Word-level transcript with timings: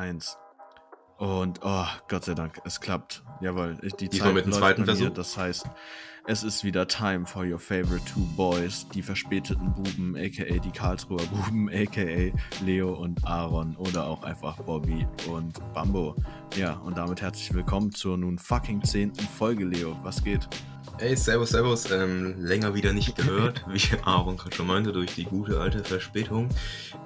eins. 0.00 0.36
Und 1.18 1.60
oh, 1.62 1.84
Gott 2.08 2.24
sei 2.24 2.32
Dank, 2.34 2.60
es 2.64 2.80
klappt. 2.80 3.22
Jawohl, 3.42 3.76
ich- 3.82 3.92
die 3.94 4.08
Diesmal 4.08 4.28
Zeit 4.28 4.34
mit 4.36 4.46
dem 4.46 4.52
zweiten 4.52 4.80
mir. 4.82 4.86
Versuch? 4.86 5.10
Das 5.10 5.36
heißt, 5.36 5.66
es 6.26 6.42
ist 6.42 6.64
wieder 6.64 6.88
time 6.88 7.26
for 7.26 7.44
your 7.44 7.58
favorite 7.58 8.02
two 8.06 8.20
boys, 8.36 8.86
die 8.94 9.02
verspäteten 9.02 9.72
Buben, 9.74 10.16
aka 10.16 10.58
die 10.58 10.70
Karlsruher 10.70 11.24
Buben, 11.26 11.68
aka 11.74 12.32
Leo 12.64 12.94
und 12.94 13.22
Aaron 13.26 13.76
oder 13.76 14.06
auch 14.06 14.22
einfach 14.22 14.56
Bobby 14.62 15.06
und 15.28 15.58
Bambo. 15.74 16.16
Ja, 16.56 16.74
und 16.74 16.96
damit 16.96 17.20
herzlich 17.20 17.52
willkommen 17.52 17.92
zur 17.92 18.16
nun 18.16 18.38
fucking 18.38 18.82
zehnten 18.82 19.26
Folge, 19.26 19.66
Leo. 19.66 19.96
Was 20.02 20.24
geht? 20.24 20.48
Ey, 20.98 21.16
servus, 21.16 21.50
servus. 21.50 21.90
Ähm, 21.90 22.34
länger 22.38 22.74
wieder 22.74 22.92
nicht 22.94 23.16
gehört, 23.16 23.64
wie 23.68 23.80
Aaron 24.04 24.36
gerade 24.38 24.54
schon 24.56 24.66
meinte, 24.66 24.92
durch 24.92 25.14
die 25.14 25.24
gute 25.24 25.60
alte 25.60 25.82
Verspätung, 25.84 26.48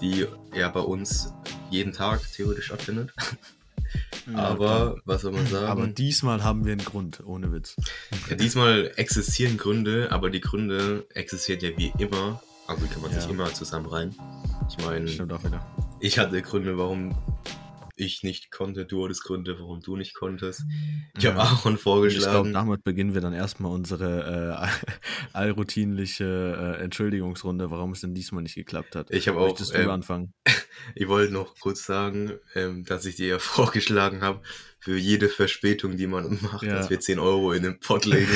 die 0.00 0.26
ja 0.54 0.68
bei 0.68 0.80
uns 0.80 1.32
jeden 1.70 1.92
Tag 1.92 2.20
theoretisch 2.32 2.66
stattfindet. 2.66 3.12
Aber, 4.34 4.96
was 5.04 5.22
soll 5.22 5.32
man 5.32 5.46
sagen? 5.46 5.66
Aber 5.66 5.86
diesmal 5.86 6.42
haben 6.42 6.64
wir 6.64 6.72
einen 6.72 6.84
Grund, 6.84 7.22
ohne 7.24 7.52
Witz. 7.52 7.76
ja, 8.28 8.34
diesmal 8.36 8.90
existieren 8.96 9.56
Gründe, 9.58 10.08
aber 10.10 10.30
die 10.30 10.40
Gründe 10.40 11.06
existieren 11.14 11.60
ja 11.60 11.70
wie 11.76 11.92
immer. 11.98 12.42
Also 12.66 12.86
kann 12.86 13.02
man 13.02 13.12
Ja. 13.12 13.20
sich 13.20 13.30
immer 13.30 13.52
zusammenreihen. 13.52 14.14
Ich 14.70 14.84
meine, 14.84 15.10
ich 16.00 16.18
hatte 16.18 16.40
Gründe, 16.42 16.78
warum 16.78 17.14
ich 17.96 18.22
nicht 18.22 18.50
konnte. 18.50 18.86
Du 18.86 19.04
hattest 19.04 19.22
Gründe, 19.24 19.56
warum 19.58 19.80
du 19.80 19.96
nicht 19.96 20.14
konntest. 20.14 20.62
Ich 21.16 21.26
habe 21.26 21.36
Ja. 21.38 21.42
Aaron 21.44 21.54
Ich 21.56 21.62
glaube, 21.62 21.78
vorgeschlagen. 21.78 22.52
damit 22.52 22.82
beginnen 22.84 23.14
wir 23.14 23.20
dann 23.20 23.32
erstmal 23.32 23.72
unsere 23.72 24.68
äh, 25.32 25.32
allroutinliche 25.32 26.76
äh, 26.78 26.82
Entschuldigungsrunde, 26.82 27.70
warum 27.70 27.92
es 27.92 28.00
denn 28.00 28.14
diesmal 28.14 28.42
nicht 28.42 28.54
geklappt 28.54 28.96
hat. 28.96 29.10
Ich 29.10 29.28
habe 29.28 29.38
auch, 29.38 29.48
Möchtest 29.48 29.74
du 29.74 29.78
ähm, 29.78 29.90
anfangen? 29.90 30.32
Ich 30.96 31.06
wollte 31.06 31.32
noch 31.32 31.54
kurz 31.60 31.84
sagen, 31.86 32.32
ähm, 32.56 32.84
dass 32.84 33.04
ich 33.06 33.14
dir 33.16 33.28
ja 33.28 33.38
vorgeschlagen 33.38 34.22
habe, 34.22 34.42
für 34.80 34.96
jede 34.98 35.28
Verspätung, 35.28 35.96
die 35.96 36.06
man 36.08 36.38
macht, 36.42 36.62
Ja. 36.64 36.74
dass 36.74 36.90
wir 36.90 36.98
10 37.00 37.18
Euro 37.20 37.52
in 37.52 37.62
den 37.62 37.78
Pott 37.80 38.04
legen. 38.04 38.28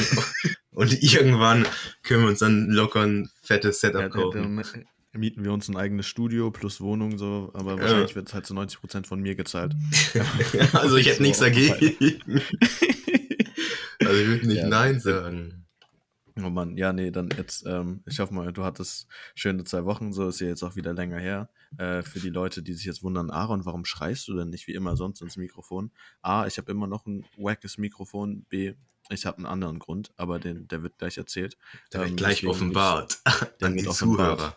und 0.70 1.02
irgendwann 1.02 1.66
können 2.04 2.22
wir 2.22 2.28
uns 2.30 2.38
dann 2.38 2.68
locker 2.70 3.00
ein 3.02 3.28
fettes 3.42 3.80
Setup 3.80 4.02
Ja, 4.02 4.08
kaufen. 4.08 4.62
Mieten 5.12 5.44
wir 5.44 5.52
uns 5.52 5.68
ein 5.68 5.76
eigenes 5.76 6.06
Studio 6.06 6.50
plus 6.50 6.80
Wohnung, 6.80 7.18
so, 7.18 7.50
aber 7.54 7.72
Ja. 7.76 7.80
wahrscheinlich 7.80 8.14
wird 8.14 8.28
es 8.28 8.34
halt 8.34 8.46
zu 8.46 8.54
90% 8.54 9.06
von 9.06 9.20
mir 9.20 9.34
gezahlt. 9.34 9.74
also 10.72 10.96
ich 10.96 11.06
hätte 11.08 11.22
nichts 11.22 11.38
So, 11.38 11.44
dagegen. 11.44 11.72
also 14.04 14.20
ich 14.20 14.26
würde 14.28 14.46
nicht 14.46 14.58
Ja. 14.58 14.68
Nein 14.68 15.00
sagen. 15.00 15.64
Oh 16.40 16.50
Mann, 16.50 16.76
ja, 16.76 16.92
nee, 16.92 17.10
dann 17.10 17.30
jetzt, 17.36 17.64
ähm, 17.66 18.02
ich 18.06 18.20
hoffe 18.20 18.32
mal, 18.32 18.52
du 18.52 18.62
hattest 18.62 19.08
schöne 19.34 19.64
zwei 19.64 19.84
Wochen, 19.84 20.12
so 20.12 20.28
ist 20.28 20.38
ja 20.40 20.46
jetzt 20.46 20.62
auch 20.62 20.76
wieder 20.76 20.92
länger 20.94 21.18
her. 21.18 21.48
Äh, 21.78 22.02
für 22.02 22.20
die 22.20 22.30
Leute, 22.30 22.62
die 22.62 22.74
sich 22.74 22.84
jetzt 22.84 23.02
wundern, 23.02 23.30
Aaron, 23.30 23.64
warum 23.64 23.84
schreist 23.84 24.28
du 24.28 24.36
denn 24.36 24.48
nicht 24.50 24.68
wie 24.68 24.74
immer 24.74 24.96
sonst 24.96 25.20
ins 25.20 25.36
Mikrofon? 25.36 25.90
A, 26.22 26.46
ich 26.46 26.56
habe 26.58 26.70
immer 26.70 26.86
noch 26.86 27.06
ein 27.06 27.24
wackes 27.36 27.76
Mikrofon. 27.76 28.44
B, 28.48 28.74
ich 29.10 29.26
habe 29.26 29.38
einen 29.38 29.46
anderen 29.46 29.78
Grund, 29.78 30.10
aber 30.16 30.38
den, 30.38 30.68
der 30.68 30.82
wird 30.82 30.98
gleich 30.98 31.18
erzählt. 31.18 31.56
Da 31.90 32.00
wird 32.00 32.10
Ähm, 32.10 32.16
gleich 32.16 32.46
offenbart 32.46 33.18
der 33.60 33.68
an 33.68 33.76
die 33.76 33.86
offenbart. 33.86 34.38
Zuhörer. 34.38 34.56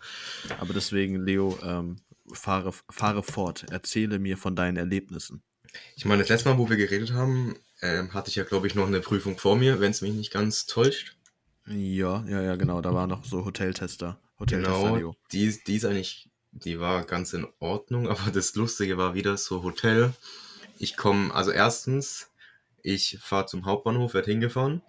Aber 0.60 0.74
deswegen, 0.74 1.24
Leo, 1.24 1.58
ähm, 1.62 1.96
fahre, 2.32 2.72
fahre 2.90 3.22
fort. 3.22 3.66
Erzähle 3.70 4.18
mir 4.18 4.36
von 4.36 4.54
deinen 4.56 4.76
Erlebnissen. 4.76 5.42
Ich 5.96 6.04
meine, 6.04 6.22
das 6.22 6.28
letzte 6.28 6.50
Mal, 6.50 6.58
wo 6.58 6.68
wir 6.68 6.76
geredet 6.76 7.12
haben, 7.12 7.56
ähm, 7.80 8.12
hatte 8.12 8.28
ich 8.28 8.36
ja, 8.36 8.44
glaube 8.44 8.66
ich, 8.66 8.74
noch 8.74 8.86
eine 8.86 9.00
Prüfung 9.00 9.38
vor 9.38 9.56
mir, 9.56 9.80
wenn 9.80 9.90
es 9.90 10.02
mich 10.02 10.12
nicht 10.12 10.30
ganz 10.30 10.66
täuscht. 10.66 11.16
Ja, 11.66 12.24
ja, 12.28 12.42
ja, 12.42 12.56
genau. 12.56 12.80
Da 12.82 12.92
war 12.94 13.06
noch 13.06 13.24
so 13.24 13.44
Hoteltester. 13.44 14.20
Hoteltester, 14.38 14.78
Genau, 14.80 14.96
Leo. 14.96 15.16
die, 15.32 15.58
die 15.66 15.76
ist 15.76 15.84
eigentlich, 15.84 16.28
die 16.50 16.78
war 16.80 17.04
ganz 17.04 17.32
in 17.32 17.46
Ordnung, 17.60 18.08
aber 18.08 18.30
das 18.32 18.54
Lustige 18.54 18.98
war 18.98 19.14
wieder 19.14 19.36
so 19.36 19.62
Hotel. 19.62 20.12
Ich 20.78 20.96
komme, 20.96 21.32
also 21.32 21.50
erstens, 21.52 22.28
ich 22.82 23.18
fahre 23.20 23.46
zum 23.46 23.64
Hauptbahnhof, 23.66 24.14
werde 24.14 24.30
hingefahren, 24.30 24.82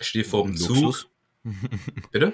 stehe 0.00 0.24
vor 0.24 0.44
dem 0.44 0.56
Zug. 0.56 0.76
Luxus. 0.76 1.08
Bitte? 2.12 2.32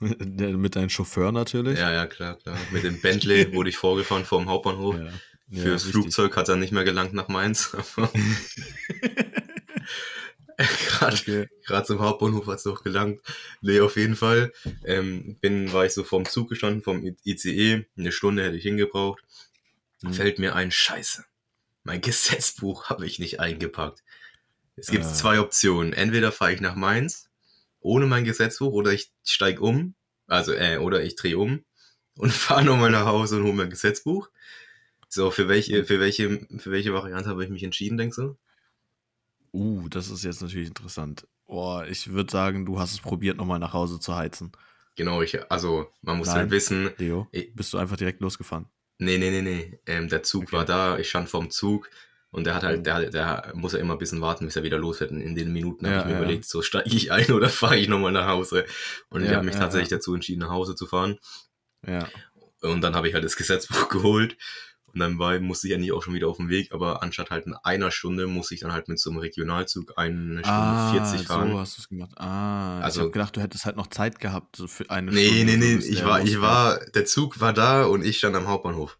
Der, 0.00 0.56
mit 0.56 0.76
deinem 0.76 0.88
Chauffeur 0.88 1.30
natürlich. 1.30 1.78
Ja, 1.78 1.92
ja, 1.92 2.06
klar, 2.06 2.36
klar. 2.36 2.56
Mit 2.70 2.84
dem 2.84 3.00
Bentley 3.00 3.52
wurde 3.54 3.68
ich 3.68 3.76
vorgefahren 3.76 4.24
vor 4.24 4.38
dem 4.38 4.48
Hauptbahnhof. 4.48 4.96
Ja. 4.96 5.10
Ja, 5.52 5.62
Fürs 5.62 5.84
richtig. 5.84 6.02
Flugzeug 6.02 6.36
hat 6.36 6.48
er 6.48 6.56
nicht 6.56 6.72
mehr 6.72 6.84
gelangt 6.84 7.12
nach 7.12 7.26
Mainz. 7.28 7.72
Gerade 10.86 11.16
Okay. 11.16 11.48
Zum 11.84 12.00
Hauptbahnhof 12.00 12.46
hat 12.46 12.58
es 12.58 12.64
noch 12.66 12.82
gelangt. 12.82 13.20
Nee, 13.60 13.80
auf 13.80 13.96
jeden 13.96 14.14
Fall. 14.14 14.52
Ähm, 14.84 15.38
bin, 15.40 15.72
war 15.72 15.86
ich 15.86 15.92
so 15.92 16.04
vorm 16.04 16.24
Zug 16.24 16.50
gestanden, 16.50 16.82
vom 16.82 17.04
ICE. 17.24 17.86
Eine 17.96 18.12
Stunde 18.12 18.44
hätte 18.44 18.56
ich 18.56 18.62
hingebraucht. 18.62 19.22
Mhm. 20.02 20.12
Fällt 20.12 20.38
mir 20.38 20.54
ein 20.54 20.70
Scheiße. 20.70 21.24
Mein 21.90 22.00
Gesetzbuch 22.02 22.88
habe 22.88 23.04
ich 23.04 23.18
nicht 23.18 23.40
eingepackt. 23.40 24.04
Es 24.76 24.86
gibt 24.86 25.04
Ah. 25.04 25.12
zwei 25.12 25.40
Optionen. 25.40 25.92
Entweder 25.92 26.30
fahre 26.30 26.52
ich 26.54 26.60
nach 26.60 26.76
Mainz 26.76 27.28
ohne 27.80 28.06
mein 28.06 28.24
Gesetzbuch 28.24 28.72
oder 28.72 28.92
ich 28.92 29.10
steige 29.24 29.60
um. 29.62 29.96
Also, 30.28 30.52
äh, 30.52 30.76
oder 30.76 31.02
ich 31.02 31.16
drehe 31.16 31.36
um 31.36 31.64
und 32.16 32.32
fahre 32.32 32.64
nochmal 32.64 32.92
nach 32.92 33.06
Hause 33.06 33.38
und 33.38 33.42
hole 33.42 33.54
mein 33.54 33.70
Gesetzbuch. 33.70 34.28
So, 35.08 35.32
für 35.32 35.48
welche, 35.48 35.84
für 35.84 35.98
welche, 35.98 36.46
für 36.58 36.70
welche 36.70 36.94
Variante 36.94 37.28
habe 37.28 37.42
ich 37.42 37.50
mich 37.50 37.64
entschieden, 37.64 37.98
denkst 37.98 38.18
du? 38.18 38.38
Uh, 39.52 39.88
das 39.88 40.10
ist 40.10 40.22
jetzt 40.22 40.42
natürlich 40.42 40.68
interessant. 40.68 41.26
Boah, 41.46 41.84
ich 41.88 42.12
würde 42.12 42.30
sagen, 42.30 42.64
du 42.66 42.78
hast 42.78 42.92
es 42.92 43.00
probiert, 43.00 43.36
nochmal 43.36 43.58
nach 43.58 43.72
Hause 43.72 43.98
zu 43.98 44.14
heizen. 44.14 44.52
Genau, 44.94 45.22
ich, 45.22 45.50
also, 45.50 45.90
man 46.02 46.18
muss 46.18 46.28
Nein. 46.28 46.36
halt 46.36 46.50
wissen, 46.52 46.92
Leo, 46.98 47.26
Ich- 47.32 47.52
bist 47.52 47.72
du 47.72 47.78
einfach 47.78 47.96
direkt 47.96 48.20
losgefahren? 48.20 48.66
Nee, 49.00 49.18
nee, 49.18 49.30
nee, 49.30 49.42
nee. 49.42 49.80
Ähm, 49.86 50.08
der 50.08 50.22
Zug 50.22 50.44
Okay. 50.44 50.56
war 50.56 50.64
da, 50.64 50.98
ich 50.98 51.08
stand 51.08 51.28
vorm 51.28 51.50
Zug 51.50 51.90
und 52.30 52.44
der 52.44 52.54
hat 52.54 52.62
Mhm. 52.62 52.66
halt, 52.66 52.86
der, 52.86 53.10
der 53.10 53.52
muss 53.54 53.72
ja 53.72 53.78
immer 53.80 53.94
ein 53.94 53.98
bisschen 53.98 54.20
warten, 54.20 54.44
bis 54.46 54.56
er 54.56 54.62
wieder 54.62 54.78
losfährt. 54.78 55.10
Und 55.10 55.20
in 55.20 55.34
den 55.34 55.52
Minuten 55.52 55.86
habe 55.86 55.96
Ja, 55.96 55.98
ich 55.98 56.04
mir 56.04 56.12
ja. 56.12 56.16
überlegt, 56.16 56.44
so 56.44 56.62
steige 56.62 56.94
ich 56.94 57.10
ein 57.12 57.32
oder 57.32 57.48
fahre 57.48 57.76
ich 57.78 57.88
nochmal 57.88 58.12
nach 58.12 58.26
Hause. 58.28 58.66
Und 59.08 59.22
ich 59.24 59.28
Ja, 59.28 59.34
habe 59.34 59.44
mich 59.46 59.56
tatsächlich 59.56 59.88
dazu 59.90 60.14
entschieden, 60.14 60.40
nach 60.40 60.50
Hause 60.50 60.74
zu 60.76 60.86
fahren. 60.86 61.18
Ja. 61.86 62.12
Und 62.62 62.82
dann 62.82 62.94
habe 62.94 63.08
ich 63.08 63.14
halt 63.14 63.24
das 63.24 63.36
Gesetzbuch 63.36 63.88
geholt. 63.90 64.36
Und 64.92 65.00
dann 65.00 65.18
war, 65.18 65.38
musste 65.40 65.68
ich 65.68 65.74
eigentlich 65.74 65.92
auch 65.92 66.02
schon 66.02 66.14
wieder 66.14 66.28
auf 66.28 66.36
dem 66.36 66.48
Weg, 66.48 66.72
aber 66.72 67.02
anstatt 67.02 67.30
halt 67.30 67.46
in 67.46 67.54
einer 67.54 67.90
Stunde 67.90 68.26
musste 68.26 68.54
ich 68.54 68.60
dann 68.60 68.72
halt 68.72 68.88
mit 68.88 68.98
so 68.98 69.10
einem 69.10 69.18
Regionalzug 69.20 69.92
eine 69.96 70.42
Stunde 70.44 70.90
40 71.08 71.26
fahren. 71.26 71.48
Ah, 71.48 71.52
so 71.52 71.58
hast 71.60 71.76
du 71.78 71.82
es 71.82 71.88
gemacht. 71.88 72.10
Ah, 72.16 72.80
Also- 72.80 73.00
ich 73.00 73.02
habe 73.04 73.12
gedacht, 73.12 73.36
du 73.36 73.40
hättest 73.40 73.64
halt 73.64 73.76
noch 73.76 73.86
Zeit 73.88 74.18
gehabt 74.20 74.56
so 74.56 74.66
für 74.66 74.90
eine 74.90 75.10
Nee, 75.12 75.26
Stunde. 75.26 75.44
nee, 75.44 75.56
nee, 75.56 75.76
bist 75.76 75.88
ich 75.88 76.00
ja 76.00 76.06
war, 76.06 76.22
ich 76.22 76.40
war, 76.40 76.80
der 76.94 77.04
Zug 77.04 77.40
war 77.40 77.52
da 77.52 77.84
und 77.84 78.04
ich 78.04 78.18
stand 78.18 78.34
am 78.36 78.48
Hauptbahnhof. 78.48 78.98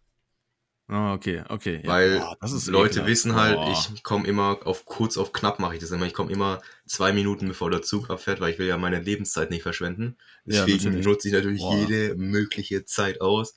Ah, 0.87 1.13
okay, 1.13 1.41
okay. 1.47 1.79
Ja. 1.85 1.89
Weil 1.89 2.19
Boah, 2.19 2.37
Leute 2.67 2.89
ekelhaft. 2.95 3.07
wissen 3.09 3.35
halt, 3.35 3.55
Boah. 3.55 3.71
ich 3.95 4.03
komme 4.03 4.27
immer 4.27 4.59
auf 4.65 4.83
kurz 4.85 5.15
auf 5.15 5.31
knapp 5.31 5.57
mache 5.59 5.75
ich 5.75 5.79
das 5.79 5.91
immer. 5.91 6.05
Ich 6.05 6.13
komme 6.13 6.33
immer 6.33 6.61
zwei 6.85 7.13
Minuten 7.13 7.47
bevor 7.47 7.71
der 7.71 7.81
Zug 7.81 8.09
abfährt, 8.09 8.41
weil 8.41 8.51
ich 8.51 8.59
will 8.59 8.67
ja 8.67 8.77
meine 8.77 8.99
Lebenszeit 8.99 9.51
nicht 9.51 9.63
verschwenden. 9.63 10.17
Ja, 10.43 10.65
Deswegen 10.65 10.83
natürlich. 10.83 11.05
nutze 11.05 11.27
ich 11.29 11.33
natürlich 11.33 11.61
Boah. 11.61 11.77
jede 11.77 12.15
mögliche 12.15 12.83
Zeit 12.83 13.21
aus, 13.21 13.55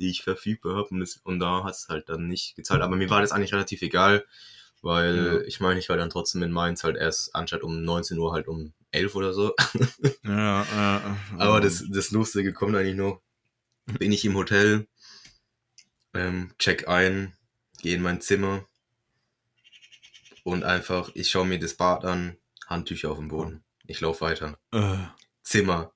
die 0.00 0.10
ich 0.10 0.22
verfügbar 0.22 0.76
habe. 0.76 0.88
Und, 0.90 1.00
das- 1.00 1.18
und 1.18 1.38
da 1.38 1.64
hat 1.64 1.74
es 1.74 1.88
halt 1.88 2.08
dann 2.08 2.26
nicht 2.26 2.56
gezahlt. 2.56 2.82
Aber 2.82 2.96
mir 2.96 3.10
war 3.10 3.20
das 3.20 3.32
eigentlich 3.32 3.52
relativ 3.52 3.82
egal, 3.82 4.24
weil 4.82 5.16
Ja. 5.16 5.40
ich 5.42 5.60
meine, 5.60 5.78
ich 5.78 5.88
war 5.88 5.96
dann 5.96 6.10
trotzdem 6.10 6.42
in 6.42 6.50
Mainz 6.52 6.82
halt 6.84 6.96
erst 6.96 7.34
anstatt 7.34 7.62
um 7.62 7.82
19 7.84 8.18
Uhr 8.18 8.32
halt 8.32 8.48
um 8.48 8.72
11 8.92 9.14
oder 9.14 9.32
so. 9.32 9.54
Ja, 10.24 10.62
ja, 10.64 11.16
Aber 11.38 11.60
das, 11.60 11.84
das 11.90 12.10
Lustige 12.10 12.52
kommt 12.52 12.76
eigentlich 12.76 12.96
noch. 12.96 13.20
Bin 13.98 14.12
ich 14.12 14.24
im 14.24 14.34
Hotel, 14.36 14.86
ähm, 16.14 16.52
check 16.58 16.86
ein, 16.88 17.32
gehe 17.82 17.94
in 17.96 18.02
mein 18.02 18.20
Zimmer 18.20 18.64
und 20.44 20.64
einfach, 20.64 21.10
ich 21.14 21.30
schaue 21.30 21.46
mir 21.46 21.58
das 21.58 21.74
Bad 21.74 22.04
an, 22.04 22.36
Handtücher 22.66 23.10
auf 23.10 23.18
dem 23.18 23.28
Boden. 23.28 23.64
Ich 23.86 24.00
laufe 24.00 24.20
weiter. 24.22 24.58
Äh, 24.72 24.96
Zimmer, 25.42 25.92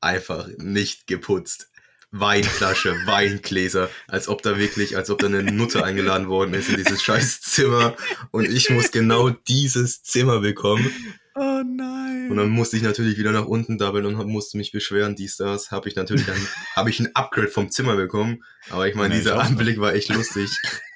einfach 0.00 0.48
nicht 0.56 1.06
geputzt. 1.06 1.70
Weinflasche, 2.16 2.94
Weingläser, 3.06 3.90
als 4.06 4.28
ob 4.28 4.42
da 4.42 4.56
wirklich, 4.56 4.96
als 4.96 5.10
ob 5.10 5.18
da 5.18 5.26
eine 5.26 5.42
Nutte 5.42 5.84
eingeladen 5.84 6.28
worden 6.28 6.54
ist 6.54 6.68
in 6.68 6.76
dieses 6.76 7.02
scheiß 7.02 7.40
Zimmer 7.40 7.96
und 8.30 8.48
ich 8.48 8.70
muss 8.70 8.92
genau 8.92 9.30
dieses 9.30 10.02
Zimmer 10.04 10.40
bekommen. 10.40 10.90
oh 11.34 11.62
nein. 11.64 12.28
Und 12.30 12.36
dann 12.36 12.50
musste 12.50 12.76
ich 12.76 12.82
natürlich 12.84 13.18
wieder 13.18 13.32
nach 13.32 13.46
unten 13.46 13.78
dabbeln 13.78 14.06
und 14.06 14.28
musste 14.28 14.56
mich 14.56 14.70
beschweren, 14.70 15.16
dies, 15.16 15.36
das. 15.36 15.72
Habe 15.72 15.88
ich 15.88 15.96
natürlich 15.96 16.24
dann, 16.24 16.38
habe 16.76 16.88
ich 16.88 17.00
ein 17.00 17.14
Upgrade 17.14 17.48
vom 17.48 17.70
Zimmer 17.70 17.96
bekommen. 17.96 18.44
Aber 18.70 18.86
ich 18.86 18.94
meine, 18.94 19.14
dieser. 19.14 19.40
Anblick 19.40 19.80
war 19.80 19.92
echt 19.92 20.08
lustig. 20.08 20.50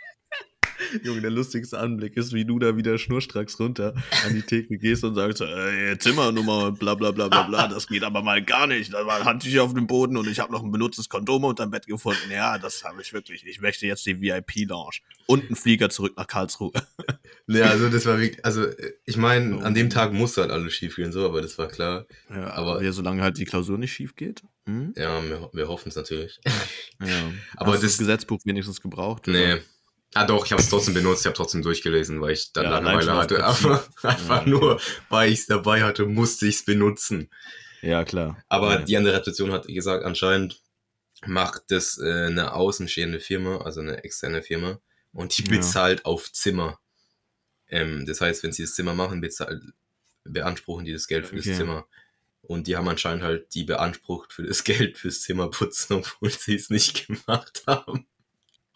Junge, 1.02 1.20
der 1.20 1.30
lustigste 1.30 1.78
Anblick 1.78 2.16
ist, 2.16 2.32
wie 2.32 2.44
du 2.44 2.58
da 2.58 2.76
wieder 2.76 2.98
schnurstracks 2.98 3.58
runter 3.58 3.94
an 4.26 4.34
die 4.34 4.42
Theke 4.42 4.78
gehst 4.78 5.04
und 5.04 5.14
sagst, 5.14 5.40
äh, 5.40 5.98
Zimmernummer 5.98 6.66
und 6.66 6.78
bla 6.78 6.94
bla 6.94 7.10
bla 7.10 7.28
bla 7.28 7.42
bla, 7.42 7.68
das 7.68 7.86
geht 7.86 8.02
aber 8.04 8.22
mal 8.22 8.42
gar 8.44 8.66
nicht. 8.66 8.92
Da 8.92 9.06
waren 9.06 9.24
Handtücher 9.24 9.62
auf 9.62 9.74
dem 9.74 9.86
Boden 9.86 10.16
und 10.16 10.28
ich 10.28 10.40
habe 10.40 10.52
noch 10.52 10.62
ein 10.62 10.70
benutztes 10.70 11.08
Kondom 11.08 11.44
unterm 11.44 11.70
Bett 11.70 11.86
gefunden. 11.86 12.30
Ja, 12.30 12.58
das 12.58 12.84
habe 12.84 13.02
ich 13.02 13.12
wirklich. 13.12 13.44
Ich 13.46 13.60
möchte 13.60 13.86
jetzt 13.86 14.06
die 14.06 14.20
VIP-Lounge 14.20 14.98
und 15.26 15.44
einen 15.46 15.56
Flieger 15.56 15.90
zurück 15.90 16.14
nach 16.16 16.26
Karlsruhe. 16.26 16.72
Ja, 17.50 17.64
also 17.70 17.88
das 17.88 18.04
war 18.04 18.20
wirklich, 18.20 18.44
also 18.44 18.66
ich 19.06 19.16
meine, 19.16 19.64
an 19.64 19.72
dem 19.72 19.88
Tag 19.88 20.12
musste 20.12 20.42
halt 20.42 20.50
alles 20.50 20.74
schief 20.74 20.96
gehen, 20.96 21.12
so, 21.12 21.24
aber 21.24 21.40
das 21.40 21.56
war 21.56 21.68
klar. 21.68 22.04
Ja, 22.28 22.50
Aber- 22.52 22.82
ja, 22.82 22.92
solange 22.92 23.22
halt 23.22 23.38
die 23.38 23.46
Klausur 23.46 23.78
nicht 23.78 23.90
schief 23.92 24.16
geht. 24.16 24.42
Hm? 24.66 24.92
Ja, 24.96 25.22
wir, 25.26 25.48
wir 25.54 25.66
hoffen 25.68 25.88
es 25.88 25.96
natürlich. 25.96 26.38
Ja. 27.00 27.06
Aber 27.56 27.72
Hast 27.72 27.82
das- 27.82 27.92
das 27.92 27.98
Gesetzbuch 28.00 28.40
wenigstens 28.44 28.82
gebraucht? 28.82 29.26
Nee, 29.28 29.52
oder? 29.54 29.58
Ah 30.14 30.24
doch, 30.24 30.46
ich 30.46 30.52
habe 30.52 30.62
es 30.62 30.70
trotzdem 30.70 30.94
benutzt, 30.94 31.20
ich 31.20 31.26
habe 31.26 31.36
trotzdem 31.36 31.62
durchgelesen, 31.62 32.20
weil 32.20 32.32
ich 32.32 32.52
dann 32.52 32.64
Ja, 32.64 32.78
Langeweile 32.78 33.14
hatte. 33.16 33.44
Aber 33.44 33.86
einfach 34.02 34.40
okay. 34.42 34.50
nur, 34.50 34.80
weil 35.10 35.30
ich 35.30 35.40
es 35.40 35.46
dabei 35.46 35.82
hatte, 35.82 36.06
musste 36.06 36.46
ich 36.46 36.56
es 36.56 36.64
benutzen. 36.64 37.30
Ja, 37.82 38.04
klar. 38.04 38.42
Aber 38.48 38.78
ja. 38.80 38.82
die 38.82 38.96
andere 38.96 39.14
Rezeption 39.18 39.52
hat 39.52 39.66
gesagt, 39.66 40.04
anscheinend 40.04 40.62
macht 41.26 41.64
das 41.68 41.98
äh, 41.98 42.26
eine 42.26 42.54
außenstehende 42.54 43.20
Firma, 43.20 43.58
also 43.58 43.80
eine 43.80 44.02
externe 44.02 44.42
Firma, 44.42 44.80
und 45.12 45.36
die 45.36 45.44
Ja. 45.44 45.50
bezahlt 45.50 46.04
auf 46.04 46.32
Zimmer. 46.32 46.78
Ähm, 47.68 48.06
das 48.06 48.20
heißt, 48.20 48.42
wenn 48.42 48.52
sie 48.52 48.62
das 48.62 48.74
Zimmer 48.74 48.94
machen, 48.94 49.20
bezahlt, 49.20 49.62
beanspruchen 50.24 50.84
die 50.86 50.92
das 50.92 51.06
Geld 51.06 51.26
für 51.26 51.36
Okay. 51.36 51.48
das 51.50 51.58
Zimmer. 51.58 51.86
Und 52.40 52.66
die 52.66 52.76
haben 52.76 52.88
anscheinend 52.88 53.22
halt 53.24 53.54
die 53.54 53.64
beansprucht 53.64 54.32
für 54.32 54.42
das 54.44 54.64
Geld 54.64 54.96
fürs 54.96 55.20
Zimmerputzen, 55.20 55.96
obwohl 55.96 56.30
sie 56.30 56.54
es 56.54 56.70
nicht 56.70 57.06
gemacht 57.26 57.62
haben. 57.66 58.07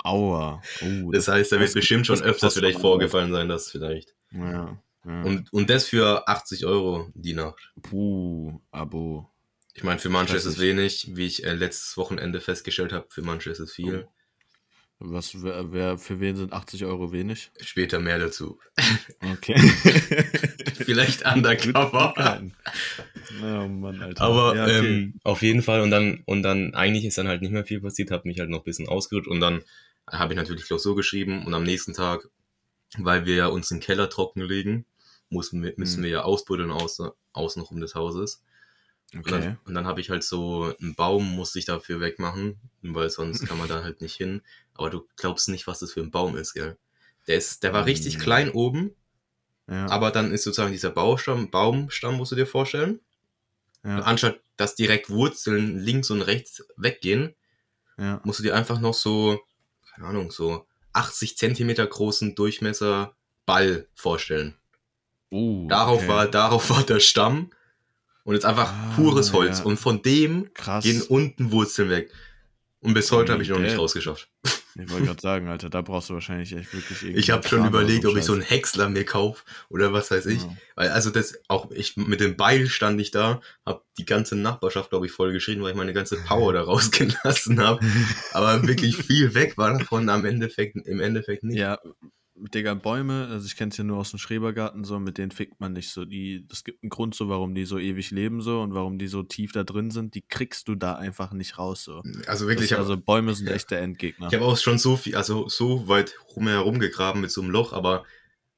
Aua. 0.04 0.62
Oh, 0.82 1.10
Das 1.12 1.28
heißt, 1.28 1.52
da 1.52 1.56
wird 1.58 1.68
das- 1.68 1.74
bestimmt 1.74 2.06
schon 2.06 2.18
das 2.18 2.24
öfters 2.26 2.54
vielleicht 2.54 2.80
vorgefallen 2.80 3.32
sein, 3.32 3.48
dass 3.48 3.70
vielleicht. 3.70 4.14
Ja. 4.32 4.78
ja. 5.04 5.22
Und, 5.22 5.52
und 5.52 5.70
das 5.70 5.86
für 5.86 6.28
80 6.28 6.66
Euro 6.66 7.10
die 7.14 7.34
Nacht. 7.34 7.72
Puh, 7.82 8.60
Abo. 8.70 9.28
Ich 9.74 9.84
meine, 9.84 9.98
für 9.98 10.10
manche 10.10 10.36
ist 10.36 10.44
es 10.44 10.58
wenig, 10.60 11.10
wie 11.16 11.26
ich 11.26 11.44
äh, 11.44 11.54
letztes 11.54 11.96
Wochenende 11.96 12.40
festgestellt 12.40 12.92
habe, 12.92 13.06
für 13.08 13.22
manche 13.22 13.50
ist 13.50 13.58
es 13.60 13.72
viel. 13.72 14.06
Was, 15.04 15.42
wer, 15.42 15.72
wer, 15.72 15.98
für 15.98 16.20
wen 16.20 16.36
sind 16.36 16.52
80 16.52 16.84
Euro 16.84 17.10
wenig? 17.10 17.50
Später 17.60 17.98
mehr 17.98 18.20
dazu. 18.20 18.60
Okay. 19.32 19.58
Vielleicht 20.76 21.24
undercover. 21.26 22.14
oh 23.42 23.68
Mann, 23.68 24.00
Alter. 24.00 24.22
Aber 24.22 24.54
ja, 24.54 24.64
okay. 24.64 24.78
ähm, 24.78 25.14
auf 25.24 25.42
jeden 25.42 25.62
Fall 25.62 25.80
und 25.80 25.90
dann 25.90 26.22
und 26.26 26.42
dann 26.42 26.74
eigentlich 26.74 27.04
ist 27.04 27.18
dann 27.18 27.26
halt 27.26 27.42
nicht 27.42 27.50
mehr 27.50 27.64
viel 27.64 27.80
passiert, 27.80 28.12
habe 28.12 28.28
mich 28.28 28.38
halt 28.38 28.50
noch 28.50 28.60
ein 28.60 28.64
bisschen 28.64 28.88
ausgeruht 28.88 29.26
und 29.26 29.40
dann 29.40 29.62
habe 30.10 30.32
ich 30.34 30.36
natürlich 30.38 30.64
Klausur 30.66 30.96
geschrieben 30.96 31.46
und 31.46 31.54
am 31.54 31.64
nächsten 31.64 31.94
Tag, 31.94 32.28
weil 32.98 33.26
wir 33.26 33.36
ja 33.36 33.46
uns 33.48 33.68
den 33.68 33.80
Keller 33.80 34.10
trockenlegen, 34.10 34.86
mussten 35.30 35.62
wir, 35.62 35.74
müssen 35.76 35.98
Hm. 35.98 36.04
wir 36.04 36.10
ja 36.10 36.22
ausbuddeln 36.22 36.70
außen, 36.70 37.10
außenrum 37.32 37.80
des 37.80 37.94
Hauses. 37.94 38.42
Und 39.14 39.20
okay. 39.20 39.30
dann, 39.30 39.58
und 39.64 39.74
dann 39.74 39.86
habe 39.86 40.00
ich 40.00 40.10
halt 40.10 40.24
so 40.24 40.74
einen 40.80 40.94
Baum, 40.94 41.34
musste 41.36 41.58
ich 41.58 41.66
dafür 41.66 42.00
wegmachen, 42.00 42.60
weil 42.82 43.10
sonst 43.10 43.44
kann 43.46 43.58
man 43.58 43.68
da 43.68 43.82
halt 43.84 44.00
nicht 44.00 44.16
hin. 44.16 44.42
Aber 44.74 44.90
du 44.90 45.08
glaubst 45.16 45.48
nicht, 45.48 45.66
was 45.66 45.80
das 45.80 45.92
für 45.92 46.00
ein 46.00 46.10
Baum 46.10 46.36
ist, 46.36 46.54
gell? 46.54 46.78
Der, 47.28 47.36
ist, 47.36 47.62
der 47.62 47.72
war 47.72 47.86
richtig 47.86 48.16
Mhm. 48.16 48.20
klein 48.20 48.50
oben, 48.50 48.96
Ja, 49.68 49.86
aber 49.88 50.10
dann 50.10 50.32
ist 50.32 50.44
sozusagen 50.44 50.72
dieser 50.72 50.90
Baumstamm, 50.90 51.50
Baumstamm 51.50 52.16
musst 52.16 52.32
du 52.32 52.36
dir 52.36 52.46
vorstellen. 52.46 53.00
ja, 53.84 53.98
Anstatt 54.00 54.40
dass 54.56 54.74
direkt 54.76 55.10
Wurzeln 55.10 55.78
links 55.78 56.10
und 56.10 56.22
rechts 56.22 56.64
weggehen, 56.76 57.34
ja. 57.98 58.20
musst 58.24 58.38
du 58.40 58.44
dir 58.44 58.54
einfach 58.56 58.80
noch 58.80 58.94
so, 58.94 59.40
keine 59.94 60.08
Ahnung, 60.08 60.30
so 60.30 60.66
80 60.92 61.36
Zentimeter 61.36 61.86
großen 61.86 62.34
Durchmesser 62.34 63.14
Ball 63.46 63.88
vorstellen. 63.94 64.56
Uh, 65.30 65.66
Darauf, 65.68 65.98
okay. 66.00 66.08
war, 66.08 66.26
darauf 66.26 66.68
war 66.70 66.82
der 66.82 67.00
Stamm 67.00 67.50
und 68.24 68.34
jetzt 68.34 68.44
einfach 68.44 68.70
Ah, 68.72 68.92
pures 68.96 69.32
Holz. 69.32 69.58
ja. 69.60 69.64
Und 69.64 69.78
von 69.78 70.02
dem 70.02 70.52
krass. 70.54 70.84
gehen 70.84 71.02
unten 71.02 71.50
Wurzeln 71.52 71.88
weg. 71.90 72.12
Und 72.80 72.94
bis 72.94 73.10
heute 73.12 73.32
habe 73.32 73.42
ich 73.42 73.48
noch 73.48 73.58
nicht 73.58 73.78
rausgeschafft. 73.78 74.28
Ich 74.74 74.90
wollte 74.90 75.06
gerade 75.06 75.20
sagen, 75.20 75.48
Alter, 75.48 75.70
da 75.70 75.82
brauchst 75.82 76.10
du 76.10 76.14
wahrscheinlich 76.14 76.54
echt 76.54 76.72
wirklich 76.72 77.02
irgendwie. 77.02 77.20
Ich 77.20 77.30
habe 77.30 77.46
schon 77.46 77.66
überlegt, 77.66 78.06
ob 78.06 78.16
ich 78.16 78.24
so 78.24 78.32
einen 78.32 78.42
Häcksler 78.42 78.88
mir 78.88 79.04
kaufe 79.04 79.44
oder 79.68 79.92
was 79.92 80.10
weiß 80.10 80.26
ich. 80.26 80.42
Ja. 80.42 80.56
Weil 80.76 80.88
also 80.90 81.10
das 81.10 81.38
auch 81.48 81.70
ich 81.70 81.96
mit 81.96 82.20
dem 82.20 82.36
Beil 82.36 82.68
stand 82.68 83.00
ich 83.00 83.10
da, 83.10 83.40
habe 83.66 83.82
die 83.98 84.06
ganze 84.06 84.36
Nachbarschaft 84.36 84.90
glaube 84.90 85.06
ich 85.06 85.12
voll 85.12 85.32
geschrien, 85.32 85.62
weil 85.62 85.70
ich 85.70 85.76
meine 85.76 85.92
ganze 85.92 86.16
Power 86.16 86.52
da 86.52 86.62
rausgelassen 86.62 87.60
habe. 87.60 87.84
Aber 88.32 88.66
wirklich 88.66 88.96
viel 88.96 89.34
weg 89.34 89.58
war 89.58 89.78
davon 89.78 90.08
am 90.08 90.24
Endeffekt 90.24 90.76
im 90.76 91.00
Endeffekt 91.00 91.44
nicht. 91.44 91.58
Ja, 91.58 91.78
Digga, 92.34 92.74
Bäume, 92.74 93.28
also 93.28 93.46
ich 93.46 93.56
kenne 93.56 93.70
es 93.70 93.76
ja 93.76 93.84
nur 93.84 93.98
aus 93.98 94.10
dem 94.10 94.18
Schrebergarten 94.18 94.84
so, 94.84 94.98
mit 94.98 95.18
denen 95.18 95.30
fickt 95.30 95.60
man 95.60 95.74
nicht 95.74 95.90
so. 95.90 96.04
Die, 96.04 96.46
das 96.48 96.64
gibt 96.64 96.82
einen 96.82 96.90
Grund 96.90 97.14
so, 97.14 97.28
warum 97.28 97.54
die 97.54 97.64
so 97.64 97.78
ewig 97.78 98.10
leben 98.10 98.40
so 98.40 98.62
und 98.62 98.74
warum 98.74 98.98
die 98.98 99.06
so 99.06 99.22
tief 99.22 99.52
da 99.52 99.64
drin 99.64 99.90
sind. 99.90 100.14
Die 100.14 100.22
kriegst 100.22 100.66
du 100.68 100.74
da 100.74 100.94
einfach 100.94 101.32
nicht 101.32 101.58
raus 101.58 101.84
so. 101.84 102.02
Also 102.26 102.48
wirklich, 102.48 102.64
ich 102.64 102.70
das, 102.70 102.78
habe 102.78 102.90
also 102.90 103.02
Bäume 103.02 103.34
sind 103.34 103.48
ja. 103.48 103.54
echt 103.54 103.70
der 103.70 103.82
Endgegner. 103.82 104.28
ich 104.28 104.34
hab 104.34 104.40
auch 104.42 104.56
schon 104.56 104.78
so 104.78 104.96
viel, 104.96 105.14
also 105.14 105.48
so 105.48 105.88
weit 105.88 106.14
rumherum 106.34 106.78
gegraben 106.78 107.20
mit 107.20 107.30
so 107.30 107.42
einem 107.42 107.50
Loch, 107.50 107.72
aber 107.74 108.04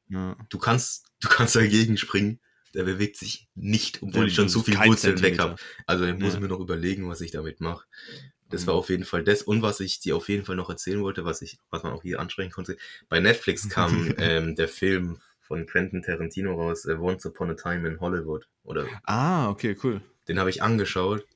ja. 0.08 0.36
du 0.48 0.58
kannst, 0.58 1.06
du 1.20 1.28
kannst 1.28 1.56
dagegen 1.56 1.96
springen. 1.96 2.40
Der 2.74 2.82
bewegt 2.82 3.16
sich 3.16 3.48
nicht, 3.54 4.02
obwohl 4.02 4.22
Der 4.22 4.24
ich 4.24 4.34
schon 4.34 4.48
so 4.48 4.60
viel 4.60 4.76
Wurzeln 4.76 5.22
weg 5.22 5.38
habe. 5.38 5.54
Also 5.86 6.04
ich 6.04 6.18
muss 6.18 6.34
Ja. 6.34 6.40
mir 6.40 6.48
noch 6.48 6.58
überlegen, 6.58 7.08
was 7.08 7.20
ich 7.20 7.30
damit 7.30 7.60
mache. 7.60 7.86
Das 8.54 8.62
Mhm. 8.62 8.66
war 8.68 8.74
auf 8.76 8.88
jeden 8.88 9.04
Fall 9.04 9.24
das. 9.24 9.42
Und 9.42 9.62
was 9.62 9.80
ich 9.80 9.98
dir 10.00 10.16
auf 10.16 10.28
jeden 10.28 10.44
Fall 10.44 10.56
noch 10.56 10.70
erzählen 10.70 11.02
wollte, 11.02 11.24
was 11.24 11.42
ich, 11.42 11.58
was 11.70 11.82
man 11.82 11.92
auch 11.92 12.02
hier 12.02 12.20
ansprechen 12.20 12.52
konnte. 12.52 12.76
Bei 13.08 13.20
Netflix 13.20 13.68
kam 13.68 14.14
ähm, 14.18 14.54
der 14.54 14.68
Film 14.68 15.18
von 15.40 15.66
Quentin 15.66 16.02
Tarantino 16.02 16.54
raus, 16.54 16.84
äh, 16.86 16.94
Once 16.94 17.26
Upon 17.26 17.50
a 17.50 17.54
Time 17.54 17.86
in 17.88 18.00
Hollywood. 18.00 18.48
Oder 18.62 18.86
Ah, 19.04 19.48
okay, 19.50 19.76
cool. 19.82 20.00
den 20.28 20.38
habe 20.38 20.50
ich 20.50 20.62
angeschaut. 20.62 21.26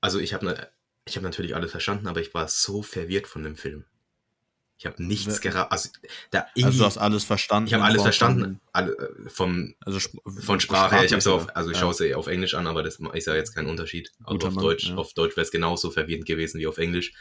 Also 0.00 0.18
ich 0.18 0.34
habe 0.34 0.68
ich 1.06 1.16
hab 1.16 1.22
natürlich 1.22 1.54
alles 1.54 1.70
verstanden, 1.70 2.06
aber 2.08 2.20
ich 2.20 2.34
war 2.34 2.48
so 2.48 2.82
verwirrt 2.82 3.26
von 3.26 3.42
dem 3.42 3.56
Film. 3.56 3.84
Ich 4.76 4.86
habe 4.86 5.02
nichts 5.02 5.40
gerade. 5.40 5.70
Also, 5.70 5.88
da 6.30 6.46
Also 6.62 6.78
du 6.78 6.84
hast 6.84 6.98
alles 6.98 7.24
verstanden. 7.24 7.68
ich 7.68 7.74
habe 7.74 7.84
alles 7.84 8.02
verstanden. 8.02 8.42
Von, 8.44 8.60
Alle, 8.72 8.92
äh, 8.92 9.28
vom, 9.30 9.74
also 9.80 9.98
Sp 10.02 10.18
von 10.26 10.60
Sprache 10.60 10.96
her. 10.96 11.04
Ich 11.04 11.12
habe 11.12 11.22
sprachlich, 11.22 11.48
auf, 11.50 11.56
also 11.56 11.70
ich 11.70 11.76
Ja. 11.76 11.80
schaue 11.82 11.90
es 11.92 11.98
ja 12.00 12.16
auf 12.16 12.26
Englisch 12.26 12.54
an, 12.54 12.66
aber 12.66 12.82
das 12.82 12.98
ist 13.14 13.26
ja 13.26 13.34
jetzt 13.34 13.54
kein 13.54 13.66
Unterschied. 13.66 14.10
Guter 14.24 14.48
auf 14.48 14.54
Mann, 14.54 14.64
Deutsch, 14.64 14.88
ja. 14.88 14.96
auf 14.96 15.12
Deutsch 15.14 15.36
wäre 15.36 15.44
es 15.44 15.50
genauso 15.52 15.90
verwirrend 15.90 16.26
gewesen 16.26 16.58
wie 16.60 16.66
auf 16.66 16.78
Englisch. 16.78 17.12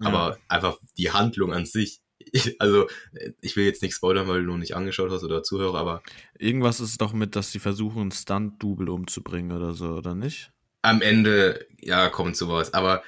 Ja. 0.00 0.08
Aber 0.08 0.38
einfach 0.48 0.78
die 0.96 1.10
Handlung 1.12 1.52
an 1.52 1.66
sich. 1.66 2.00
Ich, 2.18 2.60
also, 2.60 2.88
äh, 3.14 3.30
ich 3.40 3.54
will 3.56 3.64
jetzt 3.64 3.80
nicht 3.80 3.94
spoilern, 3.94 4.26
weil 4.26 4.42
du 4.44 4.50
noch 4.50 4.58
nicht 4.58 4.74
angeschaut 4.74 5.10
hast 5.12 5.22
oder 5.22 5.42
Zuhörer, 5.44 5.78
aber 5.78 6.02
Irgendwas 6.36 6.80
ist 6.80 7.00
doch 7.00 7.12
mit, 7.12 7.36
dass 7.36 7.52
sie 7.52 7.60
versuchen, 7.60 8.02
einen 8.02 8.12
Stunt-Double 8.12 8.88
umzubringen 8.90 9.56
oder 9.56 9.72
so, 9.72 9.90
oder 9.90 10.14
nicht? 10.16 10.50
am 10.82 11.00
Ende, 11.02 11.66
ja, 11.80 12.08
kommt 12.08 12.36
sowas. 12.36 12.72
Aber 12.74 13.02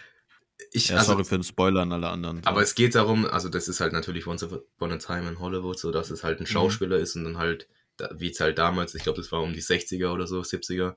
ich, 0.73 0.89
Ja, 0.89 0.97
also, 0.99 1.13
sorry 1.13 1.25
für 1.25 1.37
den 1.39 1.45
Spoiler 1.45 1.83
an 1.83 1.93
alle 1.93 2.09
anderen. 2.09 2.45
aber 2.45 2.63
es 2.63 2.75
geht 2.75 2.95
darum, 2.95 3.27
also 3.27 3.49
das 3.49 3.69
ist 3.69 3.81
halt 3.81 3.93
natürlich 3.93 4.27
Once 4.27 4.43
Upon 4.43 4.93
a 4.93 4.97
Time 4.99 5.29
in 5.29 5.39
Hollywood, 5.41 5.79
so 5.79 5.91
dass 5.91 6.11
es 6.11 6.23
halt 6.25 6.41
ein 6.41 6.45
Mhm. 6.45 6.47
Schauspieler 6.49 6.99
ist 6.99 7.17
und 7.17 7.25
dann 7.25 7.39
halt, 7.39 7.69
da- 7.97 8.11
wie 8.17 8.31
es 8.31 8.41
halt 8.41 8.59
damals, 8.59 8.95
ich 8.95 9.03
glaube, 9.03 9.21
das 9.21 9.31
war 9.33 9.43
um 9.43 9.53
die 9.53 9.61
60er 9.63 10.13
oder 10.13 10.27
so, 10.27 10.43
70er. 10.43 10.97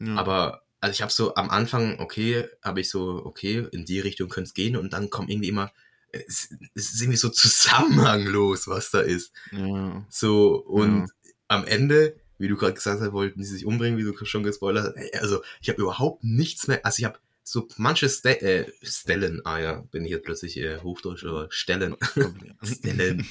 ja. 0.00 0.14
Aber 0.16 0.62
also 0.80 0.92
ich 0.92 1.00
habe 1.02 1.12
so 1.12 1.34
am 1.34 1.48
Anfang, 1.50 1.98
okay, 1.98 2.46
habe 2.62 2.80
ich 2.80 2.90
so, 2.90 3.22
okay, 3.24 3.66
in 3.72 3.86
die 3.86 4.00
Richtung 4.00 4.28
könnte 4.28 4.48
es 4.48 4.54
gehen 4.54 4.76
und 4.76 4.92
dann 4.92 5.08
kommt 5.08 5.30
irgendwie 5.30 5.48
immer, 5.48 5.72
es, 6.12 6.50
es 6.74 6.92
ist 6.94 7.00
irgendwie 7.00 7.16
so 7.16 7.30
zusammenhanglos, 7.30 8.68
was 8.68 8.90
da 8.90 9.00
ist. 9.00 9.32
ja. 9.52 10.04
So, 10.10 10.56
und 10.56 11.08
am 11.48 11.64
Ende, 11.66 12.16
wie 12.38 12.48
du 12.48 12.56
gerade 12.56 12.74
gesagt 12.74 13.00
hast, 13.00 13.12
wollten 13.12 13.40
die 13.40 13.46
sich 13.46 13.64
umbringen, 13.66 13.98
wie 13.98 14.02
du 14.04 14.14
schon 14.24 14.42
gespoilert 14.42 14.94
hast. 14.96 15.14
Also, 15.22 15.42
ich 15.60 15.68
habe 15.68 15.80
überhaupt 15.82 16.22
nichts 16.22 16.68
mehr, 16.68 16.84
also 16.84 16.98
ich 17.00 17.04
habe 17.04 17.18
so 17.44 17.68
manche 17.76 18.08
Ste 18.08 18.40
äh, 18.40 18.72
Stellen, 18.82 19.42
ah 19.44 19.58
ja, 19.58 19.74
bin 19.90 20.04
ich 20.04 20.10
jetzt 20.10 20.24
plötzlich 20.24 20.56
äh, 20.56 20.80
Hochdeutsch, 20.80 21.24
aber 21.24 21.46
Stellen, 21.50 21.94
Stellen, 22.62 23.26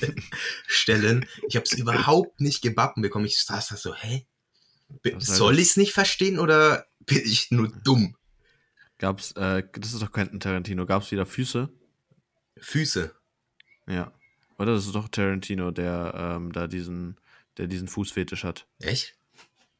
Stellen, 0.67 1.25
ich 1.47 1.55
habe 1.55 1.65
es 1.65 1.73
überhaupt 1.73 2.39
nicht 2.39 2.61
gebacken 2.61 3.01
bekommen. 3.01 3.25
Ich 3.25 3.41
saß 3.41 3.69
da 3.69 3.75
so, 3.75 3.95
hä? 3.95 4.25
Das 5.01 5.13
halt 5.13 5.23
Soll 5.23 5.59
ich 5.59 5.69
es 5.69 5.77
nicht 5.77 5.93
verstehen 5.93 6.37
oder 6.37 6.85
bin 6.99 7.21
ich 7.25 7.49
nur 7.49 7.69
dumm? 7.83 8.15
Gab's, 8.99 9.31
äh, 9.31 9.63
das 9.73 9.93
ist 9.93 10.01
doch 10.01 10.11
Quentin 10.11 10.39
Tarantino, 10.39 10.85
gab's 10.85 11.11
wieder 11.11 11.25
Füße? 11.25 11.69
Füße. 12.57 13.13
Ja. 13.87 14.13
Oder 14.59 14.75
das 14.75 14.85
ist 14.85 14.93
doch 14.93 15.09
Tarantino, 15.09 15.71
der 15.71 16.13
ähm, 16.15 16.51
da 16.51 16.67
diesen, 16.67 17.17
der 17.57 17.65
diesen 17.65 17.87
Fußfetisch 17.87 18.43
hat. 18.43 18.67
Echt? 18.79 19.17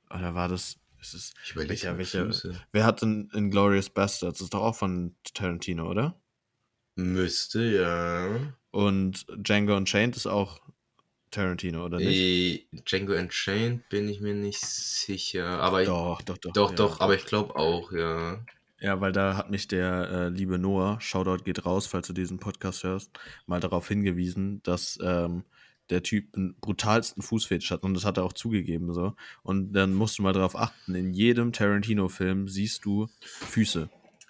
Oder 0.09 0.33
war 0.33 0.47
das, 0.47 0.77
ist 1.03 1.13
es, 1.13 1.33
Ich 1.43 1.51
überlege 1.51 1.69
Welcher- 1.71 1.97
welcher- 1.97 2.25
Füße. 2.25 2.61
wer 2.71 2.85
hat 2.85 3.01
denn 3.01 3.29
Inglourious 3.33 3.89
Bastards? 3.89 4.39
Das 4.39 4.45
ist 4.45 4.53
doch 4.53 4.61
auch 4.61 4.75
von 4.75 5.15
Tarantino, 5.33 5.89
oder? 5.89 6.19
Müsste, 6.95 7.63
ja. 7.63 8.53
Und 8.71 9.25
Django 9.37 9.75
Unchained 9.75 10.15
ist 10.15 10.27
auch 10.27 10.59
Tarantino, 11.31 11.85
oder 11.85 11.97
nicht? 11.97 12.71
Äh, 12.73 12.81
Django 12.85 13.13
Unchained 13.13 13.87
bin 13.89 14.07
ich 14.07 14.21
mir 14.21 14.35
nicht 14.35 14.59
sicher. 14.63 15.59
Aber 15.59 15.81
ich, 15.81 15.87
Doch, 15.87 16.21
doch, 16.21 16.37
doch. 16.37 16.53
doch, 16.53 16.69
ja, 16.69 16.75
doch, 16.75 16.99
aber 16.99 17.15
ich 17.15 17.25
glaube 17.25 17.55
auch, 17.55 17.91
ja. 17.91 18.45
Ja, 18.79 18.99
weil 19.01 19.11
da 19.13 19.37
hat 19.37 19.49
mich 19.49 19.67
der 19.67 20.09
äh, 20.11 20.29
liebe 20.29 20.59
Noah, 20.59 20.99
Shoutout 21.01 21.43
geht 21.45 21.65
raus, 21.65 21.87
falls 21.87 22.07
du 22.07 22.13
diesen 22.13 22.37
Podcast 22.39 22.83
hörst, 22.83 23.11
mal 23.47 23.59
darauf 23.61 23.87
hingewiesen, 23.87 24.61
dass 24.63 24.99
ähm, 25.01 25.45
der 25.89 26.03
Typ 26.03 26.35
einen 26.35 26.55
brutalsten 26.59 27.21
Fußfetisch 27.21 27.71
hat 27.71 27.83
und 27.83 27.93
das 27.93 28.05
hat 28.05 28.17
er 28.17 28.23
auch 28.23 28.33
zugegeben 28.33 28.93
so. 28.93 29.13
Und 29.41 29.73
dann 29.73 29.93
musst 29.93 30.17
du 30.17 30.23
mal 30.23 30.33
darauf 30.33 30.55
achten, 30.55 30.95
in 30.95 31.13
jedem 31.13 31.51
Tarantino-Film 31.51 32.47
siehst 32.47 32.85
du 32.85 33.07
Füße. 33.21 33.89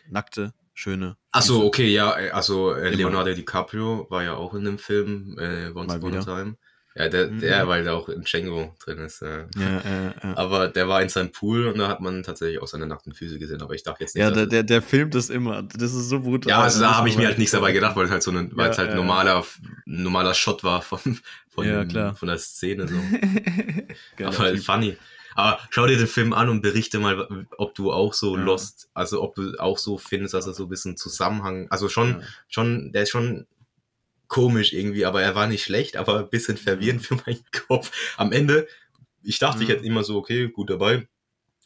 Nackte, 0.10 0.54
schöne 0.74 1.18
Achso, 1.32 1.66
okay, 1.66 1.92
ja, 1.92 2.12
also 2.12 2.74
äh. 2.74 2.94
Leonardo 2.94 3.34
DiCaprio 3.34 4.06
war 4.10 4.24
ja 4.24 4.36
auch 4.36 4.54
in 4.54 4.66
dem 4.66 4.78
Film 4.78 5.36
äh, 5.40 5.72
Once 5.74 5.96
Upon 5.96 6.16
a. 6.16 6.24
Time. 6.24 6.58
Ja, 6.96 7.10
der, 7.10 7.28
Mhm. 7.28 7.40
der 7.40 7.68
weil 7.68 7.84
da 7.84 7.94
auch 7.94 8.08
in 8.08 8.22
Django 8.24 8.76
drin 8.84 9.00
ist. 9.00 9.22
Ja. 9.22 9.46
Ja, 9.58 9.78
äh, 9.80 10.06
ja. 10.24 10.38
Aber 10.38 10.68
der 10.68 10.88
war 10.88 11.02
in 11.02 11.10
seinem 11.10 11.32
Pool 11.32 11.66
und 11.68 11.80
da 11.80 11.88
hat 11.88 12.02
man 12.02 12.22
tatsächlich 12.22 12.62
auch 12.62 12.68
seine 12.68 12.86
nackten 12.86 13.14
Füße 13.14 13.40
gesehen. 13.40 13.62
Aber 13.64 13.74
ich 13.74 13.82
dachte 13.82 14.04
jetzt 14.04 14.14
nicht, 14.16 14.22
Ja, 14.24 14.30
der, 14.30 14.46
der, 14.46 14.62
der 14.62 14.82
filmt 14.84 15.16
das 15.16 15.30
immer. 15.32 15.64
Das 15.64 15.94
ist 15.94 16.10
so 16.10 16.20
brutal. 16.20 16.50
ja, 16.52 16.60
also 16.62 16.80
da 16.82 16.96
habe 16.98 17.10
ich 17.10 17.18
mir 17.18 17.26
halt 17.26 17.40
nichts 17.40 17.52
dabei 17.54 17.72
gedacht, 17.72 17.96
weil 17.96 18.06
es 18.06 18.12
halt 18.12 18.22
so 18.22 18.30
ein, 18.32 18.52
weil 18.56 18.70
es 18.70 18.78
halt 18.78 18.94
normaler, 18.96 19.44
normaler 19.86 20.34
Shot 20.36 20.64
war 20.64 20.82
von, 20.84 21.00
von, 21.50 21.90
von 22.16 22.28
der 22.28 22.38
Szene. 22.38 22.88
So. 22.88 22.96
Aber 24.26 24.38
halt 24.38 24.64
funny. 24.64 24.98
Aber 25.36 25.58
schau 25.72 25.88
dir 25.88 25.98
den 25.98 26.06
Film 26.06 26.32
an 26.32 26.48
und 26.50 26.62
berichte 26.62 27.00
mal, 27.00 27.28
ob 27.58 27.74
du 27.74 27.92
auch 27.92 28.14
so 28.14 28.36
lost, 28.36 28.88
also 28.94 29.24
ob 29.24 29.34
du 29.34 29.56
auch 29.58 29.80
so 29.80 29.98
findest, 29.98 30.36
dass 30.36 30.46
er 30.46 30.54
so 30.54 30.66
ein 30.66 30.70
bisschen 30.70 30.96
Zusammenhang, 30.96 31.66
also 31.72 31.90
schon, 31.90 32.22
schon, 32.50 32.92
der 32.92 33.02
ist 33.02 33.10
schon 33.10 33.48
komisch 34.34 34.74
irgendwie, 34.74 35.06
aber 35.06 35.22
er 35.22 35.36
war 35.36 35.46
nicht 35.46 35.64
schlecht, 35.64 35.96
aber 35.96 36.18
ein 36.20 36.30
bisschen 36.30 36.58
verwirrend 36.58 37.06
für 37.06 37.16
meinen 37.28 37.46
Kopf. 37.68 37.92
Am 38.18 38.32
Ende, 38.32 38.68
ich 39.22 39.38
dachte, 39.38 39.62
ich 39.64 39.70
Ja. 39.70 39.76
hätte 39.76 39.86
immer 39.86 40.04
so, 40.04 40.18
okay, 40.18 40.50
gut 40.50 40.72
dabei. 40.72 41.08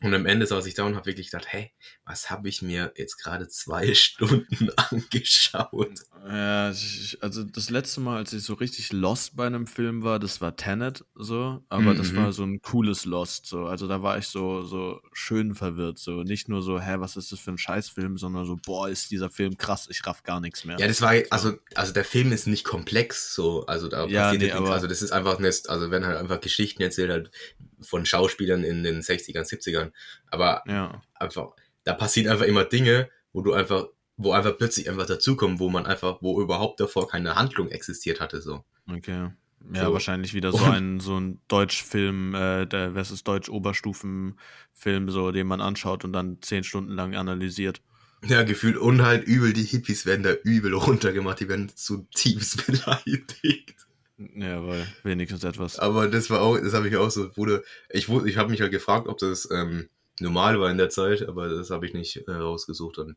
Und 0.01 0.13
am 0.13 0.27
Ende 0.27 0.46
saß 0.46 0.66
ich 0.68 0.75
da 0.75 0.84
und 0.84 0.96
habe 0.96 1.08
wirklich 1.08 1.32
gedacht, 1.32 1.48
hey, 1.51 1.72
was 2.06 2.30
habe 2.30 2.48
ich 2.50 2.62
mir 2.62 2.94
jetzt 2.98 3.18
gerade 3.18 3.48
zwei 3.48 3.94
Stunden 3.96 4.70
angeschaut? 4.75 6.00
Ja, 6.27 6.72
ich, 6.72 7.18
also 7.22 7.44
das 7.44 7.70
letzte 7.70 8.01
Mal, 8.01 8.18
als 8.18 8.34
ich 8.34 8.44
so 8.44 8.54
richtig 8.56 8.92
lost 8.92 9.36
bei 9.36 9.46
einem 9.48 9.66
Film 9.66 10.04
war, 10.04 10.20
das 10.20 10.42
war 10.42 10.56
Tenet 10.56 11.06
so, 11.16 11.63
aber 11.70 11.96
das 11.96 12.10
Mhm. 12.12 12.18
war 12.18 12.34
so 12.34 12.44
ein 12.44 12.62
cooles 12.62 13.06
Lost 13.06 13.46
so. 13.46 13.66
Also 13.66 13.88
da 13.88 14.01
war 14.04 14.18
ich 14.18 14.27
so 14.27 14.63
so 14.63 15.00
schön 15.13 15.56
verwirrt 15.56 16.00
so, 16.00 16.24
nicht 16.24 16.50
nur 16.50 16.62
so, 16.62 16.80
hä, 16.82 16.96
was 17.00 17.16
ist 17.18 17.32
das 17.32 17.39
für 17.39 17.51
ein 17.51 17.58
Scheißfilm, 17.58 18.18
sondern 18.18 18.46
so, 18.46 18.58
boah, 18.58 18.89
ist 18.89 19.10
dieser 19.12 19.30
Film 19.30 19.58
krass, 19.58 19.88
ich 19.89 20.06
raff 20.06 20.24
gar 20.24 20.42
nichts 20.42 20.63
mehr. 20.66 20.80
Ja, 20.80 20.88
das 20.88 21.01
war, 21.01 21.13
also, 21.30 21.54
also 21.75 21.94
der 21.94 22.04
Film 22.06 22.32
ist 22.32 22.46
nicht 22.48 22.63
komplex, 22.66 23.34
so, 23.34 23.66
also 23.66 23.88
da 23.88 24.06
Ja, 24.08 24.24
passiert 24.24 24.42
nee, 24.42 24.54
nichts. 24.54 24.70
Also 24.70 24.88
das 24.88 25.01
ist 25.01 25.12
einfach 25.12 25.39
nicht, 25.39 25.70
also 25.70 25.92
wenn 25.92 26.06
halt 26.06 26.18
einfach 26.18 26.42
Geschichten 26.42 26.82
erzählt 26.84 27.10
halt 27.12 27.32
von 27.81 28.05
Schauspielern 28.05 28.63
in 28.63 28.84
den 28.84 29.01
60ern, 29.01 29.43
70ern, 29.48 29.91
aber 30.27 30.63
Ja, 30.67 31.01
einfach, 31.15 31.50
da 31.84 31.93
passieren 31.93 32.31
einfach 32.31 32.46
immer 32.46 32.65
Dinge, 32.65 33.10
wo 33.34 33.41
du 33.41 33.53
einfach, 33.53 33.86
wo 34.17 34.31
einfach 34.31 34.57
plötzlich 34.57 34.89
einfach 34.89 35.05
dazukommen, 35.05 35.60
wo 35.60 35.69
man 35.69 35.86
einfach, 35.86 36.17
wo 36.22 36.41
überhaupt 36.41 36.79
davor 36.79 37.07
keine 37.07 37.36
Handlung 37.36 37.69
existiert 37.69 38.19
hatte, 38.19 38.41
so. 38.41 38.63
okay. 38.91 39.29
Ja, 39.74 39.86
So. 39.86 39.93
wahrscheinlich 39.93 40.34
wieder 40.34 40.51
so 40.53 40.63
ein 40.63 41.00
so 41.01 41.19
ein 41.19 41.41
Deutschfilm, 41.50 42.34
äh, 42.36 42.65
der 42.67 42.96
was 42.96 43.12
ist 43.12 43.27
Deutsch 43.27 43.50
Oberstufenfilm 43.50 45.10
so, 45.10 45.31
den 45.31 45.48
man 45.48 45.62
anschaut 45.62 46.05
und 46.05 46.13
dann 46.13 46.41
zehn 46.41 46.63
Stunden 46.63 46.93
lang 46.93 47.15
analysiert. 47.15 47.81
Ja, 48.25 48.43
gefühlt 48.43 48.77
und 48.77 49.03
halt 49.03 49.25
übel, 49.25 49.53
die 49.53 49.63
Hippies 49.63 50.05
werden 50.05 50.24
da 50.24 50.34
übel 50.43 50.74
runtergemacht, 50.74 51.39
die 51.39 51.50
werden 51.50 51.69
zutiefst 51.75 52.65
beleidigt. 52.67 53.87
Ja, 54.17 54.65
weil 54.65 54.88
wenigstens 55.03 55.43
etwas. 55.43 55.77
Aber 55.77 56.07
das 56.07 56.29
war 56.29 56.41
auch, 56.41 56.57
das 56.57 56.74
habe 56.74 56.88
ich 56.88 56.95
auch 56.97 57.09
so, 57.12 57.29
Bruder, 57.29 57.62
ich, 57.89 58.09
ich 58.09 58.38
habe 58.38 58.50
mich 58.50 58.62
halt 58.62 58.71
gefragt, 58.71 59.07
ob 59.07 59.19
das 59.19 59.47
ähm, 59.51 59.89
normal 60.19 60.59
war 60.59 60.71
in 60.71 60.77
der 60.77 60.89
Zeit, 60.89 61.21
aber 61.27 61.50
das 61.50 61.69
habe 61.69 61.86
ich 61.86 61.93
nicht 61.93 62.15
äh, 62.27 62.31
rausgesucht 62.31 62.97
und 62.97 63.15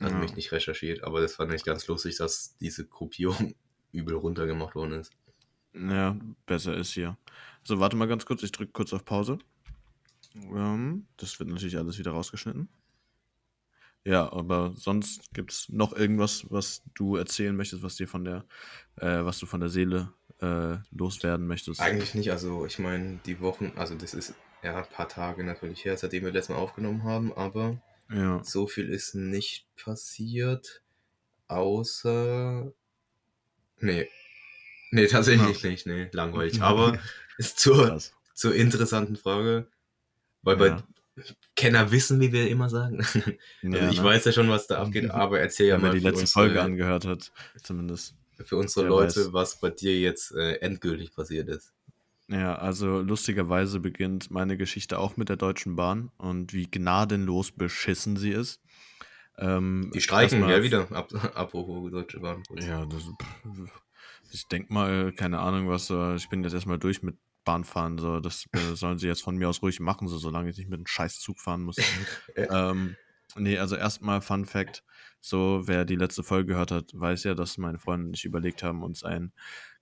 hat 0.00 0.12
Ja. 0.12 0.18
mich 0.18 0.34
nicht 0.34 0.52
recherchiert. 0.52 1.04
Aber 1.04 1.20
das 1.20 1.34
fand 1.34 1.52
ich 1.52 1.64
ganz 1.64 1.86
lustig, 1.86 2.16
dass 2.16 2.56
diese 2.58 2.86
Gruppierung 2.86 3.54
übel 3.92 4.14
runtergemacht 4.14 4.74
worden 4.74 4.92
ist. 5.00 5.12
Ja, 5.74 6.16
besser 6.46 6.74
ist 6.76 6.92
hier. 6.92 7.18
So, 7.62 7.78
warte 7.80 7.96
mal 7.96 8.08
ganz 8.08 8.24
kurz, 8.24 8.42
ich 8.42 8.52
drücke 8.52 8.72
kurz 8.72 8.92
auf 8.94 9.04
Pause. 9.04 9.38
Ähm, 10.34 11.06
das 11.18 11.38
wird 11.38 11.50
natürlich 11.50 11.76
alles 11.76 11.98
wieder 11.98 12.12
rausgeschnitten. 12.12 12.68
Ja, 14.06 14.32
aber 14.32 14.72
sonst 14.76 15.34
gibt 15.34 15.50
es 15.50 15.68
noch 15.68 15.92
irgendwas, 15.92 16.46
was 16.48 16.82
du 16.94 17.16
erzählen 17.16 17.56
möchtest, 17.56 17.82
was 17.82 17.96
dir 17.96 18.06
von 18.06 18.24
der, 18.24 18.44
äh, 18.98 19.24
was 19.24 19.40
du 19.40 19.46
von 19.46 19.58
der 19.58 19.68
Seele 19.68 20.12
äh, 20.40 20.76
loswerden 20.92 21.48
möchtest. 21.48 21.80
Eigentlich 21.80 22.14
nicht, 22.14 22.30
also 22.30 22.64
ich 22.66 22.78
meine, 22.78 23.18
die 23.26 23.40
Wochen, 23.40 23.72
also 23.74 23.96
das 23.96 24.14
ist 24.14 24.34
ja 24.62 24.76
ein 24.76 24.88
paar 24.90 25.08
Tage 25.08 25.42
natürlich 25.42 25.84
her, 25.84 25.96
seitdem 25.96 26.24
wir 26.24 26.30
letztes 26.30 26.54
Mal 26.54 26.62
aufgenommen 26.62 27.02
haben, 27.02 27.32
aber 27.32 27.82
Ja. 28.08 28.40
so 28.44 28.68
viel 28.68 28.88
ist 28.90 29.16
nicht 29.16 29.66
passiert, 29.74 30.82
außer. 31.48 32.72
Nee. 33.80 34.08
Nee, 34.92 35.08
tatsächlich 35.08 35.64
nicht, 35.64 35.86
nee, 35.86 36.08
langweilig. 36.12 36.62
Aber 36.62 36.96
ist 37.38 37.58
zur, 37.58 37.88
Krass. 37.88 38.12
zur 38.34 38.54
interessanten 38.54 39.16
Frage, 39.16 39.66
weil 40.42 40.56
bei 40.56 40.68
Ja. 40.68 40.86
Kenner 41.54 41.90
wissen, 41.90 42.20
wie 42.20 42.32
wir 42.32 42.48
immer 42.48 42.68
sagen. 42.68 43.00
also 43.00 43.20
Ja, 43.62 43.90
ich 43.90 43.98
ne? 43.98 44.04
weiß 44.04 44.24
ja 44.26 44.32
schon, 44.32 44.48
was 44.48 44.66
da 44.66 44.78
abgeht, 44.82 45.10
aber 45.10 45.40
erzähl 45.40 45.68
ja 45.68 45.74
Wenn 45.76 45.82
man 45.82 45.90
mal 45.90 45.98
die 45.98 46.04
letzte 46.04 46.26
Folge 46.26 46.62
angehört 46.62 47.06
hat, 47.06 47.32
zumindest. 47.62 48.14
für 48.44 48.56
unsere 48.56 48.86
Leute, 48.86 49.20
weiß. 49.26 49.32
was 49.32 49.60
bei 49.60 49.70
dir 49.70 49.98
jetzt 49.98 50.32
äh, 50.32 50.56
endgültig 50.56 51.14
passiert 51.14 51.48
ist. 51.48 51.72
Ja, 52.28 52.56
also 52.56 53.00
lustigerweise 53.00 53.78
beginnt 53.80 54.30
meine 54.30 54.56
Geschichte 54.56 54.98
auch 54.98 55.16
mit 55.16 55.28
der 55.28 55.36
Deutschen 55.36 55.76
Bahn 55.76 56.10
und 56.18 56.52
wie 56.52 56.68
gnadenlos 56.68 57.52
beschissen 57.52 58.16
sie 58.16 58.30
ist. 58.32 58.60
Ähm, 59.38 59.90
Die 59.94 60.00
streiken, 60.00 60.40
ja, 60.48 60.62
wieder. 60.62 60.90
Ab, 60.92 61.10
apropos 61.34 61.90
Deutsche 61.90 62.20
Bahn. 62.20 62.42
Ja, 62.58 62.84
das, 62.86 63.02
ich 64.32 64.48
denke 64.48 64.72
mal, 64.72 65.12
keine 65.12 65.38
Ahnung, 65.38 65.68
was, 65.68 65.88
äh, 65.90 66.16
ich 66.16 66.28
bin 66.28 66.42
jetzt 66.42 66.54
erstmal 66.54 66.78
durch 66.78 67.02
mit 67.02 67.16
Bahnfahren, 67.46 67.96
so, 67.96 68.20
das 68.20 68.46
äh, 68.52 68.74
sollen 68.74 68.98
sie 68.98 69.06
jetzt 69.06 69.22
von 69.22 69.36
mir 69.36 69.48
aus 69.48 69.62
ruhig 69.62 69.80
machen, 69.80 70.08
so, 70.08 70.18
solange 70.18 70.50
ich 70.50 70.58
nicht 70.58 70.68
mit 70.68 70.78
einem 70.78 70.86
scheiß 70.86 71.20
Zug 71.20 71.40
fahren 71.40 71.62
muss. 71.62 71.76
ähm, 72.36 72.96
nee, 73.36 73.56
also 73.56 73.76
erstmal 73.76 74.20
Fun 74.20 74.44
Fact, 74.44 74.84
so, 75.20 75.62
wer 75.64 75.86
die 75.86 75.96
letzte 75.96 76.22
Folge 76.22 76.48
gehört 76.52 76.70
hat, 76.70 76.90
weiß 76.92 77.24
ja, 77.24 77.34
dass 77.34 77.56
meine 77.56 77.78
Freunde 77.78 78.08
und 78.08 78.14
ich 78.14 78.26
überlegt 78.26 78.62
haben, 78.62 78.82
uns 78.82 79.02
einen 79.02 79.32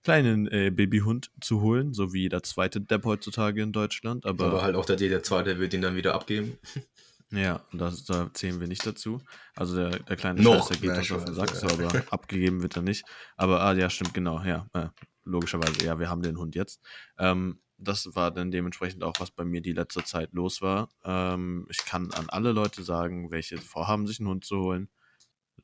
kleinen 0.05 0.47
äh, 0.47 0.71
Babyhund 0.71 1.31
zu 1.41 1.63
holen, 1.63 1.95
so 1.95 2.13
wie 2.13 2.23
jeder 2.23 2.43
zweite 2.43 2.81
Depp 2.81 3.05
heutzutage 3.05 3.63
in 3.63 3.73
Deutschland, 3.73 4.27
aber, 4.27 4.47
Aber 4.47 4.63
halt 4.63 4.77
auch 4.77 4.85
der, 4.85 4.97
der 4.97 5.23
zweite 5.23 5.59
wird 5.59 5.75
ihn 5.75 5.83
dann 5.83 5.97
wieder 5.97 6.15
abgeben. 6.15 6.59
ja, 7.33 7.65
das, 7.73 8.05
da 8.05 8.31
zählen 8.35 8.61
wir 8.61 8.69
nicht 8.69 8.87
dazu. 8.87 9.21
Also 9.57 9.77
der, 9.77 9.99
der 10.01 10.17
kleine 10.17 10.43
Noch, 10.43 10.69
Scheiß, 10.69 10.81
der 10.81 10.91
geht 10.91 10.99
uns 10.99 11.13
auf 11.13 11.25
den 11.25 11.35
Sack, 11.35 11.65
aber 11.65 12.05
abgegeben 12.13 12.63
wird 12.63 12.77
er 12.77 12.83
nicht. 12.83 13.05
Aber 13.37 13.63
ah, 13.63 13.73
ja, 13.73 13.89
stimmt, 13.89 14.13
genau, 14.13 14.43
ja. 14.43 14.69
Äh, 14.75 14.89
logischerweise, 15.25 15.85
ja, 15.85 15.99
wir 15.99 16.09
haben 16.09 16.23
den 16.23 16.39
Hund 16.39 16.55
jetzt. 16.55 16.81
Ähm, 17.19 17.61
das 17.77 18.15
war 18.15 18.31
dann 18.31 18.51
dementsprechend 18.51 19.03
auch, 19.03 19.15
was 19.19 19.31
bei 19.31 19.45
mir 19.45 19.61
die 19.61 19.73
letzte 19.73 20.05
Zeit 20.05 20.33
los 20.33 20.63
war. 20.63 20.89
Ähm, 21.05 21.67
ich 21.71 21.85
kann 21.85 22.13
an 22.13 22.29
alle 22.29 22.53
Leute 22.53 22.83
sagen, 22.83 23.31
welche 23.31 23.59
vorhaben, 23.59 24.07
sich 24.07 24.21
einen 24.21 24.29
Hund 24.29 24.45
zu 24.45 24.59
holen. 24.59 24.89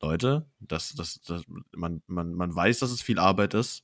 Leute, 0.01 0.49
das, 0.59 0.93
das, 0.93 1.21
das, 1.21 1.43
man, 1.75 2.01
man, 2.07 2.33
man 2.33 2.55
weiß, 2.55 2.79
dass 2.79 2.91
es 2.91 3.01
viel 3.01 3.19
Arbeit 3.19 3.53
ist. 3.53 3.83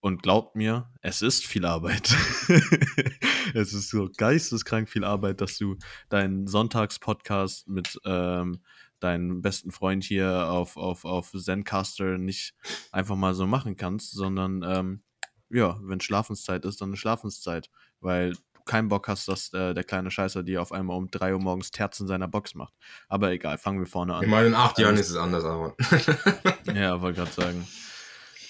Und 0.00 0.22
glaubt 0.22 0.54
mir, 0.54 0.92
es 1.02 1.22
ist 1.22 1.44
viel 1.44 1.64
Arbeit. 1.64 2.14
es 3.54 3.72
ist 3.72 3.90
so 3.90 4.08
geisteskrank 4.16 4.88
viel 4.88 5.02
Arbeit, 5.02 5.40
dass 5.40 5.58
du 5.58 5.76
deinen 6.08 6.46
Sonntagspodcast 6.46 7.66
mit 7.66 7.98
ähm, 8.04 8.60
deinem 9.00 9.42
besten 9.42 9.72
Freund 9.72 10.04
hier 10.04 10.50
auf, 10.50 10.76
auf, 10.76 11.04
auf 11.04 11.32
Zencaster 11.32 12.16
nicht 12.16 12.54
einfach 12.92 13.16
mal 13.16 13.34
so 13.34 13.48
machen 13.48 13.76
kannst, 13.76 14.12
sondern 14.12 14.62
ähm, 14.62 15.02
ja, 15.50 15.78
wenn 15.82 16.00
Schlafenszeit 16.00 16.64
ist, 16.64 16.80
dann 16.80 16.90
eine 16.90 16.96
Schlafenszeit, 16.96 17.70
weil 18.00 18.32
du 18.32 18.62
keinen 18.64 18.88
Bock 18.88 19.08
hast, 19.08 19.28
dass 19.28 19.52
äh, 19.54 19.74
der 19.74 19.84
kleine 19.84 20.10
Scheißer 20.10 20.42
dir 20.42 20.60
auf 20.62 20.72
einmal 20.72 20.96
um 20.96 21.10
drei 21.10 21.32
Uhr 21.32 21.40
morgens 21.40 21.70
Terz 21.70 22.00
in 22.00 22.06
seiner 22.06 22.28
Box 22.28 22.54
macht. 22.54 22.74
Aber 23.08 23.30
egal, 23.32 23.58
fangen 23.58 23.80
wir 23.80 23.86
vorne 23.86 24.14
an. 24.14 24.22
Ich 24.22 24.28
meine, 24.28 24.48
in 24.48 24.54
acht 24.54 24.78
Ähm, 24.78 24.84
Jahren 24.84 24.96
ist 24.96 25.10
es 25.10 25.16
anders, 25.16 25.44
aber. 25.44 25.74
Ja, 26.74 27.00
wollte 27.00 27.20
gerade 27.20 27.32
sagen. 27.32 27.66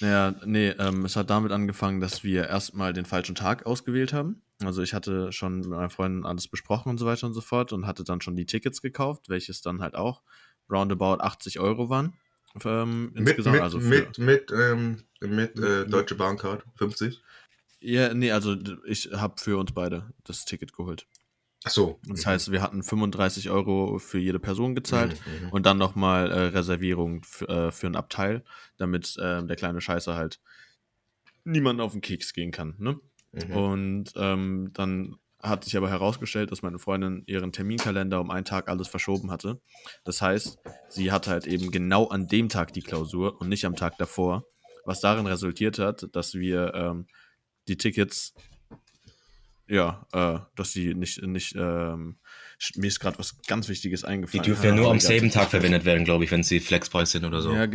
Naja, 0.00 0.34
nee, 0.44 0.68
ähm, 0.68 1.04
es 1.04 1.16
hat 1.16 1.30
damit 1.30 1.50
angefangen, 1.50 2.00
dass 2.00 2.22
wir 2.22 2.46
erstmal 2.48 2.92
den 2.92 3.04
falschen 3.04 3.34
Tag 3.34 3.66
ausgewählt 3.66 4.12
haben. 4.12 4.42
Also 4.62 4.82
ich 4.82 4.94
hatte 4.94 5.32
schon 5.32 5.60
mit 5.60 5.68
meinen 5.70 5.90
Freunden 5.90 6.24
alles 6.26 6.48
besprochen 6.48 6.90
und 6.90 6.98
so 6.98 7.06
weiter 7.06 7.26
und 7.26 7.32
so 7.32 7.40
fort 7.40 7.72
und 7.72 7.86
hatte 7.86 8.04
dann 8.04 8.20
schon 8.20 8.36
die 8.36 8.46
Tickets 8.46 8.80
gekauft, 8.82 9.28
welches 9.28 9.60
dann 9.60 9.80
halt 9.80 9.94
auch 9.94 10.22
roundabout 10.70 11.20
80 11.20 11.58
Euro 11.60 11.90
waren. 11.90 12.14
Ähm, 12.64 13.12
insgesamt, 13.14 13.56
mit, 13.56 13.62
also 13.62 13.80
für, 13.80 13.86
mit, 13.86 14.18
mit, 14.18 14.52
ähm, 14.52 15.02
mit 15.20 15.58
äh, 15.58 15.86
Deutsche 15.86 16.14
Bahncard 16.14 16.64
50. 16.76 17.20
Ja, 17.80 18.12
nee, 18.12 18.32
also 18.32 18.56
ich 18.86 19.10
habe 19.12 19.34
für 19.40 19.56
uns 19.58 19.72
beide 19.72 20.12
das 20.24 20.44
Ticket 20.44 20.72
geholt. 20.72 21.06
Ach 21.64 21.70
so. 21.70 22.00
Das 22.06 22.24
heißt, 22.24 22.52
wir 22.52 22.62
hatten 22.62 22.82
35 22.82 23.50
Euro 23.50 23.98
für 23.98 24.18
jede 24.18 24.38
Person 24.38 24.74
gezahlt. 24.74 25.20
Mhm, 25.26 25.46
mhm. 25.46 25.52
Und 25.52 25.66
dann 25.66 25.78
nochmal 25.78 26.30
äh, 26.30 26.40
Reservierung 26.46 27.22
für, 27.24 27.48
äh, 27.48 27.72
für 27.72 27.88
ein 27.88 27.96
Abteil, 27.96 28.44
damit 28.76 29.16
äh, 29.18 29.44
der 29.44 29.56
kleine 29.56 29.80
Scheißer 29.80 30.14
halt 30.14 30.40
niemanden 31.44 31.80
auf 31.80 31.92
den 31.92 32.00
Keks 32.00 32.32
gehen 32.32 32.52
kann. 32.52 32.74
Ne? 32.78 33.00
Mhm. 33.32 33.56
Und 33.56 34.12
ähm, 34.16 34.70
dann 34.72 35.16
hat 35.42 35.64
sich 35.64 35.76
aber 35.76 35.88
herausgestellt, 35.88 36.50
dass 36.50 36.62
meine 36.62 36.78
Freundin 36.78 37.22
ihren 37.26 37.52
Terminkalender 37.52 38.20
um 38.20 38.30
einen 38.30 38.44
Tag 38.44 38.68
alles 38.68 38.88
verschoben 38.88 39.30
hatte. 39.30 39.60
Das 40.04 40.20
heißt, 40.20 40.58
sie 40.88 41.12
hatte 41.12 41.30
halt 41.30 41.46
eben 41.46 41.70
genau 41.70 42.08
an 42.08 42.26
dem 42.26 42.48
Tag 42.48 42.72
die 42.72 42.82
Klausur 42.82 43.40
und 43.40 43.48
nicht 43.48 43.64
am 43.64 43.76
Tag 43.76 43.98
davor, 43.98 44.44
was 44.84 45.00
darin 45.00 45.26
resultiert 45.26 45.78
hat, 45.78 46.08
dass 46.12 46.34
wir 46.34 46.74
ähm, 46.74 47.06
die 47.68 47.76
Tickets, 47.76 48.34
ja, 49.68 50.06
äh, 50.12 50.38
dass 50.56 50.72
sie 50.72 50.94
nicht, 50.94 51.22
nicht 51.22 51.54
ähm, 51.56 52.16
mir 52.74 52.88
ist 52.88 52.98
gerade 52.98 53.18
was 53.18 53.40
ganz 53.42 53.68
Wichtiges 53.68 54.00
Die 54.00 54.06
eingefallen. 54.08 54.42
dürfen 54.42 54.64
ja 54.64 54.72
Ah, 54.72 54.74
nur 54.74 54.90
am 54.90 54.98
selben 54.98 55.30
Tag 55.30 55.50
verwendet 55.50 55.84
werden, 55.84 56.04
glaube 56.04 56.24
ich, 56.24 56.30
wenn 56.30 56.42
sie 56.42 56.58
Flexpreis 56.58 57.12
sind 57.12 57.24
oder 57.24 57.40
so. 57.42 57.52
Ja, 57.54 57.66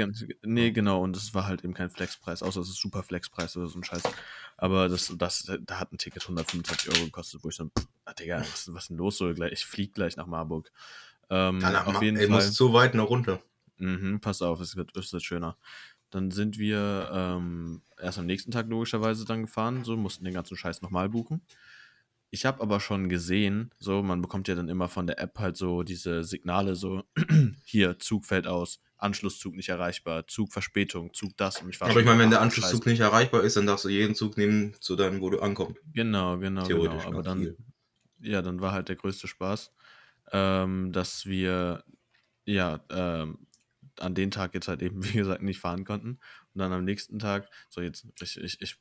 nee, 0.43 0.71
genau. 0.71 1.01
Und 1.01 1.15
es 1.15 1.33
war 1.33 1.47
halt 1.47 1.63
eben 1.63 1.73
kein 1.73 1.89
Flexpreis, 1.89 2.43
außer 2.43 2.59
es 2.61 2.67
ist 2.69 2.81
super 2.81 3.03
Flexpreis 3.03 3.55
oder 3.55 3.67
so 3.67 3.79
ein 3.79 3.83
Scheiß. 3.83 4.03
Aber 4.63 4.87
das, 4.87 5.13
das, 5.17 5.51
da 5.65 5.77
hat 5.77 5.91
ein 5.91 5.97
Ticket 5.97 6.23
125 6.23 6.89
Euro 6.95 7.03
gekostet, 7.03 7.43
wo 7.43 7.49
ich 7.49 7.57
dann, 7.57 7.69
ah, 8.05 8.13
Digga, 8.13 8.39
was, 8.39 8.73
was 8.73 8.83
ist 8.83 8.89
denn 8.91 8.95
los? 8.97 9.17
So, 9.17 9.33
gleich- 9.33 9.51
ich 9.51 9.65
flieg 9.65 9.93
gleich 9.93 10.15
nach 10.15 10.25
Marburg. 10.25 10.71
Ähm, 11.29 11.59
Danach, 11.59 11.85
auf 11.85 12.01
jeden 12.01 12.15
ey, 12.15 12.27
Fall. 12.27 12.35
muss 12.37 12.55
so 12.55 12.71
weit 12.71 12.95
noch 12.95 13.09
runter. 13.09 13.41
Mhm, 13.75 14.21
pass 14.21 14.41
auf, 14.41 14.61
es 14.61 14.77
wird, 14.77 14.95
es 14.95 15.11
wird 15.11 15.21
schöner. 15.21 15.57
Dann 16.11 16.31
sind 16.31 16.57
wir 16.57 17.09
ähm, 17.11 17.81
erst 17.99 18.19
am 18.19 18.25
nächsten 18.25 18.51
Tag 18.51 18.69
logischerweise 18.69 19.25
dann 19.25 19.41
gefahren, 19.41 19.83
so 19.83 19.97
mussten 19.97 20.23
den 20.23 20.33
ganzen 20.33 20.55
Scheiß 20.55 20.81
nochmal 20.81 21.09
buchen. 21.09 21.41
Ich 22.33 22.47
habe 22.47 22.63
aber 22.63 22.79
schon 22.79 23.09
gesehen, 23.09 23.69
so 23.77 24.01
man 24.01 24.19
bekommt 24.19 24.47
ja 24.47 24.55
dann 24.55 24.67
immer 24.67 24.87
von 24.87 25.05
der 25.05 25.19
App 25.19 25.37
halt 25.37 25.55
so 25.55 25.83
diese 25.83 26.23
Signale, 26.23 26.75
so 26.75 27.03
hier 27.63 27.99
Zug 27.99 28.25
fällt 28.25 28.47
aus, 28.47 28.79
Anschlusszug 28.97 29.55
nicht 29.55 29.69
erreichbar, 29.69 30.25
Zug 30.25 30.51
Verspätung, 30.51 31.13
Zug 31.13 31.37
das. 31.37 31.61
Und 31.61 31.69
ich 31.69 31.79
war 31.79 31.91
Aber 31.91 31.99
ich 31.99 32.07
meine, 32.07 32.17
wenn 32.17 32.31
der 32.31 32.41
Anschlusszug 32.41 32.79
Scheiße. 32.79 32.89
nicht 32.89 33.01
erreichbar 33.01 33.43
ist, 33.43 33.55
dann 33.55 33.67
darfst 33.67 33.85
du 33.85 33.89
jeden 33.89 34.15
Zug 34.15 34.35
nehmen 34.35 34.73
zu 34.79 34.95
dann, 34.95 35.21
wo 35.21 35.29
du 35.29 35.41
ankommst. 35.41 35.79
Genau, 35.93 36.39
genau, 36.39 36.63
genau. 36.63 36.67
Theoretisch 36.67 37.05
Aber 37.05 37.17
nach 37.17 37.23
dann, 37.23 37.55
ja, 38.19 38.41
dann 38.41 38.61
war 38.61 38.71
halt 38.71 38.89
der 38.89 38.95
größte 38.95 39.27
Spaß, 39.27 39.71
ähm, 40.31 40.91
dass 40.91 41.27
wir 41.27 41.83
ja 42.45 42.83
ähm, 42.89 43.45
an 43.99 44.15
den 44.15 44.31
Tag 44.31 44.55
jetzt 44.55 44.67
halt 44.67 44.81
eben, 44.81 45.03
wie 45.13 45.17
gesagt, 45.19 45.43
nicht 45.43 45.59
fahren 45.59 45.85
konnten. 45.85 46.17
Und 46.53 46.59
dann 46.59 46.71
am 46.71 46.85
nächsten 46.85 47.17
Tag, 47.17 47.49
so 47.69 47.81
jetzt, 47.81 48.05
ich, 48.21 48.39
ich, 48.39 48.61
ich 48.61 48.77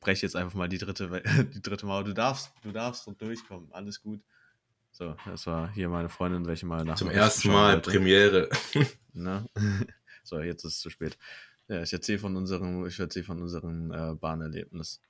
breche 0.00 0.22
jetzt 0.22 0.34
einfach 0.34 0.54
mal 0.54 0.68
die 0.68 0.78
dritte, 0.78 1.22
die 1.54 1.62
dritte 1.62 1.86
Mauer. 1.86 2.04
Du 2.04 2.12
darfst, 2.12 2.52
du 2.62 2.72
darfst 2.72 3.06
und 3.06 3.20
durchkommen, 3.22 3.72
alles 3.72 4.02
gut. 4.02 4.20
So, 4.90 5.14
das 5.26 5.46
war 5.46 5.72
hier 5.72 5.88
meine 5.88 6.08
Freundin, 6.08 6.46
welche 6.46 6.66
mal 6.66 6.84
nach 6.84 6.96
Zum 6.96 7.10
ersten 7.10 7.48
Mal 7.48 7.74
wollte. 7.74 7.90
Premiere. 7.90 8.48
Ne? 9.14 9.48
so, 10.22 10.38
jetzt 10.40 10.64
ist 10.64 10.74
es 10.74 10.80
zu 10.80 10.90
spät. 10.90 11.18
Ja, 11.66 11.82
ich 11.82 11.92
erzähle 11.92 12.20
von 12.20 12.36
unserem, 12.36 12.86
ich 12.86 13.00
erzähle 13.00 13.24
von 13.24 13.42
unserem 13.42 13.90
äh, 13.90 14.14
Bahnerlebnis. 14.14 15.00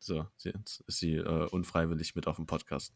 So, 0.00 0.26
jetzt 0.38 0.80
ist 0.86 0.98
sie 0.98 1.14
äh, 1.16 1.48
unfreiwillig 1.48 2.14
mit 2.14 2.26
auf 2.28 2.36
dem 2.36 2.46
Podcast. 2.46 2.94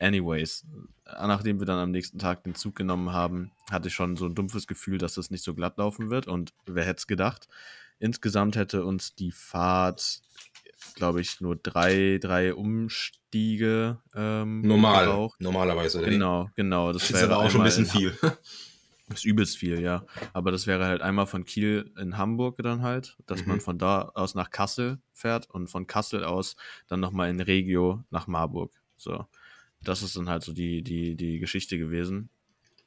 Anyways, 0.00 0.66
äh, 1.06 1.26
nachdem 1.26 1.60
wir 1.60 1.66
dann 1.66 1.78
am 1.78 1.90
nächsten 1.92 2.18
Tag 2.18 2.42
den 2.44 2.54
Zug 2.54 2.74
genommen 2.74 3.12
haben, 3.12 3.52
hatte 3.70 3.88
ich 3.88 3.94
schon 3.94 4.16
so 4.16 4.26
ein 4.26 4.34
dumpfes 4.34 4.66
Gefühl, 4.66 4.98
dass 4.98 5.16
es 5.16 5.30
nicht 5.30 5.44
so 5.44 5.54
glatt 5.54 5.78
laufen 5.78 6.10
wird. 6.10 6.26
Und 6.26 6.52
wer 6.66 6.84
hätte 6.84 6.98
es 6.98 7.06
gedacht? 7.06 7.48
Insgesamt 8.00 8.56
hätte 8.56 8.84
uns 8.84 9.14
die 9.14 9.30
Fahrt, 9.30 10.20
glaube 10.96 11.20
ich, 11.20 11.40
nur 11.40 11.54
drei, 11.54 12.18
drei 12.20 12.52
Umstiege 12.54 13.98
ähm, 14.14 14.62
Normal. 14.62 15.06
gebraucht. 15.06 15.40
Normalerweise? 15.40 16.02
Genau, 16.02 16.50
genau. 16.56 16.92
Das, 16.92 17.02
Das 17.02 17.10
ist 17.10 17.16
wäre 17.22 17.34
aber 17.34 17.44
auch 17.44 17.50
schon 17.50 17.60
ein 17.60 17.64
bisschen 17.64 17.86
viel. 17.86 18.18
das 19.12 19.20
ist 19.20 19.24
übelst 19.24 19.56
viel, 19.56 19.80
ja. 19.80 20.04
Aber 20.32 20.50
das 20.50 20.66
wäre 20.66 20.86
halt 20.86 21.00
einmal 21.02 21.26
von 21.26 21.44
Kiel 21.44 21.92
in 21.98 22.16
Hamburg 22.18 22.58
dann 22.62 22.82
halt, 22.82 23.16
dass 23.26 23.46
man 23.46 23.56
Mhm. 23.56 23.60
von 23.60 23.78
da 23.78 24.02
aus 24.14 24.34
nach 24.34 24.50
Kassel 24.50 24.98
fährt 25.12 25.48
und 25.50 25.68
von 25.68 25.86
Kassel 25.86 26.24
aus 26.24 26.56
dann 26.88 27.00
nochmal 27.00 27.30
in 27.30 27.40
Regio 27.40 28.04
nach 28.10 28.26
Marburg. 28.26 28.72
So. 28.96 29.26
Das 29.82 30.02
ist 30.02 30.16
dann 30.16 30.28
halt 30.28 30.42
so 30.42 30.52
die, 30.52 30.82
die, 30.82 31.16
die 31.16 31.38
Geschichte 31.38 31.78
gewesen. 31.78 32.30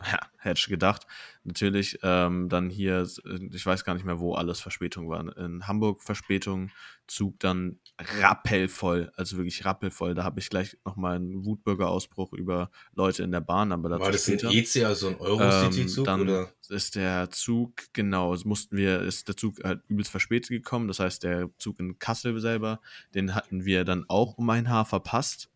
Ja, 0.04 0.20
hätte 0.40 0.60
ich 0.60 0.68
gedacht. 0.68 1.08
Natürlich 1.46 2.00
ähm, 2.04 2.50
dann 2.50 2.70
hier, 2.70 3.08
ich 3.52 3.66
weiß 3.66 3.86
gar 3.86 3.94
nicht 3.94 4.06
mehr, 4.06 4.20
wo 4.20 4.36
alles 4.36 4.60
Verspätung 4.60 5.10
war. 5.10 5.38
In 5.38 5.68
Hamburg 5.68 6.04
Verspätung, 6.04 6.70
Zug 7.08 7.40
dann 7.40 7.80
rappelvoll, 8.22 9.12
also 9.16 9.38
wirklich 9.38 9.64
rappelvoll. 9.64 10.16
Da 10.16 10.24
habe 10.24 10.40
ich 10.40 10.50
gleich 10.50 10.78
nochmal 10.84 11.16
einen 11.16 11.46
Wutbürger-Ausbruch 11.46 12.34
über 12.34 12.72
Leute 12.94 13.24
in 13.24 13.32
der 13.32 13.42
Bahn, 13.42 13.72
aber 13.72 13.88
dazu 13.90 14.02
War 14.04 14.12
das 14.12 14.28
ein 14.28 14.40
später. 14.40 14.52
EC, 14.52 14.86
also 14.86 15.08
ein 15.08 15.14
Ähm, 15.14 15.22
Eurocity-Zug? 15.22 16.06
dann 16.06 16.22
oder? 16.22 16.50
ist 16.68 16.96
der 16.96 17.30
Zug, 17.32 17.72
genau, 17.94 18.36
mussten 18.44 18.76
wir, 18.76 19.02
ist 19.02 19.30
der 19.30 19.38
Zug 19.38 19.64
halt 19.64 19.82
übelst 19.88 20.12
verspätet 20.12 20.50
gekommen. 20.50 20.88
Das 20.90 21.00
heißt, 21.00 21.24
der 21.24 21.50
Zug 21.58 21.80
in 21.80 22.00
Kassel 22.00 22.38
selber, 22.42 22.82
den 23.14 23.34
hatten 23.34 23.64
wir 23.64 23.86
dann 23.86 24.04
auch 24.10 24.38
um 24.38 24.50
ein 24.50 24.70
Haar 24.70 24.86
verpasst. 24.86 25.50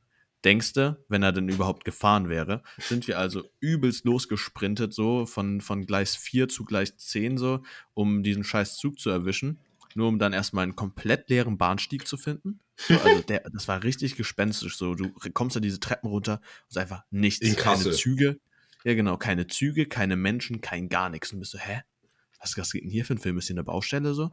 Denkste, 0.45 1.03
wenn 1.09 1.23
er 1.23 1.31
denn 1.31 1.49
überhaupt 1.49 1.83
gefahren 1.83 2.29
wäre, 2.29 2.63
sind 2.77 3.07
wir 3.07 3.19
also 3.19 3.43
übelst 3.59 4.05
losgesprintet, 4.05 4.93
so 4.93 5.25
von, 5.25 5.61
von 5.61 5.85
Gleis 5.85 6.15
4 6.15 6.47
zu 6.47 6.63
Gleis 6.63 6.95
10, 6.97 7.37
so, 7.37 7.63
um 7.93 8.23
diesen 8.23 8.43
scheiß 8.43 8.77
Zug 8.77 8.99
zu 8.99 9.09
erwischen. 9.09 9.59
Nur 9.95 10.07
um 10.07 10.19
dann 10.19 10.33
erstmal 10.33 10.63
einen 10.63 10.75
komplett 10.75 11.29
leeren 11.29 11.57
Bahnstieg 11.57 12.07
zu 12.07 12.15
finden. 12.15 12.59
So, 12.77 12.93
also 12.99 13.21
der, 13.23 13.49
das 13.51 13.67
war 13.67 13.83
richtig 13.83 14.15
gespenstisch. 14.15 14.77
So, 14.77 14.93
du 14.93 15.11
kommst 15.33 15.55
da 15.55 15.59
diese 15.59 15.79
Treppen 15.79 16.09
runter 16.09 16.33
und 16.33 16.69
es 16.69 16.75
ist 16.75 16.77
einfach 16.77 17.03
nichts. 17.09 17.45
In 17.45 17.55
keine. 17.55 17.91
Züge. 17.91 18.39
Ja, 18.83 18.93
genau, 18.93 19.17
keine 19.17 19.47
Züge, 19.47 19.87
keine 19.87 20.15
Menschen, 20.15 20.61
kein 20.61 20.89
gar 20.89 21.09
nichts. 21.09 21.33
Und 21.33 21.39
bist 21.39 21.51
so, 21.51 21.57
hä? 21.57 21.81
Was, 22.39 22.57
was 22.57 22.71
geht 22.71 22.83
denn 22.83 22.89
hier 22.89 23.03
für 23.03 23.15
ein 23.15 23.17
Film? 23.17 23.37
Ist 23.37 23.47
hier 23.47 23.55
eine 23.55 23.63
Baustelle 23.63 24.13
so? 24.13 24.31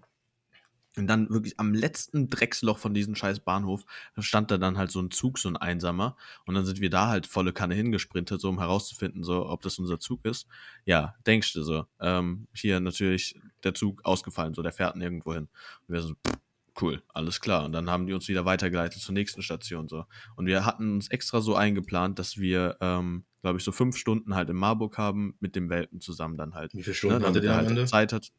Und 0.96 1.06
dann 1.08 1.28
wirklich 1.28 1.60
am 1.60 1.74
letzten 1.74 2.30
Drecksloch 2.30 2.78
von 2.78 2.94
diesem 2.94 3.14
scheiß 3.14 3.40
Bahnhof 3.40 3.84
stand 4.18 4.50
da 4.50 4.56
dann 4.56 4.78
halt 4.78 4.90
so 4.90 5.00
ein 5.00 5.10
Zug, 5.10 5.38
so 5.38 5.48
ein 5.48 5.56
einsamer. 5.56 6.16
Und 6.46 6.54
dann 6.54 6.64
sind 6.64 6.80
wir 6.80 6.88
da 6.88 7.08
halt 7.08 7.26
volle 7.26 7.52
Kanne 7.52 7.74
hingesprintet, 7.74 8.40
so 8.40 8.48
um 8.48 8.58
herauszufinden, 8.58 9.22
so 9.22 9.46
ob 9.46 9.62
das 9.62 9.78
unser 9.78 9.98
Zug 9.98 10.24
ist. 10.24 10.46
Ja, 10.86 11.14
denkst 11.26 11.52
du 11.52 11.62
so. 11.62 11.84
Ähm, 12.00 12.46
hier 12.54 12.80
natürlich 12.80 13.38
der 13.62 13.74
Zug 13.74 14.04
ausgefallen, 14.04 14.54
so 14.54 14.62
der 14.62 14.72
fährt 14.72 14.96
nirgendwo 14.96 15.34
hin. 15.34 15.48
Und 15.86 15.94
wir 15.94 16.00
so, 16.00 16.14
pff, 16.14 16.38
cool, 16.80 17.02
alles 17.08 17.40
klar. 17.40 17.64
Und 17.64 17.72
dann 17.72 17.90
haben 17.90 18.06
die 18.06 18.12
uns 18.12 18.28
wieder 18.28 18.44
weitergeleitet 18.44 19.02
zur 19.02 19.12
nächsten 19.12 19.42
Station 19.42 19.88
so. 19.88 20.04
Und 20.36 20.46
wir 20.46 20.64
hatten 20.64 20.94
uns 20.94 21.08
extra 21.08 21.40
so 21.40 21.54
eingeplant, 21.54 22.18
dass 22.18 22.38
wir, 22.38 22.76
ähm, 22.80 23.24
glaube 23.42 23.58
ich, 23.58 23.64
so 23.64 23.72
fünf 23.72 23.96
Stunden 23.96 24.34
halt 24.34 24.48
in 24.48 24.56
Marburg 24.56 24.98
haben 24.98 25.36
mit 25.40 25.56
dem 25.56 25.68
Welpen 25.68 26.00
zusammen 26.00 26.36
dann 26.36 26.54
halt. 26.54 26.74
Wie 26.74 26.82
viele 26.82 26.94
Stunden 26.94 27.18
ne, 27.18 27.28
hattet 27.28 27.36
damit 27.36 27.44
ihr 27.44 27.50
er 27.50 27.54
am 27.54 27.66
halt 27.66 27.70
Ende? 27.70 27.86
Zeit 27.86 28.12
hat. 28.12 28.32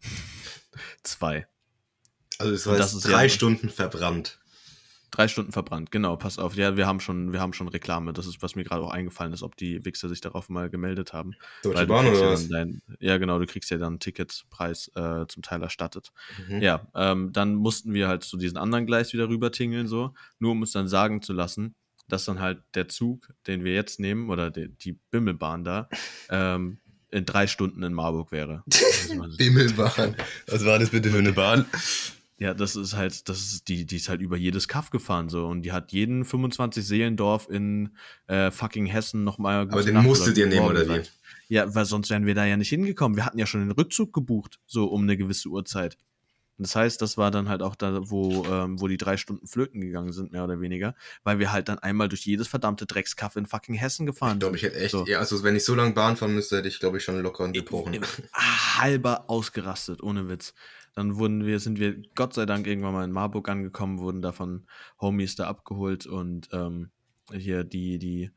Zwei. 1.02 1.46
Also 2.42 2.52
das 2.52 2.66
heißt, 2.66 2.80
das 2.80 2.94
ist 2.94 3.08
drei 3.08 3.24
ja- 3.24 3.28
Stunden 3.28 3.68
verbrannt. 3.68 4.38
Drei 5.12 5.28
Stunden 5.28 5.52
verbrannt, 5.52 5.90
genau, 5.90 6.16
pass 6.16 6.38
auf. 6.38 6.56
Ja, 6.56 6.78
wir 6.78 6.86
haben 6.86 6.98
schon, 6.98 7.34
wir 7.34 7.40
haben 7.40 7.52
schon 7.52 7.68
Reklame. 7.68 8.14
Das 8.14 8.26
ist, 8.26 8.40
was 8.40 8.54
mir 8.56 8.64
gerade 8.64 8.82
auch 8.82 8.90
eingefallen 8.90 9.34
ist, 9.34 9.42
ob 9.42 9.56
die 9.58 9.84
Wichser 9.84 10.08
sich 10.08 10.22
darauf 10.22 10.48
mal 10.48 10.70
gemeldet 10.70 11.12
haben. 11.12 11.34
Deutsche 11.62 11.86
Bahn 11.86 12.06
oder 12.06 12.18
ja, 12.18 12.30
was? 12.30 12.48
dein, 12.48 12.80
ja, 12.98 13.18
genau, 13.18 13.38
du 13.38 13.44
kriegst 13.44 13.70
ja 13.70 13.76
dann 13.76 13.88
einen 13.88 14.00
Ticketpreis 14.00 14.90
äh, 14.94 15.26
zum 15.28 15.42
Teil 15.42 15.62
erstattet. 15.62 16.12
Mhm. 16.48 16.62
Ja, 16.62 16.86
ähm, 16.94 17.30
dann 17.30 17.56
mussten 17.56 17.92
wir 17.92 18.08
halt 18.08 18.24
zu 18.24 18.38
diesen 18.38 18.56
anderen 18.56 18.86
Gleis 18.86 19.12
wieder 19.12 19.28
rüber 19.28 19.52
tingeln, 19.52 19.86
so, 19.86 20.14
nur 20.38 20.52
um 20.52 20.62
uns 20.62 20.72
dann 20.72 20.88
sagen 20.88 21.20
zu 21.20 21.34
lassen, 21.34 21.74
dass 22.08 22.24
dann 22.24 22.40
halt 22.40 22.62
der 22.74 22.88
Zug, 22.88 23.34
den 23.46 23.64
wir 23.64 23.74
jetzt 23.74 24.00
nehmen, 24.00 24.30
oder 24.30 24.50
die, 24.50 24.68
die 24.70 24.98
Bimmelbahn 25.10 25.62
da, 25.62 25.90
ähm, 26.30 26.78
in 27.10 27.26
drei 27.26 27.46
Stunden 27.46 27.82
in 27.82 27.92
Marburg 27.92 28.32
wäre. 28.32 28.64
Bimmelbahn. 29.36 30.16
Was 30.46 30.64
war 30.64 30.78
das 30.78 30.88
bitte 30.88 31.10
für 31.10 31.18
eine 31.18 31.32
Bahn? 31.32 31.66
Ja, 32.42 32.54
das 32.54 32.74
ist 32.74 32.96
halt, 32.96 33.28
das 33.28 33.38
ist, 33.38 33.68
die, 33.68 33.86
die 33.86 33.96
ist 33.96 34.08
halt 34.08 34.20
über 34.20 34.36
jedes 34.36 34.66
Kaff 34.66 34.90
gefahren 34.90 35.28
so 35.28 35.46
und 35.46 35.62
die 35.62 35.70
hat 35.70 35.92
jeden 35.92 36.24
25 36.24 36.84
Seelendorf 36.84 37.48
in 37.48 37.96
äh, 38.26 38.50
fucking 38.50 38.86
Hessen 38.86 39.22
nochmal. 39.22 39.60
Aber 39.60 39.82
den 39.84 39.94
musstet 40.02 40.36
ihr 40.38 40.48
nehmen, 40.48 40.66
oder 40.66 40.88
wie? 40.88 41.02
Ja, 41.46 41.72
weil 41.72 41.84
sonst 41.84 42.10
wären 42.10 42.26
wir 42.26 42.34
da 42.34 42.44
ja 42.44 42.56
nicht 42.56 42.70
hingekommen. 42.70 43.16
Wir 43.16 43.26
hatten 43.26 43.38
ja 43.38 43.46
schon 43.46 43.60
den 43.60 43.70
Rückzug 43.70 44.12
gebucht, 44.12 44.58
so 44.66 44.86
um 44.86 45.02
eine 45.02 45.16
gewisse 45.16 45.50
Uhrzeit. 45.50 45.96
Das 46.58 46.74
heißt, 46.74 47.00
das 47.00 47.16
war 47.16 47.30
dann 47.30 47.48
halt 47.48 47.62
auch 47.62 47.76
da, 47.76 48.10
wo, 48.10 48.44
ähm, 48.46 48.80
wo 48.80 48.88
die 48.88 48.96
drei 48.96 49.16
Stunden 49.16 49.46
flöten 49.46 49.80
gegangen 49.80 50.12
sind, 50.12 50.32
mehr 50.32 50.42
oder 50.44 50.60
weniger, 50.60 50.94
weil 51.22 51.38
wir 51.38 51.52
halt 51.52 51.68
dann 51.68 51.78
einmal 51.78 52.08
durch 52.08 52.26
jedes 52.26 52.48
verdammte 52.48 52.86
Dreckskaff 52.86 53.36
in 53.36 53.46
fucking 53.46 53.74
Hessen 53.76 54.02
Ich 54.06 54.12
gefahren 54.14 54.38
glaube, 54.40 54.56
ich 54.56 54.62
hätte 54.64 54.76
echt, 54.78 54.90
So. 54.90 55.06
ja, 55.06 55.18
also 55.18 55.42
wenn 55.44 55.54
ich 55.56 55.64
so 55.64 55.74
lange 55.74 55.92
Bahn 55.92 56.16
fahren 56.16 56.34
müsste, 56.34 56.56
hätte 56.58 56.68
ich, 56.68 56.80
glaube 56.80 56.98
ich, 56.98 57.04
schon 57.04 57.20
locker 57.22 57.44
und 57.44 57.52
gebrochen. 57.52 58.00
halber 58.34 59.24
ausgerastet, 59.28 60.02
ohne 60.02 60.28
Witz. 60.28 60.54
Dann 60.94 61.16
wurden 61.16 61.46
wir, 61.46 61.58
sind 61.58 61.78
wir 61.78 62.02
Gott 62.14 62.34
sei 62.34 62.46
Dank 62.46 62.66
irgendwann 62.66 62.92
mal 62.92 63.04
in 63.04 63.12
Marburg 63.12 63.48
angekommen, 63.48 63.98
wurden 63.98 64.22
da 64.22 64.32
von 64.32 64.66
Homies 65.00 65.36
da 65.36 65.48
abgeholt 65.48 66.06
und 66.06 66.48
ähm, 66.52 66.90
hier 67.32 67.64
die, 67.64 67.98
die 67.98 68.30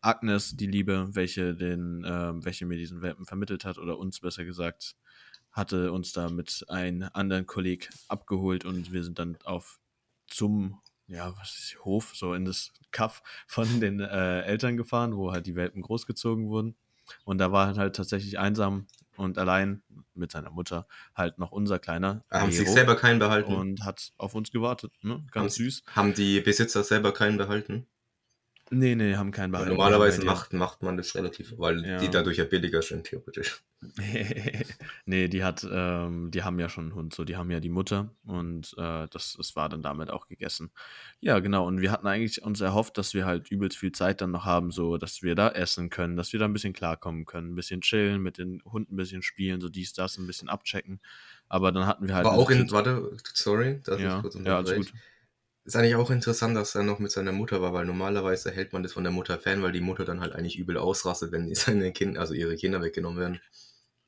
Agnes, 0.00 0.56
die 0.56 0.66
Liebe, 0.66 1.08
welche 1.12 1.54
den, 1.54 2.04
ähm, 2.06 2.44
welche 2.44 2.66
mir 2.66 2.76
diesen 2.76 3.02
Welpen 3.02 3.26
vermittelt 3.26 3.64
hat, 3.64 3.78
oder 3.78 3.98
uns 3.98 4.20
besser 4.20 4.44
gesagt, 4.44 4.96
hatte 5.52 5.92
uns 5.92 6.12
da 6.12 6.28
mit 6.28 6.64
einem 6.68 7.08
anderen 7.12 7.46
Kolleg 7.46 7.90
abgeholt 8.08 8.64
und 8.64 8.92
wir 8.92 9.04
sind 9.04 9.18
dann 9.18 9.36
auf 9.44 9.78
zum, 10.26 10.80
ja, 11.06 11.36
was 11.38 11.58
ist 11.58 11.84
Hof, 11.84 12.14
so 12.14 12.34
in 12.34 12.44
das 12.44 12.72
Kaff 12.92 13.22
von 13.46 13.80
den 13.80 14.00
äh, 14.00 14.42
Eltern 14.42 14.76
gefahren, 14.76 15.16
wo 15.16 15.32
halt 15.32 15.46
die 15.46 15.56
Welpen 15.56 15.82
großgezogen 15.82 16.48
wurden. 16.48 16.76
Und 17.24 17.38
da 17.38 17.52
war 17.52 17.74
halt 17.76 17.96
tatsächlich 17.96 18.38
einsam 18.38 18.86
und 19.16 19.38
allein 19.38 19.82
mit 20.14 20.32
seiner 20.32 20.50
Mutter 20.50 20.86
halt 21.14 21.38
noch 21.38 21.50
unser 21.52 21.78
kleiner 21.78 22.24
Haben 22.30 22.50
sich 22.52 22.62
Nero 22.62 22.72
selber 22.72 22.96
keinen 22.96 23.18
behalten? 23.18 23.54
und 23.54 23.84
hat 23.84 24.12
auf 24.16 24.34
uns 24.34 24.50
gewartet. 24.50 24.92
Ne? 25.02 25.14
haben, 25.14 25.26
Ganz 25.30 25.54
süß. 25.56 25.82
Haben 25.94 26.14
die 26.14 26.40
Besitzer 26.40 26.82
selber 26.84 27.12
keinen 27.12 27.36
behalten? 27.38 27.86
Nee, 28.72 28.94
nee, 28.94 29.16
haben 29.16 29.32
keinen 29.32 29.50
behalten. 29.50 29.70
normalerweise 29.70 30.24
macht, 30.24 30.52
macht 30.52 30.82
man 30.82 30.96
das 30.96 31.16
relativ, 31.16 31.54
weil 31.58 31.84
Ja. 31.84 31.98
die 31.98 32.08
dadurch 32.08 32.36
ja 32.36 32.44
billiger 32.44 32.82
sind, 32.82 33.04
theoretisch. 33.04 33.64
nee, 35.06 35.26
die 35.26 35.42
hat, 35.42 35.66
ähm, 35.68 36.30
die 36.30 36.44
haben 36.44 36.60
ja 36.60 36.68
schon 36.68 36.84
einen 36.84 36.94
Hund, 36.94 37.12
so, 37.12 37.24
die 37.24 37.36
haben 37.36 37.50
ja 37.50 37.58
die 37.58 37.68
Mutter 37.68 38.14
und 38.24 38.72
äh, 38.78 39.08
das, 39.08 39.34
das 39.36 39.56
war 39.56 39.68
dann 39.68 39.82
damit 39.82 40.10
auch 40.10 40.28
gegessen. 40.28 40.70
Ja, 41.18 41.40
genau, 41.40 41.66
und 41.66 41.80
wir 41.80 41.90
hatten 41.90 42.06
eigentlich 42.06 42.42
uns 42.42 42.60
erhofft, 42.60 42.96
dass 42.96 43.12
wir 43.12 43.26
halt 43.26 43.50
übelst 43.50 43.76
viel 43.76 43.90
Zeit 43.90 44.20
dann 44.20 44.30
noch 44.30 44.44
haben, 44.44 44.70
so, 44.70 44.98
dass 44.98 45.22
wir 45.22 45.34
da 45.34 45.48
essen 45.48 45.90
können, 45.90 46.16
dass 46.16 46.32
wir 46.32 46.38
da 46.38 46.44
ein 46.44 46.52
bisschen 46.52 46.72
klarkommen 46.72 47.24
können, 47.24 47.52
ein 47.52 47.56
bisschen 47.56 47.80
chillen, 47.80 48.22
mit 48.22 48.38
den 48.38 48.62
Hunden 48.64 48.94
ein 48.94 48.96
bisschen 48.96 49.22
spielen, 49.22 49.60
so 49.60 49.68
dies, 49.68 49.94
das, 49.94 50.16
ein 50.16 50.28
bisschen 50.28 50.48
abchecken. 50.48 51.00
Aber 51.48 51.72
dann 51.72 51.86
hatten 51.86 52.06
wir 52.06 52.14
halt. 52.14 52.26
Eine 52.26 52.36
auch 52.36 52.50
in, 52.50 52.70
warte, 52.70 53.16
sorry, 53.34 53.80
dass 53.82 54.00
ja, 54.00 54.16
ich 54.16 54.22
kurz 54.22 54.36
ja, 54.36 54.56
alles 54.58 54.74
gut. 54.76 54.92
Ist 55.64 55.76
eigentlich 55.76 55.94
auch 55.94 56.10
interessant, 56.10 56.56
dass 56.56 56.74
er 56.74 56.82
noch 56.82 56.98
mit 56.98 57.10
seiner 57.12 57.32
Mutter 57.32 57.60
war, 57.60 57.72
weil 57.72 57.84
normalerweise 57.84 58.50
hält 58.50 58.72
man 58.72 58.82
das 58.82 58.94
von 58.94 59.04
der 59.04 59.12
Mutter 59.12 59.38
fern, 59.38 59.62
weil 59.62 59.72
die 59.72 59.80
Mutter 59.80 60.04
dann 60.04 60.20
halt 60.20 60.32
eigentlich 60.34 60.58
übel 60.58 60.76
ausrastet, 60.78 61.32
wenn 61.32 61.54
seine 61.54 61.92
Kinder, 61.92 62.20
also 62.20 62.34
ihre 62.34 62.56
Kinder 62.56 62.80
weggenommen 62.80 63.18
werden. 63.18 63.40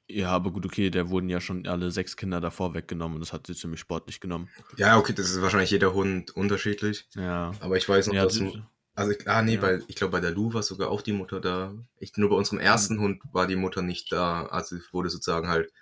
Ja, 0.08 0.30
aber 0.30 0.50
gut, 0.50 0.66
okay, 0.66 0.90
der 0.90 1.10
wurden 1.10 1.28
ja 1.28 1.40
schon 1.40 1.66
alle 1.66 1.90
sechs 1.90 2.16
Kinder 2.16 2.40
davor 2.40 2.74
weggenommen 2.74 3.14
und 3.16 3.20
das 3.20 3.32
hat 3.32 3.46
sie 3.46 3.54
ziemlich 3.54 3.80
sportlich 3.80 4.20
genommen. 4.20 4.48
Ja, 4.76 4.98
okay, 4.98 5.12
das 5.12 5.30
ist 5.30 5.40
wahrscheinlich 5.40 5.70
jeder 5.70 5.94
Hund 5.94 6.30
unterschiedlich. 6.32 7.06
Ja. 7.14 7.52
Aber 7.60 7.76
ich 7.76 7.88
weiß 7.88 8.08
noch, 8.08 8.14
Ja, 8.14 8.24
dass. 8.24 8.34
sie- 8.34 8.62
Also, 8.94 9.14
ah, 9.26 9.40
nee, 9.42 9.54
Ja. 9.54 9.62
weil 9.62 9.82
ich 9.88 9.96
glaube, 9.96 10.10
bei 10.12 10.20
der 10.20 10.32
Lu 10.32 10.52
war 10.52 10.62
sogar 10.62 10.90
auch 10.90 11.00
die 11.00 11.12
Mutter 11.12 11.40
da. 11.40 11.72
Ich, 11.98 12.14
nur 12.18 12.28
bei 12.28 12.36
unserem 12.36 12.58
ersten 12.58 12.98
Hund 13.00 13.22
war 13.32 13.46
die 13.46 13.56
Mutter 13.56 13.80
nicht 13.80 14.12
da. 14.12 14.44
Also, 14.46 14.76
wurde 14.90 15.08
sozusagen 15.08 15.48
halt, 15.48 15.72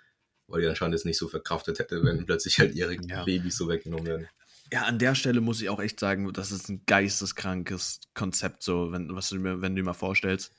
weil 0.47 0.61
die 0.61 0.67
anscheinend 0.67 0.95
es 0.95 1.03
nicht 1.03 1.17
so 1.17 1.27
verkraftet 1.27 1.79
hätte, 1.79 2.01
wenn 2.05 2.25
plötzlich 2.25 2.59
halt 2.59 2.73
ihre 2.73 2.95
Ja. 3.07 3.25
Babys 3.25 3.57
so 3.57 3.67
weggenommen 3.67 4.05
werden. 4.05 4.27
Ja, 4.73 4.83
an 4.83 4.99
der 4.99 5.15
Stelle 5.15 5.41
muss 5.41 5.61
ich 5.61 5.69
auch 5.69 5.81
echt 5.81 5.99
sagen, 5.99 6.31
das 6.31 6.51
ist 6.51 6.69
ein 6.69 6.83
geisteskrankes 6.85 7.99
Konzept, 8.13 8.63
so, 8.63 8.91
wenn, 8.91 9.13
was 9.13 9.29
du 9.29 9.37
mir, 9.37 9.61
wenn 9.61 9.75
du 9.75 9.81
dir 9.81 9.85
mal 9.85 9.93
vorstellst, 9.93 10.53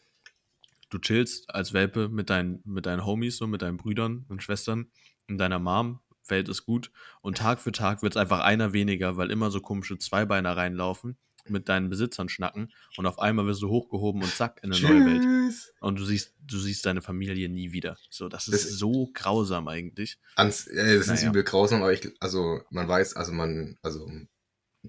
du 0.90 0.98
chillst 0.98 1.48
als 1.55 1.72
Welpe 1.72 2.09
mit 2.09 2.29
deinen, 2.29 2.61
mit 2.64 2.85
deinen 2.85 3.07
Homies, 3.07 3.38
so, 3.38 3.46
mit 3.46 3.62
deinen 3.62 3.79
Brüdern 3.79 4.27
und 4.29 4.42
Schwestern 4.42 4.90
und 5.29 5.38
deiner 5.38 5.59
Mom, 5.59 6.01
Welt 6.29 6.48
ist 6.48 6.64
gut. 6.64 6.90
Und 7.20 7.38
Tag 7.38 7.61
für 7.61 7.72
Tag 7.72 8.03
wird 8.03 8.14
es 8.14 8.16
einfach 8.16 8.40
einer 8.40 8.72
weniger, 8.72 9.16
weil 9.16 9.31
immer 9.31 9.51
so 9.51 9.61
komische 9.61 9.98
Zweibeiner 9.98 10.57
reinlaufen, 10.57 11.16
mit 11.48 11.68
deinen 11.68 11.90
Besitzern 11.90 12.28
schnacken 12.28 12.72
und 12.96 13.07
auf 13.07 13.18
einmal 13.18 13.46
wirst 13.46 13.62
du 13.62 13.68
hochgehoben 13.68 14.22
und 14.22 14.35
zack, 14.35 14.61
in 14.62 14.72
eine 14.72 14.81
neue 14.83 15.05
Welt. 15.05 15.22
Tschüss! 15.22 15.72
Und 15.81 15.98
du 15.98 16.05
siehst, 16.05 16.35
du 16.46 16.59
siehst 16.59 16.87
deine 16.87 17.02
Familie 17.02 17.48
nie 17.48 17.72
wieder. 17.72 17.96
So, 18.11 18.28
das 18.28 18.48
ist 18.48 18.64
Das- 18.66 18.72
so 18.78 19.11
grausam 19.12 19.68
eigentlich. 19.68 20.18
Ans, 20.37 20.66
äh, 20.68 20.96
das 20.98 21.09
ist 21.09 21.22
Naja. 21.22 21.31
übel 21.31 21.42
grausam, 21.42 21.83
aber 21.83 21.92
ich, 21.92 22.09
also, 22.20 22.61
man 22.70 22.87
weiß, 22.88 23.16
also 23.16 23.33
man, 23.33 23.76
also, 23.83 24.11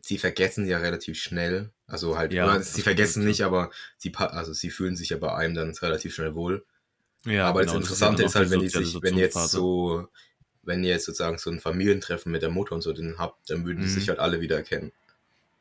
sie 0.02 0.18
vergessen 0.18 0.68
ja 0.68 0.78
relativ 0.78 1.18
schnell. 1.20 1.72
Also 1.88 2.18
halt, 2.18 2.34
Ja, 2.34 2.58
das 2.58 2.74
sie 2.74 2.82
vergessen 2.82 3.24
nicht, 3.26 3.42
aber 3.42 3.72
sie, 3.98 4.13
also 4.16 4.54
sie 4.54 4.70
fühlen 4.70 4.96
sich 4.96 5.10
ja 5.10 5.18
bei 5.18 5.34
einem 5.34 5.54
dann 5.56 5.72
relativ 5.72 6.16
schnell 6.16 6.34
wohl. 6.36 6.66
Ja, 7.26 7.48
aber 7.48 7.62
genau, 7.62 7.74
das 7.74 7.84
ist 7.84 7.89
Interessante 7.92 8.22
ja 8.24 8.28
ist, 8.28 8.36
halt, 8.36 8.50
wenn 8.52 8.60
die 8.60 8.68
die 8.68 8.72
sich, 8.86 9.02
wenn 9.02 9.16
ihr 9.16 9.22
jetzt 9.26 9.50
so, 9.50 10.08
wenn 10.63 10.84
ihr 10.84 10.92
jetzt 10.92 11.06
sozusagen 11.06 11.38
so 11.38 11.50
ein 11.52 11.60
Familientreffen 11.60 12.32
mit 12.32 12.42
der 12.42 12.50
Mutter 12.50 12.74
und 12.76 12.82
so 12.82 12.94
den 12.94 13.18
habt, 13.18 13.50
dann 13.50 13.66
würden 13.66 13.82
die 13.82 13.88
Mhm. 13.88 13.92
sich 13.92 14.10
halt 14.10 14.20
alle 14.20 14.42
wieder 14.42 14.56
erkennen. 14.58 14.92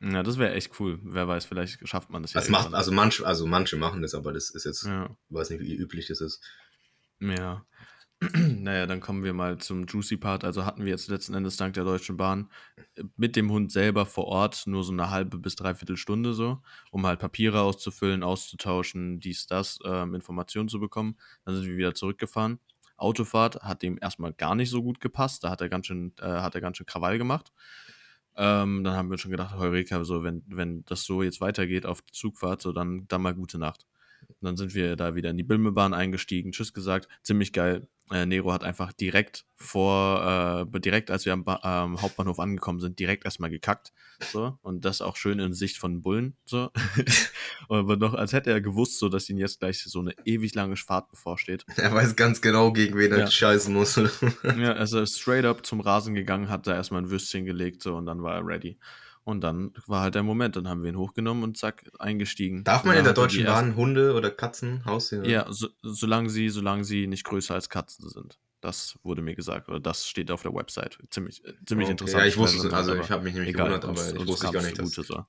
Ja, 0.03 0.21
das 0.21 0.37
wäre 0.37 0.53
echt 0.53 0.79
cool. 0.79 0.99
Wer 1.03 1.27
weiß, 1.27 1.45
vielleicht 1.45 1.87
schafft 1.87 2.09
man 2.09 2.21
das 2.23 2.33
ja. 2.33 2.41
Das 2.41 2.49
macht, 2.49 2.63
irgendwann. 2.65 2.77
also 2.79 2.91
manche, 2.91 3.25
also 3.25 3.47
manche 3.47 3.77
machen 3.77 4.01
das, 4.01 4.13
aber 4.13 4.33
das 4.33 4.49
ist 4.49 4.65
jetzt, 4.65 4.83
Ja. 4.83 5.05
ich 5.29 5.35
weiß 5.35 5.49
nicht, 5.51 5.61
wie 5.61 5.75
üblich 5.75 6.07
das 6.07 6.19
ist. 6.19 6.41
Ja. 7.21 7.65
naja, 8.35 8.85
dann 8.85 8.99
kommen 8.99 9.23
wir 9.23 9.33
mal 9.33 9.57
zum 9.59 9.85
Juicy 9.85 10.17
Part. 10.17 10.43
Also 10.43 10.65
hatten 10.65 10.83
wir 10.83 10.91
jetzt 10.91 11.07
letzten 11.09 11.33
Endes 11.33 11.57
dank 11.57 11.73
der 11.73 11.83
Deutschen 11.85 12.17
Bahn 12.17 12.49
äh, 12.95 13.03
mit 13.15 13.35
dem 13.37 13.49
Hund 13.51 13.71
selber 13.71 14.05
vor 14.05 14.25
Ort 14.25 14.67
nur 14.67 14.83
so 14.83 14.91
eine 14.91 15.09
halbe 15.09 15.37
bis 15.37 15.55
dreiviertel 15.55 15.95
Stunde 15.97 16.33
so, 16.33 16.61
um 16.91 17.05
halt 17.05 17.19
Papiere 17.19 17.61
auszufüllen, 17.61 18.23
auszutauschen, 18.23 19.19
dies, 19.19 19.47
das, 19.47 19.79
ähm, 19.85 20.15
Informationen 20.15 20.67
zu 20.69 20.79
bekommen. 20.79 21.17
Dann 21.45 21.55
sind 21.55 21.65
wir 21.65 21.77
wieder 21.77 21.93
zurückgefahren. 21.95 22.59
Autofahrt 22.97 23.61
hat 23.63 23.81
dem 23.81 23.97
erstmal 24.01 24.33
gar 24.33 24.55
nicht 24.55 24.69
so 24.69 24.83
gut 24.83 24.99
gepasst. 24.99 25.43
Da 25.43 25.49
hat 25.49 25.61
er 25.61 25.69
ganz 25.69 25.87
schön, 25.87 26.13
äh, 26.19 26.25
hat 26.25 26.55
er 26.55 26.61
ganz 26.61 26.77
schön 26.77 26.85
Krawall 26.85 27.17
gemacht. 27.17 27.51
Ähm, 28.35 28.83
dann 28.83 28.95
haben 28.95 29.11
wir 29.11 29.17
schon 29.17 29.31
gedacht, 29.31 29.57
Heureka, 29.57 30.03
so, 30.03 30.23
wenn, 30.23 30.43
wenn 30.47 30.83
das 30.85 31.03
so 31.03 31.21
jetzt 31.23 31.41
weitergeht 31.41 31.85
auf 31.85 32.03
Zugfahrt, 32.11 32.61
so 32.61 32.71
dann, 32.71 33.07
dann 33.07 33.21
mal 33.21 33.35
gute 33.35 33.57
Nacht. 33.57 33.85
Und 34.27 34.45
dann 34.45 34.57
sind 34.57 34.73
wir 34.73 34.95
da 34.95 35.15
wieder 35.15 35.29
in 35.29 35.37
die 35.37 35.43
Bilmebahn 35.43 35.93
eingestiegen, 35.93 36.51
Tschüss 36.51 36.73
gesagt, 36.73 37.07
ziemlich 37.23 37.53
geil. 37.53 37.87
Äh, 38.11 38.25
Nero 38.25 38.51
hat 38.51 38.63
einfach 38.63 38.91
direkt 38.93 39.45
vor, 39.55 40.65
äh, 40.73 40.79
direkt 40.79 41.09
als 41.09 41.25
wir 41.25 41.33
am 41.33 41.43
ba 41.45 41.59
ähm, 41.63 42.01
Hauptbahnhof 42.01 42.39
angekommen 42.39 42.79
sind, 42.79 42.99
direkt 42.99 43.23
erstmal 43.25 43.49
gekackt. 43.49 43.93
So, 44.31 44.57
und 44.61 44.83
das 44.85 45.01
auch 45.01 45.15
schön 45.15 45.39
in 45.39 45.53
Sicht 45.53 45.77
von 45.77 46.01
Bullen. 46.01 46.35
So. 46.45 46.69
Aber 47.69 47.95
noch, 47.95 48.13
als 48.13 48.33
hätte 48.33 48.51
er 48.51 48.61
gewusst, 48.61 48.99
so 48.99 49.09
dass 49.09 49.29
ihm 49.29 49.37
jetzt 49.37 49.59
gleich 49.59 49.81
so 49.83 49.99
eine 49.99 50.13
ewig 50.25 50.53
lange 50.53 50.75
Fahrt 50.75 51.09
bevorsteht. 51.09 51.65
Er 51.77 51.93
weiß 51.93 52.15
ganz 52.15 52.41
genau, 52.41 52.71
gegen 52.73 52.97
wen 52.97 53.11
er 53.11 53.19
Ja. 53.19 53.31
scheißen 53.31 53.73
muss. 53.73 53.95
Ja, 54.43 54.73
also 54.73 54.97
er 54.97 55.03
ist 55.03 55.19
straight 55.19 55.45
up 55.45 55.65
zum 55.65 55.79
Rasen 55.79 56.13
gegangen, 56.13 56.49
hat 56.49 56.67
da 56.67 56.73
erstmal 56.75 57.01
ein 57.01 57.09
Würstchen 57.09 57.45
gelegt, 57.45 57.81
so 57.83 57.95
und 57.95 58.05
dann 58.05 58.21
war 58.21 58.35
er 58.35 58.45
ready. 58.45 58.77
Und 59.25 59.41
dann 59.41 59.71
war 59.87 60.01
halt 60.01 60.15
der 60.15 60.23
Moment, 60.23 60.55
dann 60.57 60.67
haben 60.67 60.83
wir 60.83 60.89
ihn 60.89 60.97
hochgenommen 60.97 61.43
und 61.43 61.57
zack, 61.57 61.89
eingestiegen. 61.99 62.63
Darf 62.65 62.83
man 62.83 62.97
in 62.97 63.03
der 63.03 63.11
er 63.11 63.15
Deutschen 63.15 63.45
Bahn 63.45 63.75
Hunde 63.77 64.13
oder 64.15 64.29
Katzen 64.31 64.83
Haustiere? 64.85 65.27
Ja, 65.29 65.45
so, 65.49 65.69
solange 65.81 66.29
sie, 66.29 66.49
solange 66.49 66.83
sie 66.83 67.07
nicht 67.07 67.23
größer 67.23 67.53
als 67.53 67.69
Katzen 67.69 68.09
sind. 68.09 68.37
Das 68.59 68.97
wurde 69.03 69.21
mir 69.21 69.35
gesagt, 69.35 69.69
oder 69.69 69.79
das 69.79 70.07
steht 70.07 70.29
auf 70.31 70.41
der 70.41 70.53
Website. 70.53 70.97
Ziemlich, 71.09 71.41
ziemlich 71.65 71.85
Okay, 71.85 71.91
interessant. 71.91 72.21
ja, 72.21 72.27
ich 72.27 72.37
wusste 72.37 72.67
es, 72.67 72.73
also 72.73 72.95
ich 72.95 73.09
habe 73.11 73.23
mich 73.23 73.33
nämlich 73.33 73.51
egal, 73.53 73.67
gewundert, 73.67 73.89
aber 73.89 73.99
uns- 74.01 74.11
ich 74.21 74.27
wusste 74.27 74.51
gar 74.51 74.61
nicht, 74.61 74.77
dass 74.77 74.91
so. 74.91 75.23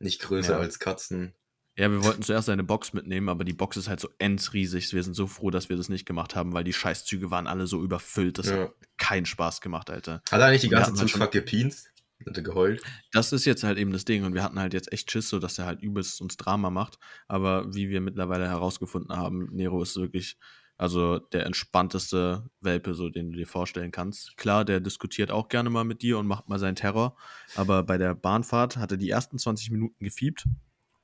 nicht 0.00 0.20
größer 0.20 0.54
Ja. 0.54 0.58
als 0.58 0.78
Katzen. 0.78 1.32
Ja, 1.76 1.90
wir 1.90 2.04
wollten 2.04 2.22
zuerst 2.22 2.48
eine 2.50 2.64
Box 2.64 2.92
mitnehmen, 2.92 3.28
aber 3.30 3.44
die 3.44 3.54
Box 3.54 3.76
ist 3.78 3.88
halt 3.88 3.98
so 3.98 4.10
endsriesig. 4.18 4.92
Wir 4.92 5.02
sind 5.02 5.14
so 5.14 5.26
froh, 5.26 5.50
dass 5.50 5.70
wir 5.70 5.76
das 5.76 5.88
nicht 5.88 6.04
gemacht 6.06 6.36
haben, 6.36 6.52
weil 6.52 6.64
die 6.64 6.72
Scheißzüge 6.74 7.30
waren 7.30 7.46
alle 7.46 7.66
so 7.66 7.82
überfüllt. 7.82 8.38
Das 8.38 8.48
Ja. 8.50 8.64
hat 8.64 8.72
keinen 8.98 9.24
Spaß 9.26 9.60
gemacht, 9.62 9.88
Alter. 9.88 10.20
Hat 10.30 10.40
er 10.40 10.46
eigentlich 10.46 10.60
die 10.62 10.68
ganze 10.68 10.88
hatten 10.90 10.98
halt 10.98 11.08
Zugfahrt 11.08 11.32
gepinst? 11.32 11.90
Hat 12.26 12.36
er 12.36 12.42
geheult? 12.42 12.82
Das 13.12 13.32
ist 13.32 13.44
jetzt 13.44 13.64
halt 13.64 13.78
eben 13.78 13.92
das 13.92 14.04
Ding 14.04 14.24
und 14.24 14.34
wir 14.34 14.42
hatten 14.42 14.58
halt 14.58 14.74
jetzt 14.74 14.92
echt 14.92 15.10
Schiss, 15.10 15.28
so 15.28 15.38
dass 15.38 15.58
er 15.58 15.66
halt 15.66 15.82
übelst 15.82 16.20
uns 16.20 16.36
Drama 16.36 16.70
macht. 16.70 16.98
Aber 17.28 17.74
wie 17.74 17.88
wir 17.88 18.00
mittlerweile 18.00 18.48
herausgefunden 18.48 19.16
haben, 19.16 19.48
Nero 19.52 19.82
ist 19.82 19.96
wirklich, 19.96 20.36
also 20.76 21.18
der 21.18 21.46
entspannteste 21.46 22.48
Welpe, 22.60 22.94
so 22.94 23.08
den 23.08 23.32
du 23.32 23.38
dir 23.38 23.46
vorstellen 23.46 23.90
kannst. 23.90 24.36
Klar, 24.36 24.64
der 24.64 24.80
diskutiert 24.80 25.30
auch 25.30 25.48
gerne 25.48 25.70
mal 25.70 25.84
mit 25.84 26.02
dir 26.02 26.18
und 26.18 26.26
macht 26.26 26.48
mal 26.48 26.58
seinen 26.58 26.76
Terror. 26.76 27.16
Aber 27.54 27.82
bei 27.82 27.98
der 27.98 28.14
Bahnfahrt 28.14 28.76
hat 28.76 28.90
er 28.90 28.98
die 28.98 29.10
ersten 29.10 29.38
20 29.38 29.70
Minuten 29.70 30.04
gefiebt 30.04 30.46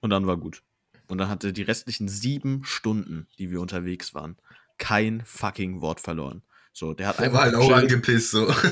und 0.01 0.11
dann 0.11 0.27
war 0.27 0.37
gut. 0.37 0.63
Und 1.09 1.19
dann 1.19 1.29
hatte 1.29 1.53
die 1.53 1.63
restlichen 1.63 2.09
sieben 2.09 2.65
Stunden, 2.65 3.27
die 3.39 3.51
wir 3.51 3.61
unterwegs 3.61 4.15
waren, 4.15 4.37
kein 4.77 5.23
fucking 5.25 5.81
Wort 5.81 6.01
verloren. 6.01 6.43
So, 6.79 6.95
der 6.95 7.09
hat 7.09 7.19
Er 7.19 7.25
einfach 7.25 7.39
war 7.39 7.45
halt 7.47 7.55
auch 7.57 7.71
angepisst 7.73 8.31
so. 8.31 8.53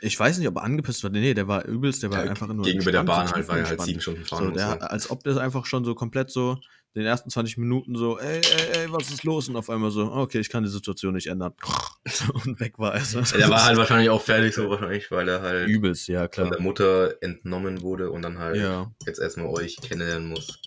Ich 0.00 0.18
weiß 0.18 0.38
nicht, 0.38 0.46
ob 0.46 0.56
er 0.56 0.62
angepisst 0.62 1.02
war. 1.02 1.10
Nee, 1.10 1.34
der 1.34 1.48
war 1.48 1.64
übelst, 1.64 2.02
der 2.02 2.10
war 2.10 2.24
Ja, 2.24 2.30
einfach 2.30 2.46
nur 2.46 2.64
Gegenüber 2.64 2.92
der 2.92 3.02
Bahn 3.02 3.30
halt, 3.30 3.48
weil 3.48 3.58
er 3.60 3.66
halt 3.68 3.80
sieben 3.82 4.00
Stunden 4.00 4.24
fahren 4.24 4.44
So, 4.44 4.50
muss. 4.50 4.58
der, 4.58 4.76
ne? 4.76 4.90
als 4.90 5.10
ob 5.10 5.24
der 5.24 5.36
einfach 5.38 5.66
schon 5.66 5.84
so 5.84 5.94
komplett 5.96 6.30
so 6.30 6.56
den 6.94 7.04
ersten 7.04 7.28
20 7.30 7.58
Minuten 7.58 7.96
so, 7.96 8.16
ey, 8.18 8.40
ey, 8.40 8.84
ey, 8.84 8.92
was 8.92 9.10
ist 9.10 9.24
los? 9.24 9.48
Und 9.48 9.56
auf 9.56 9.68
einmal 9.68 9.90
so, 9.90 10.10
okay, 10.12 10.38
ich 10.38 10.48
kann 10.48 10.62
die 10.62 10.70
Situation 10.70 11.14
nicht 11.14 11.26
ändern. 11.26 11.52
Und 12.46 12.60
weg 12.60 12.78
war 12.78 12.94
er. 12.94 13.00
So. 13.04 13.18
Ja, 13.18 13.36
der 13.36 13.50
war 13.50 13.64
halt 13.64 13.76
wahrscheinlich 13.76 14.08
auch 14.08 14.22
fertig 14.22 14.54
so 14.54 14.70
wahrscheinlich, 14.70 15.10
weil 15.10 15.28
er 15.28 15.42
halt 15.42 15.68
übelst, 15.68 16.06
ja, 16.08 16.22
von 16.22 16.30
klar. 16.30 16.50
der 16.50 16.60
Mutter 16.60 17.14
entnommen 17.20 17.82
wurde 17.82 18.10
und 18.12 18.22
dann 18.22 18.38
halt 18.38 18.56
Ja, 18.56 18.90
jetzt 19.04 19.18
erstmal 19.18 19.48
euch 19.48 19.76
kennenlernen 19.82 20.28
muss. 20.28 20.58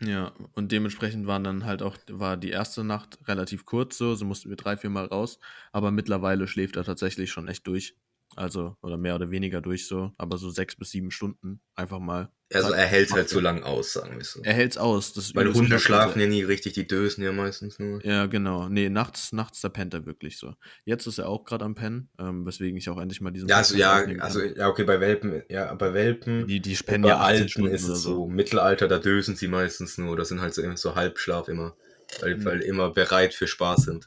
Ja. 0.00 0.32
Und 0.54 0.72
dementsprechend 0.72 1.26
waren 1.26 1.44
dann 1.44 1.64
halt 1.64 1.82
auch, 1.82 1.96
war 2.10 2.36
die 2.36 2.50
erste 2.50 2.84
Nacht 2.84 3.18
relativ 3.28 3.64
kurz 3.66 3.98
so, 3.98 4.14
so 4.14 4.24
mussten 4.24 4.48
wir 4.48 4.56
drei, 4.56 4.76
vier 4.76 4.90
Mal 4.90 5.06
raus. 5.06 5.38
Aber 5.72 5.90
mittlerweile 5.90 6.46
schläft 6.48 6.76
er 6.76 6.84
tatsächlich 6.84 7.30
schon 7.30 7.48
echt 7.48 7.66
durch. 7.66 7.96
Also, 8.36 8.76
oder 8.82 8.96
mehr 8.96 9.16
oder 9.16 9.30
weniger 9.30 9.60
durch 9.60 9.86
so, 9.86 10.12
aber 10.16 10.38
so 10.38 10.50
sechs 10.50 10.76
bis 10.76 10.90
sieben 10.90 11.10
Stunden 11.10 11.60
einfach 11.74 11.98
mal. 11.98 12.30
Also 12.52 12.72
er 12.72 12.86
hält 12.86 13.10
macht 13.10 13.18
halt 13.18 13.28
er. 13.28 13.32
so 13.34 13.40
lang 13.40 13.62
aus, 13.62 13.92
sagen 13.92 14.16
wir 14.16 14.24
so. 14.24 14.40
Er 14.42 14.54
hält's 14.54 14.76
aus. 14.76 15.12
Das 15.12 15.34
Weil 15.36 15.52
Hunde 15.54 15.78
schlafen 15.78 16.20
ja 16.20 16.26
nie 16.26 16.42
richtig, 16.42 16.72
die 16.72 16.86
dösen 16.86 17.22
ja 17.22 17.30
meistens 17.30 17.78
nur. 17.78 18.04
Ja, 18.04 18.26
genau. 18.26 18.68
Nee, 18.68 18.88
nachts, 18.88 19.32
nachts, 19.32 19.60
da 19.60 19.68
pennt 19.68 19.94
er 19.94 20.04
wirklich 20.04 20.36
so. 20.36 20.54
Jetzt 20.84 21.06
ist 21.06 21.18
er 21.18 21.28
auch 21.28 21.44
gerade 21.44 21.64
am 21.64 21.76
Pennen, 21.76 22.08
ähm, 22.18 22.44
weswegen 22.44 22.76
ich 22.76 22.90
auch 22.90 23.00
endlich 23.00 23.20
mal 23.20 23.30
diesen 23.30 23.48
Ja, 23.48 23.58
also 23.58 23.76
ja, 23.76 24.04
also 24.18 24.42
ja, 24.42 24.68
okay, 24.68 24.82
bei 24.82 24.98
Welpen, 24.98 25.42
ja, 25.48 25.72
bei 25.74 25.94
Welpen 25.94 26.48
die, 26.48 26.60
die 26.60 26.74
pennen 26.74 27.04
ja 27.04 27.18
18 27.18 27.26
Alten 27.36 27.48
Stunden 27.48 27.70
ist 27.74 27.82
es 27.88 28.02
so. 28.02 28.14
so, 28.14 28.26
Mittelalter, 28.26 28.88
da 28.88 28.98
dösen 28.98 29.36
sie 29.36 29.46
meistens 29.46 29.96
nur, 29.96 30.16
das 30.16 30.28
sind 30.28 30.40
halt 30.40 30.52
so, 30.54 30.62
so 30.74 30.94
Halbschlaf 30.96 31.46
immer, 31.48 31.76
weil, 32.20 32.36
Mhm. 32.36 32.44
weil 32.44 32.60
immer 32.62 32.90
bereit 32.90 33.32
für 33.32 33.46
Spaß 33.46 33.82
sind. 33.82 34.06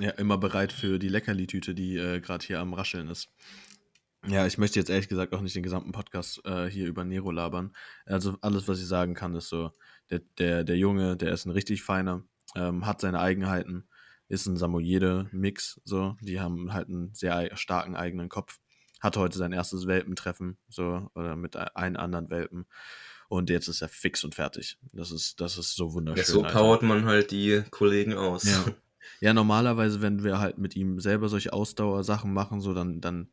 Ja, 0.00 0.10
immer 0.12 0.38
bereit 0.38 0.72
für 0.72 0.98
die 0.98 1.08
Leckerli-Tüte, 1.08 1.74
die 1.74 1.96
äh, 1.96 2.20
gerade 2.20 2.44
hier 2.46 2.58
am 2.60 2.74
Rascheln 2.74 3.08
ist. 3.08 3.28
Ja, 4.26 4.46
ich 4.46 4.58
möchte 4.58 4.78
jetzt 4.78 4.90
ehrlich 4.90 5.08
gesagt 5.08 5.32
auch 5.32 5.40
nicht 5.40 5.56
den 5.56 5.62
gesamten 5.62 5.92
Podcast 5.92 6.44
äh, 6.44 6.66
hier 6.66 6.86
über 6.86 7.04
Nero 7.04 7.30
labern. 7.30 7.72
Also 8.04 8.36
alles, 8.42 8.68
was 8.68 8.78
ich 8.78 8.86
sagen 8.86 9.14
kann, 9.14 9.34
ist 9.34 9.48
so, 9.48 9.72
der, 10.10 10.20
der, 10.38 10.64
der 10.64 10.76
Junge, 10.76 11.16
der 11.16 11.32
ist 11.32 11.46
ein 11.46 11.50
richtig 11.50 11.82
feiner, 11.82 12.22
ähm, 12.54 12.84
hat 12.86 13.00
seine 13.00 13.20
Eigenheiten, 13.20 13.88
ist 14.28 14.46
ein 14.46 14.56
Samoyede-Mix, 14.56 15.80
so, 15.84 16.16
die 16.20 16.40
haben 16.40 16.72
halt 16.72 16.88
einen 16.88 17.14
sehr 17.14 17.56
starken 17.56 17.96
eigenen 17.96 18.28
Kopf. 18.28 18.60
Hatte 19.00 19.20
heute 19.20 19.38
sein 19.38 19.52
erstes 19.52 19.86
Welpentreffen, 19.86 20.58
so, 20.68 21.10
oder 21.14 21.34
mit 21.34 21.56
einem 21.56 21.96
anderen 21.96 22.28
Welpen. 22.28 22.66
Und 23.30 23.48
jetzt 23.48 23.68
ist 23.68 23.80
er 23.80 23.88
fix 23.88 24.24
und 24.24 24.34
fertig. 24.34 24.78
Das 24.92 25.10
ist, 25.10 25.40
das 25.40 25.56
ist 25.56 25.74
so 25.74 25.94
wunderschön. 25.94 26.24
Ja, 26.24 26.30
so 26.30 26.42
Alter. 26.42 26.58
powert 26.58 26.82
man 26.82 27.06
halt 27.06 27.30
die 27.30 27.62
Kollegen 27.70 28.14
aus. 28.14 28.44
Ja. 28.44 28.64
Ja, 29.20 29.32
normalerweise, 29.32 30.02
wenn 30.02 30.22
wir 30.22 30.38
halt 30.38 30.58
mit 30.58 30.76
ihm 30.76 31.00
selber 31.00 31.28
solche 31.28 31.52
Ausdauersachen 31.52 32.32
machen, 32.32 32.60
so 32.60 32.74
dann, 32.74 33.00
dann 33.00 33.30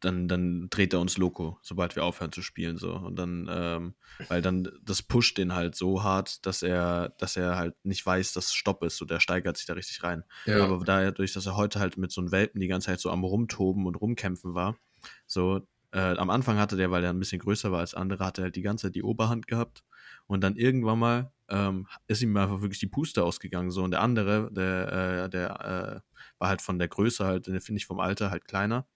dann, 0.00 0.28
dann 0.28 0.68
dreht 0.70 0.92
er 0.92 1.00
uns 1.00 1.18
Loco, 1.18 1.58
sobald 1.62 1.96
wir 1.96 2.04
aufhören 2.04 2.32
zu 2.32 2.42
spielen. 2.42 2.76
So. 2.78 2.94
Und 2.94 3.16
dann, 3.16 3.48
ähm, 3.50 3.94
weil 4.28 4.42
dann, 4.42 4.68
das 4.82 5.02
pusht 5.02 5.38
den 5.38 5.54
halt 5.54 5.74
so 5.74 6.02
hart, 6.02 6.44
dass 6.46 6.62
er, 6.62 7.10
dass 7.18 7.36
er 7.36 7.56
halt 7.56 7.74
nicht 7.84 8.04
weiß, 8.04 8.32
dass 8.32 8.52
Stopp 8.52 8.82
ist. 8.82 8.96
So, 8.96 9.04
der 9.04 9.20
steigert 9.20 9.56
sich 9.56 9.66
da 9.66 9.74
richtig 9.74 10.02
rein. 10.02 10.24
Ja. 10.46 10.64
Aber 10.64 10.84
dadurch, 10.84 11.32
dass 11.32 11.46
er 11.46 11.56
heute 11.56 11.80
halt 11.80 11.96
mit 11.96 12.10
so 12.10 12.20
einem 12.20 12.32
Welpen 12.32 12.60
die 12.60 12.68
ganze 12.68 12.86
Zeit 12.86 13.00
so 13.00 13.10
am 13.10 13.24
Rumtoben 13.24 13.86
und 13.86 13.96
Rumkämpfen 13.96 14.54
war, 14.54 14.76
so, 15.26 15.66
äh, 15.92 16.16
am 16.16 16.30
Anfang 16.30 16.58
hatte 16.58 16.76
der, 16.76 16.90
weil 16.90 17.04
er 17.04 17.10
ein 17.10 17.18
bisschen 17.18 17.40
größer 17.40 17.72
war 17.72 17.80
als 17.80 17.94
andere, 17.94 18.24
hatte 18.24 18.42
er 18.42 18.44
halt 18.44 18.56
die 18.56 18.62
ganze 18.62 18.86
Zeit 18.86 18.94
die 18.94 19.02
Oberhand 19.02 19.46
gehabt. 19.46 19.84
Und 20.26 20.42
dann 20.42 20.56
irgendwann 20.56 20.98
mal 20.98 21.32
ähm, 21.48 21.88
ist 22.06 22.22
ihm 22.22 22.36
einfach 22.36 22.60
wirklich 22.60 22.78
die 22.78 22.86
Puste 22.86 23.24
ausgegangen. 23.24 23.70
So. 23.70 23.82
Und 23.82 23.90
der 23.90 24.00
andere, 24.00 24.50
der, 24.52 25.24
äh, 25.24 25.30
der 25.30 25.50
äh, 25.60 26.00
war 26.38 26.48
halt 26.48 26.62
von 26.62 26.78
der 26.78 26.88
Größe 26.88 27.24
halt, 27.24 27.46
finde 27.46 27.78
ich 27.78 27.86
vom 27.86 28.00
Alter 28.00 28.30
halt 28.30 28.46
kleiner. 28.46 28.86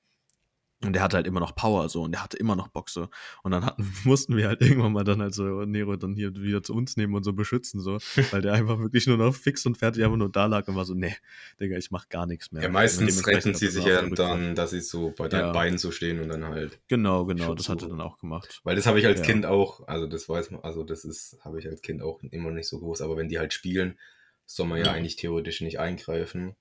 Und 0.83 0.93
der 0.93 1.03
hatte 1.03 1.17
halt 1.17 1.27
immer 1.27 1.41
noch 1.41 1.55
Power 1.55 1.89
so 1.89 2.03
und 2.03 2.13
der 2.13 2.23
hatte 2.23 2.37
immer 2.37 2.57
noch 2.57 2.69
Bock 2.69 2.91
so. 2.91 3.09
Und 3.43 3.53
dann 3.53 3.65
hatten, 3.65 3.83
mussten 4.05 4.37
wir 4.37 4.49
halt 4.49 4.61
irgendwann 4.61 4.93
mal 4.93 5.05
dann 5.05 5.23
halt 5.23 5.35
so 5.35 5.65
Nero 5.65 5.97
dann 5.97 6.15
hier 6.15 6.35
wieder 6.35 6.63
zu 6.63 6.75
uns 6.75 6.97
nehmen 6.97 7.15
und 7.15 7.25
so 7.25 7.33
beschützen, 7.33 7.81
so, 7.81 7.99
weil 8.33 8.43
der 8.43 8.53
einfach 8.53 8.79
wirklich 8.79 9.07
nur 9.07 9.17
noch 9.17 9.35
fix 9.35 9.65
und 9.67 9.79
fertig 9.79 10.05
einfach 10.05 10.17
nur 10.17 10.31
da 10.31 10.47
lag 10.47 10.69
und 10.69 10.77
war 10.77 10.85
so, 10.85 10.95
nee, 10.95 11.17
Digga, 11.61 11.77
ich 11.79 11.91
mach 11.91 12.09
gar 12.09 12.27
nichts 12.27 12.53
mehr. 12.53 12.63
Ja, 12.63 12.69
meistens 12.69 13.27
retten 13.27 13.55
sie 13.55 13.69
sich 13.69 13.85
ja 13.85 14.03
dann, 14.03 14.55
dass 14.55 14.71
sie 14.71 14.81
so 14.81 15.15
bei 15.17 15.29
deinen 15.29 15.47
Ja. 15.47 15.53
Beinen 15.53 15.79
so 15.79 15.91
stehen 15.91 16.21
und 16.21 16.29
dann 16.29 16.45
halt. 16.45 16.79
Genau, 16.89 17.25
genau, 17.25 17.47
Schutz 17.47 17.59
das 17.59 17.69
hat 17.71 17.83
er 17.83 17.89
dann 17.89 18.01
auch 18.01 18.19
gemacht. 18.19 18.61
Weil 18.65 18.77
das 18.77 18.87
habe 18.87 18.99
ich 18.99 19.07
als 19.07 19.21
Ja. 19.21 19.27
Kind 19.27 19.47
auch, 19.47 19.87
also 19.87 20.07
das 20.07 20.29
weiß 20.29 20.51
man, 20.51 20.61
also 20.63 20.85
das 20.85 21.05
ist, 21.05 21.39
habe 21.43 21.59
ich 21.59 21.67
als 21.69 21.81
Kind 21.83 22.03
auch 22.03 22.21
immer 22.23 22.51
nicht 22.51 22.69
so 22.69 22.79
groß, 22.79 23.01
aber 23.01 23.17
wenn 23.17 23.29
die 23.29 23.39
halt 23.39 23.53
spielen, 23.53 23.99
soll 24.45 24.67
man 24.67 24.79
ja 24.79 24.87
Ja. 24.87 24.93
eigentlich 24.93 25.17
theoretisch 25.17 25.61
nicht 25.63 25.79
eingreifen. 25.79 26.57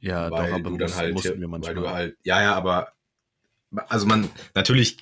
Ja, 0.00 0.30
weil 0.30 0.48
doch, 0.48 0.54
aber 0.58 0.70
du 0.70 0.76
dann 0.78 0.94
halt, 0.94 1.12
mussten 1.12 1.40
wir 1.40 1.40
weil 1.40 1.48
manchmal. 1.48 1.74
du 1.74 1.90
halt, 1.90 2.16
ja, 2.22 2.40
ja, 2.40 2.54
aber 2.54 2.92
also 3.88 4.06
man, 4.06 4.28
natürlich 4.54 4.96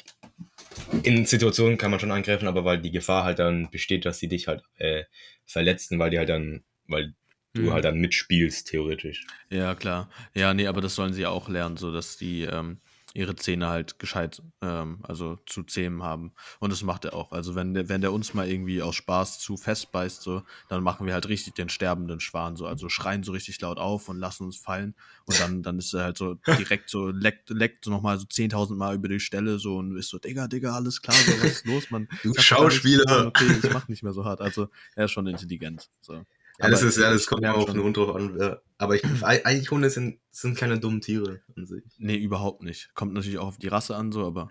in 1.03 1.25
Situationen 1.27 1.79
kann 1.79 1.91
man 1.91 2.01
schon 2.01 2.11
angreifen, 2.13 2.49
aber 2.49 2.65
weil 2.65 2.81
die 2.81 2.91
Gefahr 2.91 3.25
halt 3.25 3.39
dann 3.39 3.71
besteht, 3.71 4.05
dass 4.05 4.19
sie 4.19 4.29
dich 4.29 4.49
halt 4.49 4.63
äh, 4.79 5.05
verletzen, 5.45 5.99
weil 5.99 6.11
die 6.11 6.19
halt 6.19 6.29
dann, 6.29 6.65
weil 6.87 7.15
du 7.55 7.63
Mhm. 7.63 7.73
halt 7.73 7.85
dann 7.85 7.99
mitspielst, 7.99 8.69
theoretisch. 8.69 9.27
Ja, 9.49 9.75
klar. 9.75 10.11
Ja, 10.35 10.53
nee, 10.53 10.67
aber 10.67 10.81
das 10.81 10.95
sollen 10.95 11.15
sie 11.15 11.27
auch 11.27 11.49
lernen, 11.49 11.77
so 11.77 11.93
dass 11.93 12.17
die 12.17 12.43
ähm, 12.43 12.81
ihre 13.17 13.35
Zähne 13.35 13.69
halt 13.69 13.99
gescheit, 13.99 14.43
ähm, 14.63 14.99
also 15.03 15.39
zu 15.47 15.63
zähmen 15.65 16.03
haben. 16.03 16.33
Und 16.61 16.71
das 16.71 16.83
macht 16.83 17.05
er 17.05 17.15
auch. 17.15 17.33
Also 17.33 17.55
wenn 17.55 17.75
der, 17.75 17.89
wenn 17.89 18.01
der 18.01 18.13
uns 18.13 18.35
mal 18.35 18.49
irgendwie 18.49 18.83
aus 18.83 18.95
Spaß 18.95 19.39
zu 19.39 19.57
fest 19.57 19.91
beißt, 19.91 20.23
so, 20.23 20.43
dann 20.69 20.83
machen 20.83 21.07
wir 21.07 21.15
halt 21.15 21.29
richtig 21.29 21.55
den 21.55 21.69
sterbenden 21.69 22.21
Schwan, 22.21 22.57
so, 22.57 22.67
also 22.67 22.89
schreien 22.89 23.23
so 23.23 23.33
richtig 23.33 23.61
laut 23.61 23.79
auf 23.79 24.09
und 24.09 24.19
lassen 24.19 24.45
uns 24.45 24.57
fallen. 24.57 24.95
Und 25.25 25.41
dann, 25.41 25.63
dann 25.63 25.79
ist 25.79 25.95
er 25.95 26.05
halt 26.05 26.19
so 26.19 26.35
direkt 26.59 26.91
so, 26.91 27.09
leckt, 27.09 27.51
leckt 27.51 27.85
so 27.85 27.91
nochmal 27.91 28.19
so 28.19 28.27
10.000 28.27 28.77
Mal 28.77 28.95
über 28.95 29.09
die 29.09 29.21
Stelle 29.21 29.59
so 29.59 29.77
und 29.79 29.97
ist 29.97 30.11
so, 30.11 30.19
Digga, 30.19 30.47
Digga, 30.47 30.75
alles 30.75 31.01
klar, 31.01 31.17
so, 31.17 31.33
was 31.43 31.53
ist 31.53 31.67
los, 31.67 31.91
Mann? 31.91 32.09
Du 32.23 32.35
Schauspieler! 32.37 33.27
Okay, 33.29 33.47
ich 33.63 33.73
mach 33.73 33.89
nicht 33.89 34.03
mehr 34.03 34.13
so 34.13 34.25
hart. 34.25 34.41
Also, 34.41 34.69
er 34.95 35.07
ist 35.07 35.13
schon 35.13 35.27
intelligent, 35.27 35.91
so. 36.01 36.25
Ja, 36.59 36.71
das 36.71 36.83
ist, 36.83 36.97
ja, 36.97 37.13
das 37.13 37.27
kommt 37.27 37.43
merk 37.43 37.55
immer 37.55 37.65
auf 37.65 37.73
den 37.73 37.83
Hund 37.83 37.97
drauf 37.97 38.15
an. 38.15 38.39
ja. 38.39 38.61
Aber 38.79 38.95
ich, 38.95 39.03
eigentlich 39.23 39.71
Hunde 39.71 39.91
sind, 39.91 40.19
sind 40.31 40.57
keine 40.57 40.79
dummen 40.79 41.01
Tiere 41.01 41.41
an 41.57 41.67
sich. 41.67 41.85
Nee, 41.99 42.17
überhaupt 42.17 42.63
nicht. 42.63 42.95
Kommt 42.95 43.15
natürlich 43.15 43.39
auch 43.39 43.49
auf 43.49 43.59
die 43.59 43.69
Rasse 43.69 43.97
an, 43.97 44.13
so, 44.13 44.27
aber 44.27 44.49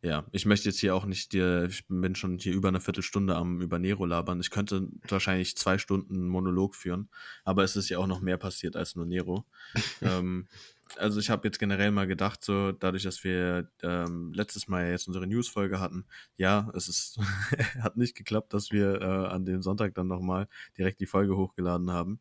ja, 0.00 0.24
ich 0.30 0.46
möchte 0.46 0.68
jetzt 0.68 0.78
hier 0.78 0.94
auch 0.94 1.06
nicht 1.06 1.32
dir, 1.32 1.66
ich 1.68 1.84
bin 1.88 2.14
schon 2.14 2.38
hier 2.38 2.52
über 2.52 2.68
eine 2.68 2.80
Viertelstunde 2.80 3.34
am 3.34 3.60
über 3.60 3.80
Nero 3.80 4.06
labern. 4.06 4.40
Ich 4.40 4.50
könnte 4.50 4.88
wahrscheinlich 5.08 5.56
zwei 5.56 5.76
Stunden 5.78 6.28
Monolog 6.28 6.76
führen, 6.76 7.08
aber 7.44 7.64
es 7.64 7.74
ist 7.74 7.88
ja 7.88 7.98
auch 7.98 8.06
noch 8.06 8.20
mehr 8.20 8.36
passiert 8.36 8.76
als 8.76 8.94
nur 8.94 9.06
Nero. 9.06 9.44
ähm, 10.02 10.46
also 10.96 11.20
ich 11.20 11.30
habe 11.30 11.46
jetzt 11.46 11.58
generell 11.58 11.90
mal 11.90 12.06
gedacht, 12.06 12.44
so 12.44 12.72
dadurch, 12.72 13.02
dass 13.02 13.22
wir 13.24 13.70
ähm, 13.82 14.32
letztes 14.32 14.68
Mal 14.68 14.90
jetzt 14.90 15.06
unsere 15.06 15.26
News-Folge 15.26 15.80
hatten, 15.80 16.06
ja, 16.36 16.70
es 16.74 16.88
ist 16.88 17.18
hat 17.82 17.96
nicht 17.96 18.16
geklappt, 18.16 18.54
dass 18.54 18.70
wir 18.70 19.00
äh, 19.00 19.04
an 19.28 19.44
dem 19.44 19.62
Sonntag 19.62 19.94
dann 19.94 20.06
nochmal 20.06 20.48
direkt 20.76 21.00
die 21.00 21.06
Folge 21.06 21.36
hochgeladen 21.36 21.90
haben. 21.90 22.20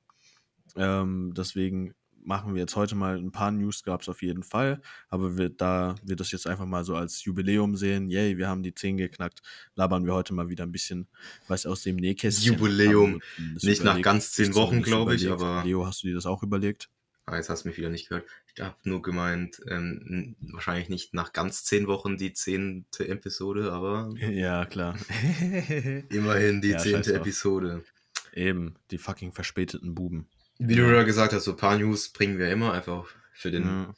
Ähm, 0.75 1.33
deswegen 1.35 1.93
machen 2.23 2.53
wir 2.55 2.59
jetzt 2.59 2.75
heute 2.75 2.93
mal 2.95 3.17
ein 3.17 3.31
paar 3.31 3.51
News 3.51 3.83
gab 3.83 4.01
es 4.01 4.09
auf 4.09 4.21
jeden 4.21 4.43
Fall, 4.43 4.81
aber 5.07 5.37
wir, 5.37 5.49
da 5.49 5.95
wir 6.03 6.17
das 6.17 6.29
jetzt 6.31 6.45
einfach 6.45 6.65
mal 6.65 6.83
so 6.83 6.93
als 6.95 7.23
Jubiläum 7.23 7.77
sehen, 7.77 8.09
yay, 8.09 8.37
wir 8.37 8.49
haben 8.49 8.63
die 8.63 8.73
10 8.73 8.97
geknackt, 8.97 9.41
labern 9.75 10.05
wir 10.05 10.13
heute 10.13 10.33
mal 10.33 10.49
wieder 10.49 10.65
ein 10.65 10.73
bisschen 10.73 11.07
was 11.47 11.65
aus 11.65 11.83
dem 11.83 11.95
Nähkästchen. 11.95 12.55
Jubiläum. 12.55 13.21
Nicht 13.61 13.63
nach 13.81 13.91
überlegt. 13.93 14.03
ganz 14.03 14.31
zehn 14.33 14.49
Ich 14.49 14.55
Wochen, 14.55 14.83
zumindest 14.83 14.91
glaub 14.91 15.11
ich, 15.11 15.29
aber- 15.29 15.63
Leo, 15.63 15.85
hast 15.85 16.03
du 16.03 16.07
dir 16.07 16.15
das 16.15 16.25
auch 16.25 16.43
überlegt? 16.43 16.89
Ah, 17.29 17.35
jetzt 17.35 17.49
hast 17.49 17.65
du 17.65 17.67
mich 17.67 17.77
wieder 17.77 17.89
nicht 17.89 18.07
gehört. 18.07 18.25
Ich 18.55 18.61
habe 18.63 18.77
nur 18.83 19.01
gemeint, 19.01 19.61
ähm, 19.67 20.37
wahrscheinlich 20.39 20.87
nicht 20.87 21.13
nach 21.13 21.33
ganz 21.33 21.65
zehn 21.65 21.85
Wochen 21.87 22.15
die 22.17 22.31
zehnte 22.31 23.05
Episode, 23.09 23.73
aber 23.73 24.13
Ja, 24.17 24.65
klar. 24.65 24.97
immerhin 26.09 26.61
die 26.61 26.69
Ja, 26.69 26.77
zehnte. 26.77 27.13
Episode. 27.15 27.83
Eben, 28.31 28.75
die 28.91 28.97
fucking 28.97 29.33
verspäteten 29.33 29.93
Buben. 29.93 30.29
Wie 30.57 30.75
du 30.75 30.89
ja 30.89 31.03
gesagt 31.03 31.33
hast, 31.33 31.43
so 31.43 31.51
ein 31.51 31.57
paar 31.57 31.77
News 31.77 32.07
bringen 32.09 32.39
wir 32.39 32.49
immer 32.49 32.71
einfach 32.71 33.09
für 33.33 33.51
den, 33.51 33.65
Ja. 33.65 33.93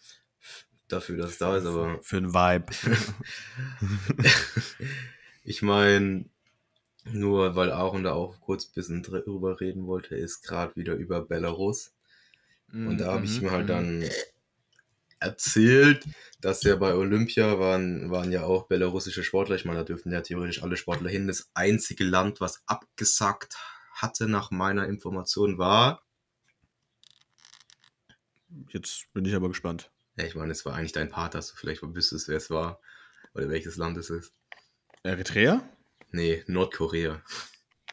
dafür, 0.87 1.17
dass 1.17 1.31
es 1.31 1.37
da 1.37 1.55
ist, 1.55 1.65
aber 1.67 1.99
Für 2.01 2.19
den 2.19 2.33
Vibe. 2.33 2.65
ich 5.43 5.61
meine, 5.61 6.25
nur 7.05 7.55
weil 7.55 7.71
Aaron 7.71 8.03
da 8.03 8.13
auch 8.13 8.41
kurz 8.41 8.65
ein 8.65 8.73
bisschen 8.73 9.03
drüber 9.03 9.59
reden 9.61 9.85
wollte, 9.85 10.15
ist 10.15 10.41
gerade 10.47 10.75
wieder 10.75 10.95
über 10.95 11.21
Belarus. 11.21 11.91
Und 12.83 12.99
da 12.99 13.11
habe 13.13 13.25
ich 13.25 13.37
Mhm, 13.37 13.41
ihm 13.41 13.51
halt 13.51 13.63
mhm. 13.63 13.67
dann 13.67 14.09
erzählt, 15.19 16.05
dass 16.41 16.63
ja 16.63 16.75
bei 16.75 16.93
Olympia 16.93 17.59
waren, 17.59 18.09
waren 18.11 18.31
ja 18.31 18.43
auch 18.43 18.67
belarussische 18.67 19.23
Sportler. 19.23 19.55
Ich 19.55 19.65
meine, 19.65 19.79
da 19.79 19.83
dürfen 19.83 20.11
ja 20.11 20.21
theoretisch 20.21 20.63
alle 20.63 20.77
Sportler 20.77 21.09
hin. 21.09 21.27
Das 21.27 21.49
einzige 21.53 22.03
Land, 22.05 22.39
was 22.41 22.63
abgesagt 22.67 23.57
hatte, 23.93 24.27
nach 24.29 24.51
meiner 24.51 24.87
Information, 24.87 25.57
war. 25.57 26.03
Jetzt 28.69 29.11
bin 29.13 29.25
ich 29.25 29.35
aber 29.35 29.47
gespannt. 29.49 29.91
Ja, 30.17 30.25
ich 30.25 30.35
meine, 30.35 30.51
es 30.51 30.65
war 30.65 30.75
eigentlich 30.75 30.91
dein 30.91 31.09
Part, 31.09 31.33
dass 31.33 31.49
du 31.49 31.55
vielleicht 31.55 31.81
wüsstest, 31.81 32.27
wer 32.27 32.37
es 32.37 32.49
war. 32.51 32.79
Oder 33.33 33.49
welches 33.49 33.75
Land 33.77 33.97
es 33.97 34.09
ist. 34.11 34.33
Eritrea? 35.03 35.61
Nee, 36.11 36.43
Nordkorea. 36.45 37.23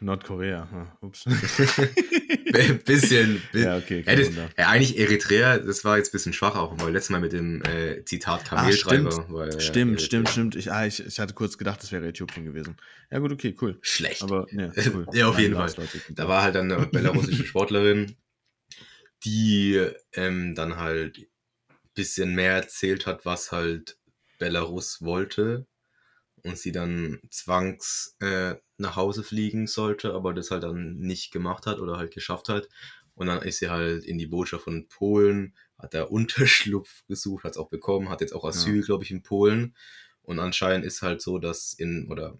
Nordkorea. 0.01 0.69
Ah, 0.73 0.99
ups. 1.05 1.25
bisschen. 2.85 3.43
bi- 3.53 3.61
ja, 3.63 3.77
okay. 3.79 4.05
Ja, 4.07 4.15
das, 4.15 4.31
ja, 4.35 4.69
eigentlich 4.69 4.99
Eritrea, 4.99 5.59
das 5.59 5.85
war 5.85 5.97
jetzt 5.97 6.09
ein 6.09 6.13
bisschen 6.13 6.33
schwach 6.33 6.55
auch, 6.55 6.79
weil 6.81 6.93
letztes 6.93 7.11
Mal 7.11 7.21
mit 7.21 7.33
dem 7.33 7.63
äh, 7.63 8.05
Zitat 8.05 8.45
Kameltreiber. 8.45 9.11
stimmt. 9.11 9.33
war 9.33 9.51
ja 9.51 9.59
Stimmt, 9.61 10.01
stimmt, 10.03 10.29
stimmt. 10.29 10.57
Ich, 10.57 10.71
ah, 10.71 10.87
ich, 10.87 11.05
ich 11.05 11.19
hatte 11.19 11.35
kurz 11.35 11.57
gedacht, 11.59 11.83
das 11.83 11.93
wäre 11.93 12.07
Äthiopien 12.07 12.45
gewesen. 12.45 12.77
Ja, 13.11 13.19
gut, 13.19 13.33
okay, 13.33 13.57
cool. 13.61 13.79
Schlecht. 13.81 14.23
Aber, 14.23 14.47
ja, 14.53 14.71
cool. 14.95 15.07
Ja, 15.13 15.29
auf 15.29 15.39
jeden 15.39 15.55
Fall. 15.57 15.73
Da 16.11 16.29
war 16.29 16.43
halt 16.43 16.55
dann 16.55 16.71
eine 16.71 16.87
belarussische 16.87 17.45
Sportlerin, 17.47 18.17
die 19.25 19.83
ähm, 20.13 20.55
dann 20.55 20.77
halt 20.77 21.19
ein 21.19 21.27
bisschen 21.95 22.35
mehr 22.35 22.53
erzählt 22.53 23.07
hat, 23.07 23.25
was 23.25 23.51
halt 23.53 23.99
Belarus 24.39 25.01
wollte. 25.01 25.67
Und 26.47 26.59
sie 26.59 26.73
dann 26.73 27.21
zwangs 27.31 28.17
äh, 28.21 28.55
nach 28.79 28.97
Hause 28.97 29.25
fliegen 29.25 29.67
sollte, 29.67 30.15
aber 30.15 30.33
das 30.33 30.51
halt 30.51 30.63
dann 30.63 30.97
nicht 30.97 31.33
gemacht 31.33 31.67
hat 31.67 31.81
oder 31.81 31.97
halt 31.97 32.15
geschafft 32.15 32.49
hat. 32.49 32.69
Und 33.15 33.29
dann 33.29 33.43
ist 33.43 33.59
sie 33.59 33.71
halt 33.71 34.05
in 34.05 34.19
die 34.19 34.27
Botschaft 34.27 34.65
von 34.65 34.89
Polen, 34.89 35.57
hat 35.79 35.95
da 35.95 36.03
Unterschlupf 36.05 37.05
gesucht, 37.09 37.45
hat 37.45 37.53
es 37.53 37.59
auch 37.59 37.71
bekommen, 37.71 38.11
hat 38.11 38.21
jetzt 38.21 38.35
auch 38.35 38.45
Asyl, 38.45 38.83
glaube 38.83 39.05
ich, 39.05 39.11
in 39.11 39.23
Polen. 39.23 39.75
Und 40.23 40.39
anscheinend 40.39 40.85
ist 40.85 41.03
halt 41.03 41.23
so, 41.23 41.39
dass 41.39 41.73
in, 41.73 42.09
oder 42.11 42.39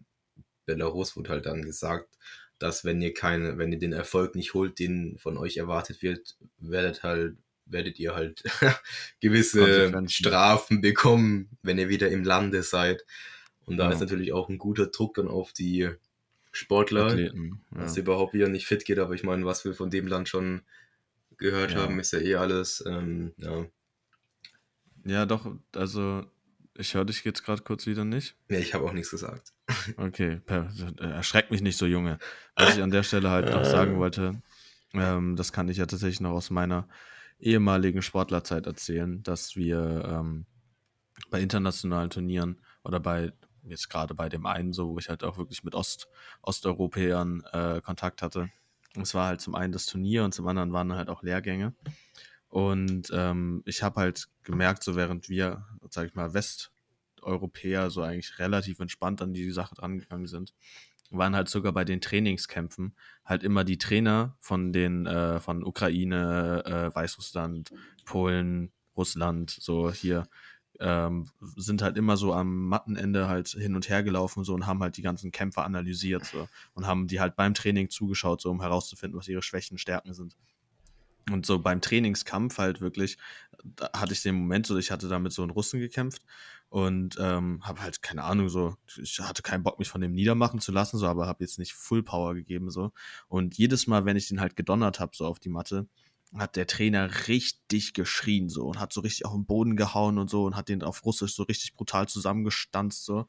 Belarus 0.67 1.17
wurde 1.17 1.31
halt 1.31 1.47
dann 1.47 1.63
gesagt, 1.63 2.17
dass 2.59 2.85
wenn 2.85 3.01
ihr 3.01 3.15
keine, 3.15 3.59
wenn 3.59 3.73
ihr 3.73 3.79
den 3.79 3.93
Erfolg 3.93 4.35
nicht 4.35 4.55
holt, 4.55 4.79
den 4.79 5.19
von 5.19 5.37
euch 5.37 5.57
erwartet 5.57 6.03
wird, 6.03 6.37
werdet 6.59 7.03
halt, 7.03 7.37
werdet 7.65 7.99
ihr 7.99 8.15
halt 8.15 8.43
gewisse. 9.21 9.93
Strafen 10.09 10.81
bekommen, 10.81 11.51
wenn 11.63 11.79
ihr 11.79 11.89
wieder 11.89 12.09
im 12.11 12.25
Lande 12.25 12.63
seid. 12.63 13.05
Und 13.67 13.77
da 13.77 13.87
Ja. 13.87 13.93
ist 13.93 14.01
natürlich 14.01 14.33
auch 14.33 14.49
ein 14.49 14.59
guter 14.59 14.87
Druck 14.87 15.15
dann 15.15 15.29
auf 15.29 15.53
die 15.53 15.91
Sportler, 16.53 17.07
Athleten. 17.07 17.61
dass 17.71 17.97
Ja. 17.97 18.03
überhaupt 18.03 18.33
wieder 18.33 18.49
nicht 18.49 18.67
fit 18.67 18.85
geht. 18.85 18.99
Aber 18.99 19.13
ich 19.15 19.23
meine, 19.25 19.45
was 19.45 19.65
wir 19.65 19.75
von 19.75 19.91
dem 19.91 20.07
Land 20.07 20.29
schon 20.29 20.63
gehört 21.37 21.73
Ja. 21.73 21.79
haben, 21.83 21.99
ist 22.01 22.13
ja 22.13 22.21
eh 22.21 22.37
alles, 22.37 22.83
ähm, 22.87 23.33
ja. 23.37 23.67
ja, 25.05 25.27
doch, 25.27 25.55
also 25.75 26.25
ich 26.75 26.95
höre 26.95 27.05
dich 27.05 27.25
jetzt 27.25 27.45
gerade 27.45 27.63
kurz 27.63 27.87
wieder 27.87 28.05
nicht. 28.05 28.37
Nee, 28.49 28.59
ich 28.59 28.75
habe 28.75 28.85
auch 28.85 28.93
nichts 28.93 29.11
gesagt. 29.11 29.53
Okay, 29.97 30.41
äh, 30.47 30.65
erschreck 31.01 31.51
mich 31.51 31.61
nicht 31.61 31.77
so, 31.77 31.87
Junge. 31.87 32.19
Was 32.55 32.77
ich 32.77 32.83
an 32.83 32.91
der 32.91 33.03
Stelle 33.03 33.31
halt 33.31 33.51
noch 33.51 33.65
sagen 33.65 33.99
wollte, 33.99 34.41
ähm, 34.95 35.37
das 35.37 35.53
kann 35.53 35.69
ich 35.69 35.77
ja 35.79 35.87
tatsächlich 35.87 36.21
noch 36.21 36.31
aus 36.33 36.51
meiner 36.51 36.89
ehemaligen 37.41 38.01
Sportlerzeit 38.03 38.67
erzählen, 38.67 39.23
dass 39.23 39.57
wir 39.57 40.05
ähm, 40.09 40.47
bei 41.31 41.41
internationalen 41.41 42.11
Turnieren 42.11 42.61
oder 42.85 43.01
bei, 43.01 43.33
jetzt 43.69 43.89
gerade 43.89 44.15
bei 44.15 44.29
dem 44.29 44.47
einen 44.47 44.73
so, 44.73 44.89
wo 44.91 44.99
ich 44.99 45.09
halt 45.09 45.25
auch 45.25 45.39
wirklich 45.39 45.65
mit 45.65 45.75
Ost, 45.75 46.09
Osteuropäern 46.43 47.43
äh, 47.53 47.81
Kontakt 47.81 48.23
hatte. 48.23 48.51
Es 49.01 49.15
war 49.15 49.27
halt 49.27 49.41
zum 49.41 49.55
einen 49.55 49.73
das 49.73 49.87
Turnier 49.87 50.25
und 50.25 50.33
zum 50.33 50.47
anderen 50.49 50.73
waren 50.73 50.95
halt 50.95 51.09
auch 51.09 51.23
Lehrgänge. 51.23 51.75
Und 52.49 53.11
ähm, 53.13 53.63
ich 53.67 53.83
habe 53.83 54.01
halt 54.01 54.29
gemerkt, 54.43 54.83
so 54.83 54.97
während 54.97 55.29
wir, 55.29 55.67
sag 55.91 56.07
ich 56.07 56.15
mal, 56.15 56.33
West 56.33 56.73
Westeuropäer 57.27 57.91
so 57.91 58.03
eigentlich 58.03 58.39
relativ 58.39 58.81
entspannt 58.81 59.21
an 59.23 59.33
die 59.33 59.51
Sache 59.51 59.75
drangegangen 59.75 60.27
sind, 60.27 60.55
waren 61.11 61.37
halt 61.37 61.49
sogar 61.49 61.73
bei 61.73 61.85
den 61.85 62.01
Trainingskämpfen 62.01 62.97
halt 63.25 63.43
immer 63.43 63.65
die 63.65 63.79
Trainer 63.79 64.37
von 64.41 64.73
den, 64.73 65.07
äh, 65.07 65.41
von 65.41 65.65
Ukraine, 65.65 66.65
äh, 66.65 66.95
Weißrussland, 66.95 67.73
Polen, 68.05 68.73
Russland, 68.97 69.51
so 69.51 69.93
hier, 69.93 70.27
ähm, 70.81 71.29
sind 71.41 71.83
halt 71.83 71.97
immer 71.97 72.17
so 72.17 72.33
am 72.33 72.69
Mattenende 72.69 73.29
halt 73.29 73.49
hin 73.49 73.75
und 73.75 73.89
her 73.89 74.03
gelaufen 74.03 74.45
so 74.45 74.55
und 74.55 74.67
haben 74.67 74.83
halt 74.83 74.97
die 74.97 75.03
ganzen 75.03 75.33
Kämpfer 75.33 75.65
analysiert 75.65 76.25
so 76.25 76.49
und 76.75 76.87
haben 76.87 77.07
die 77.07 77.21
halt 77.21 77.37
beim 77.37 77.55
Training 77.55 77.91
zugeschaut, 77.91 78.41
so 78.41 78.51
um 78.51 78.61
herauszufinden, 78.61 79.19
was 79.19 79.29
ihre 79.29 79.43
Schwächen 79.43 79.79
Stärken 79.79 80.15
sind. 80.15 80.37
Und 81.31 81.45
so 81.45 81.59
beim 81.59 81.81
Trainingskampf 81.81 82.59
halt 82.59 82.81
wirklich, 82.81 83.19
da 83.65 83.91
hatte 83.93 84.13
ich 84.13 84.23
den 84.23 84.37
Moment 84.37 84.67
so, 84.67 84.77
ich 84.79 84.93
hatte 84.93 85.09
da 85.09 85.19
mit 85.19 85.33
so 85.33 85.43
einem 85.43 85.51
Russen 85.51 85.81
gekämpft 85.81 86.23
und 86.69 87.17
ähm, 87.19 87.61
habe 87.65 87.83
halt 87.83 88.01
keine 88.01 88.23
Ahnung 88.23 88.49
so, 88.49 88.77
ich 89.03 89.19
hatte 89.21 89.43
keinen 89.43 89.65
Bock 89.65 89.81
mich 89.81 89.89
von 89.89 90.01
dem 90.01 90.13
niedermachen 90.13 90.61
zu 90.61 90.71
lassen, 90.71 90.99
so, 90.99 91.09
aber 91.09 91.27
habe 91.27 91.43
jetzt 91.43 91.59
nicht 91.59 91.75
Full 91.75 92.05
Power 92.05 92.35
gegeben 92.35 92.71
so. 92.71 92.93
Und 93.27 93.59
jedes 93.59 93.89
Mal, 93.89 94.05
wenn 94.05 94.17
ich 94.17 94.29
den 94.29 94.41
halt 94.41 94.55
gedonnert 94.55 95.01
habe 95.01 95.17
so 95.17 95.27
auf 95.27 95.41
die 95.41 95.49
Matte, 95.49 95.89
hat 96.35 96.57
der 96.57 96.67
Trainer 96.67 97.29
richtig 97.29 97.95
geschrien 97.95 98.49
so 98.49 98.67
und 98.67 98.81
hat 98.81 98.93
so 98.93 99.01
richtig 99.01 99.25
auf 99.27 99.33
den 99.33 99.47
Boden 99.47 99.77
gehauen 99.77 100.19
und 100.19 100.29
so 100.29 100.45
und 100.45 100.57
hat 100.57 100.69
den 100.69 100.83
auf 100.83 101.05
Russisch 101.05 101.35
so 101.35 101.45
richtig 101.45 101.75
brutal 101.75 102.09
zusammengestanzt 102.09 103.05
so. 103.05 103.27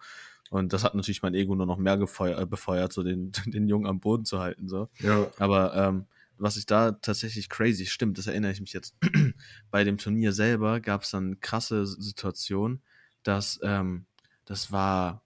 Und 0.50 0.72
das 0.72 0.84
hat 0.84 0.96
natürlich 0.96 1.22
mein 1.22 1.34
Ego 1.34 1.56
nur 1.56 1.66
noch 1.66 1.78
mehr 1.78 1.98
gefeuert, 1.98 2.40
äh, 2.42 2.46
befeuert, 2.46 2.94
so 2.94 3.04
den, 3.04 3.32
den 3.46 3.68
Jungen 3.68 3.86
am 3.86 4.00
Boden 4.00 4.26
zu 4.26 4.40
halten 4.40 4.68
so. 4.68 4.90
Ja. 5.00 5.28
Aber 5.38 5.76
ähm, 5.76 6.06
was 6.38 6.58
ich 6.58 6.66
da 6.66 6.92
tatsächlich 6.92 7.50
crazy 7.50 7.86
stimmt, 7.86 8.18
das 8.18 8.28
erinnere 8.28 8.52
ich 8.52 8.62
mich 8.62 8.74
jetzt. 8.74 8.96
Bei 9.72 9.84
dem 9.84 9.98
Turnier 9.98 10.34
selber 10.34 10.80
gab 10.80 11.04
es 11.04 11.12
dann 11.12 11.40
krasse 11.40 11.86
Situation, 11.86 12.82
dass 13.24 13.60
ähm, 13.64 14.06
das 14.46 14.72
war 14.72 15.24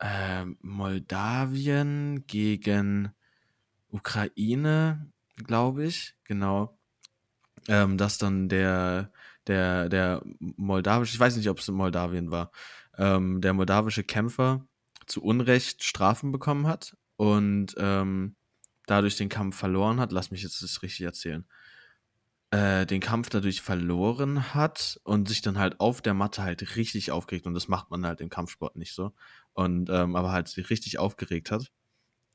ähm, 0.00 0.58
Moldawien 0.60 2.26
gegen 2.26 3.12
Ukraine, 3.88 5.10
glaube 5.36 5.86
ich, 5.86 6.14
genau. 6.24 6.75
Ähm, 7.68 7.98
dass 7.98 8.18
dann 8.18 8.48
der 8.48 9.10
der 9.46 9.88
der 9.88 10.22
moldawische, 10.38 11.14
ich 11.14 11.20
weiß 11.20 11.36
nicht, 11.36 11.48
ob 11.48 11.58
es 11.58 11.68
in 11.68 11.74
Moldawien 11.74 12.30
war, 12.30 12.52
ähm, 12.98 13.40
der 13.40 13.52
moldawische 13.54 14.04
Kämpfer 14.04 14.66
zu 15.06 15.22
Unrecht 15.22 15.84
Strafen 15.84 16.32
bekommen 16.32 16.66
hat 16.66 16.96
und 17.16 17.74
ähm, 17.78 18.36
dadurch 18.86 19.16
den 19.16 19.28
Kampf 19.28 19.56
verloren 19.56 20.00
hat, 20.00 20.12
lass 20.12 20.30
mich 20.30 20.42
jetzt 20.42 20.62
das 20.62 20.82
richtig 20.82 21.04
erzählen, 21.06 21.44
äh, 22.50 22.86
den 22.86 23.00
Kampf 23.00 23.28
dadurch 23.28 23.60
verloren 23.60 24.54
hat 24.54 25.00
und 25.04 25.28
sich 25.28 25.42
dann 25.42 25.58
halt 25.58 25.80
auf 25.80 26.00
der 26.00 26.14
Matte 26.14 26.42
halt 26.42 26.76
richtig 26.76 27.10
aufgeregt. 27.10 27.46
Und 27.46 27.54
das 27.54 27.68
macht 27.68 27.90
man 27.90 28.06
halt 28.06 28.20
im 28.20 28.28
Kampfsport 28.28 28.76
nicht 28.76 28.94
so. 28.94 29.12
Und 29.52 29.90
ähm, 29.90 30.16
aber 30.16 30.32
halt 30.32 30.48
sich 30.48 30.70
richtig 30.70 30.98
aufgeregt 30.98 31.50
hat. 31.50 31.72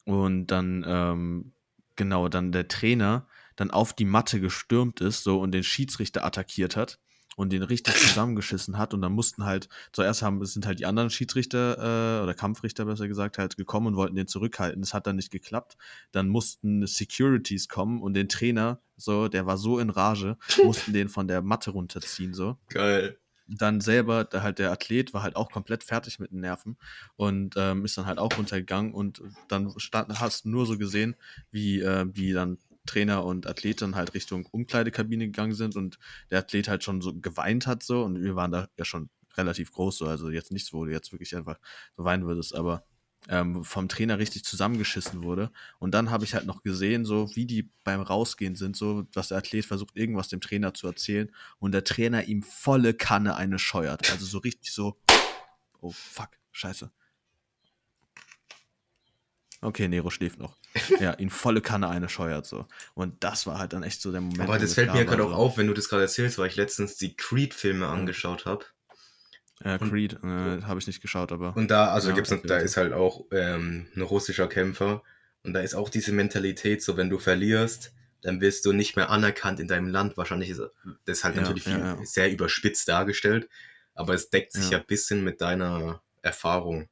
Und 0.05 0.47
dann 0.47 0.83
ähm, 0.85 1.53
genau 1.95 2.27
dann 2.27 2.51
der 2.51 2.67
Trainer 2.67 3.27
dann 3.55 3.71
auf 3.71 3.93
die 3.93 4.05
Matte 4.05 4.39
gestürmt 4.39 5.01
ist 5.01 5.23
so 5.23 5.39
und 5.39 5.51
den 5.51 5.63
Schiedsrichter 5.63 6.25
attackiert 6.25 6.75
hat 6.75 6.99
und 7.35 7.51
den 7.51 7.63
richtig 7.63 7.95
zusammengeschissen 8.07 8.77
hat 8.77 8.93
und 8.93 9.01
dann 9.01 9.13
mussten 9.13 9.45
halt 9.45 9.69
zuerst 9.91 10.21
haben 10.21 10.43
sind 10.45 10.65
halt 10.65 10.79
die 10.79 10.85
anderen 10.85 11.09
Schiedsrichter 11.09 11.77
äh, 11.77 12.23
oder 12.23 12.33
Kampfrichter 12.33 12.85
besser 12.85 13.07
gesagt 13.07 13.37
halt 13.37 13.57
gekommen 13.57 13.87
und 13.87 13.95
wollten 13.95 14.15
den 14.15 14.27
zurückhalten. 14.27 14.81
Das 14.81 14.93
hat 14.93 15.07
dann 15.07 15.15
nicht 15.15 15.31
geklappt. 15.31 15.77
Dann 16.11 16.27
mussten 16.27 16.85
Securities 16.85 17.67
kommen 17.67 18.01
und 18.01 18.13
den 18.13 18.29
Trainer 18.29 18.81
so, 18.97 19.27
der 19.27 19.45
war 19.45 19.57
so 19.57 19.79
in 19.79 19.89
Rage, 19.89 20.37
mussten 20.63 20.93
den 20.93 21.09
von 21.09 21.27
der 21.27 21.41
Matte 21.41 21.71
runterziehen 21.71 22.33
so. 22.33 22.57
Geil. 22.69 23.17
Dann 23.47 23.81
selber, 23.81 24.23
der 24.23 24.43
halt 24.43 24.59
der 24.59 24.71
Athlet 24.71 25.13
war 25.13 25.23
halt 25.23 25.35
auch 25.35 25.51
komplett 25.51 25.83
fertig 25.83 26.19
mit 26.19 26.31
den 26.31 26.39
Nerven 26.39 26.77
und 27.17 27.55
ähm, 27.57 27.83
ist 27.83 27.97
dann 27.97 28.05
halt 28.05 28.17
auch 28.17 28.37
runtergegangen 28.37 28.93
und 28.93 29.21
dann 29.49 29.73
stand, 29.77 30.21
hast 30.21 30.45
du 30.45 30.49
nur 30.49 30.65
so 30.65 30.77
gesehen, 30.77 31.15
wie 31.51 31.81
äh, 31.81 32.05
die 32.07 32.31
dann 32.31 32.59
Trainer 32.85 33.23
und 33.23 33.47
Athlet 33.47 33.81
dann 33.81 33.95
halt 33.95 34.13
Richtung 34.13 34.45
Umkleidekabine 34.45 35.25
gegangen 35.25 35.53
sind 35.53 35.75
und 35.75 35.99
der 36.29 36.39
Athlet 36.39 36.67
halt 36.67 36.83
schon 36.83 37.01
so 37.01 37.13
geweint 37.13 37.67
hat 37.67 37.83
so 37.83 38.03
und 38.03 38.21
wir 38.21 38.35
waren 38.35 38.51
da 38.51 38.67
ja 38.77 38.85
schon 38.85 39.09
relativ 39.37 39.71
groß 39.71 39.97
so, 39.97 40.07
also 40.07 40.29
jetzt 40.29 40.51
nichts, 40.51 40.73
wo 40.73 40.85
du 40.85 40.91
jetzt 40.91 41.11
wirklich 41.11 41.35
einfach 41.35 41.57
so 41.95 42.03
weinen 42.03 42.25
würdest, 42.25 42.55
aber 42.55 42.83
ähm, 43.29 43.63
vom 43.63 43.87
Trainer 43.87 44.17
richtig 44.17 44.43
zusammengeschissen 44.43 45.23
wurde. 45.23 45.51
Und 45.79 45.93
dann 45.93 46.09
habe 46.09 46.23
ich 46.23 46.33
halt 46.33 46.45
noch 46.45 46.63
gesehen, 46.63 47.05
so 47.05 47.29
wie 47.35 47.45
die 47.45 47.69
beim 47.83 48.01
Rausgehen 48.01 48.55
sind, 48.55 48.75
so 48.75 49.03
dass 49.03 49.29
der 49.29 49.37
Athlet 49.37 49.65
versucht, 49.65 49.95
irgendwas 49.95 50.27
dem 50.27 50.41
Trainer 50.41 50.73
zu 50.73 50.87
erzählen 50.87 51.31
und 51.59 51.71
der 51.73 51.83
Trainer 51.83 52.23
ihm 52.25 52.43
volle 52.43 52.93
Kanne 52.93 53.35
eine 53.35 53.59
scheuert. 53.59 54.11
Also 54.11 54.25
so 54.25 54.39
richtig 54.39 54.71
so, 54.71 54.99
oh 55.81 55.91
fuck, 55.91 56.29
scheiße. 56.51 56.91
Okay, 59.61 59.87
Nero 59.87 60.09
schläft 60.09 60.39
noch. 60.39 60.57
Ja, 60.99 61.13
ihn 61.13 61.29
volle 61.29 61.61
Kanne 61.61 61.89
eine 61.89 62.07
scheuert 62.09 62.45
so. 62.45 62.65
Und 62.93 63.23
das 63.23 63.45
war 63.45 63.59
halt 63.59 63.73
dann 63.73 63.83
echt 63.83 64.01
so 64.01 64.11
der 64.11 64.21
Moment. 64.21 64.41
Aber 64.41 64.57
das 64.57 64.73
fällt 64.73 64.93
mir 64.93 65.05
gerade 65.05 65.23
auch 65.23 65.33
auf, 65.33 65.57
wenn 65.57 65.67
du 65.67 65.73
das 65.73 65.89
gerade 65.89 66.03
erzählst, 66.03 66.37
weil 66.37 66.47
ich 66.47 66.55
letztens 66.55 66.97
die 66.97 67.15
Creed-Filme 67.15 67.87
angeschaut 67.87 68.45
habe. 68.45 68.65
Äh, 69.63 69.77
Creed, 69.77 70.13
äh, 70.23 70.61
habe 70.63 70.79
ich 70.79 70.87
nicht 70.87 71.01
geschaut, 71.01 71.31
aber. 71.31 71.55
Und 71.55 71.69
da, 71.69 71.91
also 71.91 72.09
Ja, 72.09 72.15
gibt's, 72.15 72.33
da 72.43 72.57
ist 72.57 72.77
halt 72.77 72.93
auch 72.93 73.25
ähm, 73.31 73.87
ein 73.95 74.01
russischer 74.01 74.47
Kämpfer. 74.47 75.03
Und 75.43 75.53
da 75.53 75.59
ist 75.61 75.75
auch 75.75 75.89
diese 75.89 76.11
Mentalität, 76.11 76.81
so 76.83 76.97
wenn 76.97 77.09
du 77.09 77.19
verlierst, 77.19 77.93
dann 78.21 78.41
wirst 78.41 78.65
du 78.65 78.71
nicht 78.71 78.95
mehr 78.95 79.09
anerkannt 79.09 79.59
in 79.59 79.67
deinem 79.67 79.87
Land. 79.87 80.17
Wahrscheinlich 80.17 80.49
ist 80.51 80.61
das 81.05 81.23
halt 81.23 81.35
Ja, 81.35 81.41
natürlich 81.41 81.63
viel, 81.63 81.79
ja, 81.79 81.95
ja. 81.95 82.05
sehr 82.05 82.31
überspitzt 82.31 82.87
dargestellt. 82.87 83.49
Aber 83.93 84.13
es 84.13 84.29
deckt 84.29 84.53
sich 84.53 84.65
Ja. 84.65 84.71
ja 84.71 84.77
ein 84.79 84.85
bisschen 84.85 85.23
mit 85.23 85.41
deiner 85.41 86.01
Erfahrung. 86.21 86.87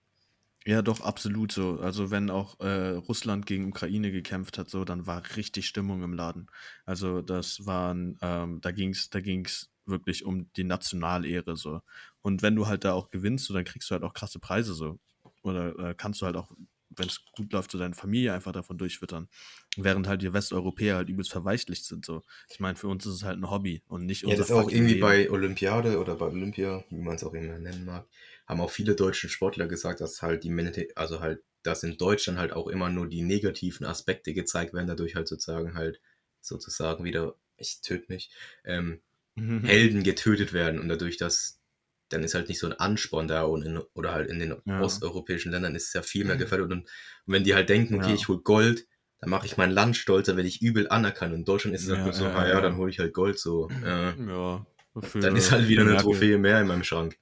Ja, 0.65 0.82
doch, 0.82 1.02
absolut 1.02 1.52
so. 1.52 1.80
Also 1.80 2.12
wenn 2.12 2.30
auch 2.30 2.60
äh, 2.60 2.89
Russland 2.91 3.45
gegen 3.45 3.69
Ukraine 3.69 4.12
gekämpft 4.12 4.58
hat, 4.58 4.69
so, 4.69 4.84
dann 4.84 5.08
war 5.08 5.24
richtig 5.38 5.67
Stimmung 5.67 6.04
im 6.04 6.13
Laden. 6.13 6.48
Also 6.86 7.22
das 7.22 7.65
waren, 7.65 8.17
ähm, 8.22 8.60
da 8.62 8.72
ging's, 8.72 9.10
da 9.10 9.22
ging's 9.22 9.72
wirklich 9.86 10.26
um 10.26 10.52
die 10.54 10.65
Nationalehre 10.65 11.56
so. 11.56 11.82
Und 12.22 12.41
wenn 12.41 12.56
du 12.56 12.67
halt 12.67 12.84
da 12.84 12.93
auch 12.93 13.10
gewinnst, 13.10 13.45
so, 13.45 13.54
dann 13.54 13.63
kriegst 13.63 13.89
du 13.89 13.93
halt 13.93 14.04
auch 14.04 14.13
krasse 14.13 14.39
Preise 14.39 14.74
so. 14.74 15.00
Oder 15.41 15.78
äh, 15.80 15.95
kannst 15.95 16.22
du 16.22 16.26
halt 16.26 16.36
auch, 16.36 16.52
wenn 16.89 17.08
es 17.08 17.24
gut 17.36 17.54
läuft, 17.54 17.72
so 17.72 17.78
deine 17.80 17.95
Familie 17.95 18.34
einfach 18.34 18.52
davon 18.52 18.78
durchfüttern. 18.78 19.30
Während 19.78 20.08
halt 20.08 20.22
die 20.22 20.34
Westeuropäer 20.34 20.98
halt 20.98 21.10
übelst 21.10 21.32
verweichlicht 21.32 21.86
sind 21.86 22.06
so. 22.06 22.22
Ich 22.50 22.60
meine, 22.60 22.76
für 22.76 22.89
uns 22.89 23.06
ist 23.06 23.13
es 23.15 23.24
halt 23.24 23.39
ein 23.39 23.50
Hobby 23.50 23.82
und 23.88 24.06
nicht 24.06 24.26
Ja, 24.26 24.32
unser 24.32 24.36
das 24.36 24.50
ist 24.50 24.56
auch 24.56 24.69
irgendwie 24.69 24.95
Leben. 24.95 25.00
bei 25.00 25.30
Olympiade 25.32 26.00
oder 26.00 26.15
bei 26.15 26.26
Olympia, 26.28 26.84
wie 26.89 26.98
man 26.98 27.15
es 27.15 27.24
auch 27.24 27.34
immer 27.34 27.58
nennen 27.58 27.86
mag, 27.86 28.08
haben 28.49 28.59
auch 28.62 28.71
viele 28.71 28.95
deutsche 28.95 29.29
Sportler 29.29 29.67
gesagt, 29.67 30.01
dass 30.01 30.21
halt 30.21 30.43
die 30.43 30.49
Mentalitä- 30.51 30.93
also 30.95 31.21
halt, 31.21 31.43
dass 31.63 31.83
in 31.83 31.97
Deutschland 31.97 32.39
halt 32.39 32.51
auch 32.51 32.67
immer 32.67 32.89
nur 32.89 33.07
die 33.07 33.21
negativen 33.21 33.85
Aspekte 33.85 34.33
gezeigt 34.33 34.73
werden, 34.73 34.88
dadurch 34.88 35.15
halt 35.15 35.27
sozusagen 35.27 35.75
halt 35.75 36.01
sozusagen 36.41 37.03
wieder, 37.05 37.35
ich 37.57 37.81
töte 37.81 38.05
mich, 38.09 38.31
ähm, 38.65 39.01
Mhm. 39.35 39.63
Helden 39.63 40.03
getötet 40.03 40.51
werden 40.51 40.79
und 40.81 40.89
dadurch, 40.89 41.15
dass 41.15 41.62
dann 42.09 42.23
ist 42.23 42.33
halt 42.33 42.49
nicht 42.49 42.59
so 42.59 42.65
ein 42.65 42.73
Ansporn 42.73 43.27
da 43.27 43.43
und 43.43 43.62
in, 43.63 43.77
oder 43.93 44.12
halt 44.13 44.29
in 44.31 44.39
den 44.39 44.55
Ja. 44.65 44.81
osteuropäischen 44.81 45.51
Ländern 45.51 45.75
ist 45.75 45.89
es 45.89 45.93
ja 45.93 46.01
viel 46.01 46.25
mehr 46.25 46.38
gefährdet 46.38 46.71
und, 46.71 46.79
und 46.79 46.89
wenn 47.27 47.43
die 47.43 47.53
halt 47.53 47.69
denken, 47.69 47.95
okay, 47.95 48.09
Ja. 48.09 48.15
ich 48.15 48.27
hol 48.27 48.41
Gold, 48.41 48.88
dann 49.19 49.29
mache 49.29 49.45
ich 49.45 49.57
mein 49.57 49.69
Land 49.69 49.95
stolz, 49.95 50.25
dann 50.25 50.38
werde 50.38 50.49
ich 50.49 50.62
übel 50.62 50.89
anerkannt 50.89 51.33
und 51.33 51.39
in 51.41 51.45
Deutschland 51.45 51.75
ist 51.75 51.83
es 51.83 51.89
halt 51.89 51.99
Ja, 52.07 52.12
so, 52.13 52.25
ja, 52.25 52.33
ah 52.35 52.47
ja, 52.47 52.59
dann 52.62 52.77
hole 52.77 52.89
ich 52.89 52.97
halt 52.99 53.13
Gold 53.13 53.38
so. 53.38 53.69
Äh, 53.85 54.13
Ja. 54.27 54.65
Dann 55.13 55.35
ist 55.35 55.51
halt 55.51 55.67
wieder 55.67 55.81
eine 55.83 55.91
Merkel. 55.91 56.03
Trophäe 56.12 56.38
mehr 56.39 56.59
in 56.62 56.67
meinem 56.67 56.83
Schrank. 56.83 57.17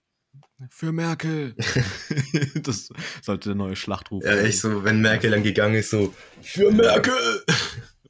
Für 0.69 0.91
Merkel. 0.91 1.55
das 2.55 2.89
sollte 3.21 3.49
der 3.49 3.55
neue 3.55 3.75
Schlachtruf 3.75 4.23
Ja, 4.25 4.37
echt 4.37 4.57
so, 4.59 4.83
wenn 4.83 5.01
Merkel 5.01 5.29
dann 5.31 5.43
gegangen 5.43 5.75
ist, 5.75 5.91
so, 5.91 6.13
für 6.41 6.71
Merkel! 6.71 7.13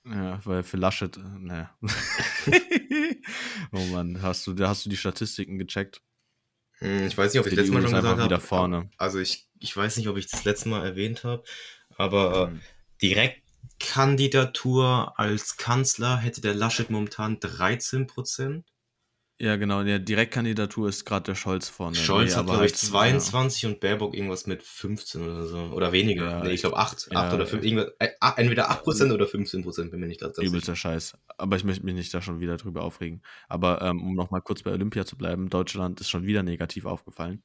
Ja, 0.06 0.40
weil 0.46 0.64
für 0.64 0.78
Laschet, 0.78 1.18
äh, 1.18 1.22
naja. 1.40 1.76
oh 3.74 3.84
Mann, 3.88 4.22
hast 4.22 4.48
du, 4.48 4.54
da 4.54 4.70
hast 4.70 4.86
du 4.86 4.90
die 4.90 4.96
Statistiken 4.96 5.58
gecheckt? 5.58 6.02
Hm, 6.80 7.08
Ich 7.08 7.18
weiß 7.18 7.34
nicht, 7.34 7.42
ob 7.42 7.48
ich 7.48 7.56
das 7.56 7.64
letzte 7.68 7.74
Mal 7.74 7.82
schon 7.82 7.92
gesagt 8.02 8.22
habe. 8.32 8.40
vorne. 8.40 8.90
Also 8.98 9.20
ich, 9.20 9.50
ich 9.60 9.76
weiß 9.76 9.98
nicht, 9.98 10.08
ob 10.08 10.16
ich 10.16 10.28
das 10.30 10.46
letzte 10.46 10.70
Mal 10.70 10.86
erwähnt 10.86 11.26
habe, 11.26 11.44
aber 11.98 12.52
Mhm. 12.52 12.62
Direktkandidatur 13.02 15.14
als 15.20 15.58
Kanzler 15.58 16.18
hätte 16.18 16.42
der 16.42 16.56
Laschet 16.56 16.90
momentan 16.90 17.40
13 17.40 18.08
Prozent. 18.08 18.66
Ja, 19.40 19.56
genau, 19.56 19.82
in 19.82 19.86
der 19.86 20.00
Direktkandidatur 20.00 20.90
ist 20.90 21.06
gerade 21.06 21.26
der 21.26 21.36
Scholz 21.36 21.70
vorne. 21.70 21.96
Scholz 21.96 22.32
Nee, 22.32 22.38
hat, 22.38 22.46
glaube 22.48 22.66
ich, 22.66 22.72
halt, 22.72 22.78
22 22.78 23.68
und 23.68 23.80
Baerbock 23.80 24.16
irgendwas 24.16 24.48
mit 24.48 24.64
15 24.64 25.22
oder 25.22 25.46
so. 25.46 25.58
Oder 25.76 25.92
weniger. 25.92 26.26
Ja, 26.28 26.44
nee, 26.44 26.54
ich 26.54 26.62
glaube 26.62 26.78
8, 26.78 27.10
ja, 27.12 27.20
8 27.28 27.34
oder 27.36 27.46
5. 27.46 27.64
Irgendwas, 27.64 27.92
äh, 28.00 28.10
entweder 28.38 28.72
8 28.72 28.84
Prozent 28.84 29.12
oder 29.12 29.28
15 29.28 29.62
Prozent, 29.62 29.92
bin 29.92 30.00
mir 30.00 30.08
nicht 30.08 30.20
ganz 30.22 30.38
Ja, 30.38 30.42
sicher. 30.42 30.50
übelster 30.50 30.76
Scheiß. 30.76 31.18
Aber 31.38 31.56
ich 31.56 31.64
möchte 31.64 31.86
mich 31.86 31.94
nicht 31.94 32.12
da 32.16 32.22
schon 32.22 32.40
wieder 32.40 32.58
drüber 32.58 32.82
aufregen. 32.82 33.22
Aber 33.48 33.80
ähm, 33.84 34.02
um 34.02 34.16
nochmal 34.16 34.42
kurz 34.42 34.64
bei 34.64 34.72
Olympia 34.72 35.06
zu 35.06 35.18
bleiben, 35.18 35.50
Deutschland 35.50 36.02
ist 36.02 36.10
schon 36.10 36.26
wieder 36.26 36.42
negativ 36.42 36.86
aufgefallen. 36.86 37.44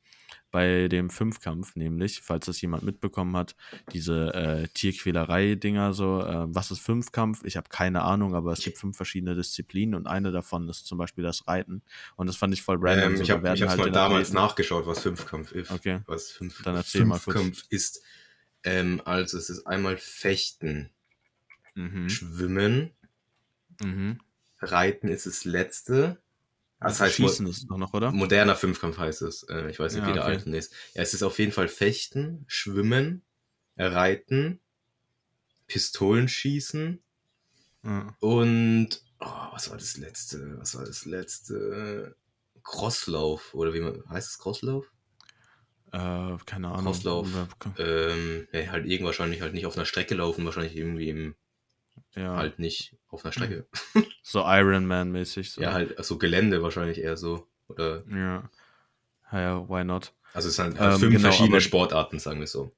Bei 0.53 0.87
dem 0.87 1.11
Fünfkampf, 1.11 1.75
nämlich, 1.75 2.21
falls 2.21 2.47
das 2.47 2.61
jemand 2.61 2.85
mitbekommen 2.85 3.37
hat, 3.37 3.57
diese 3.93 4.33
äh, 4.35 4.69
Tierquälerei-Dinger, 4.69 5.93
so, 5.95 6.21
äh, 6.21 6.45
was 6.55 6.71
ist 6.71 6.79
Fünfkampf? 6.79 7.43
Ich 7.45 7.57
habe 7.57 7.69
keine 7.69 8.03
Ahnung, 8.03 8.37
aber 8.37 8.53
es 8.53 8.61
gibt 8.61 8.79
fünf 8.79 8.97
verschiedene 8.97 9.35
Disziplinen 9.35 9.97
und 9.97 10.07
eine 10.07 10.31
davon 10.31 10.69
ist 10.69 10.87
zum 10.87 10.99
Beispiel 10.99 11.25
das 11.25 11.49
Reiten. 11.49 11.83
Und 12.15 12.29
das 12.29 12.37
fand 12.37 12.55
ich 12.55 12.63
voll 12.63 12.77
random. 12.81 13.13
Ähm, 13.13 13.17
so, 13.17 13.23
ich 13.25 13.31
habe 13.33 13.49
halt 13.49 13.59
mal 13.61 13.91
damals 13.91 14.29
Athleten- 14.29 14.35
nachgeschaut, 14.35 14.87
was 14.87 15.01
Fünfkampf 15.01 15.51
ist. 15.51 15.73
Okay. 15.73 16.01
Was 16.07 16.31
fünf, 16.31 16.63
Dann 16.63 16.77
erzähl 16.77 17.05
mal 17.05 17.19
kurz. 17.19 17.37
Fünfkampf 17.37 17.65
ist. 17.71 18.03
Ähm, 18.63 19.03
also 19.05 19.39
es 19.39 19.51
ist 19.51 19.67
einmal 19.67 19.97
Fechten, 19.97 20.91
Mhm. 21.75 22.09
Schwimmen, 22.09 22.91
Mhm. 23.83 24.19
Reiten 24.61 25.09
ist 25.09 25.27
das 25.27 25.45
letzte. 25.45 26.22
Das 26.83 27.01
Also 27.01 27.05
heißt, 27.05 27.15
Schießen 27.17 27.47
ist 27.47 27.57
es 27.59 27.67
doch 27.67 27.77
noch, 27.79 27.93
oder? 27.95 28.11
moderner 28.13 28.57
Fünfkampf 28.57 28.99
heißt 28.99 29.23
es. 29.23 29.45
Äh, 29.45 29.71
ich 29.71 29.79
weiß 29.79 29.95
nicht, 29.95 30.03
Ja, 30.03 30.09
wie 30.09 30.13
der 30.13 30.23
okay. 30.23 30.33
alten 30.33 30.55
ist. 30.55 30.73
Ja, 30.95 31.03
es 31.03 31.15
ist 31.15 31.23
auf 31.23 31.39
jeden 31.39 31.53
Fall 31.53 31.69
Fechten, 31.69 32.45
Schwimmen, 32.49 33.25
Reiten, 33.77 34.61
Pistolenschießen 35.67 37.03
Ja. 37.85 38.15
und 38.21 39.03
oh, 39.21 39.27
was 39.53 39.71
war 39.71 39.77
das 39.79 39.97
letzte? 39.97 40.59
Was 40.59 40.75
war 40.77 40.85
das 40.85 41.05
letzte? 41.05 42.17
Crosslauf 42.63 43.55
oder 43.55 43.75
wie 43.75 43.81
man 43.81 44.05
heißt 44.09 44.29
es 44.31 44.39
Crosslauf? 44.39 44.93
Äh, 45.93 46.37
keine 46.47 46.69
Ahnung. 46.69 46.85
Crosslauf. 46.85 47.29
Ähm, 47.79 48.47
ja, 48.53 48.71
halt 48.73 48.87
irgend 48.87 49.07
wahrscheinlich 49.07 49.41
halt 49.43 49.55
nicht 49.55 49.67
auf 49.67 49.77
einer 49.77 49.85
Strecke 49.87 50.15
laufen, 50.15 50.45
wahrscheinlich 50.45 50.77
irgendwie 50.77 51.09
im, 51.11 51.35
Ja. 52.15 52.37
halt 52.37 52.59
nicht 52.59 52.97
auf 53.09 53.25
einer 53.25 53.33
Strecke. 53.33 53.67
So 54.25 54.45
Iron 54.47 54.87
Man-mäßig. 54.87 55.51
So. 55.51 55.61
Ja, 55.61 55.73
halt, 55.73 56.03
so 56.05 56.17
Gelände 56.17 56.63
wahrscheinlich 56.63 56.99
eher 56.99 57.17
so. 57.17 57.47
Oder, 57.69 58.05
Ja. 58.09 58.49
Ja, 59.33 59.69
why 59.69 59.83
not? 59.85 60.13
also 60.35 60.49
es 60.49 60.57
sind 60.57 60.79
halt 60.79 60.95
Ähm, 60.95 61.01
fünf 61.01 61.13
genau, 61.13 61.23
verschiedene 61.29 61.55
aber- 61.57 61.61
Sportarten, 61.61 62.19
sagen 62.19 62.39
wir 62.41 62.47
so. 62.47 62.73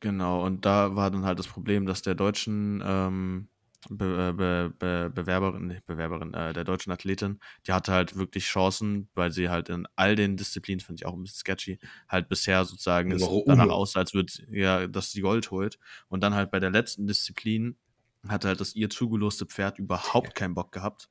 Genau, 0.00 0.44
und 0.44 0.64
da 0.66 0.96
war 0.96 1.10
dann 1.10 1.24
halt 1.24 1.38
das 1.38 1.46
Problem, 1.46 1.86
dass 1.86 2.02
der 2.02 2.14
deutschen 2.14 2.82
ähm, 2.84 3.48
Be 3.88 4.30
äh, 4.30 4.32
Be 4.32 4.72
Be 4.78 5.10
Bewerberin, 5.14 5.66
nicht 5.68 5.86
Bewerberin, 5.86 6.32
äh, 6.34 6.52
der 6.52 6.64
deutschen 6.64 6.90
Athletin, 6.92 7.38
die 7.66 7.72
hatte 7.72 7.92
halt 7.92 8.16
wirklich 8.16 8.44
Chancen, 8.46 9.08
weil 9.14 9.30
sie 9.30 9.48
halt 9.50 9.68
in 9.68 9.86
all 9.94 10.16
den 10.16 10.36
Disziplinen, 10.36 10.80
finde 10.80 11.00
ich 11.00 11.06
auch 11.06 11.12
ein 11.14 11.22
bisschen 11.22 11.38
sketchy, 11.38 11.78
halt 12.08 12.28
bisher 12.28 12.64
sozusagen 12.64 13.10
danach 13.46 13.68
aussah, 13.68 14.00
als 14.00 14.12
würde 14.14 14.32
ja, 14.50 14.86
dass 14.86 15.12
sie 15.12 15.20
Gold 15.20 15.50
holt. 15.50 15.78
Und 16.08 16.22
dann 16.22 16.34
halt 16.34 16.50
bei 16.50 16.60
der 16.60 16.70
letzten 16.70 17.06
Disziplin 17.06 17.76
hatte 18.28 18.48
halt 18.48 18.60
das 18.60 18.74
ihr 18.74 18.90
zugeloste 18.90 19.46
Pferd 19.46 19.78
überhaupt 19.78 20.34
keinen 20.34 20.54
Bock 20.54 20.72
gehabt. 20.72 21.08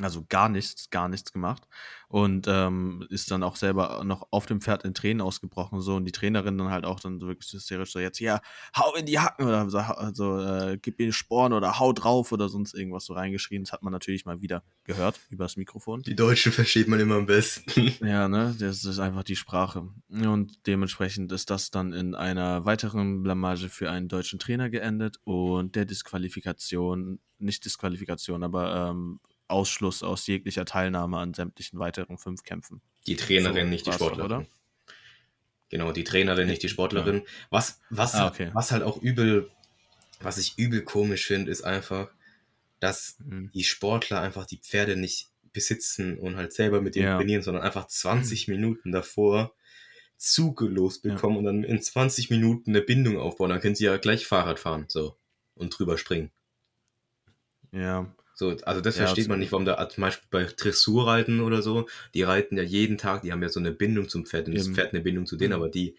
Also 0.00 0.24
gar 0.26 0.48
nichts, 0.48 0.88
gar 0.88 1.08
nichts 1.08 1.32
gemacht. 1.32 1.68
Und 2.08 2.46
ähm, 2.48 3.06
ist 3.10 3.30
dann 3.30 3.42
auch 3.42 3.56
selber 3.56 4.02
noch 4.04 4.26
auf 4.30 4.46
dem 4.46 4.60
Pferd 4.60 4.84
in 4.84 4.94
Tränen 4.94 5.20
ausgebrochen. 5.20 5.80
So, 5.80 5.96
und 5.96 6.04
die 6.06 6.12
Trainerin 6.12 6.56
dann 6.56 6.70
halt 6.70 6.84
auch 6.84 6.98
dann 7.00 7.20
so 7.20 7.26
wirklich 7.26 7.52
hysterisch 7.52 7.92
so, 7.92 7.98
jetzt 7.98 8.18
ja, 8.18 8.40
hau 8.76 8.94
in 8.94 9.06
die 9.06 9.18
Hacken 9.18 9.46
oder 9.46 9.68
so, 9.68 9.78
also, 9.78 10.40
äh, 10.40 10.78
gib 10.80 10.98
ihr 11.00 11.12
Sporen 11.12 11.52
oder 11.52 11.78
hau 11.78 11.92
drauf 11.92 12.32
oder 12.32 12.48
sonst 12.48 12.74
irgendwas 12.74 13.04
so 13.04 13.14
reingeschrien. 13.14 13.64
Das 13.64 13.72
hat 13.72 13.82
man 13.82 13.92
natürlich 13.92 14.24
mal 14.24 14.40
wieder 14.40 14.62
gehört 14.84 15.20
übers 15.30 15.56
Mikrofon. 15.56 16.02
Die 16.02 16.16
Deutschen 16.16 16.52
versteht 16.52 16.88
man 16.88 17.00
immer 17.00 17.16
am 17.16 17.26
besten. 17.26 17.92
Ja, 18.02 18.28
ne, 18.28 18.54
das 18.58 18.84
ist 18.84 18.98
einfach 18.98 19.22
die 19.22 19.36
Sprache. 19.36 19.88
Und 20.08 20.66
dementsprechend 20.66 21.30
ist 21.32 21.50
das 21.50 21.70
dann 21.70 21.92
in 21.92 22.14
einer 22.14 22.64
weiteren 22.64 23.22
Blamage 23.22 23.68
für 23.68 23.90
einen 23.90 24.08
deutschen 24.08 24.38
Trainer 24.38 24.70
geendet 24.70 25.18
und 25.24 25.76
der 25.76 25.84
Disqualifikation, 25.84 27.20
nicht 27.38 27.64
Disqualifikation, 27.64 28.42
aber 28.42 28.90
ähm, 28.90 29.20
Ausschluss 29.52 30.02
aus 30.02 30.26
jeglicher 30.26 30.64
Teilnahme 30.64 31.18
an 31.18 31.34
sämtlichen 31.34 31.78
weiteren 31.78 32.18
fünf 32.18 32.42
Kämpfen. 32.42 32.80
Die 33.06 33.16
Trainerin, 33.16 33.66
So 33.66 33.70
nicht 33.70 33.86
die 33.86 33.92
Sportlerin. 33.92 34.24
oder? 34.24 34.46
Genau, 35.68 35.92
die 35.92 36.04
Trainerin, 36.04 36.48
nicht 36.48 36.62
die 36.62 36.68
Sportlerin. 36.68 37.22
Was, 37.50 37.80
was, 37.90 38.14
Ah, 38.14 38.28
okay. 38.28 38.50
was 38.52 38.72
halt 38.72 38.82
auch 38.82 39.00
übel, 39.00 39.50
was 40.20 40.38
ich 40.38 40.58
übel 40.58 40.82
komisch 40.82 41.26
finde, 41.26 41.50
ist 41.50 41.62
einfach, 41.62 42.10
dass 42.80 43.16
Mhm. 43.20 43.50
die 43.54 43.64
Sportler 43.64 44.20
einfach 44.20 44.44
die 44.46 44.58
Pferde 44.58 44.96
nicht 44.96 45.28
besitzen 45.52 46.18
und 46.18 46.36
halt 46.36 46.52
selber 46.52 46.80
mit 46.80 46.94
denen 46.94 47.06
Ja. 47.06 47.16
trainieren, 47.16 47.42
sondern 47.42 47.62
einfach 47.62 47.86
20 47.86 48.48
Minuten 48.48 48.90
davor 48.92 49.54
zugelost 50.18 51.04
Ja. 51.04 51.14
bekommen 51.14 51.36
und 51.38 51.44
dann 51.44 51.64
in 51.64 51.80
20 51.82 52.30
Minuten 52.30 52.70
eine 52.70 52.80
Bindung 52.82 53.18
aufbauen. 53.18 53.50
Dann 53.50 53.60
können 53.60 53.74
sie 53.74 53.84
ja 53.84 53.96
gleich 53.96 54.26
Fahrrad 54.26 54.58
fahren, 54.58 54.86
so. 54.88 55.16
Und 55.54 55.70
drüber 55.78 55.98
springen. 55.98 56.30
Ja, 57.72 58.14
So, 58.42 58.56
also 58.64 58.80
das 58.80 58.96
Ja, 58.96 59.06
versteht 59.06 59.28
man 59.28 59.38
nicht, 59.38 59.52
warum 59.52 59.64
da 59.64 59.88
zum 59.88 60.02
Beispiel 60.02 60.26
bei 60.32 60.44
Dressurreiten 60.44 61.40
oder 61.40 61.62
so, 61.62 61.88
die 62.12 62.24
reiten 62.24 62.56
ja 62.56 62.64
jeden 62.64 62.98
Tag, 62.98 63.22
die 63.22 63.30
haben 63.30 63.40
ja 63.40 63.48
so 63.48 63.60
eine 63.60 63.70
Bindung 63.70 64.08
zum 64.08 64.26
Pferd 64.26 64.48
und 64.48 64.56
das. 64.56 64.66
Pferd 64.66 64.92
eine 64.92 65.00
Bindung 65.00 65.26
zu 65.26 65.36
denen, 65.36 65.50
Mhm. 65.50 65.56
aber 65.56 65.68
die, 65.68 65.96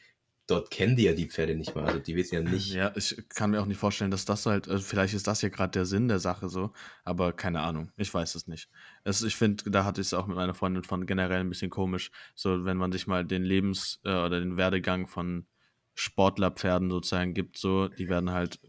dort 0.48 0.70
kennen 0.70 0.98
die 0.98 1.04
ja 1.04 1.14
die 1.14 1.30
Pferde 1.30 1.56
nicht 1.56 1.74
mal, 1.74 1.86
also 1.86 2.00
die 2.00 2.18
wissen 2.18 2.36
ja 2.36 2.42
nicht. 2.42 2.74
Ja, 2.74 2.92
ich 2.98 3.16
kann 3.30 3.52
mir 3.52 3.62
auch 3.62 3.66
nicht 3.66 3.78
vorstellen, 3.78 4.12
dass 4.12 4.26
das 4.26 4.46
halt, 4.46 4.68
also 4.68 4.84
vielleicht 4.84 5.14
ist 5.14 5.26
das 5.26 5.42
ja 5.42 5.48
gerade 5.48 5.72
der 5.72 5.86
Sinn 5.86 6.10
der 6.10 6.20
Sache 6.20 6.50
so, 6.50 6.74
aber 7.06 7.32
keine 7.32 7.62
Ahnung, 7.62 7.92
ich 7.96 8.14
weiß 8.14 8.36
es 8.36 8.46
nicht. 8.48 8.68
Es, 9.06 9.22
ich 9.22 9.38
finde, 9.38 9.72
da 9.72 9.86
hatte 9.86 10.02
ich 10.02 10.08
es 10.08 10.14
auch 10.14 10.28
mit 10.28 10.36
meiner 10.36 10.54
Freundin 10.54 10.84
von 10.84 11.06
generell 11.06 11.40
ein 11.40 11.50
bisschen 11.50 11.70
komisch, 11.70 12.12
so 12.36 12.66
wenn 12.66 12.76
man 12.76 12.92
sich 12.92 13.08
mal 13.08 13.24
den 13.24 13.44
Lebens- 13.44 14.02
äh, 14.04 14.10
oder 14.10 14.42
den 14.42 14.58
Werdegang 14.58 15.08
von 15.08 15.48
Sportlerpferden 15.96 16.90
sozusagen 16.90 17.34
gibt, 17.34 17.58
so, 17.58 17.88
die 17.88 18.10
werden 18.10 18.32
halt 18.32 18.60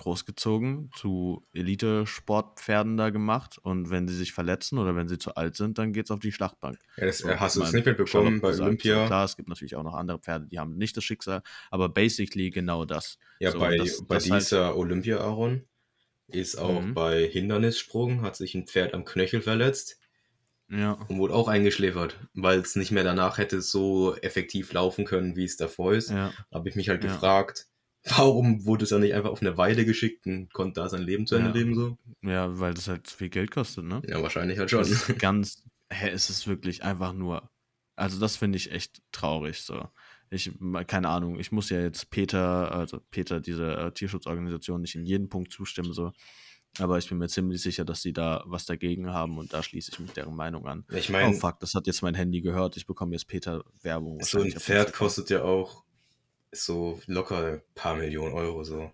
großgezogen, 0.00 0.90
zu 0.96 1.46
Elite-Sportpferden 1.52 2.96
da 2.96 3.10
gemacht 3.10 3.58
und 3.58 3.90
wenn 3.90 4.08
sie 4.08 4.16
sich 4.16 4.32
verletzen 4.32 4.78
oder 4.78 4.96
wenn 4.96 5.08
sie 5.08 5.18
zu 5.18 5.34
alt 5.34 5.56
sind, 5.56 5.78
dann 5.78 5.92
geht's 5.92 6.10
auf 6.10 6.20
die 6.20 6.32
Schlachtbank. 6.32 6.78
Ja, 6.96 7.06
das 7.06 7.20
äh, 7.22 7.36
hast 7.36 7.56
du 7.56 7.62
es 7.62 7.72
nicht 7.72 7.86
mitbekommen 7.86 8.40
bei 8.40 8.48
gesagt. 8.50 8.66
Olympia. 8.66 9.02
So, 9.02 9.06
klar, 9.06 9.24
es 9.24 9.36
gibt 9.36 9.48
natürlich 9.48 9.76
auch 9.76 9.82
noch 9.82 9.94
andere 9.94 10.18
Pferde, 10.18 10.46
die 10.46 10.58
haben 10.58 10.76
nicht 10.76 10.96
das 10.96 11.04
Schicksal, 11.04 11.42
aber 11.70 11.88
basically 11.88 12.50
genau 12.50 12.84
das. 12.84 13.18
Ja, 13.38 13.52
So, 13.52 13.58
bei, 13.60 13.76
das- 13.76 14.04
bei 14.06 14.16
das 14.16 14.30
halt- 14.30 14.42
dieser 14.42 14.76
Olympia-Aaron 14.76 15.66
ist 16.28 16.56
auch 16.56 16.80
Mhm. 16.82 16.94
bei 16.94 17.26
Hindernissprung, 17.28 18.22
hat 18.22 18.36
sich 18.36 18.54
ein 18.54 18.66
Pferd 18.66 18.94
am 18.94 19.04
Knöchel 19.04 19.42
verletzt 19.42 19.98
Ja, 20.68 20.92
und 21.08 21.18
wurde 21.18 21.34
auch 21.34 21.48
eingeschläfert, 21.48 22.16
weil 22.34 22.60
es 22.60 22.76
nicht 22.76 22.92
mehr 22.92 23.02
danach 23.02 23.38
hätte 23.38 23.60
so 23.60 24.14
effektiv 24.16 24.72
laufen 24.72 25.04
können, 25.04 25.34
wie 25.34 25.44
es 25.44 25.56
davor 25.56 25.94
ist. 25.94 26.10
ja. 26.10 26.32
habe 26.52 26.68
ich 26.68 26.76
mich 26.76 26.88
halt 26.88 27.02
Ja. 27.02 27.12
gefragt, 27.12 27.66
warum 28.04 28.64
wurde 28.64 28.84
es 28.84 28.90
dann 28.90 29.00
nicht 29.02 29.14
einfach 29.14 29.30
auf 29.30 29.40
eine 29.42 29.56
Weide 29.56 29.84
geschickt 29.84 30.26
und 30.26 30.52
konnte 30.52 30.80
da 30.80 30.88
sein 30.88 31.02
Leben 31.02 31.26
zu 31.26 31.36
Ende 31.36 31.50
Ja. 31.50 31.54
leben 31.56 31.74
so? 31.74 31.98
Ja, 32.22 32.58
weil 32.58 32.74
das 32.74 32.88
halt 32.88 33.08
viel 33.08 33.28
Geld 33.28 33.50
kostet, 33.50 33.84
ne? 33.84 34.02
Ja, 34.06 34.22
wahrscheinlich 34.22 34.58
halt 34.58 34.70
schon. 34.70 34.84
Ganz, 35.18 35.62
hä, 35.90 36.08
es 36.10 36.30
ist 36.30 36.46
wirklich 36.46 36.82
einfach 36.82 37.12
nur, 37.12 37.50
also 37.96 38.18
das 38.18 38.36
finde 38.36 38.56
ich 38.56 38.70
echt 38.72 39.02
traurig, 39.12 39.60
so. 39.62 39.88
Ich, 40.32 40.50
keine 40.86 41.08
Ahnung, 41.08 41.40
ich 41.40 41.50
muss 41.50 41.70
ja 41.70 41.80
jetzt 41.80 42.08
Peter, 42.10 42.70
also 42.72 43.00
Peter, 43.10 43.40
diese 43.40 43.74
äh, 43.76 43.92
Tierschutzorganisation, 43.92 44.80
nicht 44.80 44.94
in 44.94 45.04
jedem 45.04 45.28
Punkt 45.28 45.52
zustimmen, 45.52 45.92
so. 45.92 46.12
Aber 46.78 46.98
ich 46.98 47.08
bin 47.08 47.18
mir 47.18 47.26
ziemlich 47.28 47.60
sicher, 47.60 47.84
dass 47.84 48.00
sie 48.00 48.12
da 48.12 48.44
was 48.46 48.64
dagegen 48.64 49.08
haben 49.12 49.38
und 49.38 49.52
da 49.52 49.60
schließe 49.60 49.90
ich 49.92 49.98
mich 49.98 50.12
deren 50.12 50.36
Meinung 50.36 50.68
an. 50.68 50.84
Ich 50.92 51.08
Oh 51.08 51.12
meine, 51.12 51.34
fuck, 51.34 51.58
das 51.58 51.74
hat 51.74 51.88
jetzt 51.88 52.00
mein 52.02 52.14
Handy 52.14 52.40
gehört. 52.42 52.76
Ich 52.76 52.86
bekomme 52.86 53.10
jetzt 53.12 53.26
Peter-Werbung. 53.26 54.20
so 54.22 54.40
ein 54.40 54.52
Pferd 54.52 54.92
kostet 54.92 55.30
ja 55.30 55.42
auch 55.42 55.82
so 56.52 57.00
locker 57.06 57.44
ein 57.46 57.62
paar 57.74 57.94
Millionen 57.96 58.32
Euro 58.34 58.64
so. 58.64 58.90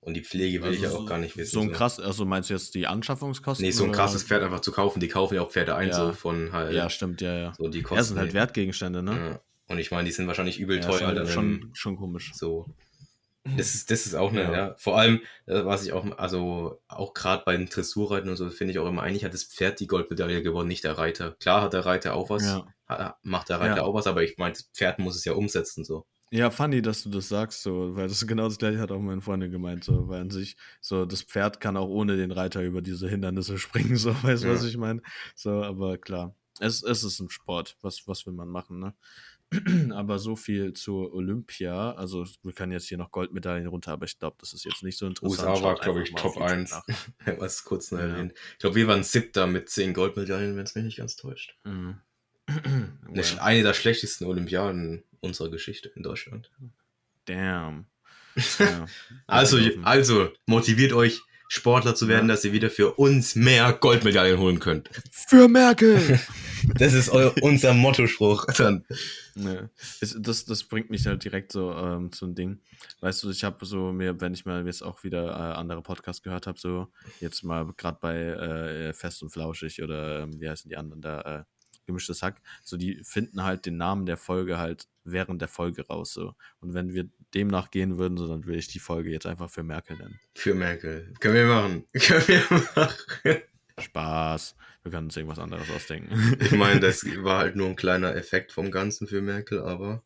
Und 0.00 0.14
die 0.14 0.22
Pflege 0.22 0.62
will 0.62 0.72
ich 0.72 0.80
ja 0.82 0.88
Also 0.88 1.00
auch 1.00 1.06
gar 1.06 1.18
nicht 1.18 1.36
wissen. 1.36 1.50
So 1.52 1.60
ein 1.60 1.72
krass, 1.72 1.98
also 1.98 2.24
meinst 2.24 2.48
du 2.48 2.54
jetzt 2.54 2.74
die 2.76 2.86
Anschaffungskosten? 2.86 3.66
Nee, 3.66 3.72
so 3.72 3.82
ein 3.84 3.90
oder- 3.90 3.98
krasses 3.98 4.22
Pferd 4.22 4.42
einfach 4.44 4.60
zu 4.60 4.70
kaufen. 4.70 5.00
Die 5.00 5.08
kaufen 5.08 5.34
ja 5.34 5.42
auch 5.42 5.50
Pferde 5.50 5.74
ein, 5.74 5.88
Ja. 5.88 5.94
so 5.94 6.12
von 6.12 6.52
halt. 6.52 6.72
Ja, 6.74 6.88
stimmt, 6.88 7.20
ja, 7.20 7.36
ja. 7.36 7.54
So, 7.58 7.66
die 7.68 7.82
kosten. 7.82 7.96
Ja, 7.96 8.02
sind 8.04 8.18
halt 8.18 8.32
Wertgegenstände, 8.32 9.02
ne? 9.02 9.12
Ja. 9.32 9.40
Und 9.68 9.78
ich 9.80 9.90
meine, 9.90 10.04
die 10.04 10.12
sind 10.12 10.28
wahrscheinlich 10.28 10.60
übel 10.60 10.76
Ja, 10.80 10.86
teuer. 10.86 11.16
schon, 11.16 11.26
schon, 11.26 11.70
schon 11.74 11.96
komisch. 11.96 12.32
So. 12.34 12.66
Das 13.56 13.74
ist, 13.74 13.90
das 13.90 14.06
ist 14.06 14.14
auch 14.14 14.30
eine, 14.30 14.42
ja. 14.42 14.52
Ja. 14.52 14.74
Vor 14.78 14.96
allem, 14.98 15.20
äh, 15.46 15.64
was 15.64 15.84
ich 15.84 15.92
auch, 15.92 16.04
also 16.18 16.80
auch 16.88 17.12
gerade 17.14 17.42
bei 17.44 17.56
den 17.56 17.66
Dressurreiten 17.68 18.28
und 18.28 18.36
so, 18.36 18.48
finde 18.50 18.72
ich 18.72 18.78
auch 18.80 18.88
immer, 18.88 19.02
eigentlich 19.02 19.24
hat 19.24 19.34
das 19.34 19.44
Pferd 19.44 19.78
die 19.80 19.86
Goldmedaille 19.88 20.42
gewonnen, 20.42 20.68
nicht 20.68 20.84
der 20.84 20.98
Reiter. 20.98 21.32
Klar 21.40 21.62
hat 21.62 21.72
der 21.72 21.84
Reiter 21.86 22.14
auch 22.14 22.30
was, 22.30 22.44
Ja. 22.44 22.66
hat, 22.86 23.16
macht 23.22 23.48
der 23.48 23.58
Reiter 23.60 23.84
auch 23.84 23.94
was, 23.94 24.06
aber 24.06 24.22
ich 24.24 24.36
meine, 24.38 24.52
das 24.54 24.68
Pferd 24.72 24.98
muss 25.00 25.16
es 25.16 25.24
ja 25.24 25.32
umsetzen, 25.32 25.84
so. 25.84 26.06
Ja, 26.32 26.50
funny, 26.50 26.82
dass 26.82 27.04
du 27.04 27.10
das 27.10 27.28
sagst, 27.28 27.62
so, 27.62 27.94
weil 27.94 28.08
das 28.08 28.20
ist 28.22 28.26
genau 28.28 28.44
das 28.48 28.58
gleiche 28.58 28.78
hat 28.80 28.90
auch 28.90 29.00
meine 29.00 29.20
Freundin 29.20 29.50
gemeint, 29.50 29.84
so, 29.84 30.08
weil 30.08 30.20
an 30.20 30.30
sich, 30.30 30.56
so, 30.80 31.06
das 31.06 31.22
Pferd 31.22 31.60
kann 31.60 31.76
auch 31.76 31.88
ohne 31.88 32.16
den 32.16 32.32
Reiter 32.32 32.62
über 32.62 32.82
diese 32.82 33.08
Hindernisse 33.08 33.58
springen, 33.58 33.96
so, 33.96 34.10
weißt 34.22 34.42
du, 34.44 34.48
Ja. 34.48 34.54
was 34.54 34.64
ich 34.64 34.76
meine? 34.76 35.02
So, 35.34 35.62
aber 35.62 35.98
klar, 35.98 36.34
es, 36.58 36.82
es 36.82 37.04
ist 37.04 37.20
ein 37.20 37.30
Sport, 37.30 37.76
was, 37.82 38.06
was 38.08 38.26
will 38.26 38.32
man 38.34 38.48
machen, 38.48 38.78
ne? 38.80 38.94
aber 39.94 40.18
so 40.18 40.34
viel 40.34 40.72
zur 40.72 41.14
Olympia, 41.14 41.92
also 41.92 42.26
wir 42.42 42.52
können 42.52 42.72
jetzt 42.72 42.88
hier 42.88 42.98
noch 42.98 43.12
Goldmedaillen 43.12 43.68
runter, 43.68 43.92
aber 43.92 44.04
ich 44.04 44.18
glaube, 44.18 44.36
das 44.40 44.52
ist 44.52 44.64
jetzt 44.64 44.82
nicht 44.82 44.98
so 44.98 45.06
interessant. 45.06 45.48
USA 45.56 45.62
war, 45.62 45.76
glaube 45.76 46.02
ich, 46.02 46.10
Top 46.10 46.24
auf 46.24 46.34
YouTube 46.36 46.50
1. 46.50 46.70
nach. 46.72 46.84
was 47.38 47.62
kurz 47.62 47.90
Ja. 47.90 47.98
erwähnt. 48.00 48.32
Ich 48.54 48.58
glaube, 48.58 48.74
wir 48.74 48.88
waren 48.88 49.04
siebter 49.04 49.46
mit 49.46 49.68
zehn 49.68 49.94
Goldmedaillen, 49.94 50.56
wenn 50.56 50.64
es 50.64 50.74
mich 50.74 50.82
nicht 50.84 50.96
ganz 50.96 51.14
täuscht. 51.14 51.56
Mhm. 51.62 52.00
Eine, 52.46 52.92
Well, 53.08 53.38
eine 53.40 53.62
der 53.62 53.74
schlechtesten 53.74 54.24
Olympiaden 54.26 55.02
unserer 55.20 55.50
Geschichte 55.50 55.90
in 55.94 56.02
Deutschland. 56.02 56.50
Damn. 57.26 57.86
Ja. 58.58 58.86
Also, 59.26 59.56
Ja, 59.56 59.70
also, 59.82 60.28
motiviert 60.44 60.92
euch, 60.92 61.22
Sportler 61.48 61.94
zu 61.94 62.06
werden, 62.06 62.28
Ja. 62.28 62.34
dass 62.34 62.44
ihr 62.44 62.52
wieder 62.52 62.68
für 62.70 62.92
uns 62.94 63.34
mehr 63.34 63.72
Goldmedaillen 63.72 64.38
holen 64.38 64.58
könnt. 64.58 64.90
Für 65.10 65.48
Merkel! 65.48 66.20
Das 66.78 66.94
ist 66.94 67.10
eu 67.10 67.30
unser 67.42 67.74
Mottospruch. 67.74 68.46
Dann. 68.56 68.84
Es, 70.00 70.16
das, 70.18 70.46
das 70.46 70.64
bringt 70.64 70.90
mich 70.90 71.06
halt 71.06 71.22
direkt 71.22 71.52
so 71.52 71.70
ähm, 71.72 72.10
zu 72.10 72.24
einem 72.24 72.34
Ding. 72.34 72.60
Weißt 73.00 73.22
du, 73.22 73.30
ich 73.30 73.44
habe 73.44 73.64
so 73.64 73.92
mir, 73.92 74.20
wenn 74.20 74.34
ich 74.34 74.46
mal 74.46 74.64
jetzt 74.66 74.82
auch 74.82 75.04
wieder 75.04 75.28
äh, 75.28 75.54
andere 75.56 75.82
Podcasts 75.82 76.22
gehört 76.22 76.46
habe, 76.48 76.58
so 76.58 76.88
jetzt 77.20 77.44
mal 77.44 77.66
gerade 77.76 77.98
bei 78.00 78.16
äh, 78.16 78.92
Fest 78.94 79.22
und 79.22 79.30
Flauschig 79.30 79.80
oder 79.82 80.20
ähm, 80.22 80.40
wie 80.40 80.48
heißen 80.48 80.68
die 80.68 80.76
anderen 80.76 81.02
da, 81.02 81.20
äh, 81.20 81.44
gemischtes 81.86 82.22
Hack, 82.22 82.40
so 82.62 82.76
die 82.76 83.00
finden 83.04 83.42
halt 83.42 83.66
den 83.66 83.76
Namen 83.76 84.06
der 84.06 84.16
Folge 84.16 84.58
halt 84.58 84.88
während 85.04 85.40
der 85.40 85.48
Folge 85.48 85.86
raus. 85.86 86.12
So. 86.12 86.34
Und 86.60 86.74
wenn 86.74 86.92
wir 86.92 87.08
demnach 87.34 87.70
gehen 87.70 87.98
würden, 87.98 88.18
so 88.18 88.28
dann 88.28 88.44
würde 88.44 88.58
ich 88.58 88.68
die 88.68 88.78
Folge 88.78 89.10
jetzt 89.10 89.26
einfach 89.26 89.50
für 89.50 89.62
Merkel 89.62 89.96
nennen. 89.96 90.20
Für 90.34 90.54
Merkel. 90.54 91.14
Können 91.20 91.34
wir 91.34 91.46
machen. 91.46 91.84
Können 91.92 92.28
wir 92.28 92.42
machen. 92.74 93.42
Spaß. 93.78 94.56
Wir 94.82 94.92
können 94.92 95.06
uns 95.06 95.16
irgendwas 95.16 95.38
anderes 95.38 95.68
ausdenken. 95.70 96.36
Ich 96.40 96.52
meine, 96.52 96.80
das 96.80 97.04
war 97.22 97.38
halt 97.38 97.56
nur 97.56 97.68
ein 97.68 97.76
kleiner 97.76 98.14
Effekt 98.14 98.52
vom 98.52 98.70
Ganzen 98.70 99.08
für 99.08 99.20
Merkel, 99.20 99.60
aber 99.60 100.04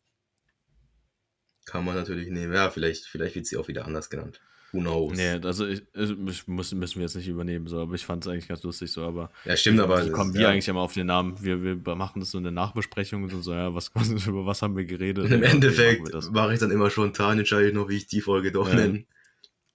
kann 1.65 1.85
man 1.85 1.95
natürlich 1.95 2.29
nehmen. 2.29 2.53
Ja, 2.53 2.69
vielleicht, 2.71 3.05
vielleicht 3.05 3.35
wird 3.35 3.45
sie 3.45 3.57
auch 3.57 3.67
wieder 3.67 3.85
anders 3.85 4.09
genannt. 4.09 4.41
Who 4.73 4.79
knows? 4.79 5.17
Nee, 5.17 5.39
also 5.43 5.67
ich, 5.67 5.83
ich 5.93 6.17
muss, 6.47 6.71
müssen 6.73 6.95
wir 6.95 7.01
jetzt 7.01 7.15
nicht 7.15 7.27
übernehmen, 7.27 7.67
so, 7.67 7.79
aber 7.81 7.95
ich 7.95 8.05
fand 8.05 8.25
es 8.25 8.31
eigentlich 8.31 8.47
ganz 8.47 8.63
lustig 8.63 8.91
so, 8.91 9.03
aber 9.03 9.29
Ja, 9.45 9.57
stimmt, 9.57 9.79
aber. 9.79 10.05
Wie 10.05 10.11
kommen 10.11 10.33
wir 10.33 10.41
ja. 10.41 10.49
eigentlich 10.49 10.67
immer 10.67 10.79
auf 10.81 10.93
den 10.93 11.07
Namen? 11.07 11.35
Wir, 11.43 11.61
wir 11.61 11.95
machen 11.95 12.19
das 12.21 12.31
so 12.31 12.37
in 12.37 12.43
der 12.45 12.53
Nachbesprechung 12.53 13.23
und 13.23 13.41
so, 13.41 13.53
ja, 13.53 13.73
was, 13.75 13.91
über 14.27 14.45
was 14.45 14.61
haben 14.61 14.77
wir 14.77 14.85
geredet? 14.85 15.25
Und 15.25 15.31
im 15.31 15.43
Ja, 15.43 15.49
Endeffekt 15.49 16.13
mache 16.31 16.53
ich 16.53 16.59
dann 16.59 16.71
immer 16.71 16.89
spontan, 16.89 17.39
entscheide 17.39 17.67
ich 17.69 17.73
noch, 17.73 17.89
wie 17.89 17.97
ich 17.97 18.07
die 18.07 18.21
Folge 18.21 18.51
doch 18.51 18.69
Ja. 18.69 18.75
nenne. 18.75 19.05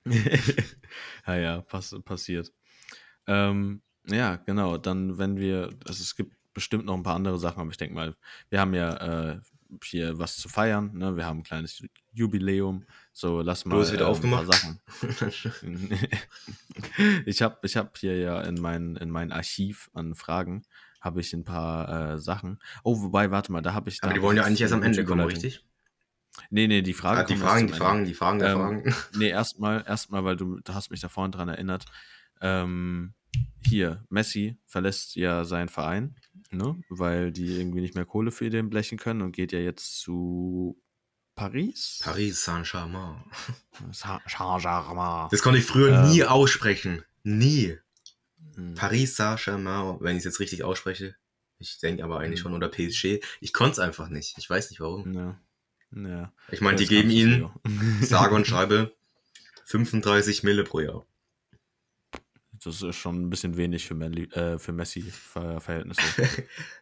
ja, 1.27 1.37
ja, 1.37 1.61
pass, 1.63 1.95
passiert. 2.05 2.53
Ähm, 3.27 3.83
ja, 4.09 4.37
genau. 4.37 4.79
Dann, 4.79 5.19
wenn 5.19 5.37
wir, 5.37 5.71
also 5.87 6.01
es 6.03 6.15
gibt 6.15 6.33
bestimmt 6.55 6.87
noch 6.87 6.95
ein 6.95 7.03
paar 7.03 7.17
andere 7.17 7.39
Sachen, 7.39 7.61
aber 7.61 7.71
ich 7.71 7.77
denke 7.77 7.95
mal, 7.95 8.15
wir 8.49 8.61
haben 8.61 8.73
ja 8.73 9.33
äh, 9.35 9.41
hier 9.85 10.19
was 10.19 10.37
zu 10.37 10.49
feiern. 10.49 10.93
Ne? 10.95 11.17
Wir 11.17 11.27
haben 11.27 11.41
ein 11.41 11.43
kleines 11.43 11.83
Jubiläum. 12.13 12.85
So, 13.19 13.41
lass 13.41 13.65
mal 13.65 13.77
Du 13.77 13.81
hast 13.81 13.93
wieder 13.95 14.03
äh, 14.05 14.13
ein 14.15 14.21
paar 14.21 14.41
aufgemacht? 14.41 14.47
Sachen. 14.53 14.79
ich 17.25 17.41
habe 17.41 17.57
ich 17.63 17.75
hab 17.79 17.97
hier 17.97 18.19
ja 18.19 18.43
in 18.43 18.61
mein, 18.61 18.97
in 18.97 19.09
mein 19.09 19.33
Archiv 19.33 19.89
an 19.95 20.15
Fragen 20.15 20.67
habe 21.01 21.23
ich 21.23 21.33
ein 21.33 21.43
paar 21.43 22.13
äh, 22.13 22.19
Sachen. 22.19 22.59
Oh, 22.85 23.01
wobei, 23.01 23.31
warte 23.31 23.53
mal, 23.53 23.63
da 23.63 23.73
habe 23.73 23.89
ich. 23.89 24.01
da 24.01 24.09
aber 24.09 24.15
die 24.15 24.21
wollen 24.21 24.37
ja 24.37 24.45
eigentlich 24.45 24.61
erst 24.61 24.75
am 24.75 24.83
Ende 24.83 25.03
kommen, 25.03 25.25
richtig? 25.25 25.65
Nee, 26.51 26.67
nee, 26.67 26.83
die 26.83 26.93
Fragen 26.93 27.21
Ah, 27.21 27.25
die 27.25 27.37
Fragen, 27.37 27.67
die 27.69 27.73
Fragen, 27.73 27.99
Ende. 28.01 28.11
die 28.11 28.15
Fragen 28.15 28.39
der 28.39 28.49
Ähm, 28.51 28.59
Fragen. 28.59 28.95
Nee, 29.17 29.31
erstmal, 29.31 29.83
erstmal, 29.87 30.23
weil 30.25 30.37
du, 30.37 30.61
du 30.61 30.75
hast 30.75 30.91
mich 30.91 31.01
da 31.01 31.09
vorhin 31.09 31.33
dran 31.33 31.49
erinnert. 31.49 31.87
Ähm, 32.43 33.15
hier, 33.65 34.05
Messi 34.11 34.59
verlässt 34.67 35.17
ja 35.17 35.47
seinen 35.47 35.71
Verein, 35.71 36.17
ne? 36.51 36.79
Weil 36.91 37.33
die 37.33 37.59
irgendwie 37.59 37.81
nicht 37.81 37.95
mehr 37.95 38.05
Kohle 38.05 38.31
für 38.31 38.51
den 38.51 38.69
blechen 38.69 38.99
können 38.99 39.23
und 39.23 39.33
geht 39.33 39.53
ja 39.53 39.59
jetzt 39.59 40.01
zu 40.01 40.79
Paris. 41.37 42.01
Paris 42.03 42.43
Saint-Germain. 42.45 43.23
Sa- 43.93 44.21
Saint-Germain. 44.27 45.29
Das 45.31 45.43
konnte 45.43 45.59
ich 45.61 45.65
früher 45.67 45.93
Ähm. 46.05 46.11
nie 46.11 46.25
aussprechen. 46.25 47.05
Nie. 47.23 47.79
Hm. 48.55 48.75
Paris 48.75 49.17
Saint-Germain, 49.17 49.99
wenn 50.01 50.17
ich 50.17 50.21
es 50.21 50.25
jetzt 50.25 50.41
richtig 50.41 50.65
ausspreche. 50.65 51.15
Ich 51.59 51.79
denke 51.79 52.03
aber 52.05 52.19
eigentlich 52.21 52.41
Mhm. 52.41 52.45
schon, 52.45 52.55
oder 52.55 52.69
PSG. 52.69 53.21
Ich 53.41 53.53
konnte 53.53 53.73
es 53.73 53.79
einfach 53.79 54.09
nicht. 54.09 54.35
Ich 54.39 54.49
weiß 54.51 54.71
nicht 54.71 54.81
warum. 54.81 55.13
Ja. 55.15 55.41
Ja. 55.95 56.33
Ich 56.51 56.61
meine, 56.61 56.77
die 56.79 56.87
geben 56.87 57.11
ihnen, 57.11 57.51
sage 58.01 58.35
und 58.35 58.47
schreibe, 58.47 58.93
35 59.67 60.43
Mille 60.43 60.65
pro 60.65 60.81
Jahr. 60.81 61.07
Das 62.65 62.83
ist 62.83 62.97
schon 62.97 63.23
ein 63.23 63.31
bisschen 63.31 63.57
wenig 63.57 63.87
für, 63.87 63.95
Melli, 63.95 64.25
äh, 64.33 64.59
für 64.59 64.73
Messi-Verhältnisse. 64.73 66.01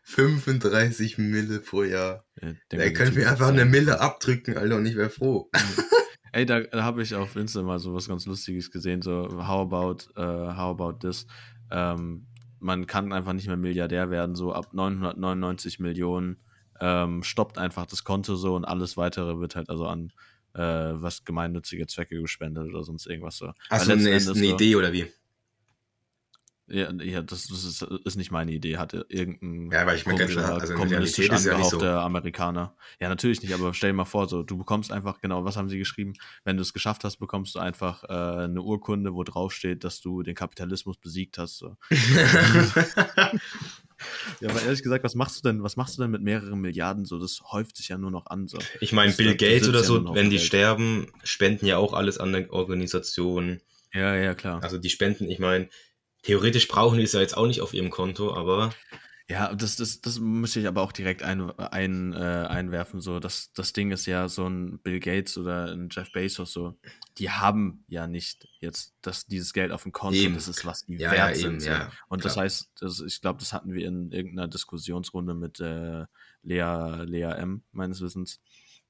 35 0.02 1.18
Mille 1.18 1.60
pro 1.60 1.82
Jahr. 1.82 2.24
Dem 2.40 2.56
Da 2.68 2.90
können 2.90 3.16
wir 3.16 3.30
einfach 3.30 3.46
sagen. 3.46 3.58
eine 3.58 3.68
Mille 3.70 4.00
abdrücken, 4.00 4.56
Alter, 4.56 4.76
und 4.76 4.86
ich 4.86 4.96
wäre 4.96 5.10
froh. 5.10 5.50
Ey, 6.32 6.46
da, 6.46 6.60
da 6.60 6.82
habe 6.82 7.02
ich 7.02 7.14
auf 7.14 7.36
Insta 7.36 7.62
mal 7.62 7.78
so 7.78 7.94
was 7.94 8.08
ganz 8.08 8.26
Lustiges 8.26 8.70
gesehen, 8.70 9.02
so 9.02 9.28
how 9.46 9.60
about, 9.72 10.10
äh, 10.20 10.56
how 10.56 10.78
about 10.78 10.98
this? 11.06 11.26
Ähm, 11.70 12.26
man 12.58 12.86
kann 12.86 13.12
einfach 13.12 13.32
nicht 13.34 13.46
mehr 13.46 13.56
Milliardär 13.56 14.10
werden, 14.10 14.34
so 14.34 14.52
ab 14.52 14.72
999 14.74 15.78
Millionen 15.78 16.38
ähm, 16.80 17.22
stoppt 17.22 17.56
einfach 17.58 17.86
das 17.86 18.02
Konto 18.02 18.34
so 18.34 18.56
und 18.56 18.64
alles 18.64 18.96
weitere 18.96 19.38
wird 19.38 19.54
halt 19.54 19.68
also 19.70 19.86
an 19.86 20.12
äh, 20.54 20.60
was 20.60 21.24
gemeinnützige 21.24 21.86
Zwecke 21.86 22.20
gespendet 22.20 22.64
oder 22.68 22.82
sonst 22.82 23.06
irgendwas 23.06 23.36
so. 23.36 23.52
Hast 23.70 23.86
du 23.88 23.92
eine, 23.92 24.08
eine 24.08 24.20
so- 24.20 24.34
Idee 24.34 24.74
oder 24.76 24.92
wie? 24.92 25.06
Ja, 26.66 26.90
ja 26.92 27.20
das, 27.20 27.46
das 27.48 27.64
ist, 27.64 27.82
ist 27.82 28.16
nicht 28.16 28.30
meine 28.30 28.52
Idee, 28.52 28.78
hatte 28.78 29.04
irgendein 29.08 29.70
Ja, 29.70 29.86
weil 29.86 29.96
ich 29.96 30.04
ganz 30.04 30.18
komischer, 30.18 30.40
klar, 30.40 30.60
also 30.60 30.74
kommunistisch 30.74 31.28
ist 31.28 31.44
ja 31.44 31.58
nicht 31.58 31.70
so. 31.70 31.80
Amerikaner. 31.80 32.74
Ja, 33.00 33.08
natürlich 33.08 33.42
nicht, 33.42 33.52
aber 33.52 33.74
stell 33.74 33.90
dir 33.90 33.96
mal 33.96 34.04
vor, 34.04 34.28
so, 34.28 34.42
du 34.42 34.56
bekommst 34.56 34.90
einfach, 34.90 35.20
genau, 35.20 35.44
was 35.44 35.56
haben 35.56 35.68
sie 35.68 35.78
geschrieben? 35.78 36.14
Wenn 36.44 36.56
du 36.56 36.62
es 36.62 36.72
geschafft 36.72 37.04
hast, 37.04 37.18
bekommst 37.18 37.54
du 37.54 37.58
einfach 37.58 38.04
äh, 38.04 38.44
eine 38.44 38.62
Urkunde, 38.62 39.14
wo 39.14 39.24
drauf 39.24 39.52
steht, 39.52 39.84
dass 39.84 40.00
du 40.00 40.22
den 40.22 40.34
Kapitalismus 40.34 40.96
besiegt 40.96 41.36
hast. 41.38 41.58
So. 41.58 41.76
Ja, 44.40 44.50
aber 44.50 44.62
ehrlich 44.62 44.82
gesagt, 44.82 45.04
was 45.04 45.14
machst 45.14 45.38
du 45.38 45.48
denn, 45.48 45.62
was 45.62 45.76
machst 45.76 45.96
du 45.96 46.02
denn 46.02 46.10
mit 46.10 46.22
mehreren 46.22 46.60
Milliarden? 46.60 47.04
So, 47.04 47.18
das 47.18 47.40
häuft 47.52 47.76
sich 47.76 47.88
ja 47.88 47.98
nur 47.98 48.10
noch 48.10 48.26
an. 48.26 48.48
So. 48.48 48.58
Ich 48.80 48.92
meine, 48.92 49.12
Bill 49.12 49.36
Gates 49.36 49.68
oder 49.68 49.78
ja 49.78 49.84
so, 49.84 49.98
noch 49.98 50.14
wenn 50.14 50.30
die 50.30 50.36
Geld. 50.36 50.46
sterben, 50.46 51.06
spenden 51.22 51.66
ja 51.66 51.78
auch 51.78 51.92
alles 51.92 52.18
an 52.18 52.32
der 52.32 52.52
Organisation. 52.52 53.60
Ja, 53.92 54.14
ja, 54.16 54.34
klar. 54.34 54.62
Also 54.62 54.78
die 54.78 54.90
spenden, 54.90 55.30
ich 55.30 55.38
meine, 55.38 55.68
theoretisch 56.24 56.68
brauchen 56.68 56.98
die 56.98 57.04
es 57.04 57.12
ja 57.12 57.20
jetzt 57.20 57.36
auch 57.36 57.46
nicht 57.46 57.60
auf 57.62 57.74
ihrem 57.74 57.90
Konto, 57.90 58.34
aber 58.34 58.70
Ja, 59.28 59.54
das, 59.54 59.76
das, 59.76 60.02
das 60.02 60.18
müsste 60.20 60.60
ich 60.60 60.66
aber 60.68 60.82
auch 60.82 60.92
direkt 60.92 61.22
ein, 61.22 61.50
ein, 61.58 62.12
äh, 62.12 62.16
einwerfen. 62.16 63.00
So, 63.00 63.20
das, 63.20 63.52
das 63.54 63.72
Ding 63.72 63.90
ist 63.90 64.04
ja 64.04 64.28
so 64.28 64.46
ein 64.46 64.80
Bill 64.80 65.00
Gates 65.00 65.38
oder 65.38 65.72
ein 65.72 65.88
Jeff 65.90 66.12
Bezos 66.12 66.52
so, 66.52 66.78
die 67.16 67.30
haben 67.30 67.84
ja 67.88 68.06
nicht 68.06 68.46
jetzt 68.60 68.94
das, 69.00 69.24
dieses 69.26 69.54
Geld 69.54 69.72
auf 69.72 69.84
dem 69.84 69.92
Konto. 69.92 70.14
Eben. 70.18 70.34
Das 70.34 70.46
ist 70.48 70.66
was 70.66 70.84
die 70.84 70.98
Ja, 70.98 71.10
wert 71.10 71.30
ja, 71.30 71.34
sind. 71.36 71.52
eben, 71.52 71.60
so. 71.60 71.70
ja, 71.70 71.90
Und 72.08 72.24
das 72.26 72.34
klar. 72.34 72.44
heißt, 72.44 72.70
das, 72.80 73.00
ich 73.00 73.22
glaube, 73.22 73.38
das 73.38 73.54
hatten 73.54 73.72
wir 73.72 73.86
in 73.86 74.12
irgendeiner 74.12 74.48
Diskussionsrunde 74.48 75.32
mit 75.34 75.58
äh, 75.60 76.04
Lea, 76.42 77.04
Lea 77.06 77.32
M. 77.38 77.62
meines 77.72 78.02
Wissens, 78.02 78.40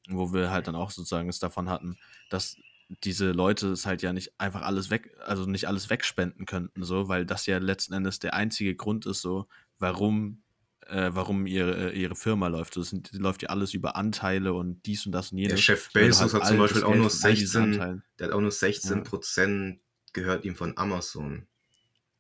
wo 0.09 0.33
wir 0.33 0.51
halt 0.51 0.67
dann 0.67 0.75
auch 0.75 0.91
sozusagen 0.91 1.29
es 1.29 1.39
davon 1.39 1.71
hatten, 1.71 1.97
dass 2.29 2.57
diese 2.89 3.33
Leute 3.33 3.69
es 3.69 3.87
halt 3.87 4.03
ja 4.03 4.13
nicht 4.13 4.33
einfach 4.39 4.63
alles 4.63 4.91
weg, 4.91 5.17
also 5.25 5.47
nicht 5.47 5.67
alles 5.69 5.91
wegspenden 5.91 6.47
könnten, 6.47 6.85
so, 6.85 7.09
weil 7.09 7.25
das 7.27 7.47
ja 7.47 7.59
letzten 7.59 7.95
Endes 7.95 8.19
der 8.19 8.35
einzige 8.35 8.75
Grund 8.77 9.07
ist, 9.07 9.21
so, 9.23 9.47
warum, 9.79 10.43
äh, 10.87 11.11
warum 11.13 11.47
ihre, 11.47 11.93
äh, 11.93 11.99
ihre 11.99 12.15
Firma 12.15 12.49
läuft. 12.49 12.77
Das 12.77 12.95
läuft 13.13 13.43
ja 13.43 13.49
alles 13.49 13.73
über 13.75 13.97
Anteile 13.97 14.53
und 14.53 14.85
dies 14.87 15.07
und 15.07 15.13
das 15.13 15.33
und 15.33 15.39
jenes. 15.39 15.55
der 15.57 15.63
Chef 15.63 15.91
Bezos 15.93 16.21
halt 16.21 16.33
hat 16.35 16.47
zum 16.49 16.59
Beispiel 16.59 16.85
auch 16.85 16.95
nur 16.95 17.09
von 17.11 17.21
all 17.25 17.35
diesen 17.35 17.47
16, 17.63 17.63
Anteilen- 17.63 18.03
der 18.19 18.27
hat 18.29 18.35
auch 18.35 18.41
nur 18.41 18.51
16 18.51 19.03
Prozent 19.03 19.81
gehört 20.13 20.45
ihm 20.45 20.55
von 20.55 20.77
Amazon. 20.77 21.47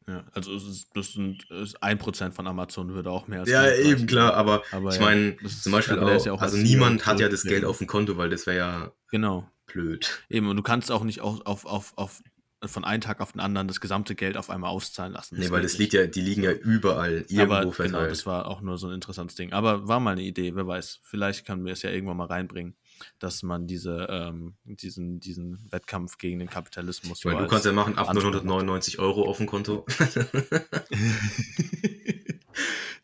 Ja, 0.07 0.25
also 0.33 0.55
ist, 0.55 0.89
das 0.95 1.13
sind 1.13 1.51
es- 1.51 1.77
ein 1.77 1.97
Prozent 1.99 2.35
von 2.35 2.47
Amazon 2.47 2.93
würde 2.93 3.11
auch 3.11 3.27
mehr 3.27 3.41
als 3.41 3.49
Ja, 3.51 3.71
eben 3.73 4.03
reichen. 4.03 4.19
aber, 4.19 4.35
aber, 4.37 4.65
Aber 4.71 4.91
ich 4.91 4.97
ja, 4.97 5.03
meine, 5.03 5.37
zum 5.63 5.73
Beispiel 5.73 5.99
auch, 5.99 6.27
ja 6.27 6.33
auch 6.33 6.43
also 6.43 6.57
als 6.57 6.65
niemand 6.65 7.07
hat 7.07 7.21
ja 7.21 7.29
das 7.31 7.43
Geld 7.45 7.65
auf 7.65 7.79
dem 7.79 7.87
Konto, 7.87 8.17
weil 8.19 8.29
das 8.31 8.47
wäre 8.47 8.57
ja 8.59 8.93
Genau. 9.11 9.51
Blöd. 9.67 10.23
Eben, 10.29 10.49
und 10.49 10.57
du 10.57 10.63
kannst 10.63 10.91
auch 10.91 11.05
nicht 11.05 11.21
auf, 11.21 11.45
auf, 11.47 11.65
auf, 11.67 11.93
auf 11.97 12.23
von 12.69 12.85
einem 12.85 13.01
Tag 13.01 13.21
auf 13.21 13.33
den 13.33 13.41
anderen 13.41 13.69
das 13.69 13.81
gesamte 13.81 14.15
Geld 14.15 14.37
auf 14.37 14.51
einmal 14.51 14.71
auszahlen 14.71 15.13
lassen. 15.13 15.39
Nee, 15.39 15.51
weil 15.51 15.63
das 15.63 15.79
liegt 15.79 15.93
ja, 15.93 16.07
die 16.07 16.21
liegen 16.21 16.43
ja 16.43 16.53
überall, 16.53 17.25
irgendwo 17.29 17.43
Aber 17.43 17.61
genau, 17.61 17.73
verteilt. 17.73 18.11
das 18.11 18.27
war 18.27 18.47
auch 18.47 18.61
nur 18.61 18.79
so 18.79 18.89
ein 18.89 18.95
interessantes 18.95 19.37
Ding. 19.37 19.53
Aber 19.53 19.87
war 19.89 20.01
mal 20.01 20.13
eine 20.13 20.23
Idee, 20.23 20.55
wer 20.55 20.67
weiß. 20.67 21.01
Vielleicht 21.03 21.47
können 21.47 21.65
wir 21.65 21.73
es 21.73 21.83
ja 21.83 21.91
irgendwann 21.91 22.17
mal 22.17 22.27
reinbringen, 22.27 22.75
dass 23.19 23.43
man 23.43 23.67
diese, 23.67 24.07
ähm, 24.11 24.55
diesen, 24.65 25.21
diesen 25.21 25.71
Wettkampf 25.71 26.19
gegen 26.19 26.39
den 26.39 26.49
Kapitalismus. 26.49 27.25
meine, 27.25 27.43
du 27.43 27.49
kannst 27.49 27.67
ja 27.67 27.73
machen, 27.73 27.99
ab 27.99 28.09
Anspruch 28.09 28.31
999 28.33 28.99
Euro 28.99 29.29
auf 29.29 29.39
dem 29.39 29.47
Konto. 29.47 29.85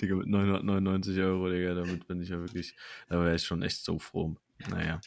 Digga, 0.00 0.14
mit 0.14 0.28
999 0.28 1.18
Euro, 1.20 1.50
Digga, 1.50 1.74
damit 1.74 2.06
bin 2.06 2.22
ich 2.22 2.30
ja 2.30 2.38
wirklich, 2.38 2.74
da 3.08 3.22
wäre 3.22 3.34
ich 3.34 3.44
schon 3.44 3.62
echt 3.62 3.84
so 3.84 3.98
froh. 3.98 4.34
Naja. 4.70 5.00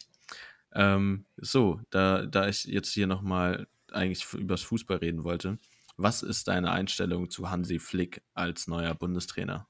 Ähm, 0.74 1.26
so, 1.38 1.80
da, 1.90 2.26
da 2.26 2.48
ich 2.48 2.66
jetzt 2.66 2.92
hier 2.92 3.08
nochmal 3.08 3.68
eigentlich 3.92 4.26
übers 4.34 4.64
Fußball 4.64 4.98
reden 4.98 5.24
wollte, 5.24 5.58
was 5.98 6.24
ist 6.24 6.48
deine 6.48 6.72
Einstellung 6.72 7.30
zu 7.30 7.50
Hansi 7.52 7.78
Flick 7.80 8.22
als 8.34 8.68
neuer 8.68 8.96
Bundestrainer? 8.96 9.68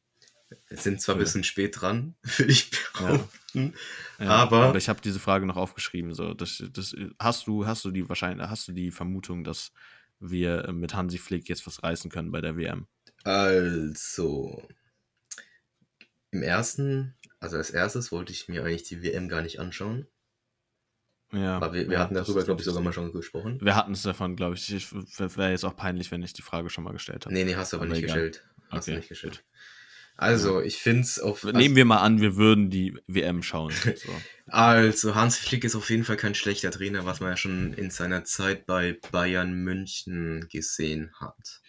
Wir 0.70 0.78
sind 0.78 1.02
zwar 1.02 1.16
ein 1.16 1.20
Ja. 1.20 1.24
bisschen 1.26 1.44
spät 1.44 1.82
dran, 1.82 2.16
würde 2.38 2.52
ich 2.52 2.72
behaupten. 2.94 3.74
Ja, 4.20 4.30
Aber- 4.30 4.66
aber 4.68 4.78
ich 4.78 4.88
habe 4.88 5.02
diese 5.02 5.20
Frage 5.20 5.46
noch 5.46 5.58
aufgeschrieben. 5.58 6.14
So, 6.14 6.34
das, 6.34 6.64
das, 6.72 6.96
hast 7.20 7.48
du, 7.48 7.66
hast 7.66 7.84
du 7.86 7.92
die 7.92 8.08
wahrscheinlich, 8.08 8.48
hast 8.48 8.68
du 8.68 8.72
die 8.72 8.92
Vermutung, 8.92 9.44
dass 9.44 9.72
wir 10.20 10.72
mit 10.72 10.94
Hansi 10.94 11.18
Flick 11.18 11.50
jetzt 11.50 11.68
was 11.68 11.84
reißen 11.84 12.10
können 12.10 12.32
bei 12.32 12.40
der 12.40 12.56
WM? 12.56 12.88
Also, 13.26 14.66
im 16.32 16.44
ersten, 16.44 17.16
also 17.40 17.58
als 17.58 17.70
erstes 17.72 18.12
wollte 18.12 18.32
ich 18.32 18.48
mir 18.48 18.64
eigentlich 18.64 18.84
die 18.84 19.02
WM 19.04 19.28
gar 19.30 19.42
nicht 19.42 19.60
anschauen. 19.60 20.08
Ja, 21.34 21.56
Aber 21.58 21.74
wir, 21.74 21.88
wir 21.88 21.94
ja, 21.94 22.00
hatten 22.00 22.14
darüber, 22.14 22.44
glaube 22.44 22.62
ich, 22.62 22.66
sogar 22.66 22.82
mal 22.84 22.94
schon 22.94 23.12
gesprochen. 23.12 23.60
Wir 23.62 23.76
hatten 23.76 23.94
es 23.94 24.04
davon, 24.04 24.36
glaube 24.36 24.56
ich. 24.56 24.72
ich 24.72 24.92
Wäre 24.94 25.52
jetzt 25.52 25.64
auch 25.66 25.76
peinlich, 25.76 26.12
wenn 26.12 26.22
ich 26.22 26.34
die 26.34 26.44
Frage 26.44 26.70
schon 26.70 26.84
mal 26.84 26.94
gestellt 26.94 27.26
habe. 27.26 27.34
Nee, 27.34 27.44
nee, 27.44 27.56
hast 27.56 27.74
du 27.74 27.78
aber, 27.78 27.86
Aber 27.86 27.94
nicht 27.94 28.04
egal. 28.04 28.30
gestellt. 28.30 28.48
Hast 28.70 28.88
du 28.88 28.92
Okay, 28.92 28.98
nicht 29.00 29.10
gestellt. 29.10 29.44
Also, 30.16 30.62
ich 30.62 30.78
finde 30.78 31.02
es 31.02 31.20
auf. 31.20 31.44
Nehmen 31.44 31.76
wir 31.76 31.86
mal 31.86 31.98
an, 31.98 32.22
wir 32.22 32.36
würden 32.36 32.70
die 32.70 32.96
WM 33.08 33.42
schauen. 33.42 33.74
So. 33.96 34.12
Also, 34.48 35.16
Hans 35.16 35.38
Flick 35.38 35.64
ist 35.64 35.76
auf 35.76 35.90
jeden 35.90 36.04
Fall 36.04 36.18
kein 36.18 36.36
schlechter 36.36 36.70
Trainer, 36.70 37.06
was 37.06 37.20
man 37.20 37.30
ja 37.32 37.38
schon 37.38 37.74
in 37.74 37.90
seiner 37.90 38.24
Zeit 38.26 38.68
bei 38.68 39.00
Bayern 39.12 39.54
München 39.54 40.48
gesehen 40.52 41.12
hat. 41.20 41.62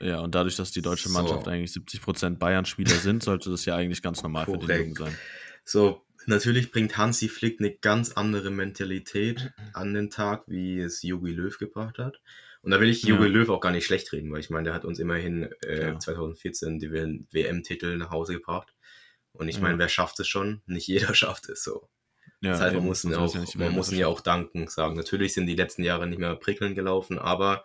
Ja, 0.00 0.20
und 0.20 0.34
dadurch, 0.34 0.54
dass 0.56 0.70
die 0.70 0.82
deutsche 0.82 1.08
So. 1.08 1.14
Mannschaft 1.14 1.48
eigentlich 1.48 1.70
70% 1.72 2.36
Bayern-Spieler 2.38 2.94
sind, 2.96 3.22
sollte 3.24 3.50
das 3.50 3.64
ja 3.64 3.74
eigentlich 3.74 4.02
ganz 4.02 4.22
normal 4.22 4.44
für 4.44 4.52
den 4.52 4.60
Korrekt. 4.60 4.80
Jungen 4.80 4.94
sein. 4.96 5.18
So, 5.64 6.03
natürlich 6.28 6.70
bringt 6.70 6.96
Hansi 6.96 7.28
Flick 7.28 7.60
eine 7.60 7.74
ganz 7.74 8.12
andere 8.12 8.50
Mentalität 8.50 9.52
an 9.72 9.94
den 9.94 10.10
Tag, 10.10 10.44
wie 10.46 10.80
es 10.80 11.02
Jogi 11.02 11.32
Löw 11.32 11.56
gebracht 11.58 11.98
hat. 11.98 12.20
Und 12.62 12.70
da 12.70 12.80
will 12.80 12.88
ich 12.88 13.02
Jogi 13.02 13.24
Ja. 13.24 13.28
Löw 13.28 13.48
auch 13.50 13.60
gar 13.60 13.72
nicht 13.72 13.84
schlecht 13.86 14.12
reden, 14.12 14.32
weil 14.32 14.40
ich 14.40 14.50
meine, 14.50 14.64
der 14.64 14.74
hat 14.74 14.84
uns 14.84 14.98
immerhin 14.98 15.50
äh, 15.66 15.76
Klar. 15.76 16.00
2014 16.00 16.78
die 16.78 16.90
WM-Titel 16.92 17.96
nach 17.96 18.10
Hause 18.10 18.34
gebracht. 18.34 18.74
Und 19.32 19.48
ich 19.48 19.56
Ja. 19.56 19.62
meine, 19.62 19.78
wer 19.78 19.88
schafft 19.88 20.18
es 20.20 20.28
schon? 20.28 20.62
Nicht 20.66 20.86
jeder 20.86 21.14
schafft 21.14 21.48
es 21.48 21.62
so. 21.64 21.88
Ja, 22.40 22.50
das 22.52 22.60
heißt, 22.60 22.74
man 22.74 22.84
muss, 22.84 23.04
ihn 23.04 23.12
sonst 23.12 23.36
auch, 23.36 23.54
ja 23.54 23.60
man 23.60 23.72
muss 23.72 23.90
ihn 23.90 23.98
ja 23.98 24.06
auch 24.06 24.20
danken 24.20 24.68
sagen. 24.68 24.96
Natürlich 24.96 25.32
sind 25.34 25.46
die 25.46 25.56
letzten 25.56 25.82
Jahre 25.82 26.06
nicht 26.06 26.18
mehr 26.18 26.36
prickelnd 26.36 26.74
gelaufen, 26.74 27.18
aber 27.18 27.64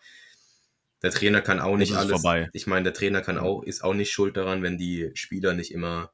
der 1.02 1.12
Trainer 1.12 1.42
kann 1.42 1.60
auch 1.60 1.78
nicht 1.78 1.96
alles. 1.96 2.12
vorbei. 2.12 2.50
Ich 2.54 2.68
meine, 2.68 2.84
der 2.84 2.94
Trainer 2.94 3.22
kann 3.22 3.38
auch, 3.38 3.64
ist 3.64 3.84
auch 3.84 3.94
nicht 3.94 4.12
schuld 4.12 4.36
daran, 4.38 4.64
wenn 4.64 4.78
die 4.78 5.12
Spieler 5.14 5.54
nicht 5.54 5.72
immer 5.74 6.12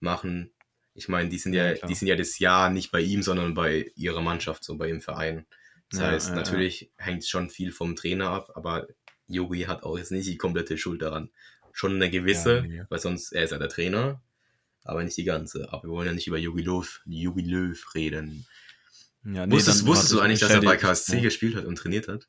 machen. 0.00 0.52
Ich 0.98 1.08
meine, 1.08 1.28
die 1.28 1.38
sind 1.38 1.52
ja, 1.54 1.74
Ja, 1.74 1.86
die 1.86 1.94
sind 1.94 2.08
ja 2.08 2.16
das 2.16 2.38
Jahr 2.40 2.70
nicht 2.70 2.90
bei 2.90 3.00
ihm, 3.00 3.22
sondern 3.22 3.54
bei 3.54 3.90
ihrer 3.94 4.20
Mannschaft, 4.20 4.64
so 4.64 4.76
bei 4.76 4.88
ihrem 4.88 5.00
Verein. 5.00 5.46
Das 5.90 6.00
Ja, 6.00 6.06
heißt, 6.08 6.28
ja, 6.30 6.34
natürlich 6.34 6.90
hängt 6.96 7.24
schon 7.26 7.50
viel 7.50 7.70
vom 7.72 7.94
Trainer 7.96 8.30
ab, 8.30 8.50
aber 8.54 8.88
Yogi 9.28 9.62
hat 9.62 9.84
auch 9.84 9.96
jetzt 9.96 10.10
nicht 10.10 10.26
die 10.26 10.36
komplette 10.36 10.76
Schuld 10.76 11.00
daran. 11.02 11.30
Schon 11.72 11.94
eine 11.94 12.10
gewisse, 12.10 12.68
weil 12.88 12.98
sonst 12.98 13.32
er 13.32 13.44
ist 13.44 13.52
ja 13.52 13.58
der 13.58 13.68
Trainer, 13.68 14.20
aber 14.84 15.04
nicht 15.04 15.16
die 15.16 15.24
ganze. 15.24 15.72
Aber 15.72 15.84
wir 15.84 15.90
wollen 15.90 16.08
ja 16.08 16.12
nicht 16.12 16.26
über 16.26 16.38
Yogi 16.38 16.62
Löw, 16.62 17.00
Yogi 17.06 17.42
Löw 17.42 17.94
reden. 17.94 18.46
Ja, 19.24 19.46
nee, 19.46 19.54
wusstest 19.54 19.86
wusstest 19.86 20.12
du 20.12 20.20
eigentlich, 20.20 20.34
ich 20.42 20.48
dass 20.48 20.50
er 20.50 20.62
bei 20.62 20.76
KSC 20.76 21.16
Ja. 21.16 21.22
gespielt 21.22 21.54
hat 21.54 21.64
und 21.64 21.76
trainiert 21.76 22.08
hat? 22.08 22.28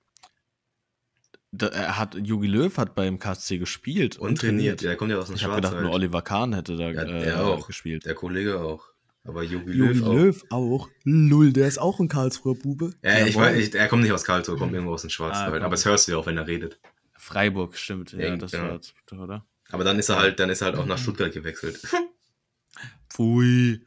Da, 1.52 1.68
er 1.68 1.98
hat, 1.98 2.16
Jogi 2.16 2.48
Löw 2.48 2.78
hat 2.78 2.94
beim 2.94 3.18
KSC 3.18 3.58
gespielt 3.58 4.18
Und, 4.18 4.40
trainiert. 4.40 4.82
Ja, 4.84 4.92
er 4.92 4.96
kommt 4.98 5.12
ja 5.12 5.18
aus 5.18 5.28
dem 5.28 5.36
Ich 5.36 5.44
habe 5.44 5.56
gedacht, 5.56 5.82
nur. 5.82 5.92
Oliver 5.92 6.22
Kahn 6.22 6.54
hätte 6.54 6.76
da 6.78 6.92
Ja, 6.92 7.02
äh, 7.04 7.34
auch. 7.34 7.66
gespielt. 7.66 8.06
Der 8.06 8.14
Kollege 8.14 8.60
auch. 8.62 8.86
Aber 9.24 9.44
Jogi 9.44 9.72
Jogi 9.72 9.94
Löw 10.00 10.04
auch. 10.04 10.14
Löw 10.14 10.44
auch. 10.52 10.90
Lull, 11.04 11.52
der 11.52 11.68
ist 11.68 11.80
auch 11.80 12.00
ein 12.00 12.08
Karlsruher 12.08 12.56
Bube. 12.56 12.94
Ja, 13.04 13.26
ich 13.26 13.36
weiß, 13.36 13.58
ich, 13.58 13.76
er 13.76 13.88
kommt 13.88 14.04
nicht 14.04 14.12
aus 14.12 14.24
Karlsruhe, 14.24 14.58
kommt 14.58 14.74
irgendwo 14.74 14.94
aus 14.94 15.02
dem 15.02 15.10
Schwarzwald. 15.10 15.54
komm. 15.56 15.64
aber 15.64 15.72
das 15.72 15.86
hörst 15.86 16.08
du 16.08 16.12
ja 16.14 16.18
auch, 16.20 16.26
wenn 16.28 16.38
er 16.38 16.48
redet. 16.48 16.80
Freiburg, 17.18 17.76
stimmt. 17.78 18.14
Ja, 18.14 18.36
das 18.38 18.52
ja. 18.54 18.80
war 19.12 19.22
oder? 19.24 19.46
Aber 19.72 19.84
dann 19.84 20.00
ist 20.00 20.10
er 20.10 20.18
halt, 20.20 20.40
dann 20.40 20.50
ist 20.50 20.62
er 20.62 20.68
halt 20.68 20.78
auch 20.78 20.86
nach 20.86 20.98
Stuttgart 20.98 21.32
gewechselt. 21.34 21.80
Pfui. 23.10 23.86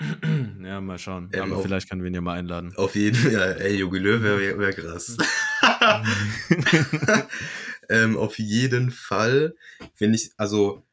ja, 0.64 0.80
mal 0.80 0.98
schauen. 0.98 1.30
Ähm, 1.32 1.42
Aber 1.44 1.56
auf- 1.56 1.62
vielleicht 1.64 1.88
können 1.88 2.02
wir 2.02 2.08
ihn 2.08 2.14
ja 2.14 2.20
mal 2.20 2.38
einladen. 2.38 2.72
Auf 2.76 2.94
jeden 2.94 3.16
Fall, 3.16 3.32
ja, 3.32 3.44
ey, 3.52 3.76
Jogi 3.76 3.98
Löw 3.98 4.22
wäre 4.22 4.38
wär, 4.40 4.58
wär 4.58 4.72
krass. 4.72 5.16
ähm, 7.88 8.16
auf 8.16 8.38
jeden 8.38 8.90
Fall 8.90 9.56
finde 9.94 10.16
ich, 10.16 10.32
also, 10.36 10.86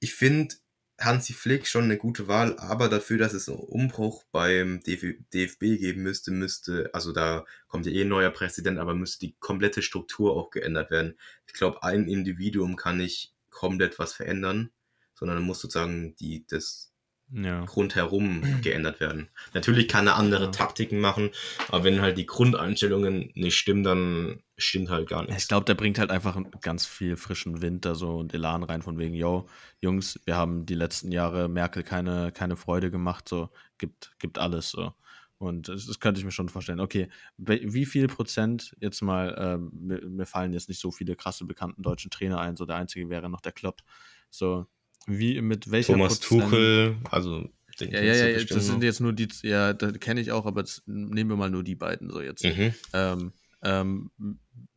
ich 0.00 0.14
finde 0.14 0.54
Hansi 1.00 1.32
Flick 1.32 1.66
schon 1.66 1.84
eine 1.84 1.96
gute 1.96 2.28
Wahl, 2.28 2.58
aber 2.58 2.88
dafür, 2.88 3.16
dass 3.16 3.32
es 3.32 3.48
einen 3.48 3.58
Umbruch 3.58 4.24
beim 4.32 4.82
DF 4.82 5.16
DFB 5.32 5.60
geben 5.78 6.02
müsste, 6.02 6.30
müsste, 6.30 6.90
also 6.92 7.12
da 7.12 7.46
kommt 7.68 7.86
ja 7.86 7.92
eh 7.92 8.02
ein 8.02 8.08
neuer 8.08 8.30
Präsident, 8.30 8.78
aber 8.78 8.94
müsste 8.94 9.20
die 9.26 9.34
komplette 9.40 9.80
Struktur 9.80 10.36
auch 10.36 10.50
geändert 10.50 10.90
werden. 10.90 11.18
Ich 11.46 11.54
glaube, 11.54 11.82
ein 11.82 12.06
Individuum 12.06 12.76
kann 12.76 12.98
nicht 12.98 13.34
komplett 13.48 13.98
was 13.98 14.12
verändern, 14.12 14.70
sondern 15.14 15.42
muss 15.42 15.60
sozusagen 15.60 16.14
die, 16.16 16.46
das, 16.46 16.89
Ja. 17.32 17.62
rundherum 17.64 18.42
geändert 18.62 18.98
werden. 19.00 19.28
Natürlich 19.54 19.86
kann 19.88 20.06
er 20.06 20.16
andere 20.16 20.44
Ja. 20.46 20.50
Taktiken 20.50 20.98
machen, 21.00 21.30
aber 21.68 21.84
wenn 21.84 22.00
halt 22.00 22.18
die 22.18 22.26
Grundeinstellungen 22.26 23.30
nicht 23.34 23.56
stimmen, 23.56 23.84
dann 23.84 24.42
stimmt 24.56 24.90
halt 24.90 25.08
gar 25.08 25.22
Ich 25.22 25.28
nichts. 25.28 25.48
glaube, 25.48 25.64
der 25.64 25.74
bringt 25.74 25.98
halt 25.98 26.10
einfach 26.10 26.36
ganz 26.60 26.86
viel 26.86 27.16
frischen 27.16 27.62
Wind 27.62 27.84
da 27.84 27.94
so 27.94 28.16
und 28.16 28.34
Elan 28.34 28.62
rein 28.62 28.82
von 28.82 28.98
wegen, 28.98 29.14
yo, 29.14 29.48
Jungs, 29.80 30.18
wir 30.24 30.36
haben 30.36 30.66
die 30.66 30.74
letzten 30.74 31.12
Jahre 31.12 31.48
Merkel 31.48 31.82
keine, 31.82 32.32
keine 32.32 32.56
Freude 32.56 32.90
gemacht, 32.90 33.28
so, 33.28 33.50
gibt, 33.78 34.12
gibt 34.18 34.38
alles 34.38 34.70
so. 34.70 34.92
Und 35.38 35.68
das, 35.68 35.86
das 35.86 36.00
könnte 36.00 36.18
ich 36.18 36.24
mir 36.26 36.32
schon 36.32 36.50
vorstellen. 36.50 36.80
Okay, 36.80 37.08
wie 37.38 37.86
viel 37.86 38.08
Prozent 38.08 38.76
jetzt 38.78 39.00
mal, 39.00 39.34
ähm, 39.38 39.70
mir, 39.72 40.04
mir 40.06 40.26
fallen 40.26 40.52
jetzt 40.52 40.68
nicht 40.68 40.80
so 40.80 40.90
viele 40.90 41.16
krasse 41.16 41.46
bekannten 41.46 41.82
deutschen 41.82 42.10
Trainer 42.10 42.40
ein, 42.40 42.56
so 42.56 42.66
der 42.66 42.76
einzige 42.76 43.08
wäre 43.08 43.30
noch 43.30 43.40
der 43.40 43.52
Klopp. 43.52 43.80
So, 44.28 44.66
wie, 45.06 45.40
mit 45.40 45.70
welcher 45.70 45.92
Thomas 45.94 46.20
Prozent- 46.20 46.42
Tuchel, 46.44 46.96
also 47.10 47.48
den 47.80 47.90
Ja, 47.92 48.02
ja, 48.02 48.14
ja, 48.14 48.34
bestimmt 48.34 48.58
das 48.58 48.66
sind 48.66 48.82
jetzt 48.82 49.00
nur 49.00 49.12
die, 49.12 49.28
ja, 49.42 49.72
das 49.72 49.98
kenne 50.00 50.20
ich 50.20 50.32
auch, 50.32 50.46
aber 50.46 50.62
das, 50.62 50.82
nehmen 50.86 51.30
wir 51.30 51.36
mal 51.36 51.50
nur 51.50 51.64
die 51.64 51.74
beiden 51.74 52.10
so 52.10 52.20
jetzt. 52.20 52.44
Mhm. 52.44 52.74
Ähm, 52.92 53.32
ähm, 53.62 54.10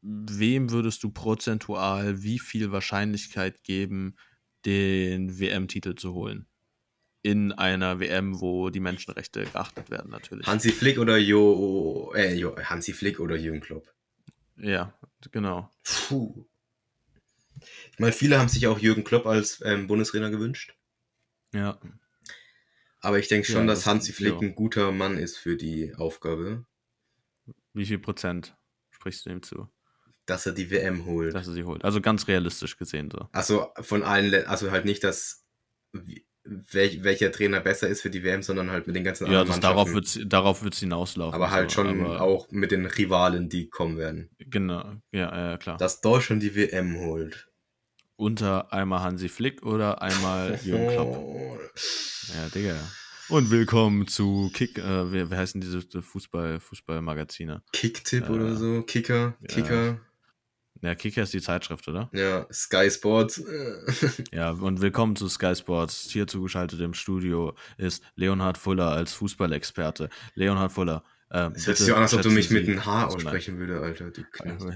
wem 0.01 0.71
würdest 0.71 1.03
du 1.03 1.09
prozentual 1.09 2.21
wie 2.23 2.39
viel 2.39 2.71
Wahrscheinlichkeit 2.71 3.63
geben, 3.63 4.15
den 4.65 5.39
WM-Titel 5.39 5.95
zu 5.95 6.13
holen? 6.13 6.47
In 7.21 7.53
einer 7.53 8.01
WM, 8.01 8.41
wo 8.41 8.69
die 8.69 8.81
Menschenrechte 8.81 9.45
geachtet 9.45 9.89
werden, 9.89 10.11
natürlich. 10.11 10.45
Hansi 10.45 10.71
Flick 10.71 10.99
oder 10.99 11.17
Jo, 11.17 12.11
äh, 12.13 12.33
jo, 12.35 12.55
Hansi 12.57 12.91
Flick 12.91 13.21
oder 13.21 13.37
Jürgen 13.37 13.61
Klopp. 13.61 13.87
ja, 14.57 14.93
genau. 15.31 15.69
Puh. 15.83 16.45
Ich 17.91 17.99
meine, 17.99 18.13
viele 18.13 18.39
haben 18.39 18.49
sich 18.49 18.67
auch 18.67 18.79
Jürgen 18.79 19.03
Klopp 19.03 19.25
als 19.25 19.61
ähm, 19.65 19.87
Bundestrainer 19.87 20.29
gewünscht, 20.31 20.75
Ja. 21.53 21.79
aber 22.99 23.19
ich 23.19 23.27
denke 23.27 23.47
schon, 23.47 23.61
Ja, 23.61 23.67
dass 23.67 23.79
das- 23.79 23.87
Hansi 23.87 24.13
Flick 24.13 24.41
ein 24.41 24.55
guter 24.55 24.91
Mann 24.91 25.17
ist 25.17 25.37
für 25.37 25.55
die 25.57 25.93
Aufgabe, 25.95 26.65
Wie 27.73 27.85
viel 27.85 27.99
Prozent 27.99 28.55
sprichst 28.91 29.25
du 29.25 29.29
ihm 29.31 29.41
zu, 29.43 29.67
dass 30.25 30.45
er 30.45 30.51
die 30.53 30.69
WM 30.71 31.05
holt. 31.05 31.33
dass 31.33 31.47
er 31.47 31.53
sie 31.53 31.63
holt? 31.63 31.83
Also 31.83 32.01
ganz 32.01 32.27
realistisch 32.27 32.77
gesehen 32.77 33.09
so. 33.11 33.27
Also 33.31 33.71
von 33.81 34.03
allen, 34.03 34.45
also 34.47 34.71
halt 34.71 34.85
nicht, 34.85 35.03
dass 35.03 35.45
welch, 36.45 37.03
welcher 37.03 37.31
Trainer 37.31 37.59
besser 37.61 37.87
ist 37.87 38.01
für 38.01 38.09
die 38.09 38.23
WM, 38.23 38.41
sondern 38.43 38.69
halt 38.71 38.85
mit 38.87 38.95
den 38.95 39.03
ganzen 39.03 39.25
Ja, 39.31 39.41
anderen 39.41 39.47
das, 39.47 39.59
darauf 39.61 39.93
wird 39.93 40.05
es 40.05 40.19
darauf 40.25 40.63
wird's 40.63 40.79
hinauslaufen. 40.79 41.33
aber 41.35 41.51
halt 41.51 41.71
so. 41.71 41.75
schon 41.83 42.01
Aber- 42.05 42.21
auch 42.21 42.51
mit 42.51 42.71
den 42.71 42.85
Rivalen, 42.85 43.49
die 43.49 43.69
kommen 43.69 43.97
werden. 43.97 44.29
Genau, 44.39 44.93
ja, 45.11 45.51
ja, 45.51 45.57
klar. 45.57 45.77
Dass 45.77 46.01
Deutschland 46.01 46.43
die 46.43 46.55
WM 46.55 46.97
holt. 46.99 47.47
Unter 48.15 48.71
einmal 48.71 49.01
Hansi 49.01 49.27
Flick 49.29 49.63
oder 49.65 50.01
einmal 50.01 50.59
Jürgen 50.63 50.87
Klopp. 50.87 51.59
Ja, 52.35 52.49
Digga. 52.49 52.75
Und 53.29 53.49
willkommen 53.49 54.07
zu 54.07 54.51
Kick, 54.53 54.77
äh, 54.77 55.11
wie, 55.13 55.31
wie 55.31 55.35
heißen 55.35 55.61
diese 55.61 55.81
Fußball, 56.01 56.59
Fußballmagazine? 56.59 57.63
Kicktipp 57.71 58.27
Äh, 58.27 58.31
oder 58.31 58.55
so, 58.55 58.83
Kicker, 58.83 59.35
ja. 59.41 59.47
Kicker, 59.47 59.85
Ja, 59.85 59.99
Kicker 60.81 61.23
ist 61.23 61.33
die 61.33 61.41
Zeitschrift, 61.41 61.87
oder? 61.87 62.09
ja, 62.13 62.45
Sky 62.51 62.89
Sports. 62.91 63.41
Ja, 64.33 64.51
und 64.51 64.81
willkommen 64.81 65.15
zu 65.15 65.29
Sky 65.29 65.55
Sports. 65.55 66.09
Hier 66.11 66.27
zugeschaltet 66.27 66.81
im 66.81 66.93
Studio 66.93 67.55
ist 67.77 68.03
Leonhard 68.15 68.57
Fuller 68.57 68.89
als 68.91 69.13
Fußballexperte. 69.13 70.09
Leonhard 70.35 70.71
Fuller. 70.73 71.03
Ähm, 71.31 71.53
Es 71.55 71.67
hört 71.67 71.77
sich 71.77 71.87
so 71.87 71.95
an, 71.95 72.01
als 72.01 72.13
ob 72.13 72.21
du 72.21 72.29
mich 72.31 72.49
mit 72.49 72.65
Sie- 72.65 72.71
einem 72.73 72.85
H 72.85 73.05
Also 73.05 73.17
nein. 73.17 73.27
aussprechen 73.27 73.57
würde, 73.59 73.79
Alter. 73.81 74.11
Du. 74.11 74.23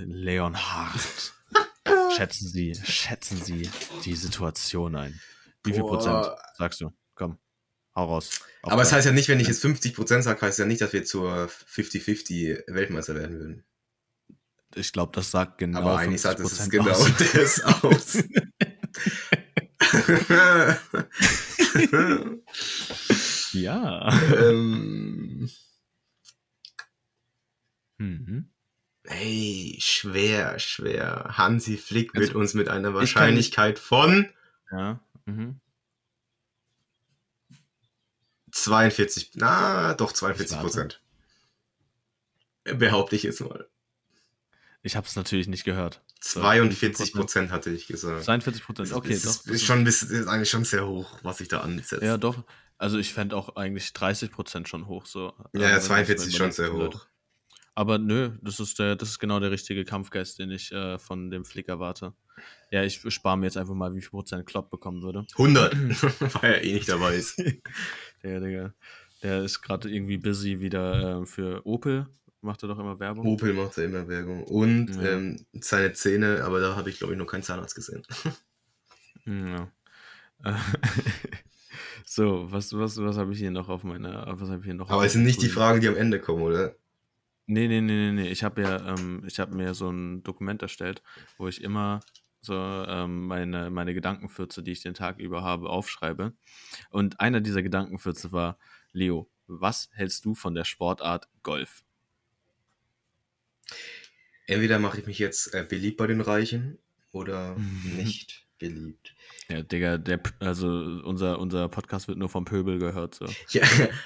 Leonhard. 0.05 1.33
schätzen 2.15 2.47
Sie, 2.47 2.73
schätzen 2.85 3.37
Sie 3.43 3.69
die 4.05 4.15
Situation 4.15 4.95
ein. 4.95 5.19
Wie 5.65 5.73
viel 5.73 5.81
Boah. 5.81 5.89
Prozent 5.97 6.27
sagst 6.57 6.79
du? 6.79 6.93
Komm, 7.15 7.37
hau 7.95 8.05
raus. 8.05 8.41
Auf 8.61 8.71
Aber 8.71 8.81
es 8.83 8.93
heißt 8.93 9.05
ja 9.05 9.11
nicht, 9.11 9.27
wenn 9.27 9.39
ich 9.41 9.47
jetzt 9.47 9.63
50% 9.65 10.21
sage, 10.21 10.41
heißt 10.41 10.59
ja 10.59 10.65
nicht, 10.65 10.79
dass 10.81 10.93
wir 10.93 11.03
zur 11.03 11.49
50-50 11.73 12.63
Weltmeister 12.73 13.15
werden 13.15 13.37
würden. 13.39 13.63
Ich 14.75 14.93
glaube, 14.93 15.11
das 15.15 15.31
sagt 15.31 15.57
genau 15.57 15.79
Aber 15.79 15.97
eigentlich 15.97 16.21
sagt 16.21 16.39
es 16.39 16.61
50% 16.61 16.69
genau 16.69 16.91
aus. 16.91 17.11
das 17.33 17.63
aus. 17.63 18.17
Ja. 23.53 24.09
ähm, 24.33 25.49
Mhm. 27.99 28.49
ey, 29.03 29.77
schwer, 29.81 30.59
schwer. 30.59 31.35
Hansi 31.37 31.77
Flick 31.77 32.11
Also, 32.13 32.27
wird 32.27 32.35
uns 32.35 32.53
mit 32.53 32.69
einer 32.69 32.93
Wahrscheinlichkeit 32.93 33.79
von 33.79 34.29
Ja. 34.71 34.99
Mhm. 35.25 35.59
42, 38.51 39.31
na, 39.35 39.93
doch 39.95 40.11
42 40.13 40.59
Prozent. 40.59 41.01
Behaupte 42.63 43.15
ich 43.15 43.23
jetzt 43.23 43.41
mal. 43.41 43.67
Ich 44.87 44.95
habe 44.95 45.05
es 45.05 45.17
natürlich 45.17 45.49
nicht 45.49 45.65
gehört. 45.65 46.01
42 46.21 47.11
Prozent 47.11 47.51
hatte 47.51 47.69
ich 47.71 47.87
gesagt. 47.87 48.23
42 48.23 48.63
Prozent, 48.63 48.93
okay. 48.93 49.09
das 49.09 49.23
doch, 49.23 49.29
ist, 49.31 49.45
das 49.47 49.55
ist 49.55 49.65
schon 49.65 49.79
ein 49.79 49.83
bisschen, 49.83 50.09
ist 50.11 50.27
eigentlich 50.27 50.49
schon 50.49 50.63
sehr 50.63 50.87
hoch, 50.87 51.19
was 51.23 51.41
ich 51.41 51.49
da 51.49 51.59
ansetze. 51.59 51.99
Ja, 52.01 52.17
doch. 52.17 52.45
Also 52.77 52.97
ich 52.97 53.13
fände 53.13 53.35
auch 53.35 53.57
eigentlich 53.57 53.91
30 53.91 54.31
Prozent 54.31 54.69
schon 54.69 54.87
hoch. 54.87 55.05
So. 55.05 55.33
Ja, 55.51 55.61
ja, 55.61 55.75
wenn 55.75 55.81
42 55.81 56.27
ist 56.29 56.37
schon 56.37 56.53
sehr 56.53 56.71
hoch. 56.71 57.05
Aber 57.75 57.97
nö, 57.97 58.31
das 58.41 58.61
ist, 58.61 58.79
der, 58.79 58.95
das 58.95 59.09
ist 59.09 59.19
genau 59.19 59.41
der 59.41 59.51
richtige 59.51 59.83
Kampfgeist, 59.83 60.39
den 60.39 60.51
ich 60.51 60.71
äh, 60.71 60.97
von 60.97 61.29
dem 61.31 61.43
Flick 61.43 61.67
erwarte. 61.67 62.13
Ja, 62.71 62.83
ich 62.83 63.01
spare 63.09 63.37
mir 63.37 63.47
jetzt 63.47 63.57
einfach 63.57 63.75
mal, 63.75 63.93
wie 63.93 63.99
viel 63.99 64.11
Prozent 64.11 64.45
Klopp 64.45 64.71
bekommen 64.71 65.03
würde. 65.03 65.25
100, 65.33 65.75
weil 66.41 66.53
er 66.53 66.63
eh 66.63 66.73
nicht 66.75 66.87
dabei 66.87 67.15
ist. 67.15 67.37
Der, 68.23 68.39
Digga, 68.39 68.73
der 69.21 69.43
ist 69.43 69.61
gerade 69.61 69.89
irgendwie 69.89 70.17
busy 70.17 70.61
wieder 70.61 71.21
äh, 71.21 71.25
für 71.25 71.65
Opel. 71.65 72.07
Macht 72.41 72.63
er 72.63 72.69
doch 72.69 72.79
immer 72.79 72.99
Werbung. 72.99 73.25
Opel 73.25 73.53
macht 73.53 73.77
ja 73.77 73.83
immer 73.83 74.07
Werbung. 74.07 74.43
Und 74.43 74.95
Ja. 74.95 75.01
ähm, 75.13 75.45
seine 75.53 75.93
Zähne, 75.93 76.43
aber 76.43 76.59
da 76.59 76.75
habe 76.75 76.89
ich, 76.89 76.99
glaube 76.99 77.13
ich, 77.13 77.19
noch 77.19 77.25
keinen 77.25 77.43
Zahnarzt 77.43 77.75
gesehen. 77.75 78.03
Ja. 79.25 79.71
So, 82.09 82.49
was, 82.51 82.71
was, 82.73 82.97
was 82.97 83.17
habe 83.17 83.33
ich 83.33 83.39
hier 83.39 83.51
noch 83.51 83.67
auf 83.67 83.83
meiner. 83.83 84.25
Was 84.39 84.49
ich 84.49 84.63
hier 84.63 84.73
noch 84.73 84.89
Aber 84.89 85.05
es 85.05 85.13
sind 85.13 85.23
nicht 85.23 85.41
die 85.41 85.49
Fragen, 85.49 85.81
die 85.81 85.89
am 85.89 85.97
Ende 85.97 86.19
kommen, 86.21 86.41
oder? 86.41 86.73
Nee, 87.47 87.67
nee, 87.67 87.81
nee, 87.81 88.11
nee, 88.11 88.23
nee. 88.23 88.29
Ich 88.29 88.43
habe 88.43 88.61
ja, 88.61 88.93
ähm, 88.93 89.23
ich 89.27 89.39
habe 89.39 89.53
mir 89.55 89.73
so 89.73 89.89
ein 89.89 90.23
Dokument 90.23 90.61
erstellt, 90.61 91.03
wo 91.37 91.47
ich 91.47 91.61
immer 91.61 91.99
so 92.39 92.53
ähm, 92.55 93.27
meine, 93.27 93.69
meine 93.69 93.93
Gedankenfürze, 93.93 94.63
die 94.63 94.71
ich 94.71 94.81
den 94.81 94.93
Tag 94.93 95.19
über 95.19 95.43
habe, 95.43 95.69
aufschreibe. 95.69 96.33
Und 96.89 97.19
einer 97.19 97.41
dieser 97.41 97.61
Gedankenfürze 97.61 98.31
war, 98.31 98.57
Leo, 98.93 99.29
was 99.47 99.89
hältst 99.91 100.23
du 100.25 100.33
von 100.33 100.55
der 100.55 100.63
Sportart 100.63 101.27
Golf? 101.43 101.83
Entweder 104.45 104.79
mache 104.79 104.99
ich 104.99 105.05
mich 105.07 105.19
jetzt 105.19 105.53
äh, 105.53 105.65
beliebt 105.67 105.97
bei 105.97 106.07
den 106.07 106.21
Reichen 106.21 106.77
oder 107.11 107.55
Mhm. 107.57 107.97
nicht 107.97 108.45
beliebt. 108.59 109.13
Ja, 109.49 109.61
Digga, 109.61 109.97
der, 109.97 110.21
also 110.39 110.67
unser, 110.67 111.39
unser 111.39 111.69
Podcast 111.69 112.07
wird 112.07 112.17
nur 112.17 112.29
vom 112.29 112.45
Pöbel 112.45 112.79
gehört. 112.79 113.15
So. 113.15 113.25
Ja, 113.49 113.63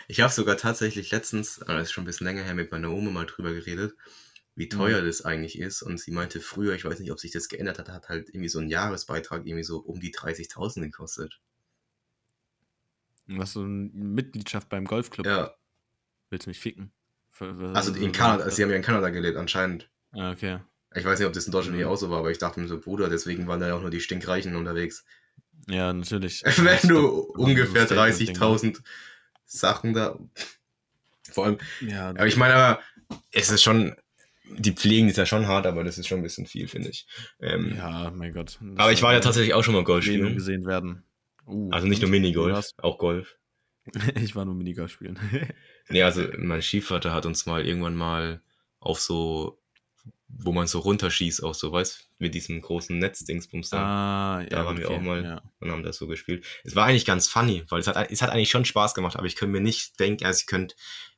ich 0.07 0.19
habe 0.21 0.31
sogar 0.33 0.57
tatsächlich 0.57 1.11
letztens, 1.11 1.61
aber 1.61 1.75
das 1.77 1.83
ist 1.87 1.91
schon 1.93 2.03
ein 2.03 2.07
bisschen 2.07 2.27
länger 2.27 2.43
her, 2.43 2.53
mit 2.53 2.71
meiner 2.71 2.91
Oma 2.91 3.11
mal 3.11 3.25
drüber 3.25 3.53
geredet, 3.53 3.95
wie 4.55 4.67
teuer 4.67 5.01
das 5.01 5.23
eigentlich 5.23 5.57
ist. 5.57 5.81
Und 5.83 5.99
sie 5.99 6.11
meinte 6.11 6.41
früher, 6.41 6.73
ich 6.75 6.83
weiß 6.85 6.99
nicht, 6.99 7.11
ob 7.11 7.19
sich 7.19 7.31
das 7.31 7.47
geändert 7.47 7.79
hat, 7.79 7.89
hat 7.89 8.09
halt 8.09 8.29
irgendwie 8.29 8.49
so 8.49 8.59
ein 8.59 8.67
Jahresbeitrag 8.67 9.45
irgendwie 9.45 9.63
so 9.63 9.77
um 9.79 9.99
die 9.99 10.13
30.000 10.13 10.81
gekostet. 10.81 11.39
Was 13.27 13.53
so 13.53 13.61
eine 13.61 13.69
Mitgliedschaft 13.93 14.67
beim 14.69 14.85
Golfclub? 14.85 15.25
Ja, 15.25 15.55
Willst 16.29 16.45
du 16.45 16.49
mich 16.49 16.59
ficken? 16.59 16.91
Für- 17.31 17.71
also 17.73 17.93
in 17.93 18.11
Kanada, 18.11 18.49
sie 18.49 18.61
haben 18.63 18.69
ja 18.69 18.75
in 18.75 18.81
Kanada 18.83 19.09
gelebt 19.09 19.37
anscheinend. 19.37 19.89
Ah, 20.11 20.31
okay. 20.31 20.59
Ich 20.93 21.05
weiß 21.05 21.19
nicht, 21.19 21.27
ob 21.27 21.33
das 21.33 21.45
in 21.45 21.51
Deutschland 21.51 21.75
Mhm. 21.77 21.83
nicht 21.83 21.87
auch 21.91 21.95
so 21.95 22.09
war, 22.09 22.19
aber 22.19 22.31
ich 22.31 22.37
dachte 22.37 22.59
mir 22.59 22.67
so, 22.67 22.79
Bruder, 22.79 23.09
deswegen 23.09 23.47
waren 23.47 23.59
da 23.61 23.67
ja 23.69 23.75
auch 23.75 23.81
nur 23.81 23.89
die 23.91 24.01
Stinkreichen 24.01 24.55
unterwegs. 24.55 25.05
Ja, 25.67 25.93
natürlich. 25.93 26.43
Wenn 26.57 26.89
du 26.89 27.07
ungefähr 27.07 27.87
so 27.87 27.97
ein 27.97 28.13
Statement-Ding, 28.13 28.73
30.000 28.75 28.81
Sachen 29.45 29.93
da. 29.93 30.19
Vor 31.31 31.45
allem? 31.45 31.57
Ja, 31.79 32.09
aber 32.09 32.27
ich 32.27 32.35
meine, 32.35 32.55
aber 32.55 32.81
es 33.31 33.49
ist 33.49 33.63
schon, 33.63 33.95
die 34.45 34.73
Pflegen 34.73 35.07
ist 35.07 35.17
ja 35.17 35.25
schon 35.25 35.47
hart, 35.47 35.65
aber 35.65 35.83
das 35.85 35.97
ist 35.97 36.07
schon 36.07 36.19
ein 36.19 36.23
bisschen 36.23 36.45
viel, 36.45 36.67
finde 36.67 36.89
ich. 36.89 37.07
Ähm, 37.39 37.75
ja, 37.77 38.11
mein 38.11 38.33
Gott. 38.33 38.57
Das 38.59 38.77
aber 38.79 38.91
ich 38.91 39.01
war 39.01 39.13
ja 39.13 39.19
soll 39.19 39.23
tatsächlich 39.23 39.53
auch 39.53 39.63
schon 39.63 39.75
mal 39.75 39.83
Golf 39.85 40.03
spielen. 40.03 40.35
gesehen 40.35 40.65
werden. 40.65 41.03
Uh, 41.47 41.69
Also 41.71 41.87
nicht 41.87 42.01
nur 42.01 42.11
Minigolf, 42.11 42.71
auch 42.77 42.97
Golf. 42.97 43.37
Ich 44.21 44.35
war 44.35 44.45
nur 44.45 44.55
Minigolf 44.55 44.91
spielen. 44.91 45.19
Nee, 45.89 46.03
also 46.03 46.25
mein 46.37 46.61
Stiefvater 46.61 47.11
hat 47.13 47.25
uns 47.25 47.45
mal 47.45 47.65
irgendwann 47.65 47.95
mal 47.95 48.41
auf 48.79 48.99
so, 49.01 49.59
wo 50.29 50.53
man 50.53 50.67
so 50.67 50.79
runterschießt, 50.79 51.43
auch 51.43 51.53
so, 51.55 51.71
weißt 51.71 52.07
mit 52.19 52.33
diesem 52.35 52.61
großen 52.61 52.97
Netzdingsbums 52.97 53.71
da. 53.71 54.37
ah, 54.37 54.41
ja, 54.41 54.47
Da 54.49 54.65
waren 54.65 54.77
wir 54.77 54.85
okay, 54.89 54.95
auch 54.97 55.01
mal. 55.01 55.23
Ja. 55.23 55.41
und 55.59 55.71
haben 55.71 55.83
das 55.83 55.97
so 55.97 56.07
gespielt. 56.07 56.45
Es 56.63 56.75
war 56.75 56.85
eigentlich 56.85 57.05
ganz 57.05 57.27
funny, 57.27 57.63
weil 57.69 57.81
es 57.81 57.87
hat, 57.87 58.09
es 58.11 58.21
hat 58.21 58.29
eigentlich 58.29 58.51
schon 58.51 58.63
Spaß 58.63 58.93
gemacht, 58.93 59.17
aber 59.17 59.25
ich 59.25 59.35
könnte 59.35 59.51
mir 59.53 59.61
nicht 59.61 59.99
denken, 59.99 60.23
also 60.25 60.39
ich 60.39 60.45
könnte 60.47 60.75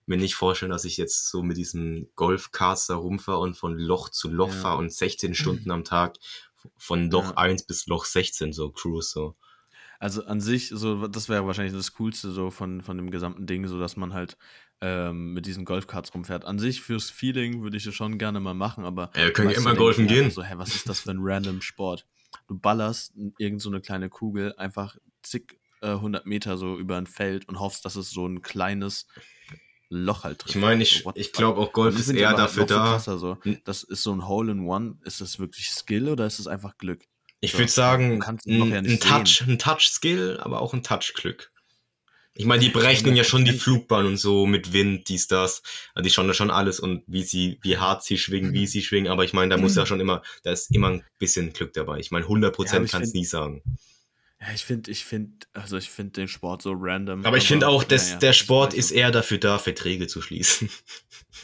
mir 0.08 0.18
nicht 0.18 0.36
vorstellen, 0.36 0.72
dass 0.72 0.86
ich 0.86 0.98
jetzt 0.98 1.30
so 1.30 1.44
mit 1.44 1.58
diesem 1.58 2.10
Golfcast 2.16 2.90
da 2.90 2.96
rumfahre 2.96 3.40
und 3.40 3.56
von 3.56 3.78
Loch 3.78 4.10
zu 4.10 4.30
Loch 4.32 4.54
Ja. 4.54 4.62
fahre 4.62 4.78
und 4.80 4.92
16 4.92 5.36
Stunden 5.36 5.70
am 5.70 5.84
Tag 5.84 6.18
von 6.78 7.12
Loch 7.12 7.32
Ja. 7.32 7.38
1 7.38 7.64
bis 7.68 7.86
Loch 7.88 8.06
16 8.06 8.54
so 8.54 8.72
cruise 8.72 9.10
so. 9.10 9.36
Also 10.04 10.26
an 10.26 10.42
sich, 10.42 10.68
so, 10.68 11.08
das 11.08 11.30
wäre 11.30 11.48
wahrscheinlich 11.48 11.74
das 11.74 11.94
Coolste 11.94 12.32
so 12.32 12.52
von, 12.52 12.82
von 12.82 12.98
dem 12.98 13.10
gesamten 13.10 13.46
Ding, 13.48 13.66
so 13.68 13.80
dass 13.80 13.96
man 13.96 14.12
halt 14.12 14.38
ähm, 14.82 15.32
mit 15.32 15.46
diesen 15.46 15.64
Golfkarts 15.64 16.14
rumfährt. 16.14 16.44
An 16.44 16.60
sich 16.60 16.82
fürs 16.82 17.10
Feeling 17.10 17.62
würde 17.64 17.78
ich 17.78 17.86
das 17.86 17.96
schon 17.96 18.18
gerne 18.18 18.42
mal 18.42 18.54
machen, 18.54 18.84
aber. 18.84 19.12
Ja, 19.16 19.24
wir 19.24 19.32
können 19.32 19.52
ja 19.52 19.58
immer 19.58 19.76
golfen 19.76 20.08
gehen. 20.08 20.30
So, 20.30 20.44
hä, 20.44 20.56
was 20.58 20.76
ist 20.76 20.90
das 20.90 21.00
für 21.00 21.12
ein 21.12 21.20
random 21.22 21.62
Sport? 21.62 22.06
Du 22.50 22.60
ballerst 22.60 23.14
irgend 23.38 23.62
so 23.62 23.70
eine 23.70 23.80
kleine 23.80 24.10
Kugel 24.10 24.54
einfach 24.58 24.98
zig 25.22 25.58
äh, 25.80 25.96
hundert 25.96 26.26
Meter 26.26 26.58
so 26.58 26.78
über 26.78 26.98
ein 26.98 27.08
Feld 27.08 27.48
und 27.48 27.62
hoffst, 27.62 27.86
dass 27.86 27.96
es 27.96 28.10
so 28.10 28.28
ein 28.28 28.42
kleines 28.42 29.08
Loch 29.88 30.26
halt 30.26 30.40
trifft. 30.40 30.56
Ich 30.58 30.62
meine, 30.62 30.84
ich, 30.84 30.98
So, 30.98 31.06
what 31.06 31.18
ich 31.18 31.32
glaube 31.32 31.62
auch 31.62 31.72
Golf 31.72 31.98
ist 31.98 32.10
eher 32.10 32.34
dafür 32.34 32.66
da. 32.66 33.00
So. 33.00 33.38
Das 33.64 33.84
ist 33.84 34.04
so 34.04 34.12
ein 34.12 34.28
Hole 34.28 34.52
in 34.52 34.68
One. 34.68 34.98
Ist 35.04 35.22
das 35.22 35.40
wirklich 35.40 35.70
Skill 35.70 36.10
oder 36.10 36.26
ist 36.26 36.40
es 36.40 36.48
einfach 36.48 36.78
Glück? 36.78 37.06
Ich 37.44 37.58
würde 37.58 37.72
sagen, 37.72 38.24
ein, 38.24 38.40
ja 38.72 38.78
ein 38.80 39.00
Touch, 39.00 39.42
ein 39.48 39.60
Touch-Skill, 39.60 40.40
aber 40.42 40.62
auch 40.62 40.74
ein 40.74 40.82
Touch-Glück. 40.84 41.52
Ich 42.36 42.46
meine, 42.46 42.62
die 42.62 42.68
Ja, 42.68 42.74
berechnen 42.74 43.16
ja 43.16 43.24
schon 43.24 43.46
die 43.46 43.52
100%. 43.52 43.60
Flugbahn 43.60 44.06
und 44.08 44.18
so 44.18 44.46
mit 44.48 44.74
Wind, 44.74 45.08
dies, 45.10 45.28
das. 45.28 45.62
Also 45.94 46.04
die 46.04 46.10
schauen 46.10 46.28
da 46.28 46.34
schon 46.34 46.50
alles 46.50 46.80
und 46.80 47.04
wie 47.06 47.22
sie, 47.24 47.60
wie 47.62 47.78
hart 47.78 48.04
sie 48.04 48.18
schwingen, 48.18 48.54
wie 48.54 48.66
sie 48.66 48.82
schwingen. 48.82 49.12
Aber 49.12 49.24
ich 49.24 49.34
meine, 49.34 49.54
da 49.56 49.62
muss 49.62 49.76
ja 49.76 49.86
schon 49.86 50.00
immer, 50.00 50.24
da 50.44 50.52
ist 50.52 50.74
immer 50.74 50.90
ein 50.90 51.04
bisschen 51.20 51.54
Glück 51.54 51.74
dabei. 51.74 52.00
Ich 52.00 52.10
meine, 52.12 52.26
100% 52.26 52.66
Ja, 52.72 52.76
aber 52.78 52.86
ich 52.86 52.92
kannst 52.92 53.12
find- 53.12 53.16
nie 53.16 53.26
sagen. 53.26 53.62
Ja, 54.46 54.54
ich 54.54 54.66
finde, 54.66 54.92
ich 54.92 55.06
finde, 55.06 55.48
also 55.54 55.78
ich 55.78 55.90
finde 55.90 56.12
den 56.12 56.28
Sport 56.28 56.62
so 56.62 56.74
random. 56.76 57.26
Aber 57.26 57.38
ich 57.38 57.48
finde 57.48 57.66
auch, 57.66 57.86
dass 57.86 58.08
naja, 58.08 58.20
der 58.20 58.30
das 58.32 58.38
Sport 58.38 58.74
ich 58.74 58.80
ist 58.80 58.92
eher 58.92 59.10
dafür 59.10 59.38
da, 59.38 59.58
Verträge 59.58 60.08
zu 60.08 60.22
schließen. 60.22 60.70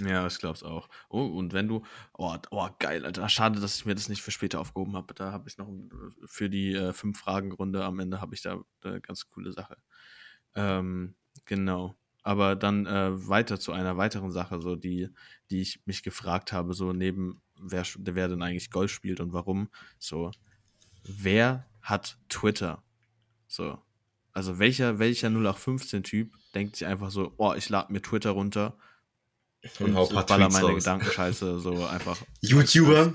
Ja, 0.06 0.26
ich 0.28 0.38
glaube 0.38 0.56
es 0.56 0.64
auch. 0.64 0.88
Oh, 1.10 1.26
und 1.26 1.52
wenn 1.52 1.68
du. 1.68 1.84
Oh, 2.14 2.38
oh, 2.52 2.70
geil, 2.78 3.06
Alter. 3.06 3.28
Schade, 3.28 3.60
dass 3.60 3.76
ich 3.76 3.86
mir 3.86 3.96
das 3.96 4.08
nicht 4.08 4.22
für 4.22 4.32
später 4.32 4.62
aufgehoben 4.62 4.96
habe. 4.96 5.14
Da 5.14 5.32
habe 5.34 5.50
ich 5.50 5.58
noch 5.58 5.68
für 6.26 6.50
die 6.50 6.74
äh, 6.74 6.94
fünf 6.94 7.20
Fragen-Runde 7.20 7.84
am 7.84 8.00
Ende 8.00 8.22
habe 8.22 8.34
ich 8.36 8.42
da 8.42 8.62
eine 8.84 9.02
ganz 9.02 9.28
coole 9.30 9.52
Sache. 9.52 9.78
Ähm, 10.56 11.16
genau. 11.46 11.96
Aber 12.22 12.56
dann 12.56 12.86
äh, 12.86 13.28
weiter 13.28 13.60
zu 13.60 13.74
einer 13.74 13.98
weiteren 13.98 14.32
Sache, 14.32 14.62
so 14.62 14.76
die, 14.76 15.10
die 15.50 15.62
ich 15.62 15.82
mich 15.86 16.04
gefragt 16.04 16.54
habe, 16.54 16.74
so 16.74 16.94
neben 16.94 17.42
wer, 17.60 17.84
wer 17.98 18.28
denn 18.28 18.44
eigentlich 18.44 18.72
Golf 18.72 18.92
spielt 18.92 19.20
und 19.20 19.34
warum. 19.34 19.70
So, 19.98 20.32
wer 21.04 21.68
hat 21.82 22.20
Twitter? 22.30 22.84
So. 23.50 23.78
Also 24.32 24.60
welcher, 24.60 25.00
welcher 25.00 25.28
0815-Typ 25.28 26.32
denkt 26.56 26.78
sich 26.78 26.88
einfach 26.88 27.12
so, 27.12 27.34
oh, 27.38 27.54
ich 27.58 27.68
lade 27.68 27.92
mir 27.92 28.02
Twitter 28.02 28.30
runter 28.30 28.78
Und 29.80 29.96
hau 29.96 30.08
ein 30.08 30.14
paar 30.14 30.26
baller 30.26 30.50
meine 30.50 30.68
raus. 30.68 30.76
Gedankenscheiße 30.76 31.60
so 31.60 31.86
einfach. 31.86 32.18
YouTuber? 32.42 33.14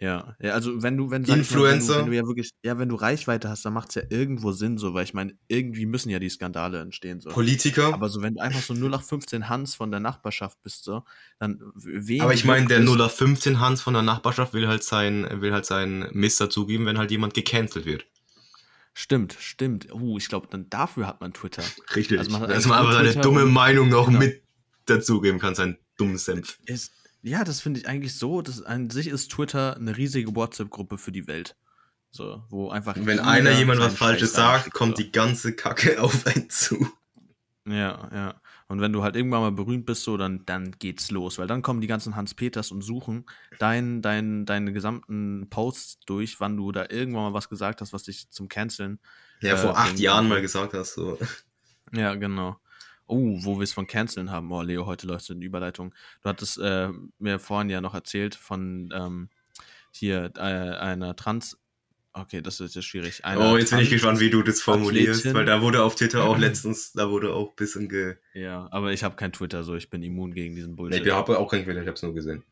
Ja, 0.00 0.34
ja, 0.40 0.54
also 0.54 0.82
wenn 0.82 0.96
du, 0.96 1.12
wenn, 1.12 1.22
ich 1.22 1.28
mal, 1.28 1.38
Influencer? 1.38 1.98
Wenn 1.98 1.98
du, 1.98 2.04
wenn 2.06 2.10
du 2.10 2.16
ja 2.16 2.26
wirklich, 2.26 2.50
ja, 2.64 2.76
wenn 2.76 2.88
du 2.88 2.96
Reichweite 2.96 3.48
hast, 3.48 3.64
dann 3.64 3.72
macht 3.72 3.90
es 3.90 3.94
ja 3.94 4.02
irgendwo 4.10 4.50
Sinn, 4.50 4.76
so, 4.76 4.94
weil 4.94 5.04
ich 5.04 5.14
meine, 5.14 5.38
irgendwie 5.46 5.86
müssen 5.86 6.10
ja 6.10 6.18
die 6.18 6.28
Skandale 6.28 6.80
entstehen, 6.80 7.20
so. 7.20 7.30
Politiker? 7.30 7.94
Aber 7.94 8.08
so, 8.08 8.20
wenn 8.20 8.34
du 8.34 8.42
einfach 8.42 8.62
so 8.62 8.74
0815 8.74 9.48
Hans 9.48 9.76
von 9.76 9.92
der 9.92 10.00
Nachbarschaft 10.00 10.60
bist, 10.64 10.82
so, 10.82 11.04
dann 11.38 11.60
wen 11.76 12.22
Aber 12.22 12.34
ich 12.34 12.44
meine, 12.44 12.66
der 12.66 12.78
juckt 12.78 12.88
es? 12.88 12.94
0815 12.96 13.60
Hans 13.60 13.82
von 13.82 13.94
der 13.94 14.02
Nachbarschaft 14.02 14.54
will 14.54 14.66
halt 14.66 14.82
sein, 14.82 15.40
will 15.40 15.52
halt 15.52 15.66
seinen 15.66 16.08
Mist 16.12 16.40
dazugeben, 16.40 16.84
wenn 16.84 16.98
halt 16.98 17.12
jemand 17.12 17.34
gecancelt 17.34 17.86
wird. 17.86 18.04
Stimmt, 18.94 19.36
stimmt. 19.40 19.92
Uh, 19.92 20.18
ich 20.18 20.28
glaube, 20.28 20.48
dann 20.50 20.68
dafür 20.68 21.06
hat 21.06 21.20
man 21.20 21.32
Twitter. 21.32 21.62
Richtig. 21.96 22.18
Also 22.18 22.30
man 22.30 22.48
Dass 22.48 22.66
man 22.66 22.78
aber 22.78 22.92
seine 22.92 23.14
dumme 23.22 23.44
und- 23.44 23.52
Meinung 23.52 23.88
noch 23.88 24.06
Genau. 24.06 24.18
mit 24.18 24.42
dazugeben 24.86 25.38
kann, 25.40 25.54
seinen 25.54 25.78
dummen 25.96 26.18
Senf. 26.18 26.58
Ist, 26.66 26.92
ja, 27.22 27.42
das 27.44 27.60
finde 27.60 27.80
ich 27.80 27.88
eigentlich 27.88 28.14
so. 28.14 28.42
Das, 28.42 28.60
an 28.62 28.90
sich 28.90 29.06
ist 29.08 29.30
Twitter 29.30 29.76
eine 29.76 29.96
riesige 29.96 30.34
WhatsApp-Gruppe 30.36 30.98
für 30.98 31.12
die 31.12 31.26
Welt. 31.26 31.56
So, 32.10 32.42
wo 32.50 32.68
einfach. 32.68 32.94
Wenn 32.96 33.06
jeder 33.16 33.26
einer 33.26 33.52
jemand 33.52 33.80
was 33.80 33.94
Falsches 33.94 34.34
sagt, 34.34 34.72
kommt 34.74 34.98
so. 34.98 35.02
die 35.02 35.12
ganze 35.12 35.54
Kacke 35.54 35.98
auf 36.02 36.26
einen 36.26 36.50
zu. 36.50 36.86
Ja, 37.66 38.10
ja. 38.12 38.41
Und 38.72 38.80
wenn 38.80 38.94
du 38.94 39.02
halt 39.02 39.16
irgendwann 39.16 39.42
mal 39.42 39.52
berühmt 39.52 39.84
bist, 39.84 40.02
so, 40.02 40.16
dann, 40.16 40.46
dann 40.46 40.70
geht's 40.78 41.10
los. 41.10 41.36
Weil 41.38 41.46
dann 41.46 41.60
kommen 41.60 41.82
die 41.82 41.86
ganzen 41.86 42.16
Hans-Peters 42.16 42.70
und 42.70 42.80
suchen 42.80 43.26
dein, 43.58 44.00
dein, 44.00 44.46
deine 44.46 44.72
gesamten 44.72 45.50
Posts 45.50 46.00
durch, 46.06 46.40
wann 46.40 46.56
du 46.56 46.72
da 46.72 46.86
irgendwann 46.88 47.24
mal 47.24 47.34
was 47.34 47.50
gesagt 47.50 47.82
hast, 47.82 47.92
was 47.92 48.04
dich 48.04 48.30
zum 48.30 48.48
Canceln. 48.48 48.98
Ja, 49.42 49.56
Äh, 49.56 49.56
vor 49.58 49.76
acht 49.76 49.98
Jahren 49.98 50.26
mal 50.26 50.40
gesagt 50.40 50.72
hast, 50.72 50.94
so. 50.94 51.18
Ja, 51.92 52.14
genau. 52.14 52.56
Oh, 53.06 53.36
wo 53.42 53.58
wir 53.58 53.64
es 53.64 53.74
von 53.74 53.86
Canceln 53.86 54.30
haben. 54.30 54.50
Oh, 54.50 54.62
Leo, 54.62 54.86
heute 54.86 55.06
läuft 55.06 55.26
so 55.26 55.34
eine 55.34 55.44
Überleitung. 55.44 55.94
Du 56.22 56.30
hattest 56.30 56.56
äh, 56.58 56.88
mir 57.18 57.38
vorhin 57.38 57.68
ja 57.68 57.82
noch 57.82 57.92
erzählt 57.92 58.34
von 58.34 58.88
ähm, 58.94 59.28
hier 59.90 60.32
äh, 60.36 60.40
einer 60.40 61.14
Trans. 61.14 61.58
Okay, 62.14 62.42
das 62.42 62.60
ist 62.60 62.74
jetzt 62.74 62.84
schwierig. 62.84 63.24
Einer 63.24 63.52
Oh, 63.52 63.56
jetzt 63.56 63.70
bin 63.70 63.78
ich 63.80 63.88
gespannt, 63.90 64.20
wie 64.20 64.28
du 64.28 64.42
das 64.42 64.60
formulierst, 64.60 65.20
Athletin. 65.20 65.34
weil 65.38 65.46
da 65.46 65.62
wurde 65.62 65.82
auf 65.82 65.94
Twitter 65.94 66.24
auch 66.24 66.36
letztens, 66.38 66.92
da 66.92 67.08
wurde 67.10 67.32
auch 67.32 67.50
ein 67.50 67.56
bisschen 67.56 67.88
ge. 67.88 68.16
Ja, 68.34 68.68
aber 68.70 68.92
ich 68.92 69.02
habe 69.02 69.16
kein 69.16 69.32
Twitter, 69.32 69.64
so 69.64 69.74
ich 69.76 69.88
bin 69.88 70.02
immun 70.02 70.34
gegen 70.34 70.54
diesen 70.54 70.72
Nee, 70.72 70.76
Bullshit. 70.76 71.06
ich 71.06 71.12
habe 71.12 71.38
auch 71.38 71.50
keinen 71.50 71.64
Twitter, 71.64 71.80
ich 71.82 71.88
hab's 71.88 72.02
nur 72.02 72.12
gesehen. 72.14 72.44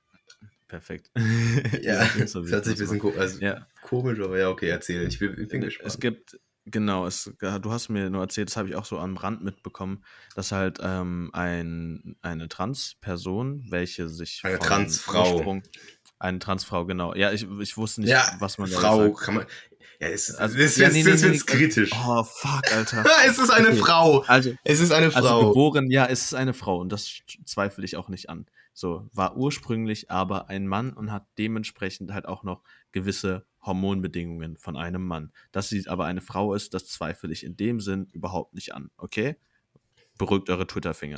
perfekt. 0.66 1.10
Ja, 1.82 2.04
das 2.18 2.32
das 2.32 2.50
hört 2.50 2.64
sich 2.64 2.74
ein 2.76 2.78
bisschen 2.78 2.98
ko 3.00 3.10
also 3.18 3.38
Ja. 3.40 3.66
komisch, 3.82 4.18
aber 4.20 4.38
ja, 4.38 4.48
okay, 4.48 4.68
erzähl. 4.68 5.06
Ich 5.06 5.18
bin, 5.18 5.38
ich 5.38 5.48
bin 5.48 5.60
gespannt. 5.60 5.88
Es 5.92 6.00
gibt, 6.00 6.40
genau, 6.64 7.06
es, 7.06 7.30
du 7.38 7.70
hast 7.70 7.88
mir 7.90 8.08
nur 8.08 8.22
erzählt, 8.22 8.48
das 8.48 8.56
habe 8.56 8.68
ich 8.68 8.76
auch 8.76 8.84
so 8.86 8.98
am 8.98 9.16
Rand 9.18 9.42
mitbekommen, 9.44 10.04
dass 10.36 10.52
halt 10.52 10.78
ähm, 10.82 11.28
ein, 11.34 12.16
eine 12.22 12.48
Transperson, 12.48 13.66
welche 13.68 14.08
sich. 14.08 14.40
Eine 14.42 14.58
Transfrau. 14.58 15.60
Eine 16.20 16.38
Transfrau, 16.38 16.84
genau. 16.86 17.14
Ja, 17.14 17.32
ich, 17.32 17.46
ich 17.60 17.76
wusste 17.76 18.02
nicht, 18.02 18.10
ja, 18.10 18.24
was 18.38 18.58
man 18.58 18.70
da 18.70 18.78
Frau, 18.78 19.08
sagt. 19.08 19.20
kann 19.20 19.34
man. 19.34 19.46
Ja, 19.98 20.08
es, 20.08 20.34
Also, 20.34 20.56
das 20.56 20.76
ja, 20.76 20.88
nee, 20.90 21.02
das 21.02 21.22
nee, 21.22 21.30
nee, 21.30 21.38
kritisch. 21.38 21.90
Oh, 21.94 22.22
fuck, 22.24 22.72
Alter. 22.72 23.04
es 23.26 23.38
ist 23.38 23.50
eine 23.50 23.68
Okay. 23.68 23.76
Frau. 23.78 24.20
Also, 24.26 24.52
Es 24.62 24.80
ist 24.80 24.92
eine 24.92 25.06
also 25.14 25.28
Frau. 25.28 25.48
geboren, 25.48 25.90
ja, 25.90 26.06
es 26.06 26.24
ist 26.26 26.34
eine 26.34 26.52
Frau 26.54 26.78
und 26.78 26.90
das 26.92 27.20
zweifle 27.44 27.84
ich 27.84 27.96
auch 27.96 28.08
nicht 28.08 28.30
an. 28.30 28.46
So, 28.72 29.08
war 29.12 29.36
ursprünglich 29.36 30.10
aber 30.10 30.48
ein 30.48 30.66
Mann 30.66 30.92
und 30.92 31.10
hat 31.10 31.26
dementsprechend 31.38 32.12
halt 32.12 32.26
auch 32.26 32.44
noch 32.44 32.62
gewisse 32.92 33.44
Hormonbedingungen 33.62 34.56
von 34.56 34.76
einem 34.76 35.06
Mann. 35.06 35.32
Dass 35.52 35.68
sie 35.68 35.86
aber 35.88 36.04
eine 36.06 36.20
Frau 36.20 36.54
ist, 36.54 36.72
das 36.72 36.86
zweifle 36.86 37.32
ich 37.32 37.44
in 37.44 37.56
dem 37.56 37.80
Sinn 37.80 38.06
überhaupt 38.12 38.54
nicht 38.54 38.74
an, 38.74 38.90
okay? 38.96 39.36
Beruhigt 40.18 40.48
eure 40.50 40.66
Twitter-Finger. 40.66 41.16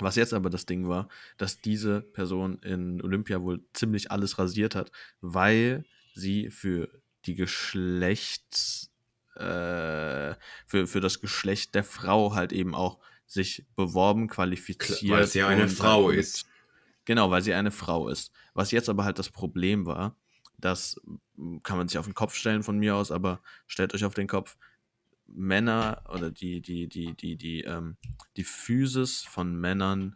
Was 0.00 0.16
jetzt 0.16 0.34
aber 0.34 0.50
das 0.50 0.66
Ding 0.66 0.88
war, 0.88 1.08
dass 1.36 1.60
diese 1.60 2.00
Person 2.00 2.58
in 2.60 3.00
Olympia 3.02 3.40
wohl 3.42 3.64
ziemlich 3.72 4.10
alles 4.10 4.38
rasiert 4.38 4.74
hat, 4.74 4.90
weil 5.20 5.84
sie 6.14 6.50
für 6.50 6.88
die 7.26 7.34
Geschlechts, 7.34 8.90
äh, 9.36 10.34
für, 10.66 10.86
für 10.86 11.00
das 11.00 11.20
Geschlecht 11.20 11.74
der 11.74 11.84
Frau 11.84 12.34
halt 12.34 12.52
eben 12.52 12.74
auch 12.74 12.98
sich 13.26 13.64
beworben, 13.76 14.28
qualifiziert. 14.28 15.10
Weil 15.10 15.26
sie 15.26 15.42
eine 15.42 15.68
Frau 15.68 16.06
halt 16.06 16.16
mit- 16.16 16.24
ist. 16.24 16.46
Genau, 17.04 17.30
weil 17.30 17.42
sie 17.42 17.54
eine 17.54 17.70
Frau 17.70 18.08
ist. 18.08 18.32
Was 18.54 18.70
jetzt 18.70 18.88
aber 18.88 19.04
halt 19.04 19.18
das 19.18 19.30
Problem 19.30 19.86
war, 19.86 20.16
das 20.58 21.00
kann 21.62 21.76
man 21.76 21.88
sich 21.88 21.98
auf 21.98 22.06
den 22.06 22.14
Kopf 22.14 22.34
stellen 22.34 22.62
von 22.62 22.78
mir 22.78 22.96
aus, 22.96 23.10
aber 23.10 23.40
stellt 23.66 23.92
euch 23.94 24.04
auf 24.04 24.14
den 24.14 24.28
Kopf, 24.28 24.56
Männer 25.26 26.02
oder 26.12 26.30
die, 26.30 26.60
die, 26.60 26.88
die, 26.88 27.14
die, 27.14 27.36
die, 27.36 27.60
ähm, 27.62 27.96
die 28.36 28.44
Physis 28.44 29.22
von 29.22 29.54
Männern 29.56 30.14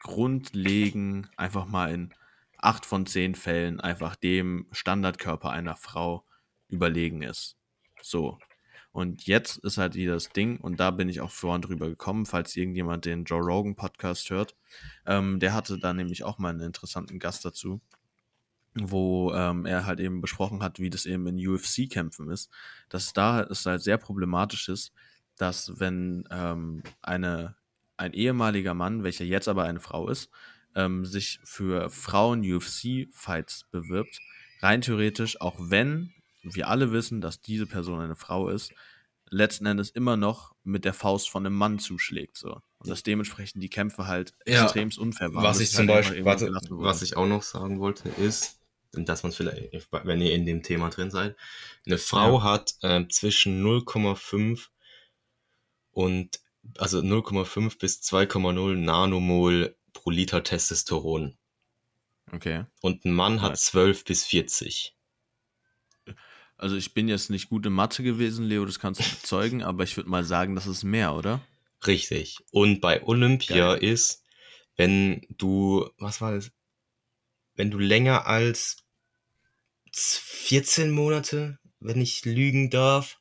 grundlegen 0.00 1.28
einfach 1.36 1.66
mal 1.66 1.92
in 1.92 2.14
acht 2.58 2.86
von 2.86 3.06
zehn 3.06 3.34
Fällen 3.34 3.80
einfach 3.80 4.16
dem 4.16 4.66
Standardkörper 4.70 5.50
einer 5.50 5.76
Frau 5.76 6.24
überlegen 6.68 7.22
ist. 7.22 7.56
So. 8.02 8.38
Und 8.92 9.26
jetzt 9.26 9.58
ist 9.58 9.78
halt 9.78 9.94
wieder 9.94 10.14
das 10.14 10.30
Ding, 10.30 10.58
und 10.58 10.80
da 10.80 10.90
bin 10.90 11.08
ich 11.08 11.20
auch 11.20 11.30
vorhin 11.30 11.62
drüber 11.62 11.88
gekommen, 11.88 12.26
falls 12.26 12.56
irgendjemand 12.56 13.04
den 13.04 13.24
Joe 13.24 13.40
Rogan 13.40 13.76
Podcast 13.76 14.30
hört. 14.30 14.56
Ähm, 15.06 15.38
der 15.38 15.54
hatte 15.54 15.78
da 15.78 15.92
nämlich 15.94 16.24
auch 16.24 16.38
mal 16.38 16.48
einen 16.48 16.60
interessanten 16.60 17.20
Gast 17.20 17.44
dazu, 17.44 17.80
wo 18.74 19.32
ähm, 19.34 19.66
er 19.66 19.86
halt 19.86 20.00
eben 20.00 20.20
besprochen 20.20 20.62
hat, 20.62 20.78
wie 20.78 20.90
das 20.90 21.06
eben 21.06 21.26
in 21.26 21.46
UFC-Kämpfen 21.46 22.30
ist. 22.30 22.50
Dass 22.88 23.12
da 23.12 23.42
es 23.42 23.66
halt 23.66 23.82
sehr 23.82 23.98
problematisch 23.98 24.68
ist, 24.68 24.92
dass 25.36 25.80
wenn 25.80 26.24
ähm, 26.30 26.82
eine, 27.02 27.56
ein 27.96 28.12
ehemaliger 28.12 28.74
Mann, 28.74 29.02
welcher 29.02 29.24
jetzt 29.24 29.48
aber 29.48 29.64
eine 29.64 29.80
Frau 29.80 30.08
ist, 30.08 30.30
ähm, 30.74 31.04
sich 31.04 31.40
für 31.44 31.90
Frauen-UFC-Fights 31.90 33.66
bewirbt, 33.70 34.20
rein 34.60 34.82
theoretisch, 34.82 35.40
auch 35.40 35.56
wenn 35.58 36.12
wir 36.42 36.68
alle 36.68 36.92
wissen, 36.92 37.20
dass 37.20 37.40
diese 37.40 37.66
Person 37.66 38.00
eine 38.00 38.16
Frau 38.16 38.48
ist, 38.48 38.72
letzten 39.30 39.66
Endes 39.66 39.90
immer 39.90 40.16
noch 40.16 40.54
mit 40.64 40.84
der 40.84 40.94
Faust 40.94 41.30
von 41.30 41.44
einem 41.46 41.56
Mann 41.56 41.78
zuschlägt. 41.78 42.36
So. 42.36 42.60
Und 42.78 42.88
dass 42.88 43.02
dementsprechend 43.02 43.62
die 43.62 43.68
Kämpfe 43.68 44.06
halt 44.06 44.34
Ja. 44.46 44.64
extremst 44.64 44.98
unfair 44.98 45.32
waren. 45.34 45.44
Was 45.44 45.60
ich 45.60 45.70
zum 45.70 45.88
halt 45.88 46.06
Beispiel, 46.06 46.24
warte, 46.24 46.50
was 46.52 47.02
ich 47.02 47.16
auch 47.16 47.26
noch 47.26 47.42
sagen 47.42 47.78
wollte, 47.80 48.08
ist, 48.08 48.59
dass 48.92 49.22
man 49.22 49.32
vielleicht, 49.32 49.88
wenn 49.92 50.20
ihr 50.20 50.34
in 50.34 50.46
dem 50.46 50.62
Thema 50.62 50.90
drin 50.90 51.10
seid, 51.10 51.36
eine 51.86 51.98
Frau 51.98 52.38
Ja. 52.38 52.42
hat 52.42 52.74
ähm, 52.82 53.08
zwischen 53.10 53.64
0,5 53.64 54.68
und 55.92 56.40
also 56.78 56.98
0,5 56.98 57.78
bis 57.78 58.00
2,0 58.02 58.74
Nanomol 58.76 59.76
pro 59.92 60.10
Liter 60.10 60.42
Testosteron. 60.42 61.36
Okay. 62.32 62.64
Und 62.80 63.04
ein 63.04 63.12
Mann 63.12 63.42
hat 63.42 63.52
Nice. 63.52 63.64
12 63.66 64.04
bis 64.04 64.24
40. 64.24 64.94
Also 66.56 66.76
ich 66.76 66.92
bin 66.92 67.08
jetzt 67.08 67.30
nicht 67.30 67.48
gut 67.48 67.64
in 67.66 67.72
Mathe 67.72 68.02
gewesen, 68.02 68.44
Leo, 68.44 68.64
das 68.66 68.78
kannst 68.78 69.00
du 69.00 69.04
bezeugen, 69.04 69.62
aber 69.62 69.82
ich 69.84 69.96
würde 69.96 70.10
mal 70.10 70.24
sagen, 70.24 70.54
das 70.54 70.66
ist 70.66 70.84
mehr, 70.84 71.14
oder? 71.14 71.40
Richtig. 71.86 72.36
Und 72.50 72.80
bei 72.82 73.02
Olympia 73.02 73.74
Geil. 73.76 73.82
ist, 73.82 74.22
wenn 74.76 75.22
du, 75.30 75.88
was 75.98 76.20
war 76.20 76.32
das? 76.34 76.50
Wenn 77.54 77.70
du 77.70 77.78
länger 77.78 78.26
als 78.26 78.84
14 79.92 80.90
Monate, 80.90 81.58
wenn 81.80 82.00
ich 82.00 82.24
lügen 82.24 82.70
darf, 82.70 83.18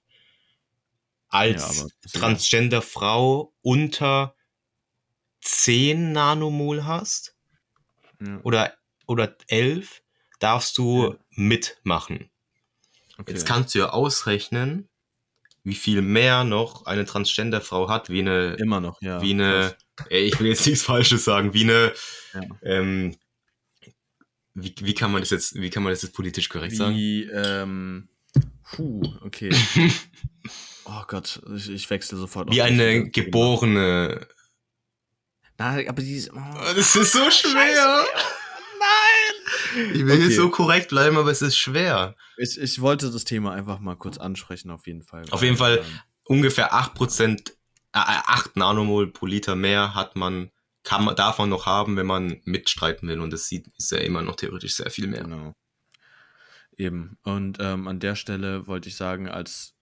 als 1.30 1.86
Ja, 2.04 2.12
transgender 2.20 2.82
Frau 2.82 3.54
unter 3.62 4.36
10 5.42 6.12
Nanomol 6.12 6.86
hast 6.86 7.36
Ja. 8.20 8.40
oder, 8.44 8.74
oder 9.08 9.36
11, 9.48 10.02
darfst 10.40 10.78
du 10.78 11.12
Ja. 11.12 11.18
mitmachen. 11.32 12.30
Okay. 13.18 13.32
Jetzt 13.34 13.46
kannst 13.46 13.76
du 13.76 13.80
ja 13.80 13.90
ausrechnen, 13.90 14.90
wie 15.64 15.76
viel 15.76 16.02
mehr 16.02 16.44
noch 16.46 16.86
eine 16.86 17.06
transgender 17.06 17.62
Frau 17.62 17.90
hat, 17.90 18.10
wie 18.10 18.22
eine 18.22 18.56
Immer 18.56 18.80
noch, 18.80 19.02
ja. 19.02 19.22
wie 19.22 19.32
eine, 19.32 19.76
ey, 20.10 20.24
ich 20.24 20.40
will 20.40 20.48
jetzt 20.48 20.66
nichts 20.66 20.84
Falsches 20.84 21.26
sagen, 21.26 21.54
wie 21.54 21.64
eine, 21.64 21.94
ähm, 22.64 23.16
wie, 24.64 24.74
wie 24.82 24.94
kann 24.94 25.12
man 25.12 25.22
das 25.22 25.30
jetzt, 25.30 25.56
wie 25.56 25.70
kann 25.70 25.84
man 25.84 25.92
das 25.92 26.02
jetzt 26.02 26.14
politisch 26.14 26.50
korrekt 26.50 26.76
sagen? 26.76 26.96
Wie, 26.96 27.24
ähm, 27.24 28.08
puh, 28.72 29.02
okay. 29.22 29.50
oh 30.86 31.04
Gott, 31.08 31.42
ich, 31.56 31.70
ich 31.70 31.90
wechsle 31.90 32.18
sofort. 32.18 32.52
Wie 32.52 32.62
eine 32.62 33.10
geborene. 33.10 34.28
Nein, 35.58 35.90
aber 35.90 36.02
die 36.02 36.16
ist, 36.16 36.32
oh, 36.34 36.74
Das 36.76 36.96
ist 36.96 37.12
so 37.12 37.30
schwer. 37.32 38.06
Nein! 38.80 39.90
Ich 39.94 40.06
will 40.06 40.12
Okay. 40.14 40.28
hier 40.28 40.36
so 40.36 40.50
korrekt 40.50 40.90
bleiben, 40.90 41.18
aber 41.18 41.32
es 41.32 41.42
ist 41.42 41.58
schwer. 41.58 42.16
Ich, 42.38 42.58
ich 42.58 42.80
wollte 42.82 43.12
das 43.12 43.26
Thema 43.26 43.52
einfach 43.52 43.80
mal 43.80 43.96
kurz 43.96 44.18
ansprechen, 44.18 44.72
auf 44.72 44.88
jeden 44.88 45.04
Fall. 45.04 45.26
Auf 45.32 45.44
jeden 45.44 45.58
Fall. 45.58 45.80
ähm, 45.80 46.00
Ungefähr 46.26 46.74
8%, 46.74 47.50
äh, 47.50 47.54
8 47.94 48.56
Nanomol 48.56 49.12
pro 49.12 49.26
Liter 49.26 49.56
mehr 49.56 49.96
hat 49.96 50.16
man, 50.16 50.52
kann 50.90 51.06
man, 51.06 51.16
darf 51.16 51.38
man 51.38 51.50
noch 51.50 51.68
haben, 51.68 51.98
wenn 51.98 52.08
man 52.08 52.42
mitstreiten 52.46 53.08
will. 53.08 53.20
Und 53.20 53.32
das 53.32 53.48
sieht, 53.48 53.68
ist 53.78 53.92
ja 53.92 54.00
immer 54.00 54.24
noch 54.24 54.38
theoretisch 54.38 54.74
sehr 54.74 54.90
viel 54.90 55.06
mehr. 55.06 55.22
Genau. 55.22 55.54
Eben. 56.78 57.20
Und 57.22 57.60
ähm, 57.62 57.88
an 57.88 58.00
der 58.00 58.16
Stelle 58.16 58.66
wollte 58.66 58.90
ich 58.90 58.96
sagen, 58.96 59.30
als 59.30 59.76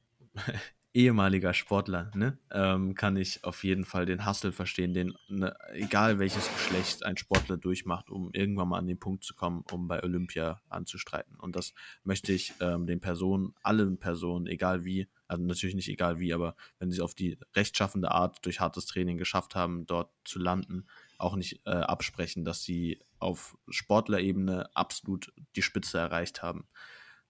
ehemaliger 0.93 1.53
Sportler, 1.53 2.11
ne, 2.15 2.37
ähm, 2.51 2.95
kann 2.95 3.17
ich 3.17 3.43
auf 3.43 3.63
jeden 3.63 3.85
Fall 3.85 4.05
den 4.05 4.25
Hustle 4.25 4.51
verstehen, 4.51 4.93
den, 4.93 5.13
ne, 5.27 5.55
egal 5.73 6.19
welches 6.19 6.51
Geschlecht 6.51 7.05
ein 7.05 7.17
Sportler 7.17 7.57
durchmacht, 7.57 8.09
um 8.09 8.31
irgendwann 8.33 8.69
mal 8.69 8.79
an 8.79 8.87
den 8.87 8.99
Punkt 8.99 9.23
zu 9.23 9.35
kommen, 9.35 9.63
um 9.71 9.87
bei 9.87 10.01
Olympia 10.03 10.61
anzustreiten. 10.69 11.35
Und 11.39 11.55
das 11.55 11.73
möchte 12.03 12.33
ich 12.33 12.53
ähm, 12.59 12.87
den 12.87 12.99
Personen, 12.99 13.53
allen 13.61 13.99
Personen, 13.99 14.47
egal 14.47 14.85
wie, 14.85 15.07
also 15.27 15.43
natürlich 15.43 15.75
nicht 15.75 15.89
egal 15.89 16.19
wie, 16.19 16.33
aber 16.33 16.55
wenn 16.79 16.91
sie 16.91 17.01
auf 17.01 17.13
die 17.13 17.37
rechtschaffende 17.55 18.11
Art 18.11 18.45
durch 18.45 18.59
hartes 18.59 18.85
Training 18.85 19.17
geschafft 19.17 19.55
haben, 19.55 19.85
dort 19.85 20.09
zu 20.23 20.39
landen, 20.39 20.87
auch 21.17 21.35
nicht 21.35 21.61
äh, 21.65 21.71
absprechen, 21.71 22.43
dass 22.43 22.63
sie 22.63 22.99
auf 23.19 23.57
Sportlerebene 23.69 24.75
absolut 24.75 25.33
die 25.55 25.61
Spitze 25.61 25.97
erreicht 25.97 26.41
haben. 26.41 26.67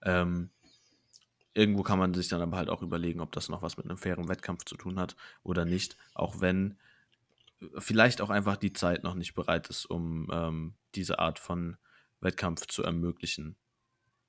Ähm, 0.02 0.50
irgendwo 1.54 1.82
kann 1.82 1.98
man 1.98 2.14
sich 2.14 2.28
dann 2.28 2.42
aber 2.42 2.56
halt 2.56 2.68
auch 2.68 2.82
überlegen, 2.82 3.20
ob 3.20 3.32
das 3.32 3.48
noch 3.48 3.62
was 3.62 3.76
mit 3.76 3.86
einem 3.86 3.98
fairen 3.98 4.28
Wettkampf 4.28 4.64
zu 4.64 4.76
tun 4.76 4.98
hat 4.98 5.16
oder 5.42 5.64
nicht, 5.64 5.96
auch 6.14 6.40
wenn 6.40 6.78
äh, 7.60 7.66
vielleicht 7.78 8.20
auch 8.20 8.30
einfach 8.30 8.56
die 8.56 8.72
Zeit 8.72 9.02
noch 9.04 9.14
nicht 9.14 9.34
bereit 9.34 9.68
ist, 9.68 9.86
um 9.86 10.28
ähm, 10.32 10.74
diese 10.94 11.18
Art 11.18 11.38
von 11.38 11.76
Wettkampf 12.20 12.66
zu 12.66 12.82
ermöglichen. 12.82 13.56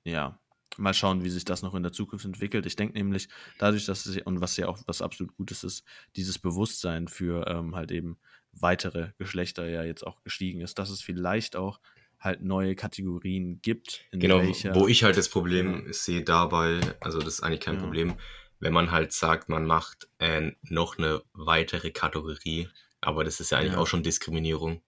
Ja, 0.04 0.40
mal 0.76 0.94
schauen, 0.94 1.24
wie 1.24 1.30
sich 1.30 1.44
das 1.44 1.62
noch 1.62 1.74
in 1.74 1.82
der 1.82 1.92
Zukunft 1.92 2.24
entwickelt. 2.24 2.66
Ich 2.66 2.76
denke 2.76 2.94
nämlich, 2.94 3.28
dadurch, 3.58 3.84
dass 3.86 4.06
es, 4.06 4.18
und 4.22 4.40
was 4.40 4.56
ja 4.56 4.68
auch 4.68 4.78
was 4.86 5.02
absolut 5.02 5.36
Gutes 5.36 5.64
ist, 5.64 5.84
dieses 6.16 6.38
Bewusstsein 6.38 7.08
für 7.08 7.46
ähm, 7.48 7.74
halt 7.74 7.90
eben 7.90 8.18
weitere 8.52 9.12
Geschlechter 9.18 9.68
ja 9.68 9.82
jetzt 9.82 10.06
auch 10.06 10.22
gestiegen 10.22 10.60
ist, 10.60 10.78
dass 10.78 10.90
es 10.90 11.02
vielleicht 11.02 11.56
auch 11.56 11.80
halt 12.20 12.42
neue 12.42 12.74
Kategorien 12.74 13.60
gibt, 13.62 14.04
in 14.12 14.20
Genau, 14.20 14.42
wo 14.74 14.86
ich 14.86 15.02
halt 15.02 15.16
das 15.16 15.28
Problem 15.28 15.92
sehe 15.92 16.22
dabei, 16.22 16.80
also 17.00 17.18
das 17.18 17.34
ist 17.34 17.42
eigentlich 17.42 17.60
kein 17.60 17.76
Ja. 17.76 17.80
Problem, 17.80 18.14
wenn 18.60 18.72
man 18.72 18.90
halt 18.90 19.12
sagt, 19.12 19.48
man 19.48 19.64
macht 19.64 20.08
äh, 20.18 20.52
noch 20.62 20.98
eine 20.98 21.22
weitere 21.32 21.90
Kategorie, 21.90 22.68
aber 23.00 23.24
das 23.24 23.40
ist 23.40 23.50
ja 23.50 23.58
eigentlich 23.58 23.72
Ja. 23.72 23.78
auch 23.78 23.86
schon 23.86 24.02
Diskriminierung. 24.02 24.82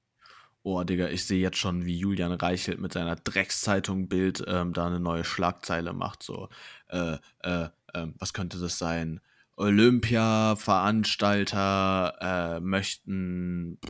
Oh, 0.65 0.85
Digga, 0.85 1.09
ich 1.09 1.25
sehe 1.25 1.41
jetzt 1.41 1.59
schon, 1.59 1.85
wie 1.87 1.99
Julian 1.99 2.31
Reichelt 2.33 2.79
mit 2.79 2.93
seiner 2.93 3.17
Dreckszeitung 3.17 4.09
Bild 4.09 4.45
ähm, 4.47 4.73
da 4.73 4.87
eine 4.87 5.01
neue 5.01 5.25
Schlagzeile 5.25 5.93
macht. 5.93 6.23
So, 6.23 6.49
äh, 6.89 7.17
äh, 7.41 7.69
ähm, 7.95 8.15
was 8.19 8.33
könnte 8.33 8.61
das 8.61 8.79
sein? 8.79 9.21
Olympia-Veranstalter 9.57 12.15
äh, 12.21 12.61
möchten. 12.61 13.81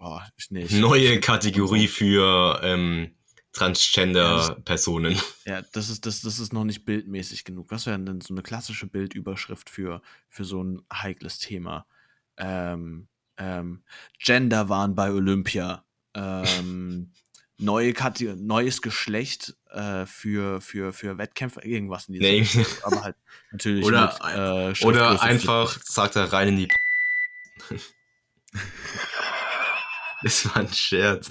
Oh, 0.00 0.20
nee, 0.50 0.66
Neue 0.70 1.20
Kategorie 1.20 1.88
für 1.88 2.60
ähm, 2.62 3.14
Transgender-Personen. 3.52 5.18
Ja, 5.44 5.62
das 5.72 5.88
ist, 5.90 6.06
das, 6.06 6.20
das 6.20 6.38
ist 6.38 6.52
noch 6.52 6.64
nicht 6.64 6.84
bildmäßig 6.84 7.44
genug. 7.44 7.70
Was 7.70 7.86
wäre 7.86 7.98
denn 7.98 8.20
so 8.20 8.32
eine 8.34 8.42
klassische 8.42 8.86
Bildüberschrift 8.86 9.68
für, 9.70 10.02
für 10.28 10.44
so 10.44 10.62
ein 10.62 10.82
heikles 10.92 11.38
Thema? 11.38 11.86
Ähm, 12.36 13.08
ähm, 13.38 13.82
Genderwahn 14.24 14.94
bei 14.94 15.10
Olympia. 15.10 15.84
Ähm, 16.14 17.10
neue 17.58 17.92
Kate 17.92 18.36
neues 18.36 18.82
Geschlecht 18.82 19.56
äh, 19.70 20.06
für, 20.06 20.60
für, 20.60 20.92
für 20.92 21.18
Wettkämpfe, 21.18 21.60
irgendwas 21.62 22.06
in 22.06 22.14
dieser 22.14 22.26
Nee. 22.26 22.38
Richtung. 22.40 22.66
Aber 22.82 23.02
halt 23.02 23.16
natürlich 23.50 23.84
Oder- 23.84 24.16
mit, 24.22 24.80
äh, 24.80 24.86
Oder 24.86 25.20
einfach 25.22 25.76
sagt 25.82 26.14
er 26.16 26.32
rein 26.32 26.48
in 26.48 26.56
die. 26.56 26.68
das 30.22 30.46
war 30.46 30.56
ein 30.56 30.72
Scherz. 30.72 31.30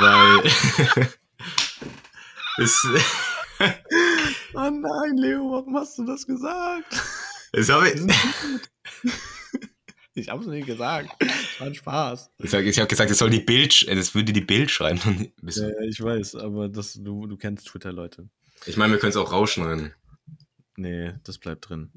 Weil. 0.00 0.42
das, 2.56 2.86
Oh 4.54 4.70
nein, 4.70 5.16
Leo, 5.16 5.50
warum 5.50 5.76
hast 5.76 5.98
du 5.98 6.04
das 6.04 6.26
gesagt? 6.26 7.00
das 7.52 7.68
habe 7.68 7.90
ich. 7.90 8.00
Ich 10.14 10.28
hab's 10.28 10.46
nicht 10.46 10.66
gesagt. 10.66 11.08
Das 11.20 11.60
war 11.60 11.66
ein 11.68 11.74
Spaß. 11.74 12.30
Ich 12.38 12.52
habe 12.52 12.70
hab 12.70 12.88
gesagt, 12.88 13.10
das 13.10 13.18
soll 13.18 13.30
die 13.30 13.40
Bild, 13.40 13.88
das 13.88 14.14
würde 14.14 14.32
die 14.32 14.42
Bild 14.42 14.70
schreiben. 14.70 15.32
Ja, 15.42 15.70
ich 15.80 16.02
weiß, 16.02 16.34
aber 16.36 16.68
das, 16.68 16.94
du, 16.94 17.26
du 17.26 17.36
kennst 17.36 17.66
Twitter-Leute. 17.68 18.28
Ich 18.66 18.76
meine, 18.76 18.92
wir 18.92 19.00
können 19.00 19.10
es 19.10 19.16
auch 19.16 19.32
rausschneiden. 19.32 19.94
Nee, 20.76 21.14
das 21.24 21.38
bleibt 21.38 21.68
drin. 21.68 21.92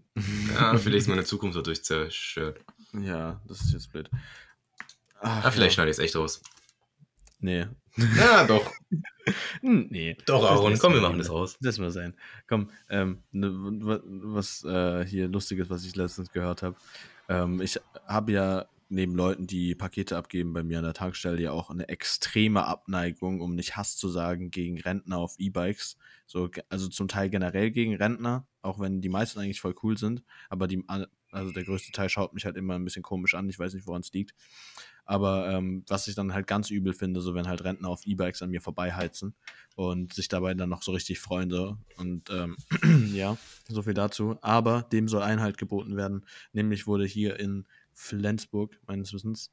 Ja, 0.53 0.77
vielleicht 0.77 0.97
ist 0.99 1.07
meine 1.07 1.25
Zukunft 1.25 1.57
dadurch 1.57 1.83
zerstört. 1.83 2.61
Ja, 2.93 3.41
das 3.47 3.61
ist 3.61 3.73
jetzt 3.73 3.91
blöd. 3.91 4.09
Ach, 5.25 5.43
Ja, 5.43 5.51
vielleicht 5.51 5.71
ja. 5.71 5.75
schneide 5.75 5.91
ich 5.91 5.97
es 5.97 6.03
echt 6.03 6.15
raus. 6.15 6.41
Nee. 7.39 7.65
Ja, 8.17 8.45
doch. 8.45 8.71
Hm, 9.61 9.87
Nee. 9.89 10.15
Doch, 10.27 10.43
Aaron, 10.43 10.77
komm, 10.77 10.93
wir 10.93 11.01
machen 11.01 11.17
das 11.17 11.31
raus. 11.31 11.57
Lass 11.59 11.79
mal 11.79 11.89
sein. 11.89 12.13
Komm, 12.47 12.69
ähm, 12.89 13.23
ne, 13.31 13.51
was 13.51 14.63
äh, 14.63 15.03
hier 15.03 15.27
lustiges, 15.27 15.67
was 15.71 15.83
ich 15.83 15.95
letztens 15.95 16.29
gehört 16.31 16.61
habe. 16.61 16.75
Ähm, 17.27 17.59
ich 17.59 17.79
habe 18.05 18.31
ja 18.33 18.65
neben 18.89 19.15
Leuten, 19.15 19.47
die 19.47 19.73
Pakete 19.73 20.15
abgeben 20.15 20.53
bei 20.53 20.61
mir 20.61 20.77
an 20.77 20.83
der 20.83 20.93
Tankstelle, 20.93 21.41
ja 21.41 21.51
auch 21.51 21.71
eine 21.71 21.89
extreme 21.89 22.65
Abneigung, 22.67 23.41
um 23.41 23.55
nicht 23.55 23.75
Hass 23.77 23.97
zu 23.97 24.09
sagen, 24.09 24.51
gegen 24.51 24.79
Rentner 24.79 25.17
auf 25.17 25.33
E-Bikes. 25.39 25.97
So, 26.27 26.49
also 26.69 26.87
zum 26.87 27.07
Teil 27.07 27.31
generell 27.31 27.71
gegen 27.71 27.95
Rentner, 27.95 28.45
auch 28.61 28.79
wenn 28.79 29.01
die 29.01 29.09
meisten 29.09 29.39
eigentlich 29.39 29.61
voll 29.61 29.73
cool 29.81 29.97
sind. 29.97 30.23
Aber 30.49 30.67
die, 30.67 30.83
also 31.31 31.51
der 31.51 31.63
größte 31.63 31.91
Teil 31.93 32.09
schaut 32.09 32.33
mich 32.35 32.45
halt 32.45 32.57
immer 32.57 32.75
ein 32.75 32.83
bisschen 32.85 33.01
komisch 33.03 33.33
an. 33.33 33.49
Ich 33.49 33.57
weiß 33.57 33.73
nicht, 33.73 33.87
woran 33.87 34.01
es 34.01 34.13
liegt. 34.13 34.35
Aber 35.05 35.49
ähm, 35.51 35.83
was 35.87 36.07
ich 36.07 36.15
dann 36.15 36.33
halt 36.33 36.47
ganz 36.47 36.69
übel 36.69 36.93
finde, 36.93 37.21
so 37.21 37.33
wenn 37.35 37.47
halt 37.47 37.63
Rentner 37.63 37.89
auf 37.89 38.05
E-Bikes 38.05 38.41
an 38.41 38.49
mir 38.49 38.61
vorbeiheizen 38.61 39.35
und 39.75 40.13
sich 40.13 40.27
dabei 40.27 40.53
dann 40.53 40.69
noch 40.69 40.81
so 40.81 40.91
richtig 40.91 41.19
freuen. 41.19 41.49
So. 41.49 41.77
Und 41.97 42.29
ähm, 42.29 42.57
ja, 43.13 43.37
so 43.67 43.81
viel 43.83 43.93
dazu. 43.93 44.37
Aber 44.41 44.83
dem 44.91 45.07
soll 45.07 45.21
Einhalt 45.21 45.57
geboten 45.57 45.95
werden. 45.95 46.25
Nämlich 46.53 46.87
wurde 46.87 47.05
hier 47.05 47.39
in 47.39 47.65
Flensburg, 47.93 48.77
meines 48.87 49.13
Wissens, 49.13 49.51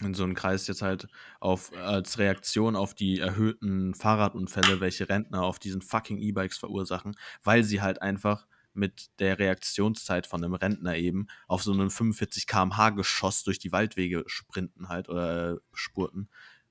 in 0.00 0.14
so 0.14 0.24
einem 0.24 0.34
Kreis 0.34 0.66
jetzt 0.66 0.82
halt 0.82 1.08
auf, 1.40 1.72
als 1.76 2.18
Reaktion 2.18 2.76
auf 2.76 2.94
die 2.94 3.18
erhöhten 3.18 3.94
Fahrradunfälle, 3.94 4.80
welche 4.80 5.08
Rentner 5.08 5.42
auf 5.42 5.58
diesen 5.58 5.82
fucking 5.82 6.18
E-Bikes 6.18 6.58
verursachen, 6.58 7.16
weil 7.42 7.64
sie 7.64 7.80
halt 7.80 8.00
einfach 8.00 8.46
mit 8.74 9.10
der 9.18 9.38
Reaktionszeit 9.38 10.26
von 10.26 10.42
einem 10.42 10.54
Rentner 10.54 10.96
eben 10.96 11.26
auf 11.46 11.62
so 11.62 11.72
einem 11.72 11.90
45 11.90 12.46
km/h 12.46 12.90
Geschoss 12.90 13.44
durch 13.44 13.58
die 13.58 13.72
Waldwege 13.72 14.24
sprinten 14.26 14.88
halt 14.88 15.08
oder 15.08 15.52
äh, 15.52 15.56
spurten, 15.72 16.28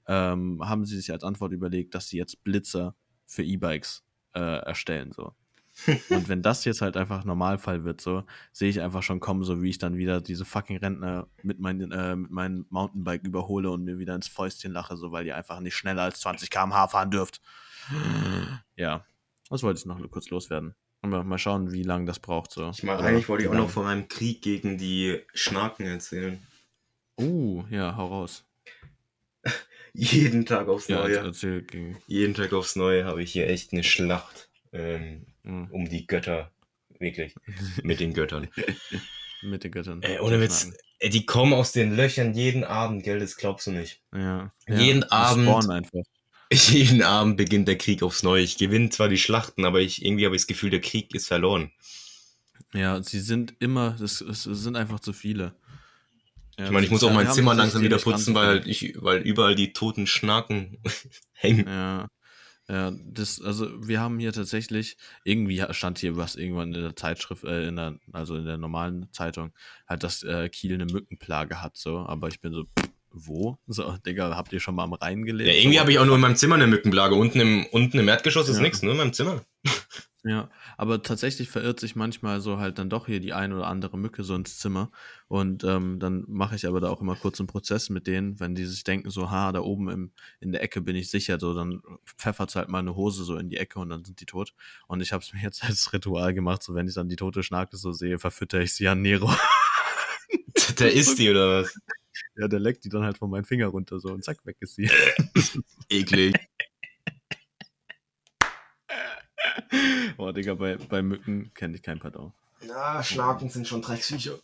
ähm, 0.08 0.62
haben 0.64 0.86
sie 0.86 0.98
sich 0.98 1.12
als 1.12 1.24
Antwort 1.24 1.52
überlegt, 1.52 1.95
dass 1.95 2.08
sie 2.08 2.18
jetzt 2.18 2.43
Blitzer 2.43 2.95
für 3.26 3.43
E-Bikes 3.43 4.04
äh, 4.34 4.39
erstellen 4.39 5.12
so. 5.12 5.34
Und 6.10 6.28
wenn 6.28 6.41
das 6.41 6.66
jetzt 6.66 6.82
halt 6.82 6.98
einfach 6.98 7.24
Normalfall 7.24 7.84
wird, 7.84 8.02
so, 8.02 8.24
sehe 8.52 8.70
ich 8.70 8.82
einfach 8.82 9.04
schon 9.04 9.20
kommen, 9.20 9.43
so 9.43 9.62
wie 9.62 9.70
ich 9.70 9.78
dann 9.78 9.95
wieder 9.95 10.22
diese 10.22 10.43
fucking 10.43 10.78
Rentner 10.78 11.28
mit, 11.43 11.60
meinen, 11.60 11.91
äh, 11.91 12.16
mit 12.16 12.32
meinem 12.32 12.66
Mountainbike 12.70 13.24
überhole 13.24 13.70
und 13.70 13.84
mir 13.84 14.00
wieder 14.00 14.16
ins 14.16 14.28
Fäustchen 14.28 14.72
lache, 14.72 14.98
so, 14.98 15.12
weil 15.12 15.28
ihr 15.28 15.36
einfach 15.36 15.60
nicht 15.60 15.76
schneller 15.76 16.04
als 16.04 16.20
20 16.22 16.50
km/h 16.50 16.88
fahren 16.88 17.12
dürft. 17.12 17.41
Ja, 18.76 19.08
das 19.50 19.64
wollte 19.64 19.80
ich 19.80 19.88
noch 19.88 20.00
kurz 20.12 20.30
loswerden. 20.30 20.76
Mal 21.04 21.38
schauen, 21.38 21.72
wie 21.72 21.84
lange 21.84 22.06
das 22.06 22.20
braucht. 22.20 22.52
So. 22.52 22.70
Ich 22.72 22.84
meine, 22.84 23.00
eigentlich 23.02 23.30
wollte 23.30 23.43
ich 23.43 23.50
auch 23.50 23.54
noch 23.54 23.70
von 23.70 23.84
meinem 23.86 24.08
Krieg 24.08 24.41
gegen 24.41 24.78
die 24.78 25.22
Schnaken 25.34 25.86
erzählen. 25.86 26.41
Uh, 27.20 27.64
ja, 27.70 27.95
hau 27.95 28.08
raus. 28.08 28.43
Jeden 29.93 30.45
Tag 30.45 30.68
aufs 30.68 30.88
Ja, 30.88 31.00
Neue. 31.00 31.18
erzähl 31.18 31.62
gegen. 31.62 31.98
Jeden 32.08 32.34
Tag 32.34 32.54
aufs 32.54 32.76
Neue 32.76 33.06
habe 33.06 33.24
ich 33.24 33.32
hier 33.32 33.48
echt 33.50 33.72
eine 33.74 33.84
Schlacht 33.84 34.50
ähm, 34.74 35.26
mh, 35.43 35.70
um 35.72 35.88
die 35.89 36.06
Götter. 36.06 36.52
Wirklich. 37.00 37.36
Mit 37.84 38.00
den 38.00 38.14
Göttern. 38.14 38.48
Mit 39.43 39.64
den 39.64 39.72
Göttern. 39.72 40.02
Ey, 40.02 40.20
ohne 40.20 40.41
Witz. 40.41 40.72
Die 41.02 41.26
kommen 41.28 41.54
aus 41.54 41.72
den 41.72 41.95
Löchern 41.95 42.34
jeden 42.34 42.64
Abend, 42.64 43.04
gell? 43.04 43.20
Das 43.20 43.38
glaubst 43.38 43.68
du 43.68 43.72
nicht. 43.72 44.02
Ja. 44.14 44.52
Jeden 44.68 45.02
die 45.02 45.12
Abend- 45.12 45.45
spawnen 45.48 45.72
einfach. 45.72 46.02
Jeden 46.52 47.02
Abend 47.02 47.38
beginnt 47.38 47.68
der 47.68 47.78
Krieg 47.78 48.04
aufs 48.04 48.24
Neue. 48.24 48.43
Ich 48.43 48.58
gewinne 48.58 48.89
zwar 48.89 49.10
die 49.10 49.18
Schlachten, 49.18 49.66
aber 49.66 49.82
ich, 49.82 50.04
irgendwie 50.06 50.26
habe 50.26 50.36
ich 50.36 50.43
das 50.43 50.48
Gefühl, 50.48 50.70
der 50.70 50.82
Krieg 50.82 51.14
ist 51.14 51.28
verloren. 51.28 51.72
Ja, 52.74 53.02
sie 53.02 53.20
sind 53.20 53.56
immer, 53.60 53.98
es, 54.02 54.22
es 54.22 54.43
sind 54.43 54.76
einfach 54.76 55.00
zu 55.00 55.14
viele. 55.14 55.56
Ja, 56.58 56.66
Ich 56.66 56.72
meine, 56.72 56.86
ich 56.86 56.91
muss 56.91 57.04
auch 57.04 57.14
mein 57.14 57.32
Zimmer 57.32 57.54
langsam 57.54 57.82
wieder 57.82 57.98
putzen, 57.98 58.34
weil, 58.34 58.68
ich, 58.68 58.95
weil 59.00 59.22
überall 59.22 59.56
die 59.56 59.74
toten 59.74 60.08
Schnaken 60.08 60.78
hängen. 61.34 61.68
Ja, 61.68 62.08
ja, 62.70 62.91
das, 63.06 63.41
also 63.41 63.88
wir 63.88 64.02
haben 64.02 64.20
hier 64.20 64.34
tatsächlich, 64.34 64.98
irgendwie 65.24 65.64
stand 65.72 66.00
hier 66.00 66.18
was 66.18 66.36
irgendwann 66.36 66.74
in 66.74 66.82
der 66.82 66.95
Zeitschrift, 66.95 67.45
äh, 67.45 67.68
in 67.68 67.78
der, 67.78 67.98
also 68.12 68.36
in 68.36 68.45
der 68.45 68.58
normalen 68.58 69.08
Zeitung, 69.14 69.54
halt, 69.88 70.04
dass 70.04 70.24
äh, 70.24 70.50
Kiel 70.50 70.74
eine 70.74 70.86
Mückenplage 70.86 71.62
hat, 71.62 71.78
so, 71.78 72.00
aber 72.00 72.28
ich 72.28 72.41
bin 72.41 72.54
so, 72.54 72.66
pff, 72.66 72.89
wo? 73.26 73.57
So, 73.68 73.97
Digga, 74.05 74.36
habt 74.36 74.53
ihr 74.53 74.59
schon 74.59 74.76
mal 74.76 74.84
am 74.84 74.93
Rhein 74.93 75.24
gelebt? 75.26 75.49
Ja, 75.49 75.55
irgendwie 75.55 75.76
so, 75.78 75.82
habe 75.82 75.91
ich 75.91 75.99
auch 75.99 76.05
nur 76.05 76.15
in 76.15 76.22
meinem 76.22 76.36
Zimmer 76.36 76.55
eine 76.55 76.68
Mückenplage. 76.68 77.15
Unten 77.15 77.39
im, 77.39 77.65
unten 77.72 77.97
im 77.97 78.07
Erdgeschoss 78.07 78.49
ist 78.49 78.57
Ja. 78.57 78.63
nichts, 78.63 78.82
nur 78.82 78.91
in 78.91 78.97
meinem 78.97 79.13
Zimmer. 79.13 79.43
Ja, 80.24 80.49
aber 80.76 81.03
tatsächlich 81.03 81.47
verirrt 81.49 81.80
sich 81.80 81.95
manchmal 81.95 82.41
so 82.41 82.57
halt 82.57 82.80
dann 82.80 82.89
doch 82.89 83.05
hier 83.05 83.22
die 83.22 83.32
ein 83.32 83.53
oder 83.53 83.68
andere 83.68 83.97
Mücke 83.97 84.24
so 84.26 84.36
ins 84.36 84.59
Zimmer. 84.59 84.91
Und 85.30 85.63
ähm, 85.63 85.99
dann 85.99 86.26
mache 86.28 86.55
ich 86.55 86.68
aber 86.68 86.82
da 86.82 86.89
auch 86.89 86.99
immer 87.01 87.15
kurz 87.15 87.39
einen 87.39 87.47
Prozess 87.47 87.89
mit 87.89 88.07
denen, 88.07 88.38
wenn 88.39 88.53
die 88.53 88.65
sich 88.65 88.84
denken, 88.84 89.09
so, 89.09 89.32
ha, 89.32 89.53
da 89.53 89.61
oben 89.61 89.89
im, 89.89 90.11
in 90.41 90.51
der 90.51 90.61
Ecke 90.63 90.82
bin 90.82 90.97
ich 90.97 91.09
sicher, 91.09 91.39
so, 91.39 91.53
dann 91.53 91.82
pfeffert 92.05 92.53
halt 92.55 92.68
mal 92.68 92.80
eine 92.80 92.95
Hose 92.95 93.24
so 93.24 93.38
in 93.38 93.47
die 93.47 93.55
Ecke 93.57 93.80
und 93.80 93.89
dann 93.89 94.03
sind 94.03 94.20
die 94.20 94.26
tot. 94.26 94.53
Und 94.88 94.99
ich 95.01 95.13
habe 95.13 95.24
es 95.24 95.32
mir 95.34 95.41
jetzt 95.41 95.63
als 95.63 95.93
Ritual 95.93 96.34
gemacht, 96.34 96.61
so 96.61 96.76
wenn 96.76 96.88
ich 96.88 96.95
dann 96.95 97.07
die 97.07 97.15
tote 97.15 97.41
Schnake 97.43 97.78
so 97.78 97.93
sehe, 97.93 98.20
verfütter 98.20 98.59
ich 98.59 98.74
sie 98.74 98.88
an 98.89 99.01
Nero. 99.01 99.32
Der 100.80 100.91
ist 100.93 101.18
die 101.20 101.30
oder 101.30 101.61
was? 101.61 101.80
Ja, 102.36 102.47
der 102.47 102.59
leckt 102.59 102.84
die 102.86 102.89
dann 102.89 103.03
halt 103.03 103.18
von 103.18 103.30
meinem 103.30 103.45
Finger 103.45 103.68
runter 103.68 103.99
so 103.99 104.09
und 104.09 104.24
zack, 104.24 104.45
weg 104.45 104.57
ist 104.59 104.76
sie. 104.76 104.89
Eklig. 105.89 106.36
Boah, 110.18 110.34
Digga, 110.34 110.55
bei, 110.55 110.78
bei 110.78 111.01
Mücken 111.01 111.53
kenne 111.53 111.76
ich 111.76 111.82
kein 111.84 111.99
Pardon. 111.99 112.34
Na, 112.65 113.03
Schnaken 113.03 113.49
sind 113.49 113.68
schon 113.68 113.82
Drecksviecher. 113.82 114.39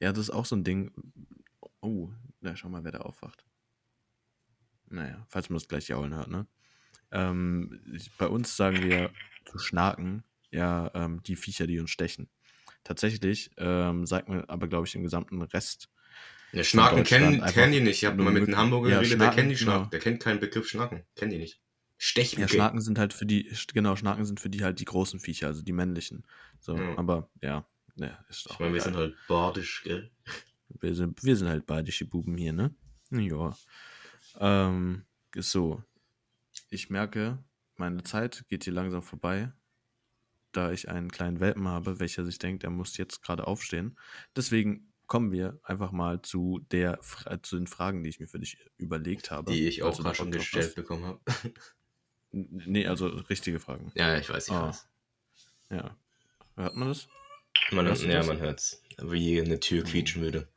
Ja, 0.00 0.12
das 0.12 0.24
ist 0.24 0.30
auch 0.30 0.44
so 0.44 0.56
ein 0.56 0.64
Ding. 0.64 0.92
Oh, 1.80 2.10
na, 2.40 2.54
schau 2.56 2.68
mal, 2.68 2.84
wer 2.84 2.92
da 2.92 3.00
aufwacht. 3.00 3.44
Naja, 4.90 5.26
falls 5.28 5.50
man 5.50 5.58
das 5.58 5.68
gleich 5.68 5.88
jaulen 5.88 6.14
hört, 6.14 6.28
ne? 6.28 6.46
Ähm, 7.10 7.80
ich, 7.92 8.14
bei 8.16 8.26
uns 8.26 8.56
sagen 8.56 8.82
wir 8.82 9.10
zu 9.46 9.58
Schnaken, 9.58 10.24
ja, 10.50 10.90
ähm, 10.94 11.22
die 11.22 11.36
Viecher, 11.36 11.66
die 11.66 11.78
uns 11.78 11.90
stechen. 11.90 12.28
Tatsächlich 12.84 13.50
ähm, 13.56 14.06
sagt 14.06 14.28
man 14.28 14.44
aber, 14.44 14.68
glaube 14.68 14.86
ich, 14.86 14.94
im 14.94 15.02
gesamten 15.02 15.42
Rest. 15.42 15.90
Ja, 16.52 16.64
Schnaken 16.64 17.04
kennen, 17.04 17.42
kennen 17.44 17.72
die 17.72 17.80
nicht. 17.80 17.98
Ich 17.98 18.04
habe 18.06 18.16
nur 18.16 18.24
mal 18.24 18.32
mit 18.32 18.46
einem 18.48 18.56
Hamburger 18.56 18.88
Ja, 18.90 19.00
geredet, 19.00 19.20
der 19.20 19.30
kennt 19.30 19.50
die 19.50 19.56
Schnaken. 19.56 19.78
genau. 19.80 19.90
Der 19.90 20.00
kennt 20.00 20.20
keinen 20.20 20.40
Begriff 20.40 20.66
Schnaken. 20.68 21.04
Kennen 21.14 21.30
die 21.32 21.38
nicht. 21.38 21.60
Stechen. 21.98 22.40
Ja, 22.40 22.48
Schnaken 22.48 22.80
sind 22.80 22.98
halt 22.98 23.12
für 23.12 23.26
die, 23.26 23.50
genau, 23.74 23.96
Schnaken 23.96 24.24
sind 24.24 24.40
für 24.40 24.48
die 24.48 24.62
halt 24.64 24.78
die 24.80 24.84
großen 24.84 25.20
Viecher, 25.20 25.48
also 25.48 25.62
die 25.62 25.72
männlichen. 25.72 26.24
So, 26.60 26.76
Ja. 26.76 26.96
aber 26.96 27.28
ja, 27.42 27.66
ne, 27.96 28.16
ist 28.30 28.48
auch 28.48 28.54
Ich 28.54 28.60
meine, 28.60 28.74
wir 28.74 28.80
sind 28.80 28.96
halt 28.96 29.16
badisch, 29.26 29.82
gell? 29.84 30.10
Wir 30.80 30.94
sind, 30.94 31.22
wir 31.24 31.36
sind 31.36 31.48
halt 31.48 31.66
badische 31.66 32.06
Buben 32.06 32.36
hier, 32.36 32.52
ne? 32.52 32.74
Ja. 33.10 33.56
Ähm, 34.38 35.04
ist 35.34 35.50
so. 35.50 35.82
Ich 36.70 36.88
merke, 36.90 37.42
meine 37.76 38.02
Zeit 38.04 38.44
geht 38.48 38.64
hier 38.64 38.72
langsam 38.72 39.02
vorbei, 39.02 39.52
da 40.52 40.70
ich 40.72 40.88
einen 40.88 41.10
kleinen 41.10 41.40
Welpen 41.40 41.68
habe, 41.68 42.00
welcher 42.00 42.24
sich 42.24 42.38
denkt, 42.38 42.64
er 42.64 42.70
muss 42.70 42.96
jetzt 42.96 43.22
gerade 43.22 43.46
aufstehen. 43.46 43.98
Deswegen 44.36 44.87
kommen 45.08 45.32
wir 45.32 45.58
einfach 45.64 45.90
mal 45.90 46.22
zu 46.22 46.60
der 46.70 46.98
Fra- 47.02 47.42
zu 47.42 47.56
den 47.56 47.66
Fragen, 47.66 48.04
die 48.04 48.10
ich 48.10 48.20
mir 48.20 48.28
für 48.28 48.38
dich 48.38 48.58
überlegt 48.76 49.30
habe. 49.32 49.50
Die 49.52 49.66
ich 49.66 49.82
auch 49.82 49.98
gerade 49.98 50.14
schon 50.14 50.30
gestellt 50.30 50.74
bekommen 50.76 51.04
habe. 51.04 51.20
Nee, 52.30 52.86
also 52.86 53.06
richtige 53.08 53.58
Fragen. 53.58 53.90
Ja, 53.94 54.16
ich 54.18 54.28
weiß, 54.28 54.46
ich 54.48 54.52
Ah. 54.54 54.68
weiß. 54.68 54.88
Ja. 55.70 55.96
Hört 56.56 56.76
man 56.76 56.88
das? 56.88 57.08
Man, 57.72 57.86
Hörst 57.86 58.02
du 58.04 58.06
ja, 58.08 58.18
das? 58.18 58.26
man 58.26 58.38
hört's. 58.38 58.82
Wie 59.02 59.40
eine 59.40 59.58
Tür 59.60 59.82
quietschen 59.82 60.22
würde. 60.22 60.48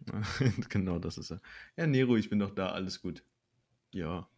genau, 0.68 0.98
das 0.98 1.16
ist 1.18 1.30
er. 1.32 1.40
Ja, 1.76 1.86
Nero, 1.86 2.16
ich 2.16 2.28
bin 2.28 2.38
doch 2.38 2.54
da, 2.54 2.70
alles 2.70 3.00
gut. 3.00 3.24
Ja. 3.92 4.28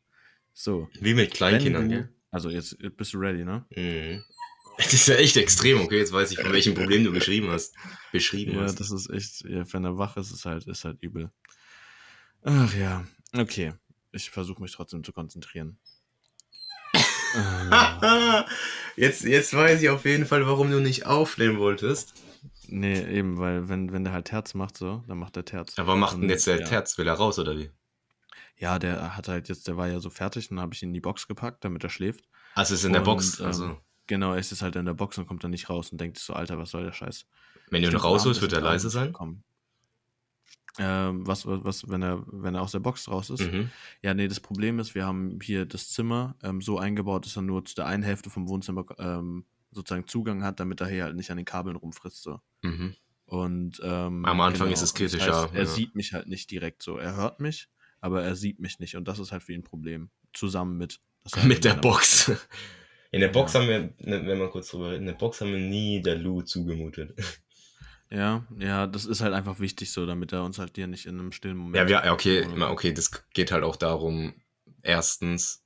So. 0.52 0.88
Wie 1.00 1.14
mit 1.14 1.34
Kleinkindern, 1.34 1.88
gell? 1.88 2.08
Also 2.30 2.50
jetzt 2.50 2.76
bist 2.96 3.12
du 3.14 3.18
ready, 3.18 3.44
ne? 3.44 3.64
Mhm. 3.70 4.22
Das 4.76 4.92
ist 4.92 5.06
ja 5.06 5.14
echt 5.16 5.36
extrem, 5.36 5.80
okay? 5.80 5.98
Jetzt 5.98 6.12
weiß 6.12 6.30
ich, 6.32 6.38
von 6.40 6.52
welchem 6.52 6.74
Problem 6.74 7.04
du 7.04 7.12
geschrieben 7.12 7.48
hast. 7.50 7.74
Beschrieben 8.12 8.54
Ja, 8.56 8.62
hast. 8.62 8.80
das 8.80 8.90
ist 8.90 9.08
echt, 9.10 9.42
ja, 9.48 9.64
wenn 9.72 9.84
er 9.84 9.98
wach 9.98 10.16
ist, 10.16 10.30
ist 10.32 10.44
halt, 10.46 10.66
ist 10.66 10.84
halt 10.84 11.00
übel. 11.02 11.30
Ach 12.42 12.74
ja, 12.74 13.04
okay. 13.36 13.74
Ich 14.12 14.30
versuche 14.30 14.60
mich 14.62 14.72
trotzdem 14.72 15.02
zu 15.04 15.12
konzentrieren. 15.12 15.78
Ah, 17.36 18.46
jetzt, 18.96 19.24
jetzt 19.24 19.54
weiß 19.54 19.82
ich 19.82 19.88
auf 19.90 20.04
jeden 20.04 20.26
Fall, 20.26 20.46
warum 20.46 20.70
du 20.70 20.80
nicht 20.80 21.06
aufnehmen 21.06 21.58
wolltest. 21.58 22.14
nee, 22.68 23.00
eben, 23.16 23.38
weil 23.38 23.68
wenn, 23.68 23.92
wenn 23.92 24.04
der 24.04 24.12
halt 24.12 24.26
Terz 24.26 24.54
macht, 24.54 24.76
so, 24.76 25.02
dann 25.08 25.18
macht 25.18 25.36
der 25.36 25.44
Terz. 25.44 25.78
Aber 25.78 25.96
macht 25.96 26.16
denn 26.16 26.28
jetzt 26.30 26.46
der 26.46 26.60
ja. 26.60 26.66
Terz? 26.66 26.96
Will 26.98 27.08
er 27.08 27.14
raus 27.14 27.38
oder 27.38 27.56
wie? 27.56 27.70
Ja, 28.56 28.78
der 28.78 29.16
hat 29.16 29.26
halt 29.28 29.48
jetzt, 29.48 29.66
der 29.66 29.76
war 29.76 29.88
ja 29.88 29.98
so 29.98 30.10
fertig, 30.10 30.48
dann 30.48 30.60
habe 30.60 30.74
ich 30.74 30.82
ihn 30.82 30.90
in 30.90 30.94
die 30.94 31.00
Box 31.00 31.26
gepackt, 31.26 31.64
damit 31.64 31.82
er 31.82 31.90
schläft. 31.90 32.24
Also 32.54 32.74
ist 32.74 32.84
in 32.84 32.92
der 32.92 33.02
Und, 33.02 33.06
Box. 33.06 33.40
ähm, 33.40 33.46
Also, 33.46 33.78
Genau, 34.06 34.32
er 34.32 34.38
ist 34.38 34.50
jetzt 34.50 34.62
halt 34.62 34.76
in 34.76 34.84
der 34.84 34.94
Box 34.94 35.16
und 35.18 35.26
kommt 35.26 35.44
dann 35.44 35.50
nicht 35.50 35.70
raus 35.70 35.90
und 35.90 36.00
denkt 36.00 36.18
so, 36.18 36.34
Alter, 36.34 36.58
was 36.58 36.70
soll 36.70 36.84
der 36.84 36.92
Scheiß? 36.92 37.26
wenn 37.70 37.82
du 37.82 37.88
ihn 37.88 37.96
rausholst, 37.96 38.42
wird 38.42 38.52
er 38.52 38.60
leise 38.60 38.90
sein? 38.90 39.08
gekommen. 39.08 39.42
Ähm, 40.78 41.26
was, 41.26 41.46
was, 41.46 41.64
was, 41.64 41.88
wenn 41.88 42.02
er, 42.02 42.24
wenn 42.26 42.54
er 42.54 42.62
aus 42.62 42.72
der 42.72 42.80
Box 42.80 43.08
raus 43.08 43.30
ist? 43.30 43.40
Mhm. 43.40 43.70
Ja, 44.02 44.12
nee, 44.12 44.26
das 44.26 44.40
Problem 44.40 44.78
ist, 44.80 44.94
wir 44.94 45.06
haben 45.06 45.38
hier 45.40 45.66
das 45.66 45.88
Zimmer 45.90 46.36
ähm, 46.42 46.60
so 46.60 46.78
eingebaut, 46.78 47.26
dass 47.26 47.36
er 47.36 47.42
nur 47.42 47.64
zu 47.64 47.76
der 47.76 47.86
einen 47.86 48.02
Hälfte 48.02 48.28
vom 48.28 48.48
Wohnzimmer 48.48 48.84
ähm, 48.98 49.44
sozusagen 49.70 50.06
Zugang 50.08 50.42
hat, 50.42 50.58
damit 50.58 50.80
er 50.80 50.88
hier 50.88 51.04
halt 51.04 51.16
nicht 51.16 51.30
an 51.30 51.36
den 51.36 51.46
Kabeln 51.46 51.76
rumfrisst. 51.76 52.22
So. 52.22 52.40
Mhm. 52.62 52.94
Und 53.26 53.80
ähm, 53.84 54.24
Am 54.24 54.40
Anfang 54.40 54.70
ist 54.70 54.82
es 54.82 54.92
und 54.92 55.00
das 55.00 55.12
kritisch, 55.12 55.28
heißt, 55.28 55.54
Er 55.54 55.60
ja. 55.60 55.66
sieht 55.66 55.94
mich 55.94 56.12
halt 56.12 56.28
nicht 56.28 56.50
direkt 56.50 56.82
so. 56.82 56.98
Er 56.98 57.14
hört 57.14 57.40
mich, 57.40 57.68
aber 58.00 58.22
er 58.22 58.34
sieht 58.34 58.58
mich 58.58 58.80
nicht. 58.80 58.96
Und 58.96 59.06
das 59.06 59.20
ist 59.20 59.30
halt 59.30 59.44
für 59.44 59.52
ihn 59.52 59.60
ein 59.60 59.64
Problem. 59.64 60.10
Zusammen 60.32 60.76
mit. 60.76 61.00
halt 61.34 61.46
Mit 61.46 61.64
der 61.64 61.74
Box. 61.74 62.32
In 63.14 63.20
der 63.20 63.28
Box 63.28 63.52
Ja. 63.52 63.60
haben 63.60 63.68
wir, 63.68 63.80
ne, 63.98 64.26
wenn 64.26 64.38
man 64.38 64.50
kurz 64.50 64.68
drüber 64.68 64.90
reden, 64.90 65.02
in 65.02 65.06
der 65.06 65.12
Box 65.14 65.40
haben 65.40 65.52
wir 65.52 65.58
nie 65.58 66.02
der 66.02 66.16
Lou 66.16 66.42
zugemutet. 66.42 67.14
Ja, 68.10 68.44
ja, 68.60 68.86
das 68.86 69.06
ist 69.06 69.22
halt 69.22 69.32
einfach 69.32 69.58
wichtig 69.58 69.90
so, 69.90 70.06
damit 70.06 70.32
er 70.32 70.44
uns 70.44 70.58
halt 70.60 70.72
hier 70.76 70.86
nicht 70.86 71.06
in 71.06 71.18
einem 71.18 71.32
stillen 71.32 71.56
Moment. 71.56 71.90
Ja, 71.90 72.04
ja, 72.04 72.12
okay, 72.12 72.46
okay, 72.60 72.92
das 72.92 73.10
geht 73.32 73.50
halt 73.50 73.64
auch 73.64 73.74
darum, 73.74 74.34
erstens, 74.82 75.64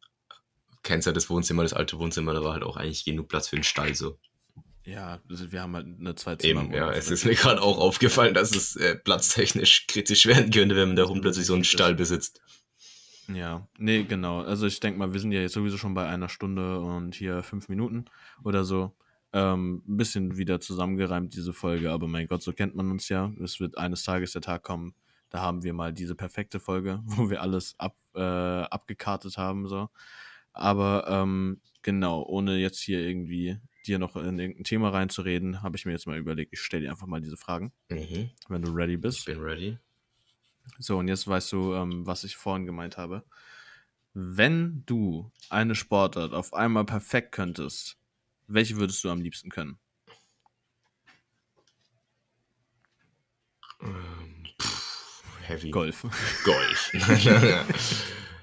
kennst 0.83 1.07
ja 1.07 1.13
das 1.13 1.29
Wohnzimmer, 1.29 1.65
das 1.65 1.75
alte 1.75 1.99
Wohnzimmer, 1.99 2.33
da 2.33 2.43
war 2.43 2.55
halt 2.55 2.63
auch 2.63 2.79
eigentlich 2.79 3.05
genug 3.05 3.29
Platz 3.29 3.49
für 3.49 3.57
einen 3.57 3.65
Stall 3.65 3.95
so. 3.95 4.19
Ja, 4.85 5.21
also 5.29 5.53
wir 5.53 5.61
haben 5.61 5.75
halt 5.75 5.87
eine 6.01 6.15
zwei 6.15 6.37
Zimmer. 6.37 6.63
Eben, 6.63 6.73
ja, 6.73 6.91
es 6.91 7.11
ist 7.11 7.27
mir 7.27 7.35
gerade 7.35 7.61
auch 7.61 7.77
aufgefallen, 7.77 8.33
dass 8.33 8.57
es 8.57 8.77
äh, 8.77 8.95
platztechnisch 8.97 9.87
kritisch 9.87 10.25
werden 10.25 10.51
könnte, 10.51 10.75
wenn 10.77 10.89
man 10.89 10.97
da 10.97 11.05
rum 11.05 11.21
plötzlich 11.21 11.45
so 11.45 11.55
einen 11.55 11.65
Stall 11.65 11.95
besitzt. 11.95 12.41
Ja, 13.33 13.69
nee, 13.79 14.05
genau. 14.05 14.41
Also 14.41 14.67
ich 14.67 14.81
denke 14.81 14.99
mal, 14.99 15.13
wir 15.13 15.21
sind 15.21 15.33
ja 15.33 15.41
jetzt 15.41 15.53
sowieso 15.53 15.77
schon 15.77 15.95
bei 15.95 16.07
einer 16.09 16.29
Stunde 16.29 16.81
und 16.81 17.15
hier 17.15 17.43
fünf 17.43 17.69
Minuten 17.69 18.07
oder 18.43 18.65
so. 18.65 18.97
Ähm, 19.35 19.83
ein 19.87 19.97
bisschen 19.99 20.39
wieder 20.39 20.61
zusammengereimt, 20.61 21.35
diese 21.35 21.53
Folge, 21.53 21.91
aber 21.91 22.09
mein 22.09 22.27
Gott, 22.27 22.43
so 22.43 22.55
kennt 22.55 22.75
man 22.75 22.91
uns 22.91 23.11
ja. 23.11 23.31
Es 23.45 23.61
wird 23.61 23.77
eines 23.77 24.03
Tages 24.03 24.33
der 24.33 24.41
Tag 24.41 24.63
kommen, 24.63 24.95
da 25.29 25.41
haben 25.43 25.63
wir 25.63 25.75
mal 25.75 25.93
diese 25.93 26.15
perfekte 26.15 26.59
Folge, 26.61 27.01
wo 27.05 27.29
wir 27.29 27.43
alles 27.43 27.75
ab, 27.79 27.97
äh, 28.15 28.21
abgekartet 28.21 29.37
haben, 29.37 29.67
so. 29.69 29.91
Aber 30.55 31.07
ähm, 31.09 31.61
genau, 31.83 32.23
ohne 32.23 32.57
jetzt 32.57 32.81
hier 32.81 33.01
irgendwie 33.01 33.59
dir 33.87 33.99
noch 33.99 34.17
in 34.17 34.39
irgendein 34.39 34.65
Thema 34.65 34.89
reinzureden, 34.89 35.63
habe 35.63 35.77
ich 35.77 35.85
mir 35.85 35.93
jetzt 35.93 36.07
mal 36.07 36.19
überlegt, 36.19 36.53
ich 36.55 36.61
stelle 36.61 36.85
dir 36.85 36.91
einfach 36.91 37.07
mal 37.07 37.21
diese 37.21 37.37
Fragen, 37.37 37.73
Mhm, 37.91 38.31
wenn 38.49 38.63
du 38.63 38.73
ready 38.73 38.95
ich 38.95 39.01
bist. 39.01 39.27
bin 39.27 39.39
ready. 39.41 39.79
So, 40.79 40.99
und 40.99 41.09
jetzt 41.09 41.27
weißt 41.27 41.53
du, 41.53 41.75
ähm, 41.75 42.07
was 42.07 42.25
ich 42.25 42.37
vorhin 42.37 42.67
gemeint 42.67 42.97
habe. 42.97 43.25
Wenn 44.15 44.83
du 44.87 45.31
eine 45.51 45.75
Sportart 45.75 46.33
auf 46.33 46.53
einmal 46.55 46.85
perfekt 46.85 47.33
könntest, 47.33 47.97
welche 48.47 48.77
würdest 48.77 49.05
du 49.05 49.11
am 49.11 49.21
liebsten 49.21 49.51
können? 49.51 49.79
Ähm, 53.81 54.47
pff, 54.61 55.23
heavy. 55.43 55.71
Golf. 55.71 56.07
Golf. 56.45 56.93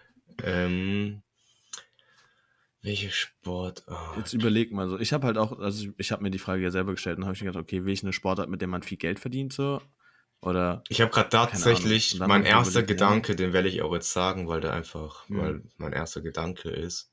ähm, 0.44 1.22
welche 2.86 3.10
Sportart? 3.10 4.16
Jetzt 4.16 4.34
überleg 4.34 4.72
mal 4.72 4.88
so. 4.88 5.00
Ich 5.00 5.12
habe 5.12 5.26
halt 5.26 5.40
auch, 5.40 5.58
also 5.58 5.88
ich, 5.88 5.94
ich 5.98 6.12
habe 6.12 6.22
mir 6.22 6.30
die 6.30 6.38
Frage 6.38 6.62
ja 6.62 6.70
selber 6.70 6.92
gestellt 6.92 7.18
und 7.18 7.26
habe 7.26 7.34
ich 7.34 7.42
mir 7.42 7.48
gedacht, 7.48 7.64
okay, 7.64 7.84
will 7.84 7.94
ich 7.94 8.04
eine 8.04 8.14
Sportart, 8.14 8.48
mit 8.48 8.62
der 8.62 8.68
man 8.68 8.84
viel 8.84 9.00
Geld 9.00 9.20
verdient, 9.20 9.54
so? 9.54 9.82
Oder, 10.46 10.84
Ich 10.90 11.02
habe 11.02 11.12
gerade 11.12 11.30
tatsächlich, 11.30 12.16
Ahnung. 12.22 12.28
Mein 12.28 12.44
ich 12.44 12.50
erster. 12.50 12.84
Gedanke, 12.84 13.36
den 13.36 13.52
werde 13.52 13.68
ich 13.68 13.82
auch 13.82 13.94
jetzt 13.94 14.14
sagen, 14.14 14.48
weil 14.48 14.62
der 14.62 14.74
einfach, 14.74 15.28
Mhm. 15.28 15.38
weil 15.40 15.64
mein 15.78 15.92
erster 15.94 16.22
Gedanke 16.22 16.70
ist, 16.70 17.12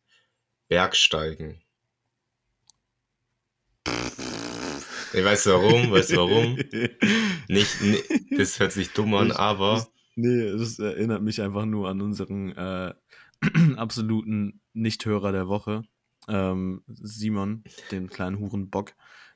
Bergsteigen. 0.68 1.62
Ich 5.14 5.24
weiß 5.24 5.46
warum, 5.46 5.90
weißt 5.90 6.10
du 6.12 6.16
warum? 6.16 6.56
Nicht, 7.48 7.80
ni- 7.82 8.36
das 8.36 8.60
hört 8.60 8.72
sich 8.72 8.92
dumm 8.92 9.14
an, 9.14 9.28
Das- 9.28 9.36
aber 9.38 9.86
nee, 10.14 10.50
das 10.52 10.78
erinnert 10.78 11.22
mich 11.22 11.40
einfach 11.42 11.64
nur 11.64 11.88
an 11.88 12.00
unseren 12.00 12.52
äh, 12.56 12.94
absoluten 13.76 14.60
Nichthörer 14.74 15.32
der 15.32 15.48
Woche, 15.48 15.82
ähm, 16.28 16.82
Simon, 16.86 17.64
den 17.90 18.08
kleinen 18.08 18.38
Hurenbock. 18.40 18.92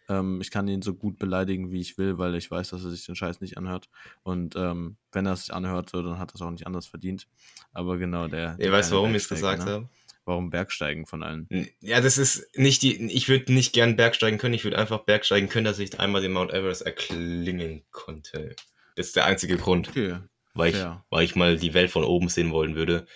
Ähm, 0.09 0.41
ich 0.41 0.51
kann 0.51 0.69
ihn 0.69 0.83
so 0.83 0.95
gut 0.95 1.19
beleidigen, 1.19 1.71
wie 1.73 1.81
ich 1.81 1.99
will, 1.99 2.19
weil 2.19 2.35
ich 2.35 2.51
weiß, 2.51 2.71
dass 2.71 2.85
er 2.85 2.91
sich 2.91 3.05
den 3.07 3.17
Scheiß 3.17 3.41
nicht 3.41 3.59
anhört. 3.59 3.89
Und 4.23 4.55
ähm, 4.57 4.97
wenn 5.13 5.27
er 5.27 5.33
es 5.33 5.43
sich 5.43 5.55
anhört, 5.55 5.91
so, 5.91 6.03
dann 6.03 6.19
hat 6.19 6.33
er 6.33 6.37
es 6.37 6.43
auch 6.43 6.51
nicht 6.51 6.67
anders 6.67 6.87
verdient. 6.87 7.27
Aber 7.73 7.99
genau, 7.99 8.29
der. 8.29 8.57
ihr 8.59 8.73
weißt, 8.73 8.93
warum 8.93 9.11
ich 9.11 9.23
es 9.23 9.29
gesagt 9.29 9.65
ne? 9.65 9.71
habe? 9.71 9.89
Warum 10.25 10.51
Bergsteigen 10.51 11.07
von 11.07 11.23
allen? 11.23 11.49
Ja, 11.81 12.01
das 12.01 12.19
ist 12.19 12.51
nicht 12.57 12.83
die, 12.83 12.97
ich 13.13 13.29
würde 13.29 13.53
nicht 13.53 13.73
gern 13.73 13.95
Bergsteigen 13.95 14.39
können, 14.39 14.55
ich 14.55 14.65
würde 14.65 14.79
einfach 14.79 15.05
Bergsteigen 15.05 15.49
können, 15.49 15.65
dass 15.65 15.79
ich 15.79 16.01
einmal 16.01 16.21
den 16.21 16.33
Mount 16.33 16.53
Everest 16.53 16.83
erklingen 16.83 17.85
konnte. 17.93 18.57
Das 18.97 19.07
ist 19.07 19.17
der 19.17 19.27
einzige 19.27 19.57
Grund. 19.57 19.89
Okay. 19.91 20.19
weil 20.55 20.75
ich, 20.75 20.85
weil 21.11 21.25
ich 21.25 21.37
mal 21.37 21.57
die 21.57 21.75
Welt 21.75 21.91
von 21.91 22.03
oben 22.03 22.29
sehen 22.29 22.51
wollen 22.51 22.75
würde. 22.75 23.07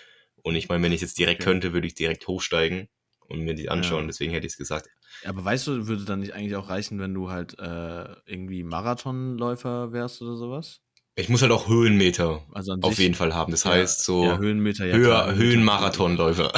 Und 0.43 0.55
ich 0.55 0.69
meine, 0.69 0.85
wenn 0.85 0.93
ich 0.93 1.01
jetzt 1.01 1.19
direkt 1.19 1.41
Okay. 1.41 1.51
könnte, 1.51 1.73
würde 1.73 1.87
ich 1.87 1.95
direkt 1.95 2.29
hochsteigen 2.29 2.89
und 3.31 3.41
mir 3.41 3.55
die 3.55 3.69
anschauen. 3.71 4.03
Ja. 4.03 4.07
Deswegen 4.09 4.33
hätte 4.33 4.47
ich 4.47 4.53
es 4.53 4.59
gesagt. 4.59 4.89
Aber 5.25 5.45
weißt 5.45 5.67
du, 5.67 5.87
würde 5.87 6.05
dann 6.05 6.21
nicht 6.21 6.35
eigentlich 6.35 6.57
auch 6.57 6.69
reichen, 6.69 6.99
wenn 6.99 7.15
du 7.15 7.31
halt 7.31 7.59
äh, 7.59 8.15
irgendwie 8.27 8.63
Marathonläufer 8.63 9.93
wärst 9.93 10.21
oder 10.23 10.37
sowas? 10.37 10.81
Ich 11.17 11.29
muss 11.29 11.43
halt 11.43 11.53
auch 11.53 11.69
Höhenmeter 11.69 12.47
Also 12.53 12.75
auf 12.81 12.99
jeden 12.99 13.15
Fall 13.15 13.35
haben. 13.35 13.51
Das 13.51 13.65
Ja, 13.65 13.73
heißt 13.73 14.05
so 14.05 14.25
ja, 14.25 14.39
Höhenmeter, 14.39 14.87
ja. 14.87 14.97
Höhe, 14.97 15.07
klar, 15.07 15.27
Höhenmeter- 15.33 15.37
Höhenmarathonläufer. 15.39 16.53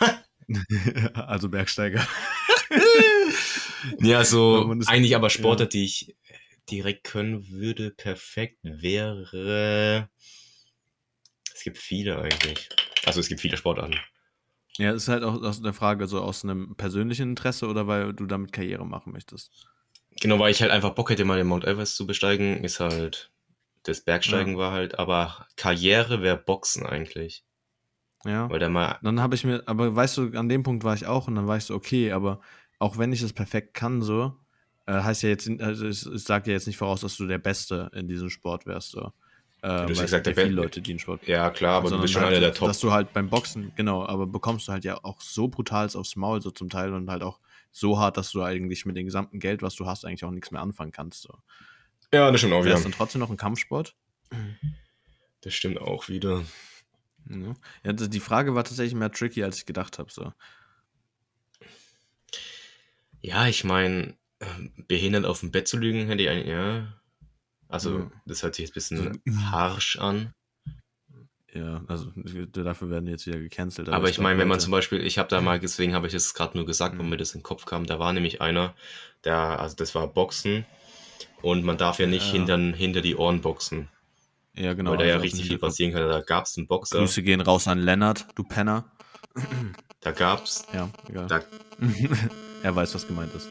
also 1.14 1.48
Bergsteiger. 1.48 2.06
ja, 4.00 4.24
so 4.24 4.74
eigentlich 4.86 5.16
aber. 5.16 5.30
Sportler, 5.30 5.66
die 5.66 5.84
ich 5.84 6.16
direkt 6.70 7.04
können 7.04 7.48
würde, 7.50 7.90
perfekt 7.90 8.58
wäre. 8.62 10.08
Es 11.54 11.62
gibt 11.62 11.78
viele 11.78 12.18
eigentlich. 12.20 12.68
Also 13.04 13.20
es 13.20 13.28
gibt 13.28 13.40
viele 13.40 13.56
Sportarten. 13.56 13.96
Ja, 14.78 14.92
ist 14.92 15.08
halt 15.08 15.22
auch 15.22 15.40
aus 15.42 15.62
der 15.62 15.72
Frage, 15.72 16.06
so 16.06 16.20
aus 16.20 16.44
einem 16.44 16.74
persönlichen 16.76 17.30
Interesse 17.30 17.68
oder 17.68 17.86
weil 17.86 18.12
du 18.12 18.26
damit 18.26 18.52
Karriere 18.52 18.84
machen 18.84 19.12
möchtest. 19.12 19.68
Genau, 20.20 20.38
weil 20.38 20.50
ich 20.50 20.62
halt 20.62 20.72
einfach 20.72 20.90
Bock 20.90 21.10
hätte, 21.10 21.24
mal 21.24 21.38
den 21.38 21.46
Mount 21.46 21.64
Everest 21.64 21.96
zu 21.96 22.06
besteigen, 22.06 22.62
ist 22.64 22.80
halt. 22.80 23.30
Das 23.84 24.00
Bergsteigen 24.00 24.56
war 24.56 24.72
halt, 24.72 24.98
aber 24.98 25.46
Karriere 25.56 26.22
wäre 26.22 26.38
Boxen 26.38 26.86
eigentlich. 26.86 27.44
Ja. 28.24 28.48
Weil 28.48 28.58
der 28.58 28.70
mal. 28.70 28.98
Dann 29.02 29.20
habe 29.20 29.34
ich 29.34 29.44
mir, 29.44 29.62
aber 29.66 29.94
weißt 29.94 30.16
du, 30.16 30.30
an 30.38 30.48
dem 30.48 30.62
Punkt 30.62 30.84
war 30.84 30.94
ich 30.94 31.06
auch 31.06 31.28
und 31.28 31.34
dann 31.34 31.46
war 31.46 31.58
ich 31.58 31.64
so, 31.64 31.74
okay, 31.74 32.12
aber 32.12 32.40
auch 32.78 32.96
wenn 32.96 33.12
ich 33.12 33.20
es 33.20 33.34
perfekt 33.34 33.74
kann, 33.74 34.00
so, 34.00 34.34
äh, 34.86 34.94
heißt 34.94 35.22
ja 35.22 35.28
jetzt, 35.28 35.50
also 35.60 35.86
es, 35.86 36.06
es 36.06 36.24
sagt 36.24 36.46
ja 36.46 36.54
jetzt 36.54 36.66
nicht 36.66 36.78
voraus, 36.78 37.02
dass 37.02 37.16
du 37.16 37.26
der 37.26 37.38
Beste 37.38 37.90
in 37.94 38.08
diesem 38.08 38.30
Sport 38.30 38.66
wärst, 38.66 38.92
so. 38.92 39.12
Äh, 39.64 39.66
hast 39.66 39.80
weil 39.80 39.86
ja 39.86 39.92
es 39.92 40.00
gesagt, 40.02 40.26
der 40.26 40.34
viele 40.34 40.50
Leute, 40.50 40.82
die 40.82 40.90
einen 40.90 40.98
Sport 40.98 41.26
Ja, 41.26 41.48
klar, 41.48 41.76
aber 41.78 41.88
du 41.88 41.98
bist 41.98 42.12
schon 42.12 42.20
halt, 42.20 42.32
einer 42.32 42.40
der 42.40 42.52
Top. 42.52 42.68
Dass 42.68 42.80
du 42.80 42.92
halt 42.92 43.14
beim 43.14 43.30
Boxen, 43.30 43.72
genau, 43.76 44.04
aber 44.04 44.26
bekommst 44.26 44.68
du 44.68 44.72
halt 44.72 44.84
ja 44.84 45.02
auch 45.02 45.22
so 45.22 45.48
brutal 45.48 45.88
aufs 45.94 46.16
Maul, 46.16 46.42
so 46.42 46.50
zum 46.50 46.68
Teil 46.68 46.92
und 46.92 47.10
halt 47.10 47.22
auch 47.22 47.40
so 47.70 47.98
hart, 47.98 48.18
dass 48.18 48.30
du 48.30 48.42
eigentlich 48.42 48.84
mit 48.84 48.94
dem 48.94 49.06
gesamten 49.06 49.40
Geld, 49.40 49.62
was 49.62 49.74
du 49.74 49.86
hast, 49.86 50.04
eigentlich 50.04 50.22
auch 50.22 50.30
nichts 50.32 50.50
mehr 50.50 50.60
anfangen 50.60 50.92
kannst. 50.92 51.22
So. 51.22 51.38
Ja, 52.12 52.30
das 52.30 52.40
stimmt 52.40 52.52
auch 52.52 52.64
wieder. 52.64 52.74
es 52.74 52.82
dann 52.82 52.92
trotzdem 52.92 53.20
noch 53.20 53.30
ein 53.30 53.38
Kampfsport? 53.38 53.94
Das 55.40 55.54
stimmt 55.54 55.80
auch 55.80 56.08
wieder. 56.08 56.44
Ja. 57.30 57.92
die 57.94 58.20
Frage 58.20 58.54
war 58.54 58.64
tatsächlich 58.64 58.94
mehr 58.94 59.10
tricky, 59.10 59.42
als 59.44 59.56
ich 59.56 59.64
gedacht 59.64 59.98
habe. 59.98 60.12
So. 60.12 60.30
Ja, 63.22 63.46
ich 63.46 63.64
meine, 63.64 64.14
behindert 64.76 65.24
auf 65.24 65.40
dem 65.40 65.52
Bett 65.52 65.68
zu 65.68 65.78
lügen, 65.78 66.06
hätte 66.06 66.22
ich 66.22 66.28
eigentlich, 66.28 66.48
ja. 66.48 66.86
Also, 67.68 67.98
Ja. 67.98 68.10
das 68.26 68.42
hört 68.42 68.54
sich 68.54 68.64
jetzt 68.66 68.72
ein 68.72 68.74
bisschen 68.74 69.20
So- 69.26 69.50
harsch 69.50 69.96
an. 69.98 70.32
Ja, 71.52 71.82
also 71.86 72.10
dafür 72.52 72.90
werden 72.90 73.06
die 73.06 73.12
jetzt 73.12 73.26
wieder 73.28 73.38
gecancelt. 73.38 73.88
Aber 73.88 74.08
ich 74.08 74.16
glaub, 74.16 74.24
meine, 74.24 74.40
wenn 74.40 74.48
man 74.48 74.58
zum 74.58 74.72
Beispiel, 74.72 75.00
ich 75.06 75.18
habe 75.18 75.28
da 75.28 75.40
mal, 75.40 75.60
deswegen 75.60 75.94
habe 75.94 76.08
ich 76.08 76.14
es 76.14 76.34
gerade 76.34 76.56
nur 76.56 76.66
gesagt, 76.66 76.96
weil 76.98 77.04
Mhm. 77.04 77.10
mir 77.10 77.16
das 77.16 77.32
in 77.32 77.38
den 77.40 77.44
Kopf 77.44 77.64
kam, 77.64 77.86
da 77.86 78.00
war 78.00 78.12
nämlich 78.12 78.40
einer, 78.40 78.74
der, 79.22 79.60
also 79.60 79.76
das 79.76 79.94
war 79.94 80.08
Boxen 80.08 80.66
und 81.42 81.62
man 81.64 81.76
darf 81.78 82.00
ja 82.00 82.06
nicht 82.08 82.26
Ja. 82.26 82.32
hinter, 82.32 82.58
hinter 82.58 83.02
die 83.02 83.14
Ohren 83.14 83.40
boxen, 83.40 83.88
ja, 84.56 84.74
genau, 84.74 84.90
weil 84.92 84.98
da 84.98 85.04
ja 85.04 85.12
also 85.14 85.22
dem 85.22 85.30
richtig 85.30 85.46
viel 85.46 85.58
passieren 85.58 85.92
kann. 85.92 86.08
Da 86.08 86.22
gab 86.22 86.46
es 86.46 86.58
einen 86.58 86.66
Boxer. 86.66 86.98
Grüße 86.98 87.22
gehen 87.22 87.40
raus 87.40 87.68
an 87.68 87.78
Lennart, 87.78 88.26
du 88.34 88.42
Penner. 88.42 88.90
Da 90.00 90.10
gab's, 90.10 90.66
Ja, 90.72 90.90
egal. 91.08 91.28
da, 91.28 91.40
er 92.64 92.74
weiß, 92.74 92.96
was 92.96 93.06
gemeint 93.06 93.32
ist. 93.32 93.48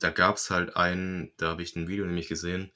Da 0.00 0.10
gab's 0.10 0.50
halt 0.50 0.76
einen, 0.76 1.30
da 1.36 1.48
habe 1.48 1.62
ich 1.62 1.76
ein 1.76 1.88
Video 1.88 2.04
nämlich 2.06 2.28
gesehen. 2.28 2.70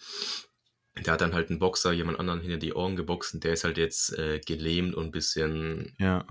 Der 1.04 1.14
hat 1.14 1.20
dann 1.22 1.34
halt 1.34 1.50
einen 1.50 1.58
Boxer 1.58 1.90
jemand 1.90 2.20
anderen 2.20 2.40
hinter 2.40 2.56
die 2.56 2.72
Ohren 2.72 2.94
geboxt 2.94 3.34
und 3.34 3.42
der 3.42 3.54
ist 3.54 3.64
halt 3.64 3.78
jetzt 3.78 4.16
äh, 4.16 4.38
gelähmt 4.38 4.94
und 4.94 5.06
ein 5.06 5.10
bisschen. 5.10 5.92
Ja. 5.98 6.24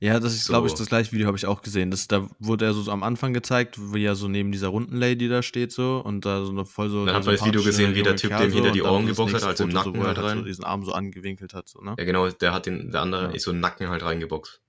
Ja, 0.00 0.18
das 0.18 0.34
ist, 0.34 0.46
So. 0.46 0.54
glaube 0.54 0.66
ich, 0.66 0.74
das 0.74 0.88
gleiche 0.88 1.12
Video 1.12 1.28
habe 1.28 1.36
ich 1.36 1.46
auch 1.46 1.62
gesehen. 1.62 1.92
Das, 1.92 2.08
da 2.08 2.28
wurde 2.40 2.64
er 2.64 2.74
so, 2.74 2.82
so 2.82 2.90
am 2.90 3.04
Anfang 3.04 3.32
gezeigt, 3.32 3.76
wie 3.78 4.04
er 4.04 4.16
so 4.16 4.26
neben 4.26 4.50
dieser 4.50 4.68
runden 4.68 4.96
Lady 4.96 5.28
da 5.28 5.40
steht 5.40 5.70
so 5.70 6.02
und 6.04 6.24
da 6.24 6.44
so 6.44 6.50
eine 6.50 6.64
voll 6.64 6.90
so. 6.90 7.06
Dann 7.06 7.14
hat 7.14 7.26
man 7.26 7.36
das 7.36 7.44
Video 7.46 7.62
gesehen, 7.62 7.94
wie 7.94 8.02
der 8.02 8.16
Typ 8.16 8.36
dem 8.36 8.50
hinter 8.52 8.72
die 8.72 8.82
Ohren 8.82 9.06
geboxt 9.06 9.36
hat, 9.36 9.44
also 9.44 9.62
im 9.62 9.70
Nacken 9.70 9.94
so, 9.94 10.02
halt 10.04 10.16
so 10.16 10.22
rein. 10.24 10.44
diesen 10.44 10.64
Arm 10.64 10.82
so 10.84 10.90
angewinkelt 10.92 11.54
hat, 11.54 11.68
so, 11.68 11.80
ne? 11.80 11.94
Ja, 11.96 12.04
genau, 12.04 12.28
der 12.28 12.52
hat 12.52 12.66
den, 12.66 12.90
der 12.90 13.02
andere 13.02 13.26
Ja. 13.26 13.30
ist 13.30 13.44
so 13.44 13.52
im 13.52 13.60
Nacken 13.60 13.88
halt 13.88 14.02
reingeboxt. 14.02 14.60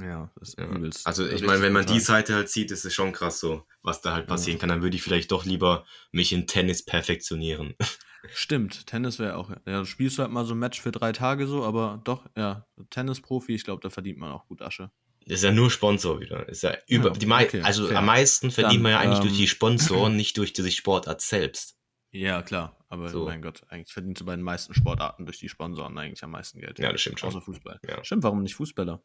Ja, 0.00 0.30
das 0.38 0.50
ist 0.50 0.58
Ja. 0.58 0.66
übelst. 0.66 1.06
Also 1.06 1.26
ich 1.26 1.42
meine, 1.42 1.62
wenn 1.62 1.72
man 1.72 1.86
die. 1.86 2.00
Seite 2.00 2.34
halt 2.34 2.48
sieht, 2.48 2.70
ist 2.70 2.84
es 2.84 2.94
schon 2.94 3.12
krass 3.12 3.38
so, 3.40 3.66
was 3.82 4.00
da 4.00 4.14
halt 4.14 4.26
passieren 4.26 4.58
kann. 4.58 4.68
Dann 4.70 4.82
würde 4.82 4.96
ich 4.96 5.02
vielleicht 5.02 5.30
doch 5.30 5.44
lieber 5.44 5.84
mich 6.12 6.32
in 6.32 6.46
Tennis 6.46 6.84
perfektionieren. 6.84 7.74
Stimmt, 8.34 8.86
Tennis 8.86 9.18
wäre 9.18 9.36
auch. 9.36 9.50
Ja, 9.66 9.78
du 9.80 9.84
spielst 9.86 10.18
halt 10.18 10.30
mal 10.30 10.44
so 10.44 10.54
ein 10.54 10.58
Match 10.58 10.80
für 10.80 10.92
drei 10.92 11.12
Tage 11.12 11.46
so, 11.46 11.64
aber 11.64 12.00
doch, 12.04 12.26
ja, 12.36 12.66
Tennisprofi, 12.90 13.54
ich 13.54 13.64
glaube, 13.64 13.80
da 13.82 13.88
verdient 13.90 14.18
man 14.18 14.30
auch 14.30 14.46
gut 14.46 14.60
Asche. 14.62 14.90
Ist 15.24 15.42
ja 15.44 15.52
nur 15.52 15.70
Sponsor 15.70 16.20
wieder. 16.20 16.48
Ist 16.48 16.62
ja 16.62 16.76
über 16.86 17.08
Ja, 17.12 17.14
die 17.14 17.26
mei 17.26 17.44
okay, 17.46 17.60
also 17.62 17.86
fair. 17.86 17.98
am 17.98 18.06
meisten 18.06 18.50
verdient 18.50 18.76
Dann, 18.76 18.82
man 18.82 18.92
ja 18.92 18.98
eigentlich 19.00 19.18
ähm, 19.18 19.24
durch 19.28 19.36
die 19.38 19.48
Sponsoren, 19.48 20.16
nicht 20.16 20.36
durch 20.38 20.52
die 20.52 20.70
Sportart 20.70 21.20
selbst. 21.20 21.76
Ja, 22.10 22.42
klar, 22.42 22.84
aber 22.88 23.08
So. 23.08 23.24
mein 23.24 23.40
Gott, 23.40 23.62
eigentlich 23.68 23.92
verdienst 23.92 24.20
du 24.20 24.24
bei 24.26 24.34
den 24.34 24.42
meisten 24.44 24.74
Sportarten 24.74 25.24
durch 25.24 25.38
die 25.38 25.48
Sponsoren 25.48 25.96
eigentlich 25.96 26.24
am 26.24 26.32
meisten 26.32 26.60
Geld. 26.60 26.78
Ja, 26.78 26.90
das 26.90 27.00
stimmt 27.00 27.20
schon. 27.20 27.28
Außer 27.28 27.40
Fußball. 27.40 27.78
Ja. 27.88 28.02
Stimmt, 28.02 28.24
warum 28.24 28.42
nicht 28.42 28.54
Fußballer? 28.56 29.02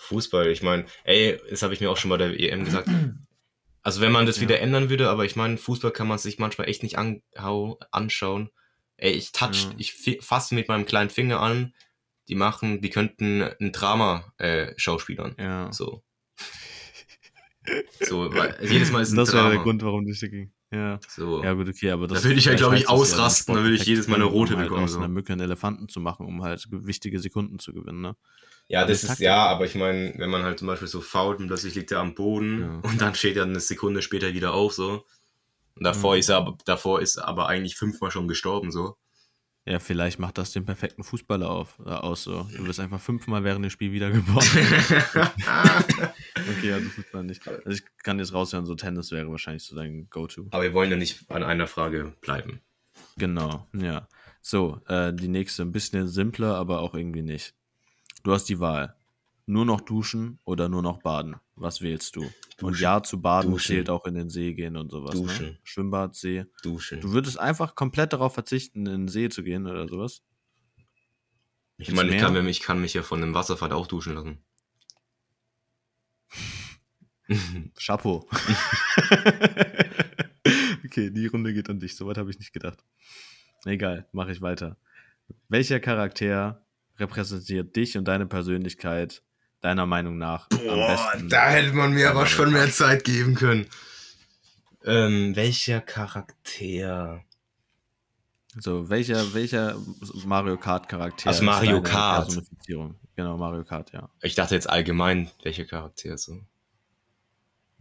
Fußball, 0.00 0.48
ich 0.48 0.62
meine, 0.62 0.86
ey, 1.04 1.38
das 1.50 1.62
habe 1.62 1.74
ich 1.74 1.80
mir 1.80 1.90
auch 1.90 1.96
schon 1.96 2.08
bei 2.10 2.16
der 2.16 2.38
EM 2.38 2.64
gesagt. 2.64 2.88
Also 3.82 4.02
wenn 4.02 4.12
man 4.12 4.26
das 4.26 4.36
Ja. 4.36 4.42
wieder 4.42 4.60
ändern 4.60 4.90
würde, 4.90 5.08
aber 5.08 5.24
ich 5.24 5.36
meine, 5.36 5.56
Fußball 5.56 5.90
kann 5.90 6.06
man 6.06 6.18
sich 6.18 6.38
manchmal 6.38 6.68
echt 6.68 6.82
nicht 6.82 6.98
anhau 6.98 7.78
anschauen. 7.90 8.50
Ey, 8.98 9.12
ich 9.12 9.32
touch, 9.32 9.64
Ja. 9.70 9.74
ich 9.78 9.94
fi- 9.94 10.18
fasse 10.20 10.54
mit 10.54 10.68
meinem 10.68 10.84
kleinen 10.84 11.08
Finger 11.08 11.40
an, 11.40 11.74
die 12.28 12.34
machen, 12.34 12.82
die 12.82 12.90
könnten 12.90 13.40
ein 13.42 13.72
Drama 13.72 14.34
äh, 14.36 14.74
schauspielern. 14.76 15.34
Ja. 15.38 15.72
So. 15.72 16.02
So, 18.00 18.32
weil 18.34 18.56
jedes 18.62 18.90
Mal 18.90 19.00
ist 19.02 19.12
ein 19.12 19.16
das 19.16 19.30
Drama. 19.30 19.50
der 19.50 19.60
Grund, 19.60 19.82
warum 19.82 20.04
dich 20.04 20.20
dagegen. 20.20 20.52
Ja. 20.72 21.00
So. 21.08 21.42
Ja, 21.42 21.52
gut, 21.54 21.68
okay, 21.68 21.90
aber 21.90 22.06
das. 22.06 22.22
Da 22.22 22.28
würde 22.28 22.38
ich 22.38 22.44
ja, 22.44 22.50
vielleicht 22.52 22.62
glaub 22.62 22.72
ich, 22.74 22.82
das 22.82 22.90
ja, 22.90 22.94
ausrasten, 22.96 23.54
da 23.56 23.62
würde 23.62 23.74
ich 23.74 23.84
jedes 23.86 24.06
Mal 24.06 24.16
eine 24.16 24.24
rote 24.24 24.54
um 24.54 24.60
bekommen, 24.60 24.76
Halt 24.78 24.84
aus 24.84 24.92
so. 24.92 24.98
einer 24.98 25.08
Mücke 25.08 25.32
einen 25.32 25.42
Elefanten 25.42 25.88
zu 25.88 25.98
machen, 26.00 26.26
um 26.26 26.42
halt 26.42 26.64
wichtige 26.70 27.18
Sekunden 27.18 27.58
zu 27.58 27.72
gewinnen, 27.72 28.00
ne? 28.00 28.16
Ja, 28.68 28.82
das 28.82 28.88
Alles 28.88 29.02
ist, 29.02 29.08
Taktik. 29.08 29.24
ja, 29.24 29.46
aber 29.46 29.64
ich 29.64 29.74
meine, 29.74 30.14
wenn 30.16 30.30
man 30.30 30.44
halt 30.44 30.60
zum 30.60 30.68
Beispiel 30.68 30.86
so 30.86 31.00
fault 31.00 31.40
und 31.40 31.48
plötzlich 31.48 31.74
liegt 31.74 31.90
er 31.90 31.98
am 31.98 32.14
Boden 32.14 32.60
Ja. 32.60 32.88
und 32.88 33.00
dann 33.00 33.16
steht 33.16 33.36
er 33.36 33.42
eine 33.42 33.58
Sekunde 33.58 34.00
später 34.00 34.32
wieder 34.32 34.54
auf, 34.54 34.72
so. 34.72 35.04
Und 35.74 35.84
davor 35.84 36.14
Ja. 36.14 36.20
ist 36.20 36.28
er 36.28 36.36
aber, 36.36 36.56
davor 36.66 37.00
ist 37.00 37.16
er 37.16 37.26
aber 37.26 37.48
eigentlich 37.48 37.74
fünfmal 37.76 38.12
schon 38.12 38.28
gestorben, 38.28 38.70
so. 38.70 38.96
Ja, 39.66 39.78
vielleicht 39.78 40.18
macht 40.18 40.38
das 40.38 40.52
den 40.52 40.64
perfekten 40.64 41.04
Fußballer 41.04 41.48
auf, 41.48 41.78
äh, 41.84 41.90
aus 41.90 42.22
so. 42.24 42.48
Du 42.56 42.66
wirst 42.66 42.80
einfach 42.80 43.00
fünfmal 43.00 43.44
während 43.44 43.64
dem 43.64 43.70
Spiel 43.70 43.92
wiedergeboren. 43.92 44.48
okay, 46.50 46.72
also 46.72 46.88
Fußball 46.88 47.24
nicht. 47.24 47.46
Also 47.46 47.70
ich 47.70 47.82
kann 48.02 48.18
jetzt 48.18 48.32
raushören, 48.32 48.64
so 48.64 48.74
Tennis 48.74 49.12
wäre 49.12 49.30
wahrscheinlich 49.30 49.64
so 49.64 49.76
dein 49.76 50.08
Go-To. 50.08 50.46
aber 50.50 50.62
wir 50.62 50.72
wollen 50.72 50.90
ja 50.90 50.96
nicht 50.96 51.30
an 51.30 51.42
einer 51.42 51.66
Frage 51.66 52.14
bleiben. 52.22 52.62
Genau, 53.16 53.66
ja. 53.74 54.08
So, 54.40 54.80
äh, 54.88 55.12
die 55.12 55.28
nächste, 55.28 55.62
ein 55.62 55.72
bisschen 55.72 56.08
simpler, 56.08 56.54
aber 56.56 56.80
auch 56.80 56.94
irgendwie 56.94 57.22
nicht. 57.22 57.54
Du 58.22 58.32
hast 58.32 58.48
die 58.48 58.60
Wahl. 58.60 58.96
Nur 59.46 59.64
noch 59.64 59.80
duschen 59.80 60.38
oder 60.44 60.68
nur 60.68 60.82
noch 60.82 61.02
baden? 61.02 61.36
Was 61.56 61.82
wählst 61.82 62.16
du? 62.16 62.22
Und 62.22 62.72
Duschen. 62.72 62.82
ja, 62.82 63.02
zu 63.02 63.20
baden 63.20 63.50
Duschen. 63.50 63.74
zählt 63.74 63.90
auch 63.90 64.06
in 64.06 64.14
den 64.14 64.30
See 64.30 64.54
gehen 64.54 64.76
und 64.76 64.90
sowas. 64.90 65.14
Ne? 65.14 65.22
Duschen. 65.22 65.58
Schwimmbad, 65.64 66.14
See. 66.14 66.44
Duschen. 66.62 67.00
Du 67.00 67.12
würdest 67.12 67.38
einfach 67.38 67.74
komplett 67.74 68.12
darauf 68.12 68.34
verzichten, 68.34 68.86
in 68.86 68.92
den 68.92 69.08
See 69.08 69.28
zu 69.28 69.42
gehen 69.42 69.66
oder 69.66 69.88
sowas? 69.88 70.22
ich 71.78 71.92
meine, 71.92 72.14
ich 72.14 72.20
kann, 72.20 72.46
ich 72.46 72.60
kann 72.60 72.80
mich 72.80 72.94
ja 72.94 73.02
von 73.02 73.22
einem 73.22 73.34
Wasserfall 73.34 73.72
auch 73.72 73.86
duschen 73.86 74.14
lassen. 74.14 74.38
Chapeau. 77.78 78.26
okay, 80.84 81.10
die 81.10 81.26
Runde 81.26 81.54
geht 81.54 81.70
an 81.70 81.80
dich. 81.80 81.96
Soweit 81.96 82.18
habe 82.18 82.30
ich 82.30 82.38
nicht 82.38 82.52
gedacht. 82.52 82.84
Egal, 83.64 84.06
mache 84.12 84.32
ich 84.32 84.42
weiter. 84.42 84.76
Welcher 85.48 85.80
Charakter 85.80 86.66
repräsentiert 86.98 87.74
dich 87.76 87.96
und 87.96 88.06
deine 88.06 88.26
Persönlichkeit 88.26 89.22
deiner 89.60 89.86
Meinung 89.86 90.18
nach 90.18 90.48
am 90.50 90.58
besten? 90.58 91.30
hätte 91.34 91.72
man 91.72 91.92
mir 91.92 92.10
aber 92.10 92.26
schon 92.26 92.52
mehr 92.52 92.70
Zeit 92.70 93.04
geben 93.04 93.34
können. 93.34 93.66
Ähm, 94.84 95.36
welcher 95.36 95.80
Charakter? 95.80 97.22
So, 98.56 98.88
welcher, 98.88 99.34
welcher 99.34 99.76
Mario 100.24 100.56
Kart 100.56 100.88
Charakter? 100.88 101.30
Aus 101.30 101.36
ist 101.36 101.42
Mario 101.42 101.82
Kart. 101.82 102.26
Personifizierung? 102.26 102.96
Genau, 103.14 103.36
Mario 103.36 103.64
Kart, 103.64 103.92
ja. 103.92 104.08
Ich 104.22 104.34
dachte 104.34 104.54
jetzt 104.54 104.68
allgemein, 104.68 105.30
welcher 105.42 105.66
Charakter 105.66 106.16
so. 106.16 106.40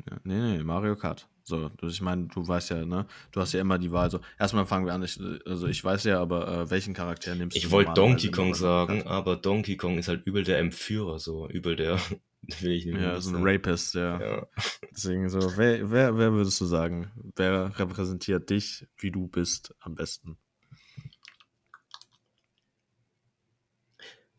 ja. 0.10 0.18
Nee, 0.24 0.58
nee, 0.58 0.64
Mario 0.64 0.96
Kart. 0.96 1.28
So, 1.50 1.72
ich 1.82 2.02
meine, 2.02 2.28
du 2.28 2.48
weißt 2.48 2.70
ja, 2.70 2.86
ne? 2.86 3.08
Du 3.32 3.42
hast 3.42 3.54
ja 3.54 3.60
immer 3.60 3.80
die 3.80 3.92
Wahl. 3.92 4.12
So, 4.12 4.20
erstmal 4.38 4.68
fangen 4.68 4.86
wir 4.86 4.94
an. 4.94 5.04
Ich, 5.04 5.20
also, 5.46 5.68
ich 5.68 5.84
weiß 5.84 6.04
ja, 6.04 6.22
aber 6.22 6.48
äh, 6.48 6.70
welchen 6.70 6.94
Charakter 6.94 7.34
nimmst 7.34 7.56
du? 7.56 7.60
Ich 7.60 7.72
wollte 7.72 7.94
Donkey 7.94 8.30
Kong 8.30 8.54
sagen, 8.54 9.04
aber 9.08 9.36
Donkey 9.36 9.76
Kong 9.76 9.98
ist 9.98 10.08
halt 10.08 10.26
übel 10.26 10.44
der 10.44 10.60
Entführer, 10.60 11.20
so 11.20 11.50
übel 11.50 11.76
der. 11.76 12.00
Will 12.62 12.72
ich 12.72 12.86
nicht 12.86 13.02
Ja, 13.02 13.20
so 13.20 13.36
ein. 13.36 13.44
Rapist, 13.44 13.96
ja. 13.96 14.22
Ja. 14.22 14.48
Deswegen 14.92 15.30
so, 15.30 15.58
wer, 15.58 15.92
wer, 15.92 16.18
wer 16.18 16.32
würdest 16.32 16.62
du 16.62 16.66
sagen? 16.66 17.12
Wer 17.36 17.78
repräsentiert 17.78 18.50
dich, 18.50 18.88
wie 18.98 19.12
du 19.12 19.28
bist, 19.28 19.76
am 19.80 19.96
besten? 19.96 20.38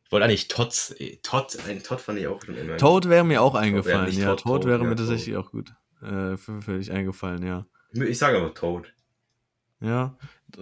Ich 0.04 0.12
wollte 0.12 0.24
eigentlich 0.24 0.48
Tots, 0.48 0.92
äh, 0.98 1.18
Todd, 1.22 1.56
ein 1.68 1.80
fand 1.80 2.18
ich 2.18 2.26
auch 2.26 2.42
schon 2.42 2.56
immer. 2.56 2.76
Toad 2.78 3.08
wäre 3.08 3.24
mir 3.24 3.42
auch 3.42 3.54
eingefallen, 3.54 4.12
ja. 4.16 4.34
Toad, 4.34 4.64
wäre 4.64 4.84
mir 4.84 4.96
tatsächlich 4.96 5.36
auch 5.36 5.52
gut. 5.52 5.72
Äh, 6.02 6.36
völlig 6.36 6.92
eingefallen, 6.92 7.44
ja. 7.44 7.66
Ich 7.92 8.18
sage 8.18 8.38
aber 8.38 8.54
Toad. 8.54 8.92
Ja, 9.80 10.16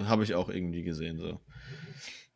habe 0.05 0.24
ich 0.24 0.35
auch 0.35 0.48
irgendwie 0.48 0.82
gesehen, 0.82 1.19
so. 1.19 1.40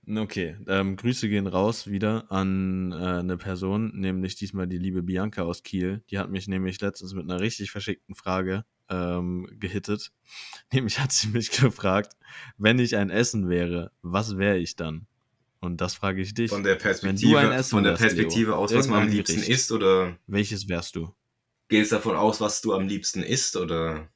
Okay, 0.05 0.57
ähm, 0.66 0.97
Grüße 0.97 1.29
gehen 1.29 1.47
raus 1.47 1.87
wieder 1.87 2.31
an 2.31 2.91
äh, 2.91 3.20
eine 3.20 3.37
Person, 3.37 3.93
nämlich 3.95 4.35
diesmal 4.35 4.66
die 4.66 4.79
liebe 4.79 5.03
Bianca 5.03 5.43
aus 5.43 5.62
Kiel. 5.62 6.03
Die 6.11 6.19
hat 6.19 6.29
mich 6.29 6.49
nämlich 6.49 6.81
letztens 6.81 7.15
mit 7.15 7.23
einer 7.23 7.39
richtig 7.39 7.70
verschickten 7.70 8.16
Frage 8.16 8.65
ähm, 8.89 9.47
gehittet. 9.61 10.11
Nämlich 10.73 10.99
hat 10.99 11.12
sie 11.12 11.29
mich 11.29 11.53
gefragt, 11.53 12.15
wenn 12.59 12.81
ich 12.81 12.97
ein 12.97 13.11
Essen 13.11 13.49
wäre, 13.49 13.93
was 14.03 14.39
wäre 14.39 14.59
ich 14.59 14.74
dann? 14.74 15.07
Und 15.61 15.81
das 15.81 15.95
frage 15.95 16.20
ich 16.20 16.35
dich. 16.35 16.51
Von 16.51 16.65
der 16.65 16.74
Wenn 16.74 17.15
du 17.15 17.37
ein 17.37 17.49
Perspektive, 17.49 17.55
Essen 17.55 17.70
von 17.70 17.85
der 17.85 17.93
wärst, 17.93 18.03
Perspektive 18.03 18.51
Leo, 18.51 18.59
aus, 18.59 18.74
was 18.74 18.89
man 18.89 19.03
am 19.03 19.09
liebsten 19.09 19.41
isst, 19.41 19.70
oder 19.70 20.19
Welches 20.27 20.69
wärst 20.69 20.97
du? 20.97 21.15
Geht 21.73 21.85
es 21.85 21.89
davon 21.89 22.16
aus, 22.16 22.40
was 22.40 22.61
du 22.61 22.74
am 22.74 22.86
liebsten 22.86 23.23
isst, 23.23 23.57
oder? 23.57 24.09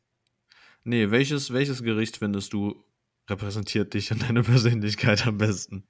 Nee, 0.84 1.10
welches, 1.10 1.54
welches 1.54 1.82
Gericht 1.82 2.18
findest 2.18 2.52
du 2.52 2.84
repräsentiert 3.30 3.94
dich 3.94 4.12
und 4.12 4.22
deine 4.22 4.42
Persönlichkeit 4.42 5.26
am 5.26 5.38
besten? 5.38 5.88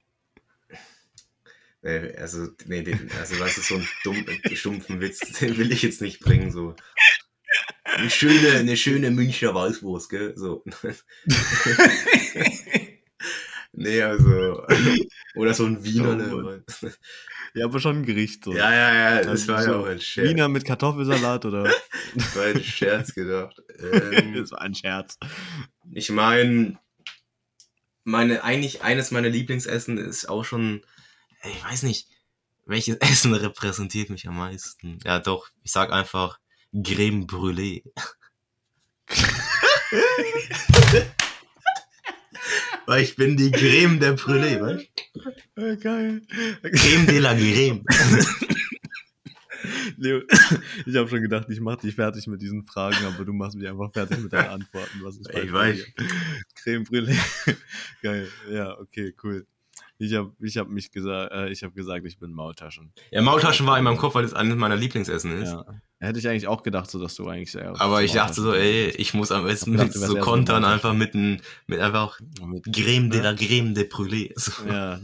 Nee, 1.82 2.14
also, 2.14 2.48
nee, 2.66 2.82
den, 2.82 3.10
also, 3.18 3.38
weißt 3.38 3.58
du, 3.58 3.62
so 3.62 3.74
einen 3.74 3.88
dumm, 4.04 4.24
stumpfen 4.54 5.00
Witz, 5.00 5.18
den 5.40 5.58
will 5.58 5.72
ich 5.72 5.82
jetzt 5.82 6.00
nicht 6.00 6.20
bringen, 6.20 6.52
so. 6.52 6.76
Eine 7.82 8.10
schöne, 8.10 8.52
eine 8.52 8.76
schöne 8.76 9.10
Münchner 9.10 9.54
Weißwurst, 9.54 10.08
gell, 10.08 10.34
so. 10.36 10.64
nee, 13.72 14.02
also, 14.02 14.64
oder 15.34 15.52
so 15.52 15.66
ein 15.66 15.84
Wiener, 15.84 16.32
Oh? 16.32 16.60
Ja, 17.56 17.64
aber 17.64 17.80
schon 17.80 17.96
ein 17.96 18.04
Gericht. 18.04 18.44
So. 18.44 18.52
Ja, 18.52 18.70
ja, 18.70 18.94
ja, 18.94 19.16
das 19.22 19.28
Also 19.28 19.52
war 19.54 19.62
so 19.62 19.70
ja 19.70 19.76
auch 19.78 19.86
ein 19.86 19.98
Scherz. 20.00 20.28
Wiener 20.28 20.48
mit 20.48 20.66
Kartoffelsalat 20.66 21.44
oder? 21.46 21.64
Das 22.14 22.36
war 22.36 22.44
ein 22.44 22.62
Scherz 22.62 23.14
gedacht. 23.14 23.62
Ähm, 23.78 24.34
das 24.36 24.50
war 24.52 24.60
ein 24.60 24.74
Scherz. 24.74 25.18
Ich 25.90 26.10
meine, 26.10 26.78
meine, 28.04 28.44
eigentlich 28.44 28.82
eines 28.82 29.10
meiner 29.10 29.30
Lieblingsessen 29.30 29.96
ist 29.96 30.28
auch 30.28 30.44
schon, 30.44 30.82
ich 31.44 31.64
weiß 31.64 31.82
nicht, 31.84 32.08
welches 32.66 32.96
Essen 33.00 33.32
repräsentiert 33.32 34.10
mich 34.10 34.28
am 34.28 34.36
meisten. 34.36 34.98
Ja, 35.02 35.18
doch, 35.18 35.48
ich 35.62 35.72
sag 35.72 35.90
einfach 35.92 36.38
Creme 36.72 37.26
Brûlée. 37.26 37.84
Weil 42.86 43.02
ich 43.02 43.16
bin 43.16 43.36
die 43.36 43.50
Creme 43.50 43.98
der 44.00 44.16
Brûlée, 44.16 44.60
weißt 44.60 44.86
Äh, 45.56 45.76
geil. 45.76 46.22
Creme 46.62 47.06
de 47.06 47.18
la 47.18 47.34
Creme. 47.34 47.84
Leo, 49.96 50.20
ich 50.84 50.94
habe 50.96 51.08
schon 51.08 51.22
gedacht, 51.22 51.46
ich 51.48 51.60
mache 51.60 51.78
dich 51.80 51.94
fertig 51.94 52.26
mit 52.26 52.40
diesen 52.42 52.64
Fragen, 52.66 53.04
aber 53.04 53.24
du 53.24 53.32
machst 53.32 53.56
mich 53.56 53.68
einfach 53.68 53.90
fertig 53.92 54.18
mit 54.18 54.32
deinen 54.32 54.50
Antworten. 54.50 55.00
Was 55.02 55.16
ist 55.16 55.30
Ich 55.30 55.52
weiß. 55.52 55.76
dir? 55.76 56.06
Creme 56.54 56.84
Brûlée. 56.84 57.16
Geil. 58.02 58.28
Ja, 58.50 58.78
okay, 58.78 59.14
cool. 59.22 59.46
Ich 59.98 60.14
habe 60.14 60.32
ich 60.40 60.56
hab 60.58 60.68
mich 60.68 60.90
gesagt, 60.92 61.32
äh, 61.32 61.48
ich 61.50 61.62
habe 61.62 61.72
gesagt, 61.74 62.04
ich 62.06 62.18
bin 62.18 62.32
Maultaschen. 62.32 62.92
Ja, 63.10 63.22
Maultaschen 63.22 63.66
war 63.66 63.78
in 63.78 63.84
meinem 63.84 63.96
Kopf, 63.96 64.14
weil 64.14 64.22
das 64.22 64.34
eines 64.34 64.56
meiner 64.56 64.76
Lieblingsessen 64.76 65.32
ist. 65.42 65.50
Ja. 65.50 65.64
Hätte 65.98 66.18
ich 66.18 66.28
eigentlich 66.28 66.46
auch 66.46 66.62
gedacht, 66.62 66.90
so 66.90 66.98
dass 66.98 67.14
du 67.14 67.26
eigentlich 67.26 67.52
sehr. 67.52 67.80
Aber 67.80 68.02
ich 68.02 68.12
dachte 68.12 68.42
so, 68.42 68.52
ey, 68.52 68.90
ich 68.90 69.14
muss 69.14 69.32
am 69.32 69.44
besten 69.44 69.72
mit 69.72 69.94
so 69.94 70.18
kontern, 70.18 70.64
ein 70.64 70.72
einfach 70.74 70.92
mit, 70.92 71.14
ein, 71.14 71.40
mit 71.66 71.80
einfach 71.80 72.20
Mit, 72.44 72.70
Creme 72.70 73.08
de 73.08 73.20
la 73.20 73.32
Creme 73.34 73.72
de 73.72 73.84
Brûlée. 73.84 74.32
So. 74.36 74.52
Ja, 74.68 75.00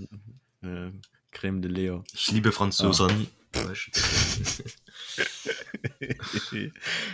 äh, 0.63 0.91
Creme 1.31 1.63
de 1.63 1.71
Leo. 1.71 2.05
Ich 2.13 2.31
liebe 2.31 2.53
Franzosen. 2.53 3.29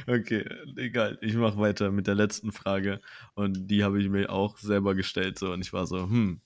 okay, 0.07 0.49
egal. 0.77 1.19
Ich 1.21 1.35
mache 1.35 1.59
weiter 1.59 1.91
mit 1.91 2.07
der 2.07 2.15
letzten 2.15 2.53
Frage. 2.53 3.01
Und 3.35 3.69
die 3.69 3.85
habe 3.85 4.01
ich 4.01 4.09
mir 4.09 4.31
auch 4.31 4.59
selber 4.59 4.95
gestellt. 4.95 5.39
So. 5.39 5.53
Und 5.53 5.61
ich 5.61 5.73
war 5.73 5.87
so, 5.87 6.03
hm, 6.03 6.41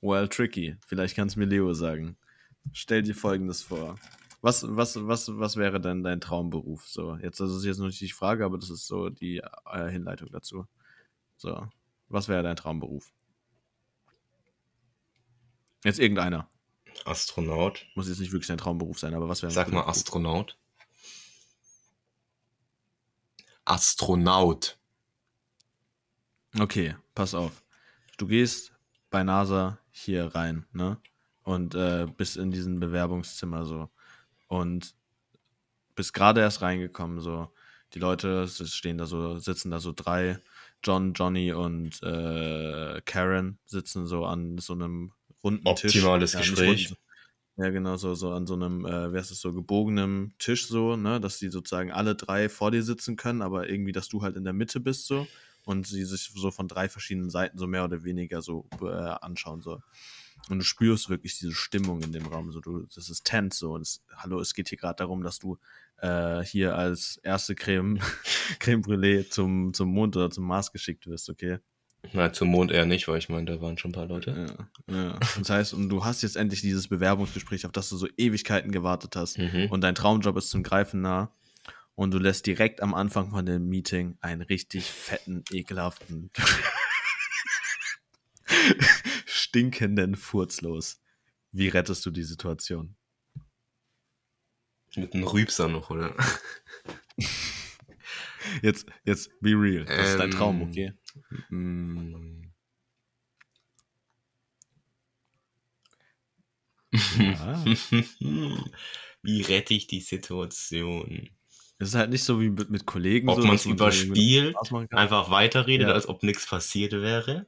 well, 0.00 0.28
tricky. 0.28 0.76
Vielleicht 0.86 1.16
kann 1.16 1.28
es 1.28 1.36
mir 1.36 1.46
Leo 1.46 1.72
sagen. 1.74 2.16
Stell 2.72 3.02
dir 3.02 3.14
folgendes 3.14 3.62
vor. 3.62 3.98
Was, 4.42 4.64
was, 4.66 5.06
was, 5.06 5.38
was 5.38 5.56
wäre 5.56 5.80
denn 5.80 6.02
dein 6.02 6.20
Traumberuf? 6.20 6.88
So, 6.88 7.16
jetzt, 7.16 7.40
das 7.40 7.50
ist 7.50 7.64
jetzt 7.64 7.78
noch 7.78 7.86
nicht 7.86 8.00
die 8.00 8.08
Frage, 8.08 8.44
aber 8.44 8.56
das 8.56 8.70
ist 8.70 8.86
so 8.86 9.10
die 9.10 9.38
äh, 9.38 9.90
Hinleitung 9.90 10.30
dazu. 10.30 10.66
So, 11.36 11.68
was 12.08 12.28
wäre 12.28 12.42
dein 12.42 12.56
Traumberuf? 12.56 13.12
Jetzt 15.84 15.98
irgendeiner. 15.98 16.48
Astronaut. 17.04 17.86
Muss 17.94 18.08
jetzt 18.08 18.20
nicht 18.20 18.32
wirklich 18.32 18.48
dein 18.48 18.58
Traumberuf 18.58 18.98
sein, 18.98 19.14
aber 19.14 19.28
was 19.28 19.42
wäre 19.42 19.52
Sag 19.52 19.72
mal 19.72 19.84
Astronaut. 19.84 20.58
Astronaut. 23.64 24.78
Okay, 26.58 26.96
pass 27.14 27.34
auf. 27.34 27.62
Du 28.16 28.26
gehst 28.26 28.72
bei 29.10 29.22
NASA 29.22 29.78
hier 29.90 30.34
rein, 30.34 30.66
ne? 30.72 30.98
Und 31.42 31.74
äh, 31.74 32.06
bist 32.16 32.36
in 32.36 32.50
diesem 32.50 32.80
Bewerbungszimmer 32.80 33.64
so. 33.64 33.88
Und 34.50 34.96
bist 35.94 36.12
gerade 36.12 36.40
erst 36.40 36.60
reingekommen, 36.60 37.20
so. 37.20 37.48
Die 37.94 37.98
Leute 37.98 38.48
stehen 38.48 38.98
da 38.98 39.06
so, 39.06 39.38
sitzen 39.38 39.70
da 39.70 39.78
so 39.78 39.92
drei. 39.94 40.38
John, 40.82 41.12
Johnny 41.12 41.52
und 41.52 42.02
äh, 42.02 43.00
Karen 43.04 43.58
sitzen 43.64 44.06
so 44.06 44.24
an 44.24 44.58
so 44.58 44.72
einem 44.72 45.12
runden 45.44 45.64
Tisch. 45.76 45.94
Optimales 45.96 46.36
Gespräch. 46.36 46.94
ja, 47.56 47.70
genau, 47.70 47.96
so, 47.96 48.14
so 48.14 48.32
an 48.32 48.46
so 48.46 48.54
einem, 48.54 48.86
äh, 48.86 49.12
wie 49.12 49.18
heißt 49.18 49.30
es, 49.30 49.40
so 49.40 49.52
gebogenem 49.52 50.32
Tisch 50.38 50.66
so, 50.66 50.96
ne, 50.96 51.20
dass 51.20 51.38
die 51.38 51.48
sozusagen 51.48 51.92
alle 51.92 52.16
drei 52.16 52.48
vor 52.48 52.70
dir 52.70 52.82
sitzen 52.82 53.16
können, 53.16 53.42
aber 53.42 53.68
irgendwie, 53.68 53.92
dass 53.92 54.08
du 54.08 54.22
halt 54.22 54.36
in 54.36 54.44
der 54.44 54.52
Mitte 54.52 54.80
bist 54.80 55.06
so 55.06 55.28
und 55.64 55.86
sie 55.86 56.04
sich 56.04 56.32
so 56.34 56.50
von 56.50 56.66
drei 56.66 56.88
verschiedenen 56.88 57.30
Seiten 57.30 57.58
so 57.58 57.66
mehr 57.66 57.84
oder 57.84 58.02
weniger 58.02 58.42
so 58.42 58.66
äh, 58.80 58.86
anschauen 58.86 59.60
so. 59.60 59.80
Und 60.48 60.58
du 60.58 60.64
spürst 60.64 61.08
wirklich 61.08 61.38
diese 61.38 61.52
Stimmung 61.52 62.02
in 62.02 62.12
dem 62.12 62.26
Raum, 62.26 62.50
so 62.50 62.60
du, 62.60 62.86
das 62.94 63.08
ist 63.08 63.24
tense 63.24 63.58
so. 63.58 63.74
Und 63.74 63.82
es, 63.82 64.02
hallo, 64.16 64.40
es 64.40 64.54
geht 64.54 64.68
hier 64.68 64.78
gerade 64.78 64.96
darum, 64.96 65.22
dass 65.22 65.38
du 65.38 65.58
äh, 65.98 66.42
hier 66.42 66.76
als 66.76 67.18
erste 67.22 67.54
Creme, 67.54 67.98
Creme 68.58 68.82
Brûlée 68.82 69.28
zum, 69.28 69.74
zum 69.74 69.92
Mond 69.92 70.16
oder 70.16 70.30
zum 70.30 70.44
Mars 70.44 70.72
geschickt 70.72 71.06
wirst, 71.06 71.28
okay? 71.30 71.58
Na, 72.12 72.32
zum 72.32 72.48
Mond 72.48 72.72
eher 72.72 72.86
nicht, 72.86 73.06
weil 73.08 73.18
ich 73.18 73.28
meine, 73.28 73.44
da 73.44 73.60
waren 73.60 73.76
schon 73.76 73.90
ein 73.90 73.94
paar 73.94 74.06
Leute. 74.06 74.56
Ja, 74.88 74.94
ja. 74.94 75.18
Das 75.38 75.50
heißt, 75.50 75.74
und 75.74 75.90
du 75.90 76.04
hast 76.04 76.22
jetzt 76.22 76.36
endlich 76.36 76.62
dieses 76.62 76.88
Bewerbungsgespräch, 76.88 77.66
auf 77.66 77.72
das 77.72 77.90
du 77.90 77.96
so 77.96 78.08
Ewigkeiten 78.16 78.72
gewartet 78.72 79.16
hast. 79.16 79.38
Mhm. 79.38 79.66
Und 79.70 79.82
dein 79.82 79.94
Traumjob 79.94 80.36
ist 80.38 80.48
zum 80.48 80.62
Greifen 80.62 81.02
nah. 81.02 81.30
Und 81.94 82.12
du 82.12 82.18
lässt 82.18 82.46
direkt 82.46 82.82
am 82.82 82.94
Anfang 82.94 83.30
von 83.30 83.44
dem 83.44 83.68
Meeting 83.68 84.16
einen 84.22 84.40
richtig 84.40 84.90
fetten, 84.90 85.44
ekelhaften, 85.52 86.30
stinkenden 89.50 90.14
Furz 90.14 90.60
los. 90.60 91.02
Wie 91.50 91.66
rettest 91.68 92.06
du 92.06 92.12
die 92.12 92.22
Situation? 92.22 92.94
Mit 94.94 95.12
einem 95.12 95.24
Rübser 95.24 95.66
noch, 95.68 95.90
oder? 95.90 96.14
Jetzt, 98.62 98.86
jetzt, 99.04 99.30
be 99.40 99.50
real. 99.50 99.84
Das 99.84 100.10
ist 100.10 100.18
dein 100.18 100.30
Ähm, 100.30 100.36
Traum, 100.36 100.62
okay? 100.62 100.94
Mm. 101.50 102.40
Ja. 107.18 107.64
Wie 109.22 109.42
rette 109.42 109.74
ich 109.74 109.86
die 109.86 110.00
Situation? 110.00 111.28
Es 111.78 111.88
ist 111.88 111.94
halt 111.94 112.10
nicht 112.10 112.24
so 112.24 112.40
wie 112.40 112.48
mit, 112.50 112.70
mit 112.70 112.86
Kollegen. 112.86 113.28
Ob 113.28 113.40
so, 113.40 113.46
man 113.46 113.56
es 113.56 113.66
überspielt, 113.66 114.56
einfach 114.90 115.30
weiterredet, 115.30 115.88
Ja. 115.88 115.92
als 115.94 116.08
ob 116.08 116.22
nichts 116.22 116.46
passiert 116.46 116.92
wäre. 116.92 117.46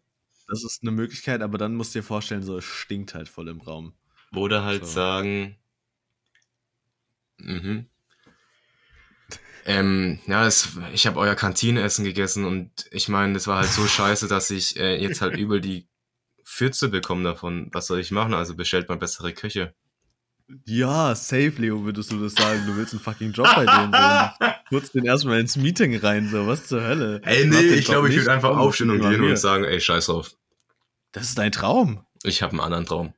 Das 0.53 0.65
ist 0.65 0.83
eine 0.83 0.91
Möglichkeit, 0.91 1.41
aber 1.41 1.57
dann 1.57 1.77
musst 1.77 1.95
du 1.95 2.01
dir 2.01 2.03
vorstellen, 2.03 2.43
so 2.43 2.59
es 2.59 2.65
stinkt 2.65 3.15
halt 3.15 3.31
voll 3.31 3.49
im 3.49 3.63
Raum. 3.63 3.95
Oder 4.35 4.65
halt 4.65 4.85
So. 4.85 4.93
sagen, 4.93 5.57
mhm. 7.39 7.87
Ähm, 9.65 10.19
ja, 10.27 10.45
das, 10.45 10.77
ich 10.93 11.07
habe 11.07 11.19
euer 11.19 11.37
Kantinenessen 11.37 12.05
gegessen 12.05 12.45
und 12.45 12.85
ich 12.91 13.09
meine, 13.09 13.33
das 13.33 13.47
war 13.47 13.61
halt 13.61 13.71
so 13.71 13.87
scheiße, 13.87 14.29
dass 14.29 14.51
ich 14.51 14.79
äh, 14.79 15.01
jetzt 15.01 15.23
halt 15.23 15.39
übel 15.39 15.63
die 15.63 15.89
Fürze 16.45 16.91
bekomme 16.91 17.25
davon. 17.25 17.71
Was 17.73 17.87
soll 17.87 18.01
ich 18.01 18.11
machen? 18.11 18.35
Also 18.35 18.55
bestellt 18.55 18.91
mal 18.91 18.99
bessere 18.99 19.33
Köche. 19.33 19.73
Ja, 20.67 21.15
safe, 21.15 21.55
Leo, 21.57 21.83
würdest 21.83 22.13
du 22.13 22.21
das 22.23 22.35
sagen. 22.35 22.65
Du 22.67 22.77
willst 22.77 22.93
einen 22.93 23.01
fucking 23.01 23.33
Job 23.33 23.49
bei 23.55 23.65
denen. 23.65 23.91
So. 23.91 24.47
Kurz 24.69 24.93
den 24.93 25.07
erstmal 25.07 25.41
ins 25.41 25.57
Meeting 25.57 25.97
rein, 25.97 26.29
so, 26.29 26.47
was 26.47 26.67
zur 26.67 26.83
Hölle? 26.83 27.23
Ey, 27.25 27.47
nee, 27.47 27.61
ich 27.75 27.87
glaube, 27.87 28.11
ich 28.11 28.17
würde 28.17 28.33
einfach 28.33 28.55
aufstehen 28.55 28.91
und 28.91 29.01
gehen 29.01 29.23
und 29.23 29.39
sagen, 29.39 29.65
ey, 29.65 29.81
scheiß 29.81 30.07
drauf. 30.07 30.37
Das 31.13 31.29
ist 31.29 31.39
dein 31.39 31.53
Traum. 31.53 32.05
Ich 32.25 32.43
habe 32.43 32.53
einen 32.53 32.61
anderen 32.61 32.87
Traum. 32.87 33.15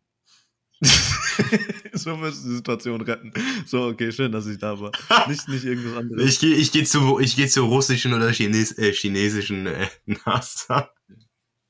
so 1.93 2.21
wirst 2.21 2.45
du 2.45 2.49
die 2.49 2.55
Situation 2.57 3.01
retten. 3.01 3.33
So, 3.67 3.87
okay, 3.87 4.13
schön, 4.13 4.33
dass 4.33 4.47
ich 4.47 4.59
da 4.59 4.79
war. 4.79 4.93
Nicht, 5.29 5.49
nicht 5.49 5.65
irgendwas 5.65 5.97
anderes. 5.97 6.25
Ich 6.25 6.41
gehe 6.41 6.55
ich 6.55 6.73
geh 6.73 6.85
zu, 6.85 7.19
ich 7.21 7.37
geh 7.37 7.47
zu 7.47 7.65
russischen 7.65 8.13
oder 8.13 8.33
Chines, 8.33 8.73
äh, 8.77 8.93
chinesischen 8.93 9.67
äh, 9.67 9.89
NASA. 10.27 10.91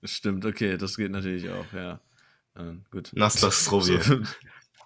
Stimmt, 0.03 0.45
okay, 0.45 0.77
das 0.77 0.97
geht 0.97 1.13
natürlich 1.13 1.49
auch, 1.51 1.73
ja. 1.73 2.01
Äh, 2.57 2.75
gut. 2.91 3.11
Nasta 3.15 3.51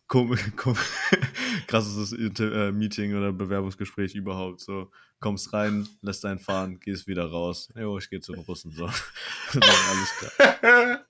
Strovje. 0.09 0.37
So, 0.37 0.39
kom, 0.39 0.39
kom, 0.57 0.77
krasses 1.67 2.13
Inter 2.13 2.69
äh, 2.69 2.73
Meeting 2.73 3.15
oder 3.15 3.33
Bewerbungsgespräch 3.33 4.15
überhaupt. 4.15 4.61
So, 4.61 4.91
kommst 5.21 5.53
rein, 5.53 5.89
lässt 6.03 6.25
einen 6.25 6.39
fahren, 6.39 6.81
gehst 6.81 7.07
wieder 7.07 7.27
raus. 7.27 7.73
Jo, 7.77 7.99
ich 7.99 8.11
gehe 8.11 8.21
zu 8.21 8.33
den 8.33 8.43
Russen. 8.43 8.73
So. 8.73 8.87
Dann 9.53 9.63
alles 9.63 10.11
klar. 10.19 11.01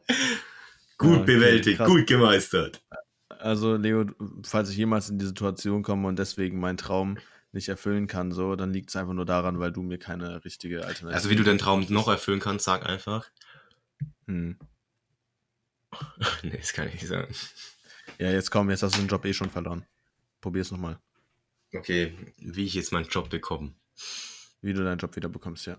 gut 0.99 1.11
Ja, 1.11 1.17
okay, 1.17 1.25
bewältigt, 1.25 1.77
krass. 1.79 1.89
gut 1.89 2.07
gemeistert. 2.07 2.83
Also, 3.29 3.77
Leo, 3.77 4.07
falls 4.45 4.71
ich 4.71 4.77
jemals 4.77 5.11
in 5.11 5.19
die 5.19 5.27
Situation 5.27 5.83
komme 5.83 6.09
und 6.09 6.19
deswegen 6.19 6.59
meinen 6.59 6.77
Traum 6.77 7.19
nicht 7.53 7.69
erfüllen 7.69 8.09
kann, 8.09 8.33
so, 8.33 8.57
dann 8.57 8.73
liegt 8.73 8.91
es 8.91 8.97
einfach 8.97 9.15
nur 9.15 9.25
daran, 9.25 9.59
weil 9.59 9.73
du 9.73 9.83
mir 9.83 9.99
keine 9.99 10.45
richtige 10.45 10.85
Alternative 10.85 11.15
Also 11.15 11.31
wie 11.31 11.37
du 11.37 11.45
deinen 11.45 11.59
Traum 11.59 11.87
noch 11.89 12.09
erfüllen 12.09 12.41
kannst, 12.41 12.65
sag 12.65 12.85
einfach. 12.87 13.31
Hm. 14.27 14.59
nee, 16.43 16.59
das 16.59 16.73
kann 16.73 16.89
ich 16.89 16.95
nicht 16.95 17.07
sagen. 17.07 17.33
Ja, 18.19 18.31
jetzt 18.31 18.51
komm, 18.51 18.71
jetzt 18.71 18.83
hast 18.83 18.97
du 18.97 19.01
den 19.01 19.09
Job 19.09 19.25
eh 19.25 19.33
schon 19.33 19.51
verloren. 19.51 19.85
Probier's 20.41 20.71
nochmal. 20.71 20.99
Okay, 21.75 22.15
wie 22.39 22.65
ich 22.65 22.75
jetzt 22.75 22.93
meinen 22.93 23.09
Job 23.09 23.29
bekomme. 23.31 23.75
Wie 24.61 24.73
du 24.73 24.83
deinen 24.83 24.99
Job 24.99 25.15
wieder 25.17 25.29
bekommst, 25.29 25.67
ja. 25.67 25.79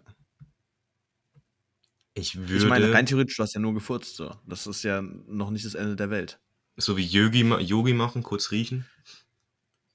Ich 2.13 2.35
würde, 2.35 2.57
Ich 2.63 2.65
meine, 2.69 2.93
rein 2.93 3.05
theoretisch, 3.05 3.37
du 3.37 3.43
hast 3.43 3.53
ja 3.53 3.59
nur 3.59 3.73
gefurzt, 3.73 4.15
so. 4.15 4.35
Das 4.45 4.67
ist 4.67 4.83
ja 4.83 5.01
noch 5.01 5.49
nicht 5.51 5.65
das 5.65 5.75
Ende 5.75 5.95
der 5.95 6.09
Welt. 6.09 6.39
so 6.77 6.95
wie 6.97 7.05
Yogi, 7.05 7.41
Yogi 7.41 7.93
machen, 7.93 8.23
kurz 8.23 8.51
riechen. 8.51 8.85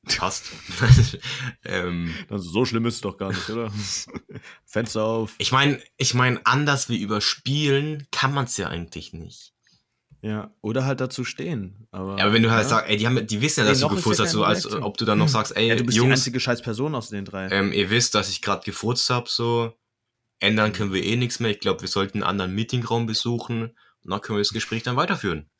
Passt. 0.06 0.50
ähm, 1.64 2.14
Also 2.28 2.50
so 2.50 2.64
schlimm 2.66 2.84
ist 2.84 2.96
es 2.96 3.00
doch 3.00 3.16
gar 3.16 3.30
nicht, 3.30 3.48
oder? 3.48 3.72
Fenster 4.66 5.02
auf. 5.04 5.34
ich 5.38 5.50
meine, 5.50 5.82
ich 5.96 6.12
meine, 6.12 6.44
anders 6.44 6.90
wie 6.90 7.00
überspielen 7.00 8.06
kann 8.10 8.34
man 8.34 8.44
es 8.44 8.56
ja 8.58 8.68
eigentlich 8.68 9.14
nicht. 9.14 9.53
Ja, 10.24 10.50
oder 10.62 10.86
halt 10.86 11.02
dazu 11.02 11.22
stehen. 11.22 11.86
Aber, 11.90 12.16
Ja, 12.16 12.24
aber 12.24 12.32
wenn 12.32 12.42
du 12.42 12.50
halt 12.50 12.62
ja. 12.62 12.68
sagst, 12.70 12.88
ey, 12.88 12.96
die, 12.96 13.06
haben, 13.06 13.26
die 13.26 13.42
wissen 13.42 13.60
ja, 13.60 13.66
Ey, 13.66 13.72
dass 13.72 13.80
du 13.80 13.84
noch 13.84 13.92
ist 13.92 13.96
gefurzt 13.96 14.20
ja 14.20 14.24
hast, 14.24 14.32
so 14.32 14.42
als 14.42 14.64
ob 14.72 14.96
du 14.96 15.04
dann 15.04 15.18
noch 15.18 15.28
sagst, 15.28 15.54
ey, 15.54 15.68
ja, 15.68 15.76
du 15.76 15.84
bist 15.84 15.96
die 15.96 15.98
Jungs, 15.98 16.12
einzige 16.12 16.40
scheiß 16.40 16.62
Person 16.62 16.94
aus 16.94 17.10
den 17.10 17.26
drei. 17.26 17.50
ähm, 17.50 17.72
ihr 17.72 17.90
wisst, 17.90 18.14
dass 18.14 18.30
ich 18.30 18.40
gerade 18.40 18.64
gefurzt 18.64 19.10
habe, 19.10 19.28
so 19.28 19.74
ändern 20.40 20.72
können 20.72 20.94
wir 20.94 21.04
eh 21.04 21.16
nichts 21.16 21.40
mehr. 21.40 21.50
Ich 21.50 21.60
glaube, 21.60 21.82
wir 21.82 21.88
sollten 21.88 22.22
einen 22.22 22.30
anderen 22.30 22.54
Meetingraum 22.54 23.04
besuchen 23.04 23.76
und 24.02 24.10
dann 24.10 24.22
können 24.22 24.38
wir 24.38 24.40
das 24.40 24.54
Gespräch 24.54 24.82
dann 24.82 24.96
weiterführen. 24.96 25.50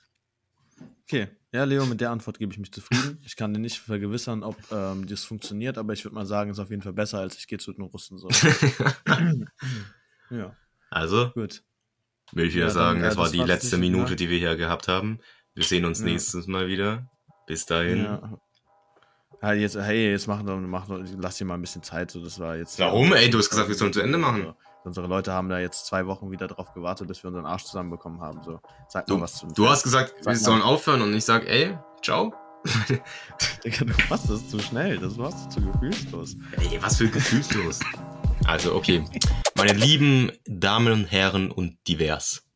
Okay, 1.03 1.29
ja, 1.53 1.65
Leo, 1.65 1.85
mit 1.85 2.01
der 2.01 2.11
Antwort 2.11 2.39
gebe 2.39 2.51
ich 2.51 2.59
mich 2.59 2.73
zufrieden. 2.73 3.19
Ich 3.23 3.37
kann 3.37 3.53
dir 3.53 3.61
nicht 3.61 3.81
vergewissern, 3.81 4.43
ob 4.43 4.57
ähm, 4.73 5.07
das 5.07 5.25
funktioniert, 5.25 5.77
aber 5.77 5.93
ich 5.93 6.03
würde 6.07 6.15
mal 6.15 6.25
sagen, 6.25 6.51
ist 6.51 6.59
auf 6.59 6.71
jeden 6.71 6.81
Fall 6.81 6.95
besser, 6.95 7.19
als 7.19 7.37
ich 7.37 7.47
gehe 7.47 7.59
zu 7.59 7.71
den 7.75 7.85
Russen. 7.85 8.17
So. 8.17 8.31
ja, 10.31 10.57
also, 10.89 11.33
gut. 11.35 11.63
Will 12.33 12.47
ich 12.47 12.55
Ja, 12.55 12.57
wieder 12.57 12.67
dann, 12.67 12.75
sagen, 12.75 13.01
äh, 13.01 13.03
das 13.05 13.17
war 13.17 13.25
das 13.25 13.33
die 13.33 13.39
war's 13.41 13.49
letzte 13.49 13.79
nicht, 13.79 13.91
Minute, 13.93 14.11
ne? 14.11 14.17
die 14.17 14.29
wir 14.31 14.39
hier 14.39 14.57
gehabt 14.57 14.89
haben. 14.89 15.19
Wir 15.55 15.65
sehen 15.65 15.85
uns 15.85 16.01
Ja. 16.01 16.07
nächstes 16.07 16.47
Mal 16.47 16.69
wieder. 16.69 17.09
Bis 17.47 17.67
dahin. 17.67 18.05
Ja. 18.05 18.39
Halt 19.43 19.61
jetzt, 19.61 19.77
hey, 19.77 20.11
jetzt 20.11 20.27
machen 20.27 20.47
wir, 20.47 20.57
machen, 20.57 21.07
lass 21.21 21.37
dir 21.37 21.45
mal 21.45 21.55
ein 21.55 21.61
bisschen 21.61 21.83
Zeit. 21.83 22.11
So, 22.11 22.23
das 22.25 22.39
war 22.39 22.57
jetzt. 22.57 22.79
Warum, 22.79 23.13
ey? 23.13 23.29
Du 23.29 23.39
hast 23.39 23.51
gesagt, 23.51 23.69
wir 23.69 23.75
sollen 23.75 23.93
zu 23.93 24.01
Ende 24.01 24.17
machen. 24.17 24.41
Also, 24.47 24.55
unsere 24.85 25.07
Leute 25.07 25.33
haben 25.33 25.49
da 25.51 25.59
jetzt 25.59 25.87
zwei 25.87 26.07
Wochen 26.07 26.31
wieder 26.31 26.47
drauf 26.49 26.73
gewartet, 26.73 27.09
bis 27.09 27.23
wir 27.23 27.29
unseren 27.29 27.45
Arsch 27.45 27.65
zusammenbekommen 27.65 28.21
haben. 28.23 28.43
So, 28.43 28.61
sag 28.89 29.07
mal 29.09 29.17
Du, 29.17 29.21
was 29.21 29.35
zum 29.37 29.53
du 29.53 29.69
hast 29.69 29.83
gesagt, 29.83 30.15
Sag 30.21 30.25
wir 30.25 30.33
mal. 30.33 30.37
sollen 30.37 30.63
aufhören 30.63 31.03
und 31.03 31.13
ich 31.15 31.25
sag, 31.27 31.47
ey, 31.47 31.77
ciao. 32.03 32.33
Digga, 33.65 33.85
du 33.85 33.93
machst 34.09 34.31
das 34.31 34.49
zu 34.49 34.59
schnell. 34.59 34.97
Das 34.97 35.17
machst 35.17 35.45
du 35.47 35.61
zu 35.61 35.73
gefühlslos. 35.73 36.37
Ey, 36.57 36.79
was 36.83 36.97
für 36.97 37.09
gefühlslos. 37.09 37.81
Also, 38.47 38.75
okay. 38.75 39.03
Meine 39.67 39.79
lieben 39.79 40.31
Damen 40.45 40.93
und 40.93 41.05
Herren 41.07 41.51
und 41.51 41.79
divers. 41.89 42.47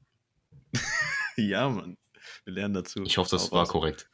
ja, 1.38 1.66
Mann. 1.66 1.96
Wir 2.44 2.52
lernen 2.52 2.74
dazu. 2.74 3.02
Ich 3.04 3.16
hoffe, 3.16 3.30
das 3.30 3.50
war 3.50 3.60
raus. 3.60 3.70
korrekt. 3.70 4.10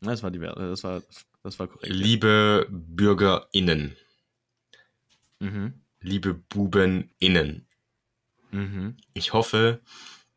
Nein, 0.00 0.10
Das 0.10 0.22
war 0.22 0.30
die 0.30 0.38
das 0.38 0.84
war, 0.84 1.02
das 1.42 1.58
war 1.58 1.68
korrekt. 1.68 1.86
ja. 1.86 1.94
Liebe 1.94 2.66
BürgerInnen, 2.70 3.96
Mhm. 5.38 5.80
liebe 6.00 6.34
BubenInnen, 6.34 7.66
Mhm. 8.50 8.98
ich 9.14 9.32
hoffe, 9.32 9.80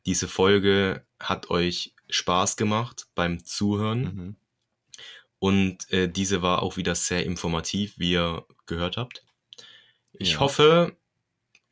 diese 0.05 0.29
Folge 0.29 1.05
hat 1.19 1.49
euch 1.49 1.93
Spaß 2.09 2.55
gemacht 2.55 3.07
beim 3.13 3.43
Zuhören 3.43 4.01
Mhm. 4.03 4.35
und 5.39 5.91
äh, 5.91 6.07
diese 6.07 6.41
war 6.41 6.61
auch 6.63 6.77
wieder 6.77 6.95
sehr 6.95 7.25
informativ, 7.25 7.99
wie 7.99 8.11
ihr 8.13 8.45
gehört 8.67 8.95
habt. 8.95 9.25
Ich 10.13 10.33
Ja. 10.33 10.39
hoffe, 10.39 10.95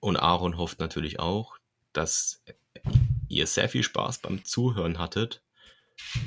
und 0.02 0.18
Aaron 0.18 0.58
hofft 0.58 0.80
natürlich 0.80 1.20
auch, 1.20 1.58
dass 1.94 2.44
ihr 3.30 3.48
sehr 3.48 3.70
viel 3.70 3.84
Spaß 3.84 4.20
beim 4.20 4.44
Zuhören 4.44 5.00
hattet 5.00 5.42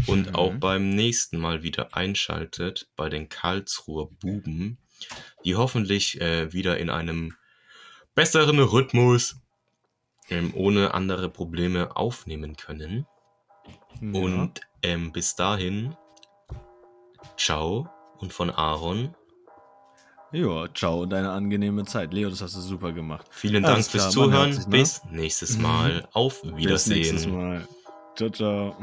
und 0.06 0.28
Mhm. 0.28 0.34
auch 0.34 0.54
beim 0.54 0.90
nächsten 0.90 1.38
Mal 1.38 1.62
wieder 1.62 1.94
einschaltet 1.94 2.88
bei 2.96 3.08
den 3.10 3.28
Karlsruher 3.28 4.08
Buben, 4.20 4.78
die 5.44 5.56
hoffentlich 5.56 6.20
äh, 6.20 6.52
wieder 6.52 6.78
in 6.78 6.88
einem 6.88 7.34
besseren 8.14 8.60
Rhythmus 8.60 9.36
ähm, 10.30 10.52
ohne 10.54 10.94
andere 10.94 11.28
Probleme 11.28 11.96
aufnehmen 11.96 12.56
können. 12.56 13.06
Ja. 14.00 14.20
Und 14.20 14.60
ähm, 14.82 15.12
bis 15.12 15.34
dahin, 15.34 15.96
ciao 17.36 17.88
und 18.18 18.32
von 18.32 18.50
Aaron. 18.50 19.14
Ja, 20.34 20.66
ciao 20.74 21.02
und 21.02 21.14
eine 21.14 21.30
angenehme 21.30 21.84
Zeit. 21.84 22.12
Leo, 22.12 22.28
das 22.28 22.42
hast 22.42 22.56
du 22.56 22.60
super 22.60 22.90
gemacht. 22.90 23.24
Vielen 23.30 23.64
Alles 23.64 23.88
Dank 23.88 23.90
fürs 23.92 24.12
klar, 24.14 24.26
Zuhören. 24.26 24.64
Bis 24.68 25.00
nächstes 25.12 25.56
Mal. 25.58 26.08
Auf 26.12 26.42
Bis 26.42 26.86
nächstes 26.88 27.26
Wiedersehen. 27.26 27.32
Mal. 27.32 27.68
Ciao, 28.16 28.30
ciao. 28.30 28.76